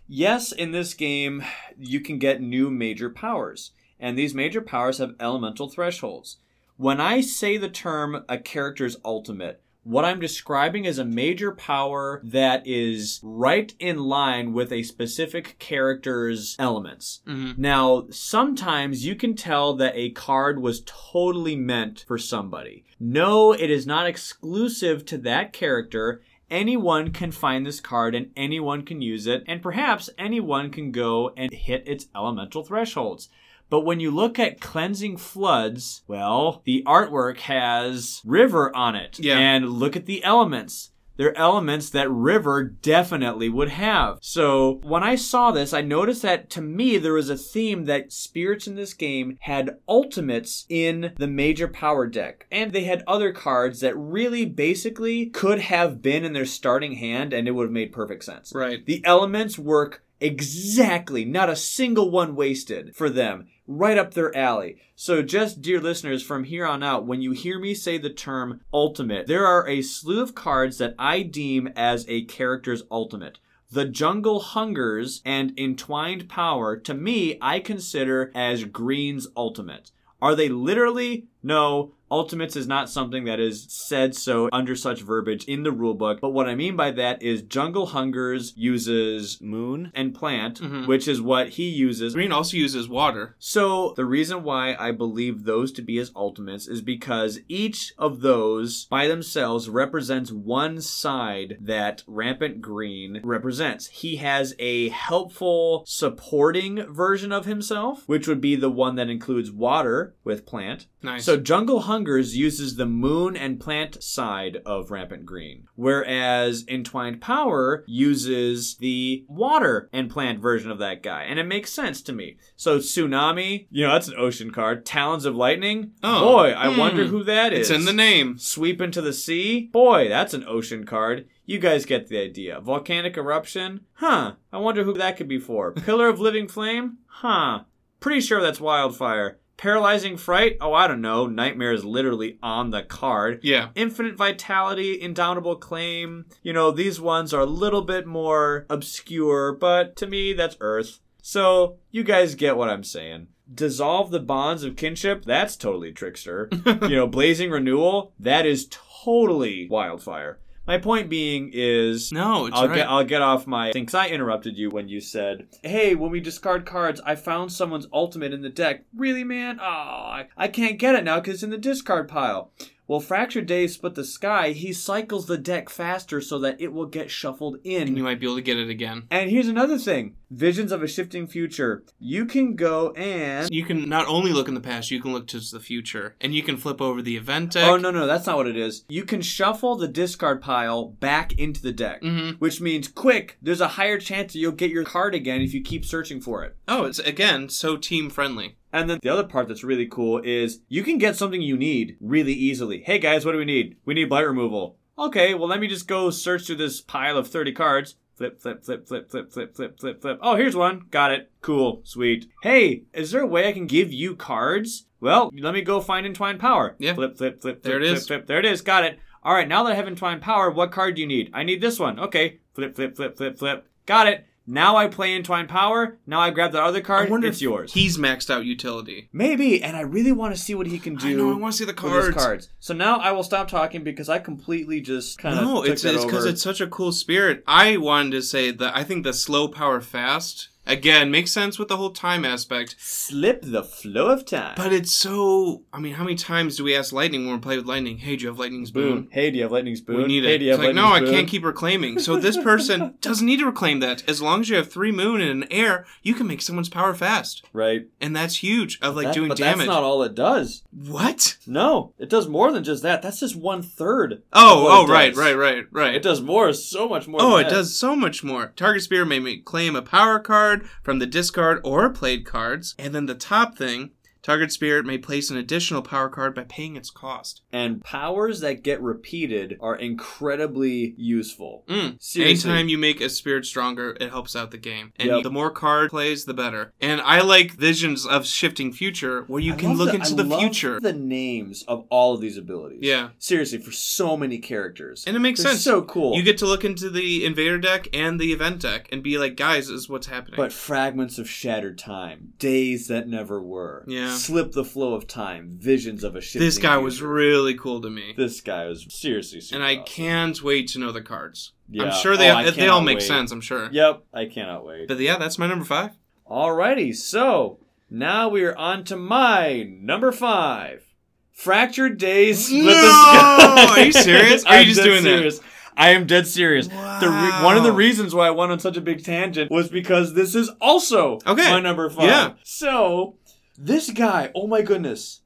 Yes, 0.08 0.54
in 0.54 0.72
this 0.72 0.94
game, 0.94 1.44
you 1.78 2.00
can 2.00 2.18
get 2.18 2.40
new 2.40 2.72
major 2.72 3.10
powers, 3.10 3.72
and 4.00 4.18
these 4.18 4.34
major 4.34 4.62
powers 4.62 5.00
have 5.00 5.16
elemental 5.20 5.68
thresholds. 5.68 6.38
When 6.78 7.02
I 7.02 7.20
say 7.20 7.58
the 7.58 7.68
term 7.68 8.24
a 8.30 8.38
character's 8.38 8.96
ultimate, 9.04 9.62
what 9.84 10.06
I'm 10.06 10.20
describing 10.20 10.86
is 10.86 10.98
a 10.98 11.06
major 11.06 11.52
power 11.52 12.22
that 12.24 12.66
is 12.66 13.20
right 13.22 13.74
in 13.80 13.98
line 14.00 14.54
with 14.54 14.72
a 14.72 14.84
specific 14.84 15.58
character's 15.60 16.56
elements. 16.58 17.22
Mhm. 17.28 17.58
Now, 17.58 18.06
sometimes 18.10 19.06
you 19.06 19.16
can 19.16 19.36
tell 19.36 19.74
that 19.76 19.94
a 19.96 20.12
card 20.12 20.62
was 20.62 20.84
totally 20.86 21.56
meant 21.56 22.06
for 22.08 22.18
somebody. 22.18 22.86
No, 23.00 23.52
it 23.52 23.70
is 23.70 23.86
not 23.86 24.08
exclusive 24.08 25.06
to 25.08 25.18
that 25.20 25.52
character. 25.54 26.22
Anyone 26.50 27.12
can 27.12 27.32
find 27.32 27.66
this 27.66 27.80
card 27.80 28.14
and 28.16 28.30
anyone 28.38 28.84
can 28.84 29.02
use 29.02 29.28
it, 29.28 29.44
and 29.48 29.62
perhaps 29.62 30.10
anyone 30.18 30.70
can 30.70 30.92
go 30.92 31.34
and 31.36 31.52
hit 31.52 31.88
its 31.88 32.08
elemental 32.16 32.64
thresholds. 32.64 33.30
But 33.74 33.86
when 33.86 34.00
you 34.00 34.12
look 34.12 34.38
at 34.38 34.62
Cleansing 34.62 35.18
Floods, 35.18 36.04
well, 36.06 36.62
the 36.64 36.84
artwork 36.86 37.40
has 37.40 38.22
River 38.24 38.72
on 38.76 38.96
it. 38.96 39.18
Yeah. 39.18 39.40
And 39.40 39.68
look 39.68 39.96
at 39.96 40.06
the 40.06 40.24
elements. 40.24 40.92
They're 41.18 41.36
elements 41.36 41.90
that 41.90 42.08
River 42.12 42.64
definitely 42.64 43.50
would 43.50 43.70
have. 43.70 44.20
So 44.22 44.80
when 44.84 45.02
I 45.02 45.16
saw 45.16 45.50
this, 45.50 45.74
I 45.74 45.82
noticed 45.82 46.22
that 46.22 46.52
to 46.52 46.62
me 46.62 47.00
there 47.00 47.14
was 47.14 47.32
a 47.32 47.36
theme 47.36 47.86
that 47.86 48.12
spirits 48.12 48.68
in 48.68 48.76
this 48.76 48.94
game 48.94 49.40
had 49.42 49.78
ultimates 49.90 50.68
in 50.70 51.14
the 51.18 51.26
major 51.26 51.68
power 51.68 52.06
deck. 52.06 52.46
And 52.52 52.74
they 52.74 52.84
had 52.84 53.04
other 53.08 53.32
cards 53.32 53.80
that 53.80 53.98
really 53.98 54.46
basically 54.46 55.26
could 55.32 55.62
have 55.62 56.00
been 56.00 56.24
in 56.24 56.34
their 56.34 56.46
starting 56.46 56.94
hand 56.94 57.34
and 57.34 57.48
it 57.48 57.52
would 57.52 57.66
have 57.66 57.72
made 57.72 57.92
perfect 57.92 58.24
sense. 58.24 58.52
Right. 58.54 58.86
The 58.86 59.04
elements 59.04 59.58
work 59.58 60.04
exactly, 60.24 61.26
not 61.26 61.50
a 61.50 61.56
single 61.56 62.10
one 62.10 62.36
wasted 62.36 62.96
for 62.96 63.10
them. 63.10 63.48
Right 63.68 63.98
up 63.98 64.14
their 64.14 64.36
alley. 64.36 64.78
So, 64.96 65.22
just 65.22 65.62
dear 65.62 65.80
listeners, 65.80 66.24
from 66.24 66.46
here 66.46 66.66
on 66.66 66.84
out, 66.84 67.06
when 67.06 67.22
you 67.22 67.32
hear 67.32 67.60
me 67.60 67.74
say 67.74 67.98
the 67.98 68.10
term 68.10 68.62
ultimate, 68.74 69.28
there 69.28 69.46
are 69.46 69.68
a 69.68 69.82
slew 69.82 70.22
of 70.22 70.36
cards 70.36 70.80
that 70.80 70.96
I 71.00 71.22
deem 71.22 71.68
as 71.76 72.06
a 72.08 72.26
character's 72.26 72.84
ultimate. 72.92 73.40
The 73.72 73.86
Jungle 73.86 74.40
Hungers 74.40 75.22
and 75.26 75.58
Entwined 75.58 76.30
Power, 76.30 76.78
to 76.78 76.94
me, 76.94 77.38
I 77.42 77.60
consider 77.60 78.32
as 78.36 78.66
Green's 78.66 79.28
ultimate. 79.36 79.92
Are 80.22 80.36
they 80.36 80.50
literally? 80.50 81.28
No. 81.44 81.92
Ultimates 82.12 82.56
is 82.56 82.68
not 82.68 82.92
something 82.92 83.24
that 83.26 83.40
is 83.40 83.66
said 83.70 84.14
so 84.14 84.48
under 84.54 84.76
such 84.76 85.02
verbiage 85.02 85.46
in 85.46 85.64
the 85.64 85.72
rulebook. 85.72 86.20
But 86.22 86.30
what 86.30 86.48
I 86.48 86.54
mean 86.54 86.76
by 86.76 86.92
that 86.92 87.24
is 87.24 87.42
Jungle 87.42 87.88
Hungers 87.88 88.54
uses 88.56 89.40
Moon. 89.42 89.92
and 89.96 90.14
plant, 90.14 90.62
Mhm. 90.62 90.86
which 90.88 91.08
is 91.08 91.20
what 91.24 91.50
he 91.50 91.68
uses. 91.70 92.14
Green 92.14 92.32
also 92.32 92.56
uses 92.56 92.88
water. 92.88 93.36
So 93.40 93.94
the 93.96 94.06
reason 94.06 94.44
why 94.44 94.76
I 94.80 94.92
believe 94.92 95.46
those 95.46 95.72
to 95.72 95.82
be 95.82 95.96
his 95.96 96.12
ultimates 96.16 96.68
is 96.68 96.82
because 96.84 97.40
each 97.50 97.94
of 97.98 98.22
those 98.22 98.86
by 98.92 99.08
themselves 99.08 99.68
represents 99.68 100.32
one 100.32 100.82
side 100.82 101.58
that 101.62 102.04
Rampant 102.06 102.62
Green 102.62 103.22
represents. 103.24 103.88
He 103.88 104.18
has 104.18 104.54
a 104.60 104.90
helpful 104.90 105.84
supporting 105.88 106.86
version 106.94 107.32
of 107.32 107.46
himself, 107.46 108.04
which 108.08 108.28
would 108.28 108.40
be 108.42 108.56
the 108.56 108.70
one 108.70 108.98
that 108.98 109.10
includes 109.10 109.52
water 109.52 110.14
with 110.24 110.46
plant. 110.46 110.86
Nice. 111.02 111.26
So 111.26 111.33
Jungle 111.38 111.82
Hungers 111.82 112.36
uses 112.38 112.76
the 112.76 112.86
moon 112.86 113.36
and 113.38 113.60
plant 113.60 114.04
side 114.04 114.58
of 114.66 114.92
Rampant 114.92 115.26
Green, 115.26 115.68
whereas 115.76 116.66
Entwined 116.68 117.22
Power 117.22 117.84
uses 117.88 118.76
the 118.78 119.26
water 119.28 119.90
and 119.94 120.10
plant 120.10 120.40
version 120.40 120.70
of 120.72 120.80
that 120.80 121.04
guy, 121.04 121.24
and 121.24 121.40
it 121.40 121.44
makes 121.46 121.72
sense 121.72 122.02
to 122.04 122.14
me. 122.14 122.38
So 122.56 122.80
Tsunami, 122.80 123.68
you 123.72 123.86
know, 123.86 123.94
that's 123.94 124.08
an 124.08 124.16
ocean 124.18 124.52
card. 124.52 124.86
Talons 124.86 125.26
of 125.26 125.36
Lightning, 125.36 125.92
Oh. 126.04 126.20
boy, 126.34 126.54
I 126.58 126.72
Hmm. 126.72 126.80
wonder 126.80 127.06
who 127.06 127.24
that 127.24 127.54
is. 127.54 127.70
it's 127.70 127.80
in 127.80 127.86
the 127.86 127.94
name. 127.94 128.38
Sweep 128.38 128.82
into 128.82 129.02
the 129.02 129.14
sea, 129.14 129.70
boy, 129.72 130.08
that's 130.10 130.34
an 130.34 130.46
ocean 130.48 130.86
card. 130.86 131.26
You 131.46 131.60
guys 131.60 131.86
get 131.86 132.08
the 132.08 132.20
idea. 132.20 132.62
Volcanic 132.62 133.18
eruption, 133.18 133.82
huh? 133.96 134.34
I 134.52 134.58
wonder 134.58 134.84
who 134.84 134.94
that 134.94 135.18
could 135.18 135.28
be 135.28 135.40
for. 135.40 135.72
Pillar 135.74 136.08
of 136.08 136.20
living 136.20 136.48
flame, 136.48 137.00
huh? 137.08 137.62
Pretty 138.00 138.22
sure 138.22 138.42
that's 138.42 138.60
wildfire. 138.62 139.40
Paralyzing 139.64 140.18
Fright? 140.18 140.58
Oh, 140.60 140.74
I 140.74 140.90
don't 140.90 141.00
know. 141.00 141.26
Nightmare 141.26 141.72
is 141.72 141.86
literally 141.86 142.38
on 142.44 142.72
the 142.72 142.84
card. 142.84 143.40
Yeah. 143.44 143.70
Infinite 143.76 144.18
Vitality, 144.18 145.00
Indomitable 145.00 145.56
Claim. 145.56 146.26
You 146.42 146.52
know, 146.52 146.70
these 146.70 147.00
ones 147.00 147.34
are 147.34 147.40
a 147.40 147.46
little 147.46 147.82
bit 147.82 148.06
more 148.06 148.66
obscure, 148.70 149.54
but 149.54 149.96
to 149.96 150.06
me, 150.06 150.34
that's 150.34 150.58
Earth. 150.60 151.00
So, 151.22 151.78
you 151.92 152.04
guys 152.04 152.36
get 152.36 152.58
what 152.58 152.70
I'm 152.70 152.84
saying. 152.84 153.28
Dissolve 153.54 154.12
the 154.12 154.20
bonds 154.20 154.66
of 154.66 154.76
kinship? 154.76 155.24
That's 155.24 155.56
totally 155.56 155.94
Trickster. 155.94 156.50
you 156.66 156.98
know, 156.98 157.08
Blazing 157.08 157.50
Renewal? 157.50 158.12
That 158.20 158.46
is 158.46 158.68
totally 158.70 159.70
Wildfire. 159.70 160.40
My 160.66 160.78
point 160.78 161.10
being 161.10 161.50
is 161.54 162.12
No, 162.12 162.46
it's 162.46 162.56
I'll 162.56 162.70
right. 162.70 162.76
get 162.76 162.90
I'll 162.90 163.04
get 163.04 163.22
off 163.22 163.46
my 163.46 163.72
thing 163.74 163.86
'cause 163.86 163.96
I 163.96 164.08
interrupted 164.08 164.58
you 164.58 164.70
when 164.70 164.88
you 164.88 165.02
said, 165.02 165.48
"Hey, 165.62 165.94
when 165.94 166.10
we 166.10 166.22
discard 166.22 166.66
cards, 166.66 167.02
I 167.06 167.16
found 167.16 167.52
someone's 167.52 167.88
ultimate 167.92 168.32
in 168.34 168.42
the 168.42 168.50
deck." 168.50 168.86
Really, 168.96 169.26
man? 169.26 169.60
Oh, 169.60 169.66
I, 169.66 170.28
I 170.38 170.48
can't 170.48 170.80
get 170.80 170.96
it 170.96 171.04
now 171.04 171.20
because 171.20 171.36
it's 171.36 171.44
in 171.44 171.50
the 171.50 171.58
discard 171.58 172.08
pile. 172.08 172.52
Well, 172.88 173.00
Fractured 173.00 173.46
Days 173.46 173.74
Split 173.76 173.96
the 173.96 174.04
Sky, 174.04 174.52
he 174.52 174.74
cycles 174.74 175.26
the 175.26 175.38
deck 175.38 175.70
faster 175.70 176.20
so 176.20 176.38
that 176.40 176.60
it 176.60 176.74
will 176.74 176.86
get 176.86 177.10
shuffled 177.10 177.58
in. 177.64 177.88
And 177.88 177.98
you 177.98 178.04
might 178.04 178.20
be 178.20 178.26
able 178.26 178.36
to 178.36 178.42
get 178.42 178.58
it 178.58 178.70
again. 178.70 179.04
And 179.10 179.30
here's 179.30 179.48
another 179.48 179.78
thing 179.78 180.16
Visions 180.30 180.72
of 180.72 180.84
a 180.84 180.88
Shifting 180.88 181.26
Future. 181.28 181.84
You 182.00 182.26
can 182.26 182.56
go 182.56 182.92
and. 182.92 183.50
You 183.52 183.64
can 183.64 183.88
not 183.88 184.08
only 184.08 184.34
look 184.34 184.48
in 184.48 184.54
the 184.54 184.60
past, 184.62 184.92
you 184.92 185.00
can 185.02 185.14
look 185.14 185.28
to 185.28 185.40
the 185.40 185.60
future. 185.62 186.16
And 186.20 186.34
you 186.36 186.44
can 186.44 186.58
flip 186.58 186.82
over 186.82 187.02
the 187.02 187.16
event 187.16 187.52
deck. 187.54 187.64
Oh, 187.70 187.78
no, 187.78 187.90
no, 187.92 188.06
that's 188.06 188.28
not 188.28 188.36
what 188.38 188.48
it 188.48 188.58
is. 188.58 188.84
You 188.90 189.06
can 189.06 189.22
shuffle 189.22 189.76
the 189.76 189.88
discard 189.88 190.42
pile 190.42 190.86
back 190.90 191.34
into 191.40 191.62
the 191.62 191.72
deck, 191.72 192.02
Mhm. 192.02 192.36
which 192.40 192.60
means, 192.60 192.88
quick, 192.90 193.38
there's 193.42 193.62
a 193.62 193.68
higher 193.70 193.98
chance 194.00 194.34
that 194.34 194.40
you'll 194.40 194.52
get 194.52 194.72
your 194.72 194.84
card 194.84 195.16
again 195.16 195.42
if 195.42 195.54
you 195.54 195.62
keep 195.62 195.86
searching 195.86 196.20
for 196.20 196.44
it. 196.44 196.56
Oh, 196.68 196.84
it's 196.86 197.00
again 197.00 197.48
so 197.50 197.78
team 197.78 198.10
friendly. 198.10 198.56
And 198.74 198.90
then 198.90 199.00
the 199.02 199.10
other 199.10 199.24
part 199.24 199.48
that's 199.48 199.64
really 199.64 199.86
cool 199.86 200.20
is 200.24 200.62
you 200.68 200.84
can 200.84 200.98
get 200.98 201.16
something 201.16 201.42
you 201.42 201.56
need 201.56 201.96
really 202.02 202.34
easily. 202.34 202.82
Hey 202.82 202.98
guys, 202.98 203.24
what 203.24 203.34
do 203.34 203.38
we 203.38 203.46
need? 203.46 203.78
We 203.86 203.94
need 203.94 204.10
blight 204.10 204.28
removal. 204.28 204.78
Okay, 204.98 205.36
well 205.36 205.48
let 205.48 205.60
me 205.60 205.68
just 205.68 205.88
go 205.88 206.10
search 206.10 206.48
through 206.48 206.56
this 206.58 206.82
pile 206.82 207.16
of 207.16 207.28
30 207.28 207.52
cards. 207.54 207.96
Flip, 208.16 208.42
flip, 208.42 208.64
flip, 208.64 208.88
flip, 208.88 209.10
flip, 209.10 209.32
flip, 209.32 209.56
flip, 209.56 209.80
flip, 209.80 210.02
flip. 210.02 210.20
Oh, 210.22 210.36
here's 210.36 210.56
one. 210.56 210.86
Got 210.92 211.12
it. 211.12 211.32
Cool. 211.42 211.82
Sweet. 211.84 212.28
Hey, 212.44 212.84
is 212.94 213.12
there 213.12 213.22
a 213.22 213.28
way 213.28 213.48
I 213.48 213.54
can 213.54 213.66
give 213.68 213.92
you 213.94 214.16
cards? 214.16 214.86
Well, 215.00 215.32
let 215.38 215.54
me 215.54 215.62
go 215.62 215.82
find 215.82 216.06
Entwined 216.06 216.40
Power. 216.40 216.76
Yeah. 216.80 216.94
Flip, 216.94 217.18
flip, 217.18 217.42
flip, 217.42 217.64
There 217.64 217.74
flip, 217.80 217.84
it 217.84 217.88
flip, 217.88 217.98
is. 217.98 218.08
flip. 218.08 218.28
There 218.28 218.40
it 218.40 218.46
is. 218.46 218.62
Got 218.62 218.86
it. 218.86 219.00
All 219.24 219.34
right, 219.34 219.48
now 219.48 219.64
that 219.64 219.72
I 219.72 219.76
have 219.76 219.88
Entwined 219.88 220.22
Power, 220.22 220.52
what 220.52 220.72
card 220.72 220.96
do 220.96 221.02
you 221.02 221.08
need? 221.08 221.32
I 221.34 221.44
need 221.44 221.62
this 221.62 221.80
one. 221.80 222.00
Okay. 222.00 222.40
Flip, 222.54 222.76
flip, 222.76 222.96
flip, 222.96 223.18
flip, 223.18 223.38
flip. 223.38 223.68
Got 223.86 224.08
it. 224.08 224.26
Now 224.46 224.76
I 224.76 224.88
play 224.88 225.16
Entwined 225.16 225.48
Power. 225.50 225.98
Now 226.06 226.20
I 226.20 226.30
grab 226.30 226.52
the 226.52 226.62
other 226.62 226.82
card. 226.82 227.08
I 227.08 227.12
wonder 227.12 227.28
it's 227.28 227.38
if 227.38 227.42
yours. 227.42 227.74
He's 227.74 227.98
maxed 227.98 228.30
out 228.30 228.46
utility. 228.46 229.10
Maybe, 229.14 229.64
and 229.64 229.78
I 229.78 229.82
really 229.82 230.12
want 230.12 230.36
to 230.36 230.42
see 230.42 230.54
what 230.54 230.68
he 230.68 230.80
can 230.80 230.96
do. 230.96 231.10
I 231.10 231.14
know. 231.14 231.32
I 231.32 231.38
want 231.38 231.54
to 231.54 231.58
see 231.58 231.66
the 231.66 231.74
with 231.74 231.94
his 231.94 232.14
cards. 232.14 232.16
cards. 232.16 232.50
So 232.60 232.74
now 232.74 232.98
I 232.98 233.12
will 233.12 233.24
stop 233.24 233.48
talking 233.48 233.84
because 233.84 234.10
I 234.10 234.20
completely 234.20 234.82
just 234.82 235.18
kind 235.18 235.38
of 235.38 235.46
No, 235.46 235.62
took 235.62 235.72
it's 235.72 235.82
that 235.84 235.96
it's 235.96 236.06
because 236.06 236.26
it's 236.26 236.42
such 236.42 236.60
a 236.60 236.68
cool 236.68 236.92
spirit. 236.92 237.44
I 237.48 237.78
wanted 237.78 238.12
to 238.12 238.22
say 238.22 238.52
that 238.52 238.76
I 238.76 238.84
think 238.84 239.04
the 239.04 239.14
slow 239.14 239.48
power 239.48 239.80
fast 239.80 240.50
again 240.66 241.12
makes 241.12 241.32
sense 241.32 241.60
with 241.60 241.68
the 241.68 241.78
whole 241.78 241.92
time 241.92 242.26
aspect. 242.26 242.76
slip 242.80 243.42
the 243.44 243.64
flow 243.64 244.08
of 244.08 244.26
time. 244.26 244.54
But 244.56 244.74
it's 244.74 244.92
so. 244.92 245.64
I 245.74 245.80
mean, 245.80 245.94
how 245.94 246.04
many 246.04 246.16
times 246.16 246.58
do 246.58 246.64
we 246.64 246.76
ask 246.76 246.92
Lightning 246.94 247.26
when 247.26 247.36
we 247.36 247.42
play 247.42 247.58
with 247.58 247.66
Lightning? 247.66 247.98
Hey, 247.98 248.16
do 248.16 248.24
you 248.24 248.28
have 248.30 248.40
Lightning's 248.40 248.72
boon? 248.72 248.84
Boon. 249.04 249.08
Hey, 249.12 249.32
do 249.32 249.38
you 249.38 249.44
have 249.44 249.52
Lightning's 249.52 249.80
spoon? 249.80 249.98
We 249.98 250.06
need 250.06 250.24
hey, 250.24 250.36
it. 250.36 250.38
do 250.40 250.46
you 250.46 250.52
It's 250.54 250.60
like, 250.62 250.76
no, 250.76 250.90
lightning 250.90 251.10
I 251.10 251.14
can't 251.16 251.28
keep 251.28 251.44
reclaiming. 251.44 252.00
So 252.00 252.18
this 252.18 252.38
person 252.44 252.96
doesn't 253.02 253.26
need 253.26 253.40
to 253.40 253.46
reclaim 253.46 253.80
that. 253.82 254.08
As 254.10 254.22
long 254.22 254.42
as 254.42 254.50
you 254.50 254.56
have 254.58 254.72
three 254.72 254.92
moon 254.92 255.22
and 255.22 255.44
an 255.44 255.52
air, 255.52 255.86
you 256.02 256.14
can 256.14 256.28
make 256.28 256.42
someone's 256.42 256.70
power 256.70 256.94
fast, 256.94 257.44
Right. 257.54 257.88
and 258.02 258.16
that's 258.16 258.38
huge. 258.38 258.80
Of 258.82 258.96
like 258.96 259.08
That- 259.08 259.14
doing 259.16 259.30
but 259.30 259.38
damage. 259.38 259.58
that's 259.60 259.68
not 259.68 259.84
all 259.84 260.04
it 260.04 260.16
does. 260.16 260.64
what? 260.72 261.38
No, 261.46 261.94
it 261.98 262.10
does 262.10 262.28
more 262.28 262.52
than 262.52 262.64
just 262.64 262.84
that. 262.84 263.02
That's 263.02 263.20
just 263.20 263.36
one 263.36 263.62
third. 263.62 264.22
Oh, 264.32 264.68
oh, 264.70 264.88
right, 264.92 265.16
right, 265.16 265.36
right, 265.38 265.66
right. 265.72 265.96
It 265.96 266.04
does 266.04 266.22
more, 266.22 266.52
so 266.54 266.88
much 266.88 267.08
more. 267.08 267.22
Oh, 267.22 267.38
it 267.38 267.44
that. 267.44 267.50
does 267.52 267.78
so 267.78 267.96
much 267.96 268.24
more. 268.24 268.54
Target 268.56 268.84
spear 268.84 269.06
may 269.06 269.38
claim 269.38 269.76
a 269.76 269.82
power 269.82 270.20
card 270.20 270.53
from 270.84 271.00
the 271.00 271.08
discard 271.08 271.60
or 271.64 271.90
played 271.90 272.26
cards, 272.26 272.76
and 272.78 272.94
then 272.94 273.08
the 273.08 273.16
top 273.16 273.58
thing, 273.58 273.92
target 274.24 274.52
spirit 274.52 274.86
may 274.86 274.98
place 274.98 275.30
an 275.30 275.38
additional 275.38 275.82
power 275.82 276.10
card 276.10 276.34
by 276.34 276.44
paying 276.46 276.76
its 276.76 276.90
cost. 276.90 277.42
And 277.52 277.84
powers 277.84 278.40
that 278.40 278.64
get 278.64 278.82
repeated 278.82 279.58
are 279.62 279.76
incredibly 279.76 280.96
useful. 280.98 281.66
Mm. 281.68 282.02
Seriously. 282.02 282.50
Anytime 282.50 282.70
you 282.70 282.78
make 282.78 283.02
a 283.02 283.10
spirit 283.10 283.46
stronger, 283.46 283.98
it 284.00 284.10
helps 284.10 284.36
out 284.36 284.52
the 284.52 284.58
game. 284.58 284.94
And 284.96 285.10
Yep. 285.10 285.24
the 285.24 285.30
more 285.30 285.52
card 285.52 285.90
plays, 285.90 286.26
the 286.26 286.34
better. 286.34 286.72
And 286.80 287.02
I 287.02 287.22
like 287.22 287.52
visions 287.54 288.06
of 288.06 288.26
shifting 288.26 288.72
future 288.72 289.24
where 289.28 289.42
you 289.42 289.54
I 289.54 289.58
can 289.58 289.78
look 289.78 289.90
the- 289.90 289.96
into 289.96 290.14
I 290.14 290.16
the 290.16 290.24
love 290.24 290.40
future. 290.40 290.80
The 290.80 290.94
names 290.94 291.64
of 291.68 291.86
all 291.90 292.14
of 292.16 292.22
these 292.22 292.38
abilities. 292.38 292.80
Yeah. 292.82 293.10
Seriously, 293.20 293.58
for 293.58 293.72
so 293.72 294.16
many 294.16 294.38
characters. 294.40 295.04
And 295.06 295.16
it 295.18 295.20
makes 295.20 295.42
They're 295.44 295.52
sense. 295.52 295.64
So 295.64 295.82
cool. 295.82 296.16
You 296.16 296.24
get 296.24 296.38
to 296.40 296.46
look 296.46 296.64
into 296.64 296.90
the 296.90 297.26
invader 297.26 297.58
deck 297.60 297.88
and 297.94 298.20
the 298.20 298.32
event 298.32 298.62
deck 298.62 298.88
and 298.92 299.04
be 299.04 299.18
like, 299.18 299.36
guys, 299.36 299.68
this 299.68 299.76
is 299.82 299.90
what's 299.90 300.08
happening. 300.08 300.38
But 300.38 300.54
fragments 300.54 301.18
of 301.20 301.30
shattered 301.30 301.78
time, 301.78 302.34
days 302.40 302.88
that 302.88 303.08
never 303.08 303.42
were. 303.42 303.84
Yeah. 303.88 304.13
Slip 304.14 304.52
the 304.54 304.64
flow 304.64 304.94
of 304.94 305.08
time, 305.08 305.58
visions 305.60 306.04
of 306.04 306.16
a 306.16 306.22
shifting 306.22 306.42
this 306.42 306.58
guy 306.58 306.78
was 306.78 307.02
really 307.02 307.56
cool 307.56 307.82
to 307.82 307.90
me. 307.90 308.14
This 308.18 308.42
guy 308.42 308.66
was 308.66 308.86
seriously 308.90 309.42
super 309.42 309.56
and 309.62 309.64
I 309.66 309.74
awesome. 309.76 309.86
can't 309.86 310.44
wait 310.44 310.68
to 310.70 310.80
know 310.80 310.92
the 310.92 311.02
cards. 311.02 311.54
Yeah. 311.70 311.84
I'm 311.86 311.94
sure 311.94 312.16
they 312.18 312.30
Oh, 312.32 312.52
they 312.52 312.68
all 312.68 312.82
make 312.82 313.00
wait. 313.00 313.08
sense. 313.08 313.32
I'm 313.32 313.42
sure. 313.42 313.70
Yep, 313.72 314.04
I 314.14 314.26
cannot 314.26 314.66
wait. 314.66 314.88
But 314.88 315.00
yeah, 315.00 315.18
that's 315.18 315.38
my 315.38 315.48
number 315.48 315.66
five. 315.66 315.92
Alrighty, 316.30 316.96
so 316.96 317.60
now 317.90 318.30
we 318.30 318.44
are 318.44 318.56
on 318.58 318.84
to 318.86 318.96
my 318.96 319.64
number 319.64 320.12
five. 320.12 320.84
Fractured 321.32 321.98
Days 321.98 322.46
Split 322.46 322.64
the 322.64 322.72
No! 322.72 322.74
Sky. 322.74 323.66
Are 323.82 323.86
you 323.86 323.92
serious? 323.92 324.46
Are 324.48 324.60
you 324.62 324.66
just 324.66 324.84
doing 324.84 325.04
that? 325.04 325.10
serious. 325.18 325.40
I 325.76 325.90
am 325.90 326.06
dead 326.06 326.28
serious. 326.28 326.68
The 326.68 326.74
re- 326.76 327.44
one 327.44 327.58
of 327.58 327.64
the 327.64 327.72
reasons 327.72 328.14
why 328.14 328.28
I 328.28 328.30
went 328.30 328.52
on 328.52 328.60
such 328.60 328.78
a 328.78 328.82
big 328.82 329.04
tangent 329.04 329.50
was 329.50 329.70
because 329.70 330.14
this 330.14 330.36
is 330.36 330.50
also 330.62 331.18
Okay. 331.26 331.50
my 331.50 331.60
number 331.60 331.90
five. 331.90 332.06
Yeah. 332.06 332.34
So 332.44 333.18
this 333.58 333.90
guy, 333.90 334.32
oh 334.36 334.48
my 334.48 334.62
goodness. 334.62 335.22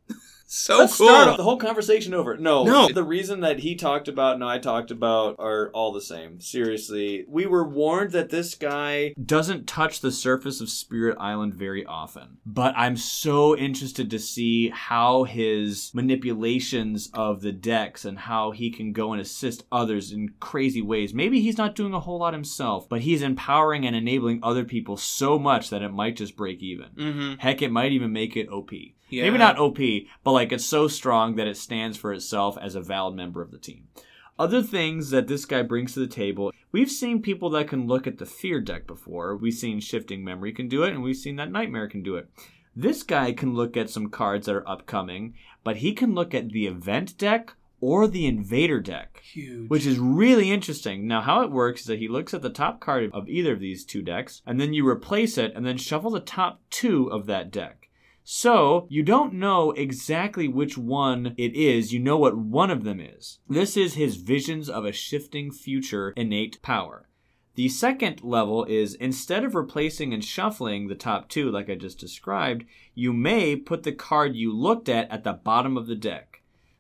So 0.50 0.80
Let's 0.80 0.98
cool. 0.98 1.10
start 1.10 1.36
the 1.36 1.44
whole 1.44 1.58
conversation 1.58 2.14
over. 2.14 2.38
No, 2.38 2.64
No. 2.64 2.88
The 2.88 3.04
reason 3.04 3.42
that 3.42 3.60
he 3.60 3.76
talked 3.76 4.08
about 4.08 4.36
and 4.36 4.44
I 4.44 4.60
talked 4.60 4.92
about 4.92 5.36
are 5.40 5.70
all 5.74 5.92
the 5.92 6.02
same. 6.02 6.40
Seriously, 6.40 7.26
we 7.28 7.46
were 7.46 7.68
warned 7.68 8.12
that 8.12 8.30
this 8.30 8.56
guy 8.56 9.14
doesn't 9.24 9.68
touch 9.68 10.00
the 10.00 10.12
surface 10.12 10.62
of 10.62 10.70
Spirit 10.70 11.18
Island 11.20 11.54
very 11.54 11.86
often. 11.86 12.38
But 12.46 12.74
I'm 12.78 12.96
so 12.96 13.58
interested 13.58 14.10
to 14.10 14.20
see 14.20 14.70
how 14.70 15.26
his 15.26 15.92
manipulations 15.94 17.10
of 17.14 17.42
the 17.42 17.52
decks 17.52 18.06
and 18.06 18.18
how 18.18 18.52
he 18.52 18.72
can 18.72 18.94
go 18.94 19.12
and 19.12 19.22
assist 19.22 19.66
others 19.70 20.14
in 20.14 20.30
crazy 20.40 20.82
ways. 20.82 21.14
Maybe 21.14 21.42
he's 21.42 21.58
not 21.58 21.76
doing 21.76 21.94
a 21.94 22.00
whole 22.00 22.20
lot 22.20 22.34
himself, 22.34 22.88
but 22.88 23.02
he's 23.02 23.22
empowering 23.22 23.86
and 23.86 23.98
enabling 23.98 24.40
other 24.42 24.64
people 24.64 24.96
so 24.96 25.38
much 25.38 25.70
that 25.72 25.82
it 25.82 25.92
might 25.92 26.16
just 26.16 26.38
break 26.38 26.64
even. 26.64 26.88
mm-hmm. 26.96 27.34
Heck, 27.40 27.62
it 27.62 27.72
might 27.72 27.92
even 27.92 28.14
make 28.14 28.38
it 28.38 28.50
OP. 28.50 28.72
Yeah. 29.10 29.24
Maybe 29.24 29.38
not 29.38 29.58
OP, 29.58 29.78
but 30.24 30.32
like 30.32 30.52
it's 30.52 30.66
so 30.66 30.88
strong 30.88 31.36
that 31.36 31.48
it 31.48 31.58
stands 31.58 31.98
for 31.98 32.14
itself 32.14 32.58
as 32.62 32.76
a 32.76 32.82
valid 32.82 33.16
member 33.16 33.42
of 33.42 33.52
the 33.52 33.58
team. 33.58 33.88
Other 34.40 34.62
things 34.62 35.10
that 35.10 35.28
this 35.28 35.46
guy 35.46 35.64
brings 35.64 35.94
to 35.94 36.00
the 36.00 36.08
table, 36.08 36.52
we've 36.72 36.92
seen 36.92 37.22
people 37.24 37.50
that 37.52 37.68
can 37.68 37.88
look 37.88 38.06
at 38.06 38.20
the 38.20 38.26
fear 38.26 38.60
deck 38.62 38.86
before. 38.86 39.36
We've 39.36 39.54
seen 39.54 39.80
Shifting 39.80 40.24
Memory 40.24 40.52
can 40.54 40.68
do 40.68 40.84
it, 40.84 40.94
and 40.94 41.02
we've 41.02 41.16
seen 41.16 41.38
that 41.38 41.52
Nightmare 41.52 41.88
can 41.88 42.04
do 42.04 42.16
it. 42.18 42.30
This 42.76 43.02
guy 43.02 43.32
can 43.32 43.56
look 43.56 43.76
at 43.76 43.90
some 43.90 44.10
cards 44.10 44.46
that 44.46 44.56
are 44.56 44.70
upcoming, 44.70 45.34
but 45.64 45.78
he 45.78 45.94
can 45.94 46.14
look 46.14 46.36
at 46.36 46.50
the 46.50 46.68
event 46.68 47.18
deck 47.18 47.56
or 47.82 48.08
the 48.08 48.28
invader 48.28 48.80
deck 48.80 49.22
Huge. 49.24 49.70
which 49.70 49.88
is 49.88 49.98
really 49.98 50.52
interesting. 50.52 51.08
Now, 51.08 51.22
how 51.22 51.42
it 51.42 51.52
works 51.52 51.82
is 51.82 51.88
that 51.88 52.00
he 52.00 52.08
looks 52.08 52.36
at 52.36 52.44
the 52.44 52.52
top 52.52 52.80
card 52.80 53.10
of 53.14 53.28
either 53.28 53.54
of 53.54 53.60
these 53.60 53.84
two 53.84 54.04
decks, 54.04 54.44
and 54.46 54.60
then 54.60 54.74
you 54.74 54.88
replace 54.88 55.40
it, 55.40 55.54
and 55.56 55.66
then 55.66 55.78
shuffle 55.78 56.12
the 56.12 56.20
top 56.20 56.62
two 56.70 57.12
of 57.12 57.26
that 57.26 57.50
deck. 57.50 57.87
So, 58.30 58.88
you 58.90 59.04
don't 59.04 59.36
know 59.36 59.72
exactly 59.72 60.50
which 60.50 60.78
one 60.78 61.34
it 61.38 61.56
is, 61.56 61.94
you 61.94 62.00
know 62.02 62.18
what 62.18 62.36
one 62.36 62.70
of 62.70 62.84
them 62.84 63.00
is. 63.00 63.40
This 63.48 63.78
is 63.78 63.94
his 63.94 64.18
Visions 64.18 64.70
of 64.70 64.84
a 64.84 64.92
Shifting 64.92 65.50
Future 65.50 66.10
innate 66.18 66.62
power. 66.62 67.08
The 67.56 67.70
second 67.70 68.26
level 68.26 68.66
is 68.66 68.96
instead 68.96 69.46
of 69.46 69.56
replacing 69.56 70.14
and 70.14 70.26
shuffling 70.26 70.90
the 70.90 70.94
top 70.94 71.30
two, 71.30 71.50
like 71.50 71.70
I 71.70 71.76
just 71.76 72.00
described, 72.00 72.66
you 72.94 73.14
may 73.14 73.56
put 73.56 73.84
the 73.84 73.94
card 73.94 74.36
you 74.36 74.54
looked 74.54 74.90
at 74.90 75.10
at 75.10 75.24
the 75.24 75.32
bottom 75.32 75.78
of 75.78 75.88
the 75.88 75.96
deck. 75.96 76.37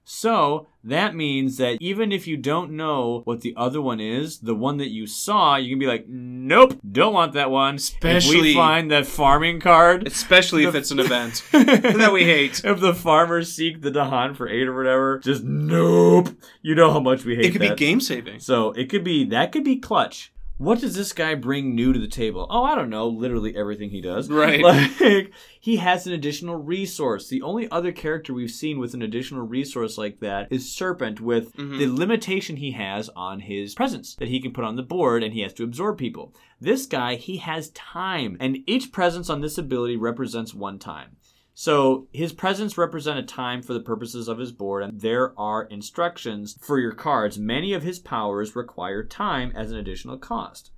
So 0.09 0.67
that 0.85 1.15
means 1.15 1.57
that 1.57 1.77
even 1.81 2.13
if 2.13 2.27
you 2.27 2.37
don't 2.37 2.71
know 2.71 3.23
what 3.25 3.41
the 3.41 3.53
other 3.57 3.81
one 3.81 3.99
is, 3.99 4.39
the 4.39 4.55
one 4.55 4.77
that 4.77 4.87
you 4.87 5.05
saw, 5.05 5.57
you 5.57 5.69
can 5.69 5.79
be 5.79 5.85
like, 5.85 6.07
nope, 6.07 6.79
don't 6.89 7.13
want 7.13 7.33
that 7.33 7.51
one. 7.51 7.75
if 7.75 7.81
Especially- 7.81 8.41
we 8.41 8.53
find 8.53 8.89
that 8.89 9.05
farming 9.05 9.59
card, 9.59 10.07
Especially 10.07 10.63
if 10.63 10.75
it's 10.75 10.91
an 10.91 10.99
event 11.01 11.43
that 11.51 12.11
we 12.13 12.23
hate. 12.23 12.61
if 12.63 12.79
the 12.79 12.93
farmers 12.93 13.53
seek 13.53 13.81
the 13.81 13.91
Dahan 13.91 14.33
for 14.37 14.47
eight 14.47 14.65
or 14.69 14.77
whatever, 14.77 15.19
just 15.19 15.43
nope. 15.43 16.29
You 16.61 16.73
know 16.73 16.89
how 16.93 17.01
much 17.01 17.25
we 17.25 17.35
hate 17.35 17.41
that. 17.41 17.47
It 17.49 17.51
could 17.51 17.61
be 17.61 17.75
game 17.75 17.99
saving. 17.99 18.39
So 18.39 18.71
it 18.71 18.89
could 18.89 19.03
be 19.03 19.25
that 19.25 19.51
could 19.51 19.65
be 19.65 19.75
clutch. 19.75 20.31
What 20.57 20.79
does 20.79 20.95
this 20.95 21.13
guy 21.13 21.35
bring 21.35 21.75
new 21.75 21.93
to 21.93 21.99
the 21.99 22.07
table? 22.07 22.47
Oh, 22.49 22.63
I 22.63 22.73
don't 22.73 22.89
know. 22.89 23.07
Literally 23.07 23.55
everything 23.55 23.91
he 23.91 24.01
does. 24.01 24.29
Right. 24.29 24.61
Like 24.63 25.31
he 25.59 25.77
has 25.77 26.07
an 26.07 26.13
additional 26.13 26.55
resource. 26.55 27.27
The 27.29 27.41
only 27.43 27.69
other 27.69 27.91
character 27.91 28.33
we've 28.33 28.49
seen 28.49 28.79
with 28.79 28.93
an 28.93 29.01
additional 29.01 29.43
resource 29.45 29.97
like 29.97 30.19
that 30.19 30.47
is 30.51 30.71
Serpent, 30.71 31.21
with 31.21 31.53
Mhm. 31.55 31.77
the 31.77 31.87
limitation 31.87 32.55
he 32.57 32.71
has 32.71 33.09
on 33.15 33.41
his 33.41 33.75
presence 33.75 34.15
that 34.15 34.29
he 34.29 34.39
can 34.39 34.51
put 34.51 34.63
on 34.63 34.75
the 34.77 34.83
board, 34.83 35.23
and 35.23 35.33
he 35.33 35.41
has 35.41 35.53
to 35.53 35.63
absorb 35.63 35.97
people. 35.97 36.33
This 36.59 36.85
guy, 36.87 37.15
he 37.15 37.37
has 37.37 37.69
time, 37.71 38.35
and 38.39 38.57
each 38.65 38.91
presence 38.91 39.29
on 39.29 39.41
this 39.41 39.57
ability 39.59 39.95
represents 39.97 40.53
one 40.55 40.79
time. 40.79 41.16
So 41.59 42.07
his 42.13 42.33
presence 42.33 42.77
represent 42.77 43.17
a 43.17 43.23
time 43.23 43.63
for 43.63 43.73
the 43.73 43.79
purposes 43.79 44.27
of 44.27 44.37
his 44.37 44.51
board, 44.51 44.83
and 44.83 45.01
there 45.01 45.33
are 45.39 45.63
instructions 45.63 46.55
for 46.61 46.77
your 46.77 46.91
cards. 46.91 47.39
Many 47.39 47.73
of 47.73 47.81
his 47.81 47.97
powers 47.97 48.55
require 48.55 49.03
time 49.03 49.51
as 49.55 49.71
an 49.71 49.77
additional 49.79 50.19
cost. 50.19 50.69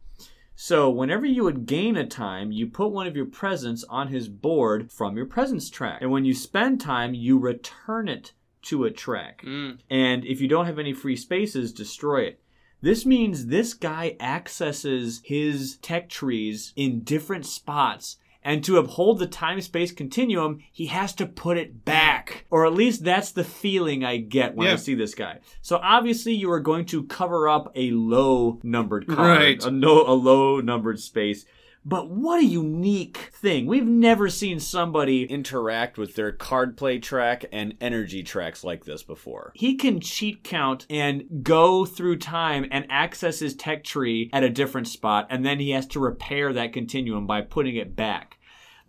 So 0.55 0.89
whenever 0.89 1.25
you 1.25 1.43
would 1.43 1.65
gain 1.65 1.97
a 1.97 2.07
time, 2.07 2.53
you 2.53 2.65
put 2.65 2.93
one 2.93 3.07
of 3.07 3.17
your 3.17 3.25
presents 3.25 3.83
on 3.89 4.07
his 4.07 4.29
board 4.29 4.89
from 4.89 5.17
your 5.17 5.25
presence 5.25 5.69
track. 5.69 6.01
And 6.01 6.11
when 6.11 6.23
you 6.23 6.33
spend 6.33 6.79
time, 6.79 7.13
you 7.13 7.37
return 7.37 8.07
it 8.07 8.31
to 8.61 8.85
a 8.85 8.89
track. 8.89 9.41
Mm. 9.45 9.79
And 9.89 10.23
if 10.23 10.39
you 10.39 10.47
don't 10.47 10.65
have 10.65 10.79
any 10.79 10.93
free 10.93 11.17
spaces, 11.17 11.73
destroy 11.73 12.21
it. 12.21 12.41
This 12.81 13.05
means 13.05 13.47
this 13.47 13.73
guy 13.73 14.15
accesses 14.21 15.19
his 15.25 15.75
tech 15.81 16.07
trees 16.07 16.71
in 16.77 17.01
different 17.01 17.45
spots. 17.45 18.15
And 18.49 18.63
to 18.63 18.77
uphold 18.77 19.19
the 19.19 19.27
time 19.27 19.61
space 19.61 19.91
continuum, 19.91 20.57
he 20.71 20.87
has 20.87 21.13
to 21.13 21.27
put 21.27 21.59
it 21.59 21.85
back. 21.85 22.47
Or 22.49 22.65
at 22.65 22.73
least 22.73 23.03
that's 23.03 23.31
the 23.31 23.43
feeling 23.43 24.03
I 24.03 24.17
get 24.17 24.55
when 24.55 24.67
I 24.67 24.75
see 24.75 24.95
this 24.95 25.13
guy. 25.13 25.41
So 25.61 25.77
obviously, 25.83 26.33
you 26.33 26.51
are 26.51 26.59
going 26.59 26.85
to 26.85 27.03
cover 27.03 27.47
up 27.47 27.71
a 27.75 27.91
low 27.91 28.59
numbered 28.63 29.05
card, 29.07 29.19
Right. 29.19 29.63
a, 29.63 29.69
no, 29.69 30.01
a 30.01 30.13
low 30.17 30.61
numbered 30.61 30.99
space. 30.99 31.45
But 31.85 32.09
what 32.09 32.41
a 32.41 32.45
unique 32.45 33.29
thing. 33.33 33.65
We've 33.67 33.85
never 33.85 34.29
seen 34.29 34.59
somebody 34.59 35.23
Interact 35.23 35.97
with 35.97 36.15
their 36.15 36.31
card 36.31 36.75
play 36.75 36.99
track 36.99 37.45
and 37.51 37.75
energy 37.79 38.23
tracks 38.23 38.63
like 38.63 38.83
this 38.83 39.03
before. 39.03 39.51
he 39.55 39.75
can 39.75 39.99
cheat 40.01 40.43
count 40.43 40.85
and 40.89 41.43
go 41.43 41.85
through 41.85 42.17
time 42.17 42.65
and 42.71 42.85
access 42.89 43.39
his 43.39 43.55
tech 43.55 43.83
tree 43.83 44.29
at 44.33 44.43
a 44.43 44.49
different 44.49 44.87
spot, 44.87 45.27
and 45.29 45.45
then 45.45 45.59
he 45.59 45.69
has 45.69 45.85
to 45.87 45.99
repair 45.99 46.51
that 46.51 46.73
continuum 46.73 47.25
by 47.27 47.41
putting 47.41 47.75
it 47.75 47.95
back. 47.95 48.37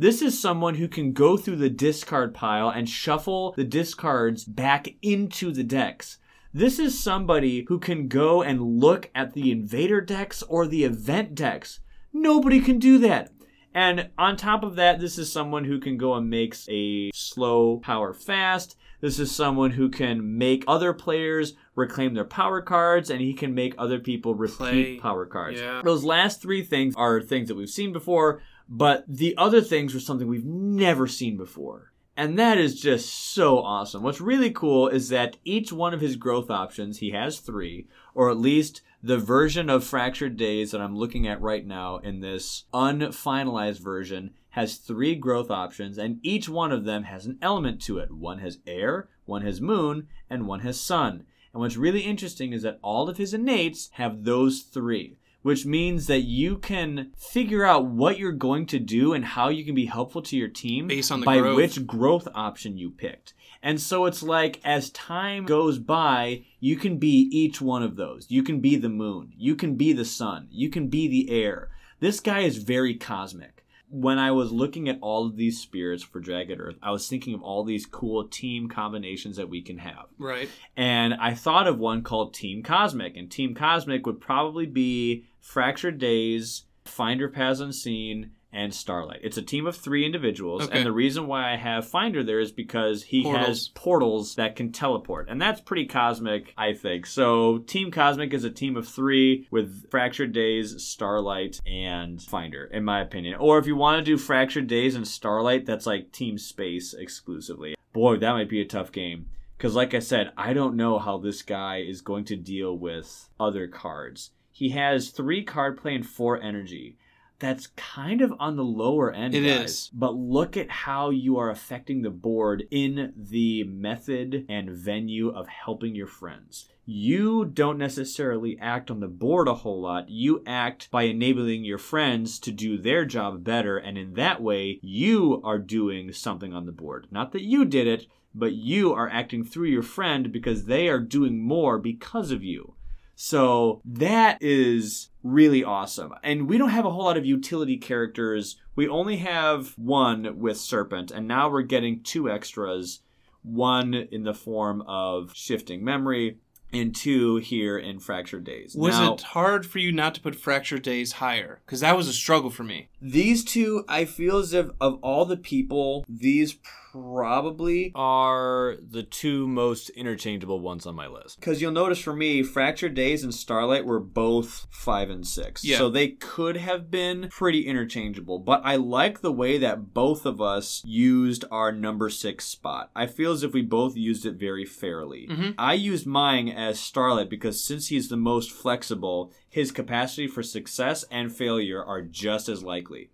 This 0.00 0.22
is 0.22 0.40
someone 0.40 0.76
who 0.76 0.88
can 0.88 1.12
go 1.12 1.36
through 1.36 1.56
the 1.56 1.68
discard 1.68 2.32
pile 2.32 2.70
and 2.70 2.88
shuffle 2.88 3.52
the 3.52 3.64
discards 3.64 4.44
back 4.44 4.94
into 5.02 5.52
the 5.52 5.62
decks. 5.62 6.16
This 6.54 6.78
is 6.78 7.04
somebody 7.04 7.66
who 7.68 7.78
can 7.78 8.08
go 8.08 8.40
and 8.40 8.80
look 8.80 9.10
at 9.14 9.34
the 9.34 9.52
invader 9.52 10.00
decks 10.00 10.42
or 10.44 10.66
the 10.66 10.84
event 10.84 11.34
decks. 11.34 11.80
Nobody 12.14 12.60
can 12.60 12.78
do 12.78 12.96
that. 13.00 13.30
And 13.74 14.08
on 14.16 14.38
top 14.38 14.62
of 14.62 14.76
that, 14.76 15.00
this 15.00 15.18
is 15.18 15.30
someone 15.30 15.64
who 15.64 15.78
can 15.78 15.98
go 15.98 16.14
and 16.14 16.30
makes 16.30 16.66
a 16.70 17.10
slow 17.12 17.76
power 17.76 18.14
fast. 18.14 18.76
This 19.02 19.18
is 19.18 19.30
someone 19.34 19.70
who 19.70 19.90
can 19.90 20.38
make 20.38 20.64
other 20.66 20.92
players 20.92 21.54
reclaim 21.74 22.14
their 22.14 22.24
power 22.24 22.60
cards, 22.60 23.10
and 23.10 23.20
he 23.20 23.32
can 23.32 23.54
make 23.54 23.74
other 23.78 23.98
people 23.98 24.34
repeat 24.34 24.56
Play. 24.56 24.96
power 24.98 25.24
cards. 25.24 25.60
Yeah. 25.60 25.82
Those 25.84 26.04
last 26.04 26.42
three 26.42 26.62
things 26.62 26.94
are 26.96 27.20
things 27.20 27.48
that 27.48 27.54
we've 27.54 27.70
seen 27.70 27.92
before, 27.92 28.42
but 28.70 29.04
the 29.08 29.36
other 29.36 29.60
things 29.60 29.92
were 29.92 30.00
something 30.00 30.28
we've 30.28 30.44
never 30.44 31.08
seen 31.08 31.36
before. 31.36 31.92
And 32.16 32.38
that 32.38 32.58
is 32.58 32.80
just 32.80 33.08
so 33.12 33.58
awesome. 33.58 34.02
What's 34.02 34.20
really 34.20 34.50
cool 34.50 34.88
is 34.88 35.08
that 35.08 35.38
each 35.44 35.72
one 35.72 35.92
of 35.92 36.00
his 36.00 36.16
growth 36.16 36.50
options, 36.50 36.98
he 36.98 37.10
has 37.10 37.40
three, 37.40 37.88
or 38.14 38.30
at 38.30 38.36
least 38.36 38.82
the 39.02 39.18
version 39.18 39.70
of 39.70 39.82
Fractured 39.82 40.36
Days 40.36 40.70
that 40.70 40.80
I'm 40.80 40.96
looking 40.96 41.26
at 41.26 41.40
right 41.40 41.66
now 41.66 41.96
in 41.98 42.20
this 42.20 42.64
unfinalized 42.74 43.80
version 43.80 44.34
has 44.50 44.76
three 44.76 45.14
growth 45.14 45.50
options, 45.50 45.96
and 45.96 46.20
each 46.22 46.48
one 46.48 46.72
of 46.72 46.84
them 46.84 47.04
has 47.04 47.24
an 47.24 47.38
element 47.40 47.80
to 47.82 47.98
it. 47.98 48.12
One 48.12 48.38
has 48.40 48.58
air, 48.66 49.08
one 49.24 49.42
has 49.42 49.60
moon, 49.60 50.08
and 50.28 50.46
one 50.46 50.60
has 50.60 50.78
sun. 50.78 51.24
And 51.52 51.60
what's 51.60 51.76
really 51.76 52.02
interesting 52.02 52.52
is 52.52 52.62
that 52.62 52.78
all 52.82 53.08
of 53.08 53.16
his 53.16 53.32
innates 53.32 53.88
have 53.94 54.24
those 54.24 54.60
three, 54.60 55.16
which 55.42 55.64
means 55.64 56.06
that 56.06 56.20
you 56.20 56.58
can 56.58 57.12
figure 57.16 57.64
out 57.64 57.86
what 57.86 58.18
you're 58.18 58.32
going 58.32 58.66
to 58.66 58.78
do 58.78 59.12
and 59.12 59.24
how 59.24 59.48
you 59.48 59.64
can 59.64 59.74
be 59.74 59.86
helpful 59.86 60.22
to 60.22 60.36
your 60.36 60.48
team 60.48 60.86
Based 60.86 61.10
on 61.10 61.20
the 61.20 61.26
by 61.26 61.38
growth. 61.38 61.56
which 61.56 61.86
growth 61.86 62.28
option 62.34 62.76
you 62.76 62.90
picked. 62.90 63.34
And 63.62 63.80
so 63.80 64.06
it's 64.06 64.22
like 64.22 64.60
as 64.64 64.90
time 64.90 65.44
goes 65.44 65.78
by, 65.78 66.44
you 66.60 66.76
can 66.76 66.98
be 66.98 67.28
each 67.30 67.60
one 67.60 67.82
of 67.82 67.96
those. 67.96 68.26
You 68.30 68.42
can 68.42 68.60
be 68.60 68.76
the 68.76 68.88
moon, 68.88 69.32
you 69.36 69.54
can 69.54 69.76
be 69.76 69.92
the 69.92 70.04
sun, 70.04 70.48
you 70.50 70.70
can 70.70 70.88
be 70.88 71.08
the 71.08 71.30
air. 71.30 71.68
This 72.00 72.20
guy 72.20 72.40
is 72.40 72.56
very 72.58 72.94
cosmic. 72.94 73.59
When 73.92 74.18
I 74.18 74.30
was 74.30 74.52
looking 74.52 74.88
at 74.88 74.98
all 75.00 75.26
of 75.26 75.36
these 75.36 75.60
spirits 75.60 76.02
for 76.04 76.20
Jagged 76.20 76.60
Earth, 76.60 76.76
I 76.80 76.92
was 76.92 77.08
thinking 77.08 77.34
of 77.34 77.42
all 77.42 77.64
these 77.64 77.86
cool 77.86 78.28
team 78.28 78.68
combinations 78.68 79.36
that 79.36 79.50
we 79.50 79.62
can 79.62 79.78
have. 79.78 80.06
Right. 80.16 80.48
And 80.76 81.14
I 81.14 81.34
thought 81.34 81.66
of 81.66 81.78
one 81.78 82.02
called 82.02 82.32
Team 82.32 82.62
Cosmic. 82.62 83.16
And 83.16 83.30
Team 83.30 83.54
Cosmic 83.54 84.06
would 84.06 84.20
probably 84.20 84.66
be 84.66 85.24
Fractured 85.40 85.98
Days, 85.98 86.64
Finder 86.84 87.28
Paths 87.28 87.60
Unseen, 87.60 88.30
and 88.52 88.74
Starlight. 88.74 89.20
It's 89.22 89.36
a 89.36 89.42
team 89.42 89.66
of 89.66 89.76
three 89.76 90.04
individuals. 90.04 90.64
Okay. 90.64 90.78
And 90.78 90.86
the 90.86 90.92
reason 90.92 91.26
why 91.26 91.52
I 91.52 91.56
have 91.56 91.88
Finder 91.88 92.22
there 92.22 92.40
is 92.40 92.52
because 92.52 93.04
he 93.04 93.22
has 93.24 93.68
Portals. 93.68 93.68
portals 93.74 94.34
that 94.34 94.56
can 94.56 94.72
teleport. 94.72 95.28
And 95.28 95.40
that's 95.40 95.60
pretty 95.60 95.86
cosmic, 95.86 96.52
I 96.56 96.74
think. 96.74 97.06
So 97.06 97.58
Team 97.58 97.90
Cosmic 97.90 98.34
is 98.34 98.44
a 98.44 98.50
team 98.50 98.76
of 98.76 98.88
three 98.88 99.46
with 99.50 99.90
Fractured 99.90 100.32
Days, 100.32 100.82
Starlight, 100.82 101.60
and 101.66 102.20
Finder, 102.20 102.64
in 102.64 102.84
my 102.84 103.00
opinion. 103.00 103.36
Or 103.38 103.58
if 103.58 103.66
you 103.66 103.76
want 103.76 103.98
to 103.98 104.04
do 104.04 104.18
Fractured 104.18 104.66
Days 104.66 104.94
and 104.94 105.06
Starlight, 105.06 105.66
that's 105.66 105.86
like 105.86 106.12
Team 106.12 106.38
Space 106.38 106.94
exclusively. 106.94 107.74
Boy, 107.92 108.16
that 108.18 108.32
might 108.32 108.48
be 108.48 108.60
a 108.60 108.66
tough 108.66 108.92
game. 108.92 109.26
Because, 109.56 109.74
like 109.74 109.92
I 109.92 109.98
said, 109.98 110.32
I 110.38 110.54
don't 110.54 110.74
know 110.74 110.98
how 110.98 111.18
this 111.18 111.42
guy 111.42 111.78
is 111.86 112.00
going 112.00 112.24
to 112.26 112.36
deal 112.36 112.76
with 112.78 113.28
other 113.38 113.68
cards. 113.68 114.30
He 114.50 114.70
has 114.70 115.10
three 115.10 115.44
card 115.44 115.76
play 115.76 115.94
and 115.94 116.06
four 116.06 116.40
energy. 116.40 116.96
That's 117.40 117.68
kind 117.68 118.20
of 118.20 118.32
on 118.38 118.56
the 118.56 118.64
lower 118.64 119.10
end. 119.12 119.34
It 119.34 119.42
guys. 119.42 119.70
is. 119.70 119.90
But 119.92 120.14
look 120.14 120.56
at 120.56 120.70
how 120.70 121.10
you 121.10 121.38
are 121.38 121.50
affecting 121.50 122.02
the 122.02 122.10
board 122.10 122.68
in 122.70 123.12
the 123.16 123.64
method 123.64 124.46
and 124.48 124.70
venue 124.70 125.30
of 125.30 125.48
helping 125.48 125.94
your 125.94 126.06
friends. 126.06 126.68
You 126.84 127.44
don't 127.44 127.78
necessarily 127.78 128.58
act 128.60 128.90
on 128.90 129.00
the 129.00 129.08
board 129.08 129.48
a 129.48 129.54
whole 129.54 129.80
lot. 129.80 130.08
You 130.08 130.42
act 130.46 130.90
by 130.90 131.04
enabling 131.04 131.64
your 131.64 131.78
friends 131.78 132.38
to 132.40 132.50
do 132.50 132.76
their 132.76 133.04
job 133.04 133.44
better, 133.44 133.78
and 133.78 133.96
in 133.96 134.14
that 134.14 134.42
way, 134.42 134.80
you 134.82 135.40
are 135.44 135.58
doing 135.58 136.12
something 136.12 136.52
on 136.52 136.66
the 136.66 136.72
board. 136.72 137.06
Not 137.10 137.32
that 137.32 137.42
you 137.42 137.64
did 137.64 137.86
it, 137.86 138.06
but 138.34 138.52
you 138.52 138.92
are 138.92 139.08
acting 139.08 139.44
through 139.44 139.68
your 139.68 139.82
friend 139.82 140.32
because 140.32 140.64
they 140.64 140.88
are 140.88 141.00
doing 141.00 141.40
more 141.40 141.78
because 141.78 142.30
of 142.30 142.42
you. 142.42 142.74
So 143.14 143.82
that 143.84 144.38
is 144.40 145.09
really 145.22 145.64
awesome. 145.64 146.14
And 146.22 146.48
we 146.48 146.58
don't 146.58 146.70
have 146.70 146.84
a 146.84 146.90
whole 146.90 147.04
lot 147.04 147.16
of 147.16 147.26
utility 147.26 147.76
characters. 147.76 148.56
We 148.76 148.88
only 148.88 149.18
have 149.18 149.74
one 149.78 150.38
with 150.38 150.56
Serpent, 150.56 151.10
and 151.10 151.28
now 151.28 151.50
we're 151.50 151.62
getting 151.62 152.02
two 152.02 152.30
extras 152.30 153.00
one 153.42 153.94
in 153.94 154.24
the 154.24 154.34
form 154.34 154.82
of 154.82 155.34
shifting 155.34 155.82
memory, 155.82 156.38
and 156.72 156.94
two 156.94 157.36
here 157.36 157.76
in 157.78 157.98
Fractured 157.98 158.44
Days. 158.44 158.76
Was 158.76 158.94
Now- 158.96 159.14
it 159.14 159.20
hard 159.22 159.66
for 159.66 159.78
you 159.78 159.90
not 159.92 160.14
to 160.14 160.20
put 160.20 160.36
Fractured 160.36 160.82
Days 160.82 161.12
higher? 161.12 161.60
Because 161.66 161.80
that 161.80 161.96
was 161.96 162.06
a 162.06 162.12
struggle 162.12 162.50
for 162.50 162.62
me. 162.62 162.88
These 163.02 163.44
two, 163.44 163.84
I 163.88 164.04
feel 164.04 164.36
as 164.36 164.52
if 164.52 164.68
of 164.80 164.98
all 165.02 165.24
the 165.24 165.36
people, 165.36 166.04
these 166.08 166.58
probably 166.92 167.92
Are 167.94 168.76
the 168.80 169.02
two 169.02 169.46
most 169.46 169.90
interchangeable 169.90 170.60
ones 170.60 170.86
on 170.86 170.94
my 170.94 171.06
list. 171.06 171.38
Because 171.38 171.60
you'll 171.62 171.72
notice 171.72 171.98
for 171.98 172.14
me, 172.14 172.42
Fractured 172.42 172.94
Days 172.94 173.22
and 173.22 173.34
Starlight 173.34 173.84
were 173.84 174.00
both 174.00 174.66
five 174.70 175.10
and 175.10 175.26
six. 175.26 175.64
Yeah. 175.64 175.78
So 175.78 175.88
they 175.88 176.08
could 176.08 176.56
have 176.56 176.90
been 176.90 177.28
pretty 177.30 177.66
interchangeable. 177.66 178.38
But 178.38 178.62
I 178.64 178.76
like 178.76 179.20
the 179.20 179.32
way 179.32 179.58
that 179.58 179.94
both 179.94 180.26
of 180.26 180.40
us 180.40 180.82
used 180.84 181.44
our 181.50 181.72
number 181.72 182.10
six 182.10 182.44
spot. 182.46 182.90
I 182.94 183.06
feel 183.06 183.32
as 183.32 183.42
if 183.42 183.52
we 183.52 183.62
both 183.62 183.96
used 183.96 184.26
it 184.26 184.34
very 184.34 184.64
fairly. 184.64 185.28
Mhm. 185.30 185.54
I 185.58 185.74
used 185.74 186.06
mine 186.06 186.48
as 186.48 186.80
Starlight 186.80 187.30
because 187.30 187.62
since 187.62 187.88
he's 187.88 188.08
the 188.08 188.16
most 188.16 188.50
flexible, 188.50 189.32
his 189.48 189.72
capacity 189.72 190.26
for 190.26 190.42
success 190.42 191.04
and 191.10 191.34
failure 191.34 191.82
are 191.82 192.02
just 192.02 192.48
as 192.48 192.62
likely. 192.62 193.10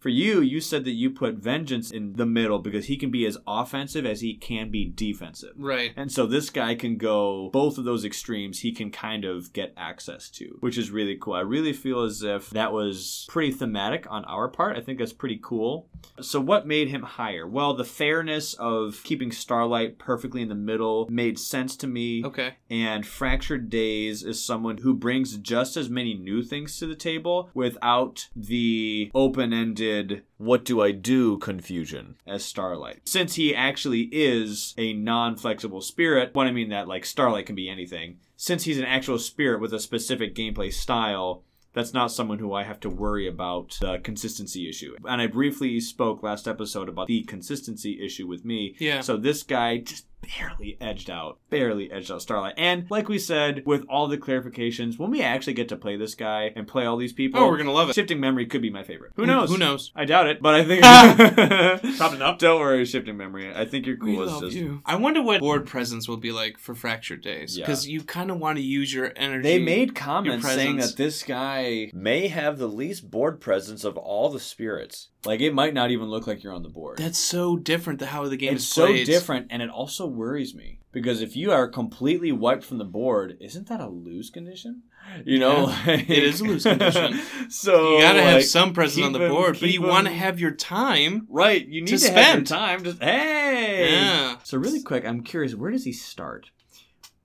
For 0.00 0.08
you, 0.08 0.40
you 0.40 0.62
said 0.62 0.84
that 0.84 0.92
you 0.92 1.10
put 1.10 1.34
Vengeance 1.34 1.90
in 1.90 2.14
the 2.14 2.24
middle 2.24 2.58
because 2.58 2.86
he 2.86 2.96
can 2.96 3.10
be 3.10 3.26
as 3.26 3.36
offensive 3.46 4.06
as 4.06 4.22
he 4.22 4.34
can 4.34 4.70
be 4.70 4.86
defensive. 4.86 5.52
Right. 5.56 5.92
And 5.94 6.10
so 6.10 6.26
this 6.26 6.48
guy 6.48 6.74
can 6.74 6.96
go 6.96 7.50
both 7.52 7.76
of 7.76 7.84
those 7.84 8.04
extremes, 8.04 8.60
he 8.60 8.72
can 8.72 8.90
kind 8.90 9.26
of 9.26 9.52
get 9.52 9.74
access 9.76 10.30
to, 10.30 10.56
which 10.60 10.78
is 10.78 10.90
really 10.90 11.18
cool. 11.20 11.34
I 11.34 11.40
really 11.40 11.74
feel 11.74 12.02
as 12.02 12.22
if 12.22 12.48
that 12.50 12.72
was 12.72 13.26
pretty 13.28 13.52
thematic 13.52 14.06
on 14.08 14.24
our 14.24 14.48
part. 14.48 14.78
I 14.78 14.80
think 14.80 14.98
that's 14.98 15.12
pretty 15.12 15.38
cool. 15.42 15.90
So, 16.20 16.40
what 16.40 16.66
made 16.66 16.88
him 16.88 17.02
higher? 17.02 17.46
Well, 17.46 17.74
the 17.74 17.84
fairness 17.84 18.54
of 18.54 19.00
keeping 19.04 19.30
Starlight 19.30 19.98
perfectly 19.98 20.40
in 20.40 20.48
the 20.48 20.54
middle 20.54 21.08
made 21.10 21.38
sense 21.38 21.76
to 21.76 21.86
me. 21.86 22.24
Okay. 22.24 22.54
And 22.70 23.06
Fractured 23.06 23.68
Days 23.68 24.22
is 24.22 24.42
someone 24.42 24.78
who 24.78 24.94
brings 24.94 25.36
just 25.36 25.76
as 25.76 25.90
many 25.90 26.14
new 26.14 26.42
things 26.42 26.78
to 26.78 26.86
the 26.86 26.96
table 26.96 27.50
without 27.52 28.28
the 28.34 29.10
open 29.14 29.52
ended 29.52 29.89
What 30.38 30.64
do 30.64 30.80
I 30.80 30.92
do? 30.92 31.38
Confusion. 31.38 32.16
as 32.26 32.44
Starlight. 32.44 33.08
Since 33.08 33.34
he 33.34 33.54
actually 33.54 34.08
is 34.12 34.74
a 34.78 34.92
non 34.92 35.36
flexible 35.36 35.80
spirit, 35.80 36.34
when 36.34 36.46
I 36.46 36.52
mean 36.52 36.70
that, 36.70 36.88
like, 36.88 37.04
Starlight 37.04 37.46
can 37.46 37.54
be 37.54 37.68
anything, 37.68 38.18
since 38.36 38.64
he's 38.64 38.78
an 38.78 38.84
actual 38.84 39.18
spirit 39.18 39.60
with 39.60 39.72
a 39.72 39.80
specific 39.80 40.34
gameplay 40.34 40.72
style, 40.72 41.44
that's 41.72 41.94
not 41.94 42.10
someone 42.10 42.38
who 42.38 42.52
I 42.52 42.64
have 42.64 42.80
to 42.80 42.90
worry 42.90 43.28
about 43.28 43.78
the 43.80 43.98
consistency 43.98 44.68
issue. 44.68 44.96
And 45.04 45.20
I 45.20 45.26
briefly 45.26 45.78
spoke 45.80 46.22
last 46.22 46.48
episode 46.48 46.88
about 46.88 47.06
the 47.06 47.22
consistency 47.22 48.02
issue 48.04 48.26
with 48.26 48.44
me. 48.44 48.74
Yeah. 48.78 49.02
So 49.02 49.16
this 49.16 49.42
guy 49.42 49.78
just 49.78 50.06
barely 50.38 50.76
edged 50.80 51.10
out, 51.10 51.38
barely 51.50 51.90
edged 51.90 52.10
out 52.10 52.22
Starlight. 52.22 52.54
And 52.56 52.86
like 52.90 53.08
we 53.08 53.18
said, 53.18 53.62
with 53.66 53.84
all 53.88 54.08
the 54.08 54.18
clarifications, 54.18 54.98
when 54.98 55.10
we 55.10 55.22
actually 55.22 55.54
get 55.54 55.68
to 55.70 55.76
play 55.76 55.96
this 55.96 56.14
guy 56.14 56.52
and 56.54 56.66
play 56.66 56.84
all 56.86 56.96
these 56.96 57.12
people, 57.12 57.40
Oh, 57.40 57.48
we're 57.48 57.56
gonna 57.58 57.72
love 57.72 57.90
it. 57.90 57.94
Shifting 57.94 58.20
memory 58.20 58.46
could 58.46 58.62
be 58.62 58.70
my 58.70 58.82
favorite. 58.82 59.12
Who 59.16 59.22
mm, 59.22 59.26
Who- 59.26 59.32
knows? 59.32 59.50
who 59.50 59.58
knows? 59.58 59.92
I 59.96 60.04
doubt 60.04 60.26
it, 60.28 60.40
but 60.42 60.54
I 60.54 60.64
think 60.64 60.82
Topping 61.98 62.22
up. 62.22 62.38
Don't 62.38 62.60
worry, 62.60 62.84
shifting 62.84 63.16
memory. 63.16 63.52
I 63.54 63.64
think 63.64 63.86
you're 63.86 63.96
cool. 63.96 64.10
We 64.10 64.16
love 64.18 64.42
just- 64.42 64.56
you. 64.56 64.82
I 64.84 64.96
wonder 64.96 65.22
what 65.22 65.40
board 65.40 65.66
presence 65.66 66.08
will 66.08 66.16
be 66.16 66.32
like 66.32 66.58
for 66.58 66.74
fractured 66.74 67.22
days 67.22 67.56
Yeah. 67.56 67.64
because 67.66 67.88
you 67.88 68.02
kind 68.02 68.30
of 68.30 68.38
want 68.38 68.58
to 68.58 68.62
use 68.64 68.92
your 68.92 69.12
energy. 69.16 69.42
They 69.42 69.58
made 69.58 69.94
comments 69.94 70.46
saying 70.46 70.76
that 70.78 70.96
this 70.96 71.22
guy 71.22 71.90
may 71.94 72.28
have 72.28 72.58
the 72.58 72.68
least 72.68 73.10
board 73.10 73.40
presence 73.40 73.84
of 73.84 73.96
all 73.96 74.28
the 74.30 74.40
spirits. 74.40 75.08
Like 75.24 75.40
it 75.40 75.52
might 75.52 75.74
not 75.74 75.90
even 75.90 76.06
look 76.08 76.26
like 76.26 76.42
you're 76.42 76.54
on 76.54 76.62
the 76.62 76.68
board. 76.70 76.96
That's 76.98 77.18
so 77.18 77.56
different 77.56 77.98
to 77.98 78.06
how 78.06 78.26
the 78.28 78.36
game 78.38 78.54
it's 78.54 78.64
is 78.64 78.70
so 78.70 78.86
played. 78.86 79.06
different, 79.06 79.48
and 79.50 79.60
it 79.62 79.68
also 79.68 80.06
worries 80.06 80.54
me 80.54 80.80
because 80.92 81.20
if 81.20 81.36
you 81.36 81.52
are 81.52 81.68
completely 81.68 82.32
wiped 82.32 82.64
from 82.64 82.78
the 82.78 82.84
board, 82.86 83.36
isn't 83.40 83.68
that 83.68 83.80
a 83.80 83.86
lose 83.88 84.30
condition? 84.30 84.82
You 85.26 85.38
know, 85.38 85.64
like- 85.86 86.08
it 86.08 86.22
is 86.24 86.40
a 86.40 86.44
lose 86.44 86.62
condition. 86.62 87.20
so 87.50 87.96
You 87.96 88.00
gotta 88.02 88.22
have 88.22 88.44
some 88.44 88.72
presence 88.72 89.04
on 89.04 89.12
the 89.12 89.28
board, 89.28 89.58
but 89.60 89.70
you 89.70 89.82
want 89.82 90.06
to 90.06 90.12
have 90.12 90.40
your 90.40 90.52
time. 90.52 91.26
right. 91.28 91.66
You 91.66 91.82
need 91.82 91.88
to 91.88 91.98
to, 91.98 92.06
have 92.12 92.14
your 92.16 92.24
spend. 92.34 92.46
time. 92.46 92.84
Just 92.84 93.02
hey. 93.02 93.92
Yeah. 93.92 94.36
So 94.42 94.56
really 94.56 94.82
quick, 94.82 95.04
I'm 95.04 95.22
curious, 95.22 95.54
where 95.54 95.70
does 95.70 95.84
he 95.84 95.92
start? 95.92 96.50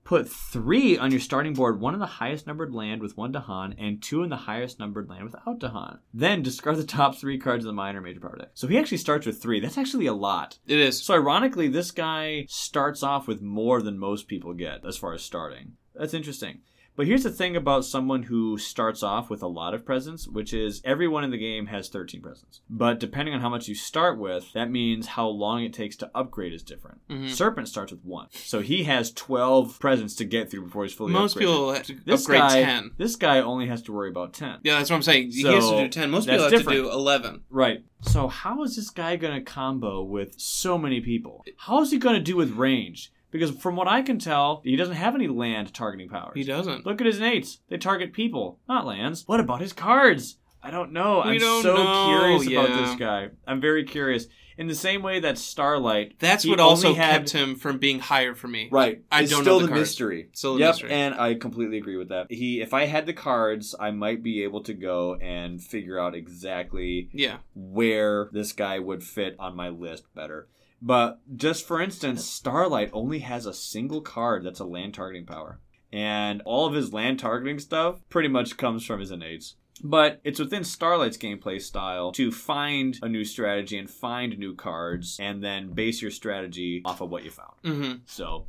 Put 0.06 0.28
three 0.28 0.96
on 0.96 1.10
your 1.10 1.18
starting 1.18 1.52
board, 1.52 1.80
one 1.80 1.92
in 1.92 1.98
the 1.98 2.06
highest 2.06 2.46
numbered 2.46 2.72
land 2.72 3.02
with 3.02 3.16
one 3.16 3.32
Dahan, 3.32 3.74
and 3.76 4.00
two 4.00 4.22
in 4.22 4.30
the 4.30 4.36
highest 4.36 4.78
numbered 4.78 5.08
land 5.08 5.24
without 5.24 5.58
Dahan. 5.58 5.98
Then 6.14 6.44
discard 6.44 6.76
the 6.76 6.84
top 6.84 7.16
three 7.16 7.38
cards 7.38 7.64
of 7.64 7.66
the 7.66 7.72
minor 7.72 8.00
major 8.00 8.20
power 8.20 8.36
deck. 8.38 8.50
So 8.54 8.68
he 8.68 8.78
actually 8.78 8.98
starts 8.98 9.26
with 9.26 9.42
three. 9.42 9.58
That's 9.58 9.76
actually 9.76 10.06
a 10.06 10.14
lot. 10.14 10.60
It 10.68 10.78
is. 10.78 11.02
So 11.02 11.14
ironically, 11.14 11.66
this 11.66 11.90
guy 11.90 12.46
starts 12.48 13.02
off 13.02 13.26
with 13.26 13.42
more 13.42 13.82
than 13.82 13.98
most 13.98 14.28
people 14.28 14.54
get 14.54 14.86
as 14.86 14.96
far 14.96 15.12
as 15.12 15.24
starting. 15.24 15.72
That's 15.96 16.14
interesting. 16.14 16.60
But 16.96 17.06
here's 17.06 17.24
the 17.24 17.30
thing 17.30 17.56
about 17.56 17.84
someone 17.84 18.22
who 18.24 18.56
starts 18.56 19.02
off 19.02 19.28
with 19.28 19.42
a 19.42 19.46
lot 19.46 19.74
of 19.74 19.84
presents, 19.84 20.26
which 20.26 20.54
is 20.54 20.80
everyone 20.84 21.24
in 21.24 21.30
the 21.30 21.36
game 21.38 21.66
has 21.66 21.88
13 21.90 22.22
presents. 22.22 22.62
But 22.70 22.98
depending 22.98 23.34
on 23.34 23.40
how 23.42 23.50
much 23.50 23.68
you 23.68 23.74
start 23.74 24.18
with, 24.18 24.50
that 24.54 24.70
means 24.70 25.08
how 25.08 25.28
long 25.28 25.62
it 25.62 25.74
takes 25.74 25.94
to 25.96 26.10
upgrade 26.14 26.54
is 26.54 26.62
different. 26.62 27.00
Mhm. 27.10 27.28
Serpent 27.28 27.68
starts 27.68 27.92
with 27.92 28.02
one. 28.04 28.28
So 28.32 28.60
he 28.60 28.84
has 28.84 29.12
12 29.12 29.78
presents 29.78 30.14
to 30.16 30.24
get 30.24 30.50
through 30.50 30.62
before 30.62 30.84
he's 30.84 30.94
fully 30.94 31.12
Most 31.12 31.36
upgraded. 31.36 31.40
people 31.40 31.72
have 31.74 31.82
to 31.86 31.94
this 32.04 32.22
upgrade 32.22 32.40
guy, 32.40 32.62
10. 32.62 32.90
This 32.96 33.16
guy 33.16 33.40
only 33.40 33.66
has 33.66 33.82
to 33.82 33.92
worry 33.92 34.08
about 34.08 34.32
10. 34.32 34.60
Yeah, 34.64 34.78
that's 34.78 34.88
what 34.88 34.96
I'm 34.96 35.02
saying. 35.02 35.32
he 35.32 35.42
has 35.42 35.68
to 35.68 35.76
do 35.82 35.88
10. 35.88 36.10
Most 36.10 36.26
people 36.26 36.42
have 36.42 36.50
different. 36.50 36.78
to 36.78 36.82
do 36.84 36.90
11. 36.90 37.42
Right. 37.50 37.84
So 38.00 38.28
how 38.28 38.62
is 38.62 38.76
this 38.76 38.88
guy 38.90 39.16
going 39.16 39.34
to 39.34 39.40
combo 39.42 40.02
with 40.02 40.40
so 40.40 40.78
many 40.78 41.00
people? 41.00 41.44
How 41.58 41.82
is 41.82 41.90
he 41.90 41.98
going 41.98 42.14
to 42.16 42.22
do 42.22 42.36
with 42.36 42.52
range? 42.52 43.12
Because 43.36 43.56
from 43.56 43.76
what 43.76 43.88
I 43.88 44.02
can 44.02 44.18
tell, 44.18 44.60
he 44.64 44.76
doesn't 44.76 44.94
have 44.94 45.14
any 45.14 45.28
land 45.28 45.74
targeting 45.74 46.08
powers. 46.08 46.32
He 46.34 46.44
doesn't. 46.44 46.86
Look 46.86 47.00
at 47.00 47.06
his 47.06 47.20
nates. 47.20 47.58
They 47.68 47.78
target 47.78 48.12
people, 48.12 48.58
not 48.68 48.86
lands. 48.86 49.24
What 49.26 49.40
about 49.40 49.60
his 49.60 49.72
cards? 49.72 50.38
I 50.62 50.70
don't 50.70 50.92
know. 50.92 51.22
We 51.24 51.32
I'm 51.32 51.38
don't 51.38 51.62
so 51.62 51.76
know, 51.76 52.06
curious 52.08 52.46
about 52.46 52.70
yeah. 52.70 52.86
this 52.86 52.94
guy. 52.96 53.28
I'm 53.46 53.60
very 53.60 53.84
curious. 53.84 54.26
In 54.58 54.68
the 54.68 54.74
same 54.74 55.02
way 55.02 55.20
that 55.20 55.36
Starlight, 55.36 56.18
That's 56.18 56.44
he 56.44 56.50
what 56.50 56.60
also 56.60 56.88
only 56.88 56.98
had- 56.98 57.12
kept 57.12 57.30
him 57.30 57.56
from 57.56 57.78
being 57.78 57.98
higher 57.98 58.34
for 58.34 58.48
me. 58.48 58.68
Right. 58.72 59.02
I 59.12 59.22
it's 59.22 59.30
don't 59.30 59.42
still 59.42 59.56
know 59.56 59.60
the 59.60 59.66
the 59.66 59.72
cards. 59.72 59.80
mystery. 59.82 60.28
Still 60.32 60.56
a 60.56 60.58
yep, 60.58 60.68
mystery. 60.70 60.92
and 60.92 61.14
I 61.14 61.34
completely 61.34 61.76
agree 61.76 61.98
with 61.98 62.08
that. 62.08 62.28
He, 62.30 62.62
if 62.62 62.72
I 62.72 62.86
had 62.86 63.04
the 63.04 63.12
cards, 63.12 63.74
I 63.78 63.90
might 63.90 64.22
be 64.22 64.44
able 64.44 64.62
to 64.62 64.72
go 64.72 65.16
and 65.16 65.62
figure 65.62 66.00
out 66.00 66.14
exactly 66.14 67.10
yeah. 67.12 67.36
where 67.54 68.30
this 68.32 68.52
guy 68.52 68.78
would 68.78 69.04
fit 69.04 69.36
on 69.38 69.54
my 69.56 69.68
list 69.68 70.04
better. 70.14 70.48
But 70.82 71.20
just 71.36 71.66
for 71.66 71.80
instance, 71.80 72.24
Starlight 72.24 72.90
only 72.92 73.20
has 73.20 73.46
a 73.46 73.54
single 73.54 74.00
card 74.00 74.44
that's 74.44 74.60
a 74.60 74.64
land 74.64 74.94
targeting 74.94 75.26
power. 75.26 75.60
And 75.92 76.42
all 76.44 76.66
of 76.66 76.74
his 76.74 76.92
land 76.92 77.18
targeting 77.18 77.58
stuff 77.58 78.00
pretty 78.08 78.28
much 78.28 78.56
comes 78.56 78.84
from 78.84 79.00
his 79.00 79.10
innates. 79.10 79.54
But 79.82 80.20
it's 80.24 80.38
within 80.38 80.64
Starlight's 80.64 81.18
gameplay 81.18 81.60
style 81.60 82.12
to 82.12 82.32
find 82.32 82.98
a 83.02 83.08
new 83.08 83.24
strategy 83.24 83.76
and 83.78 83.90
find 83.90 84.38
new 84.38 84.54
cards 84.54 85.18
and 85.20 85.44
then 85.44 85.74
base 85.74 86.00
your 86.00 86.10
strategy 86.10 86.82
off 86.84 87.00
of 87.00 87.10
what 87.10 87.24
you 87.24 87.30
found. 87.30 87.52
hmm 87.62 87.92
So, 88.06 88.46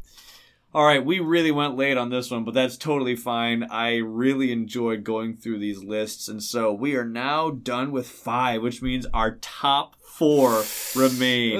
all 0.78 0.86
right, 0.86 1.04
we 1.04 1.20
really 1.20 1.50
went 1.50 1.76
late 1.76 1.98
on 1.98 2.12
this 2.12 2.30
one, 2.30 2.44
but 2.44 2.54
that's 2.54 2.78
totally 2.78 3.16
fine. 3.16 3.64
I 3.64 3.96
really 3.96 4.52
enjoyed 4.52 5.04
going 5.04 5.36
through 5.36 5.58
these 5.58 5.84
lists, 5.84 6.28
and 6.28 6.44
so 6.44 6.72
we 6.72 6.96
are 6.96 7.04
now 7.04 7.50
done 7.50 7.92
with 7.92 8.08
five, 8.08 8.62
which 8.62 8.80
means 8.80 9.08
our 9.12 9.38
top 9.38 9.96
four 10.04 10.64
remain. 10.96 11.58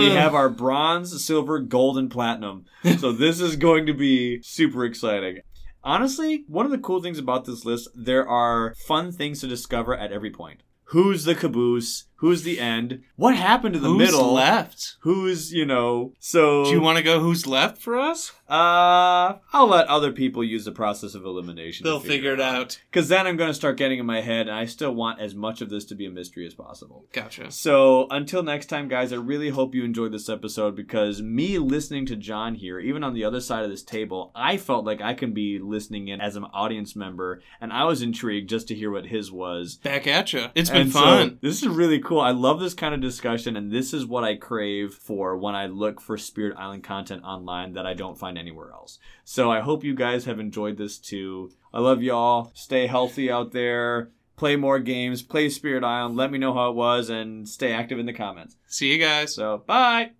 we 0.00 0.10
have 0.10 0.34
our 0.34 0.50
bronze, 0.50 1.24
silver, 1.24 1.60
gold, 1.60 1.96
and 1.96 2.10
platinum. 2.10 2.66
So 2.98 3.10
this 3.12 3.40
is 3.40 3.56
going 3.56 3.86
to 3.86 3.94
be 3.94 4.42
super 4.42 4.84
exciting. 4.84 5.38
Honestly, 5.82 6.44
one 6.46 6.66
of 6.66 6.70
the 6.70 6.76
cool 6.76 7.00
things 7.00 7.18
about 7.18 7.46
this 7.46 7.64
list, 7.64 7.88
there 7.94 8.28
are 8.28 8.74
fun 8.86 9.12
things 9.12 9.40
to 9.40 9.46
discover 9.46 9.96
at 9.96 10.12
every 10.12 10.30
point. 10.30 10.62
Who's 10.88 11.24
the 11.24 11.34
caboose? 11.34 12.04
Who's 12.18 12.42
the 12.42 12.58
end? 12.60 13.02
What 13.16 13.36
happened 13.36 13.74
to 13.74 13.80
the 13.80 13.88
Who's 13.88 13.98
middle? 13.98 14.32
left? 14.32 14.96
Who's, 15.00 15.52
you 15.52 15.64
know, 15.64 16.14
so 16.18 16.64
Do 16.64 16.70
you 16.70 16.80
want 16.80 16.98
to 16.98 17.02
go 17.04 17.20
who's 17.20 17.46
left 17.46 17.80
for 17.80 17.98
us? 17.98 18.32
uh, 18.48 19.38
I'll 19.52 19.66
let 19.68 19.86
other 19.88 20.10
people 20.10 20.42
use 20.42 20.64
the 20.64 20.72
process 20.72 21.14
of 21.14 21.24
elimination. 21.24 21.84
They'll 21.84 22.00
figure 22.00 22.32
it 22.32 22.40
out. 22.40 22.80
Because 22.90 23.08
then 23.08 23.26
I'm 23.26 23.36
going 23.36 23.50
to 23.50 23.54
start 23.54 23.76
getting 23.76 23.98
in 23.98 24.06
my 24.06 24.20
head, 24.20 24.48
and 24.48 24.56
I 24.56 24.64
still 24.64 24.94
want 24.94 25.20
as 25.20 25.34
much 25.34 25.60
of 25.60 25.68
this 25.70 25.84
to 25.86 25.94
be 25.94 26.06
a 26.06 26.10
mystery 26.10 26.46
as 26.46 26.54
possible. 26.54 27.04
Gotcha. 27.12 27.50
So 27.50 28.06
until 28.10 28.42
next 28.42 28.66
time, 28.66 28.88
guys, 28.88 29.12
I 29.12 29.16
really 29.16 29.50
hope 29.50 29.74
you 29.74 29.84
enjoyed 29.84 30.12
this 30.12 30.28
episode 30.28 30.74
because 30.74 31.20
me 31.22 31.58
listening 31.58 32.06
to 32.06 32.16
John 32.16 32.54
here, 32.54 32.80
even 32.80 33.04
on 33.04 33.14
the 33.14 33.24
other 33.24 33.40
side 33.40 33.64
of 33.64 33.70
this 33.70 33.82
table, 33.82 34.32
I 34.34 34.56
felt 34.56 34.84
like 34.84 35.00
I 35.00 35.14
can 35.14 35.32
be 35.32 35.58
listening 35.58 36.08
in 36.08 36.20
as 36.20 36.34
an 36.36 36.44
audience 36.44 36.96
member, 36.96 37.42
and 37.60 37.72
I 37.72 37.84
was 37.84 38.02
intrigued 38.02 38.48
just 38.50 38.66
to 38.68 38.74
hear 38.74 38.90
what 38.90 39.06
his 39.06 39.30
was. 39.30 39.76
Back 39.76 40.06
at 40.06 40.32
you. 40.32 40.46
It's 40.54 40.70
been 40.70 40.82
And 40.82 40.92
so, 40.92 41.00
fun. 41.00 41.38
this 41.42 41.62
is 41.62 41.68
really 41.68 42.00
cool. 42.08 42.20
I 42.20 42.30
love 42.30 42.58
this 42.58 42.72
kind 42.72 42.94
of 42.94 43.02
discussion, 43.02 43.54
and 43.54 43.70
this 43.70 43.92
is 43.92 44.06
what 44.06 44.24
I 44.24 44.34
crave 44.34 44.94
for 44.94 45.36
when 45.36 45.54
I 45.54 45.66
look 45.66 46.00
for 46.00 46.16
Spirit 46.16 46.56
Island 46.56 46.82
content 46.82 47.22
online 47.22 47.74
that 47.74 47.86
I 47.86 47.92
don't 47.92 48.18
find 48.18 48.38
anywhere 48.38 48.72
else. 48.72 48.98
So 49.24 49.50
I 49.50 49.60
hope 49.60 49.84
you 49.84 49.94
guys 49.94 50.24
have 50.24 50.40
enjoyed 50.40 50.78
this 50.78 50.96
too. 50.98 51.52
I 51.72 51.80
love 51.80 52.02
y'all. 52.02 52.50
Stay 52.54 52.86
healthy 52.86 53.30
out 53.30 53.52
there. 53.52 54.10
Play 54.36 54.56
more 54.56 54.78
games. 54.78 55.22
Play 55.22 55.50
Spirit 55.50 55.84
Island. 55.84 56.16
Let 56.16 56.32
me 56.32 56.38
know 56.38 56.54
how 56.54 56.70
it 56.70 56.76
was, 56.76 57.10
and 57.10 57.46
stay 57.46 57.72
active 57.72 57.98
in 57.98 58.06
the 58.06 58.14
comments. 58.14 58.56
See 58.66 58.90
you 58.90 58.98
guys. 58.98 59.34
So 59.34 59.62
bye. 59.66 60.17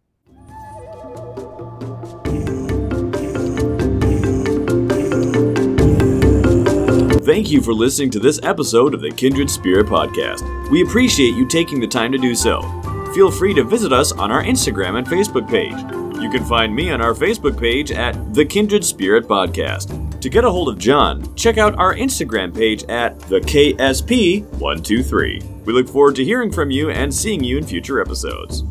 Thank 7.28 7.50
you 7.50 7.60
for 7.60 7.74
listening 7.74 8.09
to 8.12 8.18
this 8.18 8.40
episode 8.42 8.94
of 8.94 9.02
the 9.02 9.10
Kindred 9.10 9.50
Spirit 9.50 9.86
Podcast. 9.86 10.70
We 10.70 10.82
appreciate 10.82 11.34
you 11.34 11.46
taking 11.46 11.78
the 11.78 11.86
time 11.86 12.10
to 12.12 12.16
do 12.16 12.34
so. 12.34 12.62
Feel 13.14 13.30
free 13.30 13.52
to 13.52 13.64
visit 13.64 13.92
us 13.92 14.12
on 14.12 14.32
our 14.32 14.42
Instagram 14.42 14.96
and 14.96 15.06
Facebook 15.06 15.46
page. 15.46 15.76
You 16.22 16.30
can 16.30 16.42
find 16.46 16.74
me 16.74 16.90
on 16.90 17.02
our 17.02 17.12
Facebook 17.12 17.60
page 17.60 17.92
at 17.92 18.32
the 18.32 18.46
Kindred 18.46 18.82
Spirit 18.82 19.28
Podcast. 19.28 20.18
To 20.22 20.30
get 20.30 20.44
a 20.44 20.50
hold 20.50 20.70
of 20.70 20.78
John, 20.78 21.36
check 21.36 21.59
out 21.59 21.78
our 21.78 21.94
Instagram 21.94 22.56
page 22.56 22.84
at 22.84 23.20
the 23.20 23.40
KSP123. 23.40 25.66
We 25.66 25.72
look 25.74 25.86
forward 25.86 26.16
to 26.16 26.24
hearing 26.24 26.50
from 26.50 26.70
you 26.70 26.88
and 26.88 27.14
seeing 27.14 27.44
you 27.44 27.59
in 27.59 27.66
future 27.66 28.00
episodes. 28.00 28.64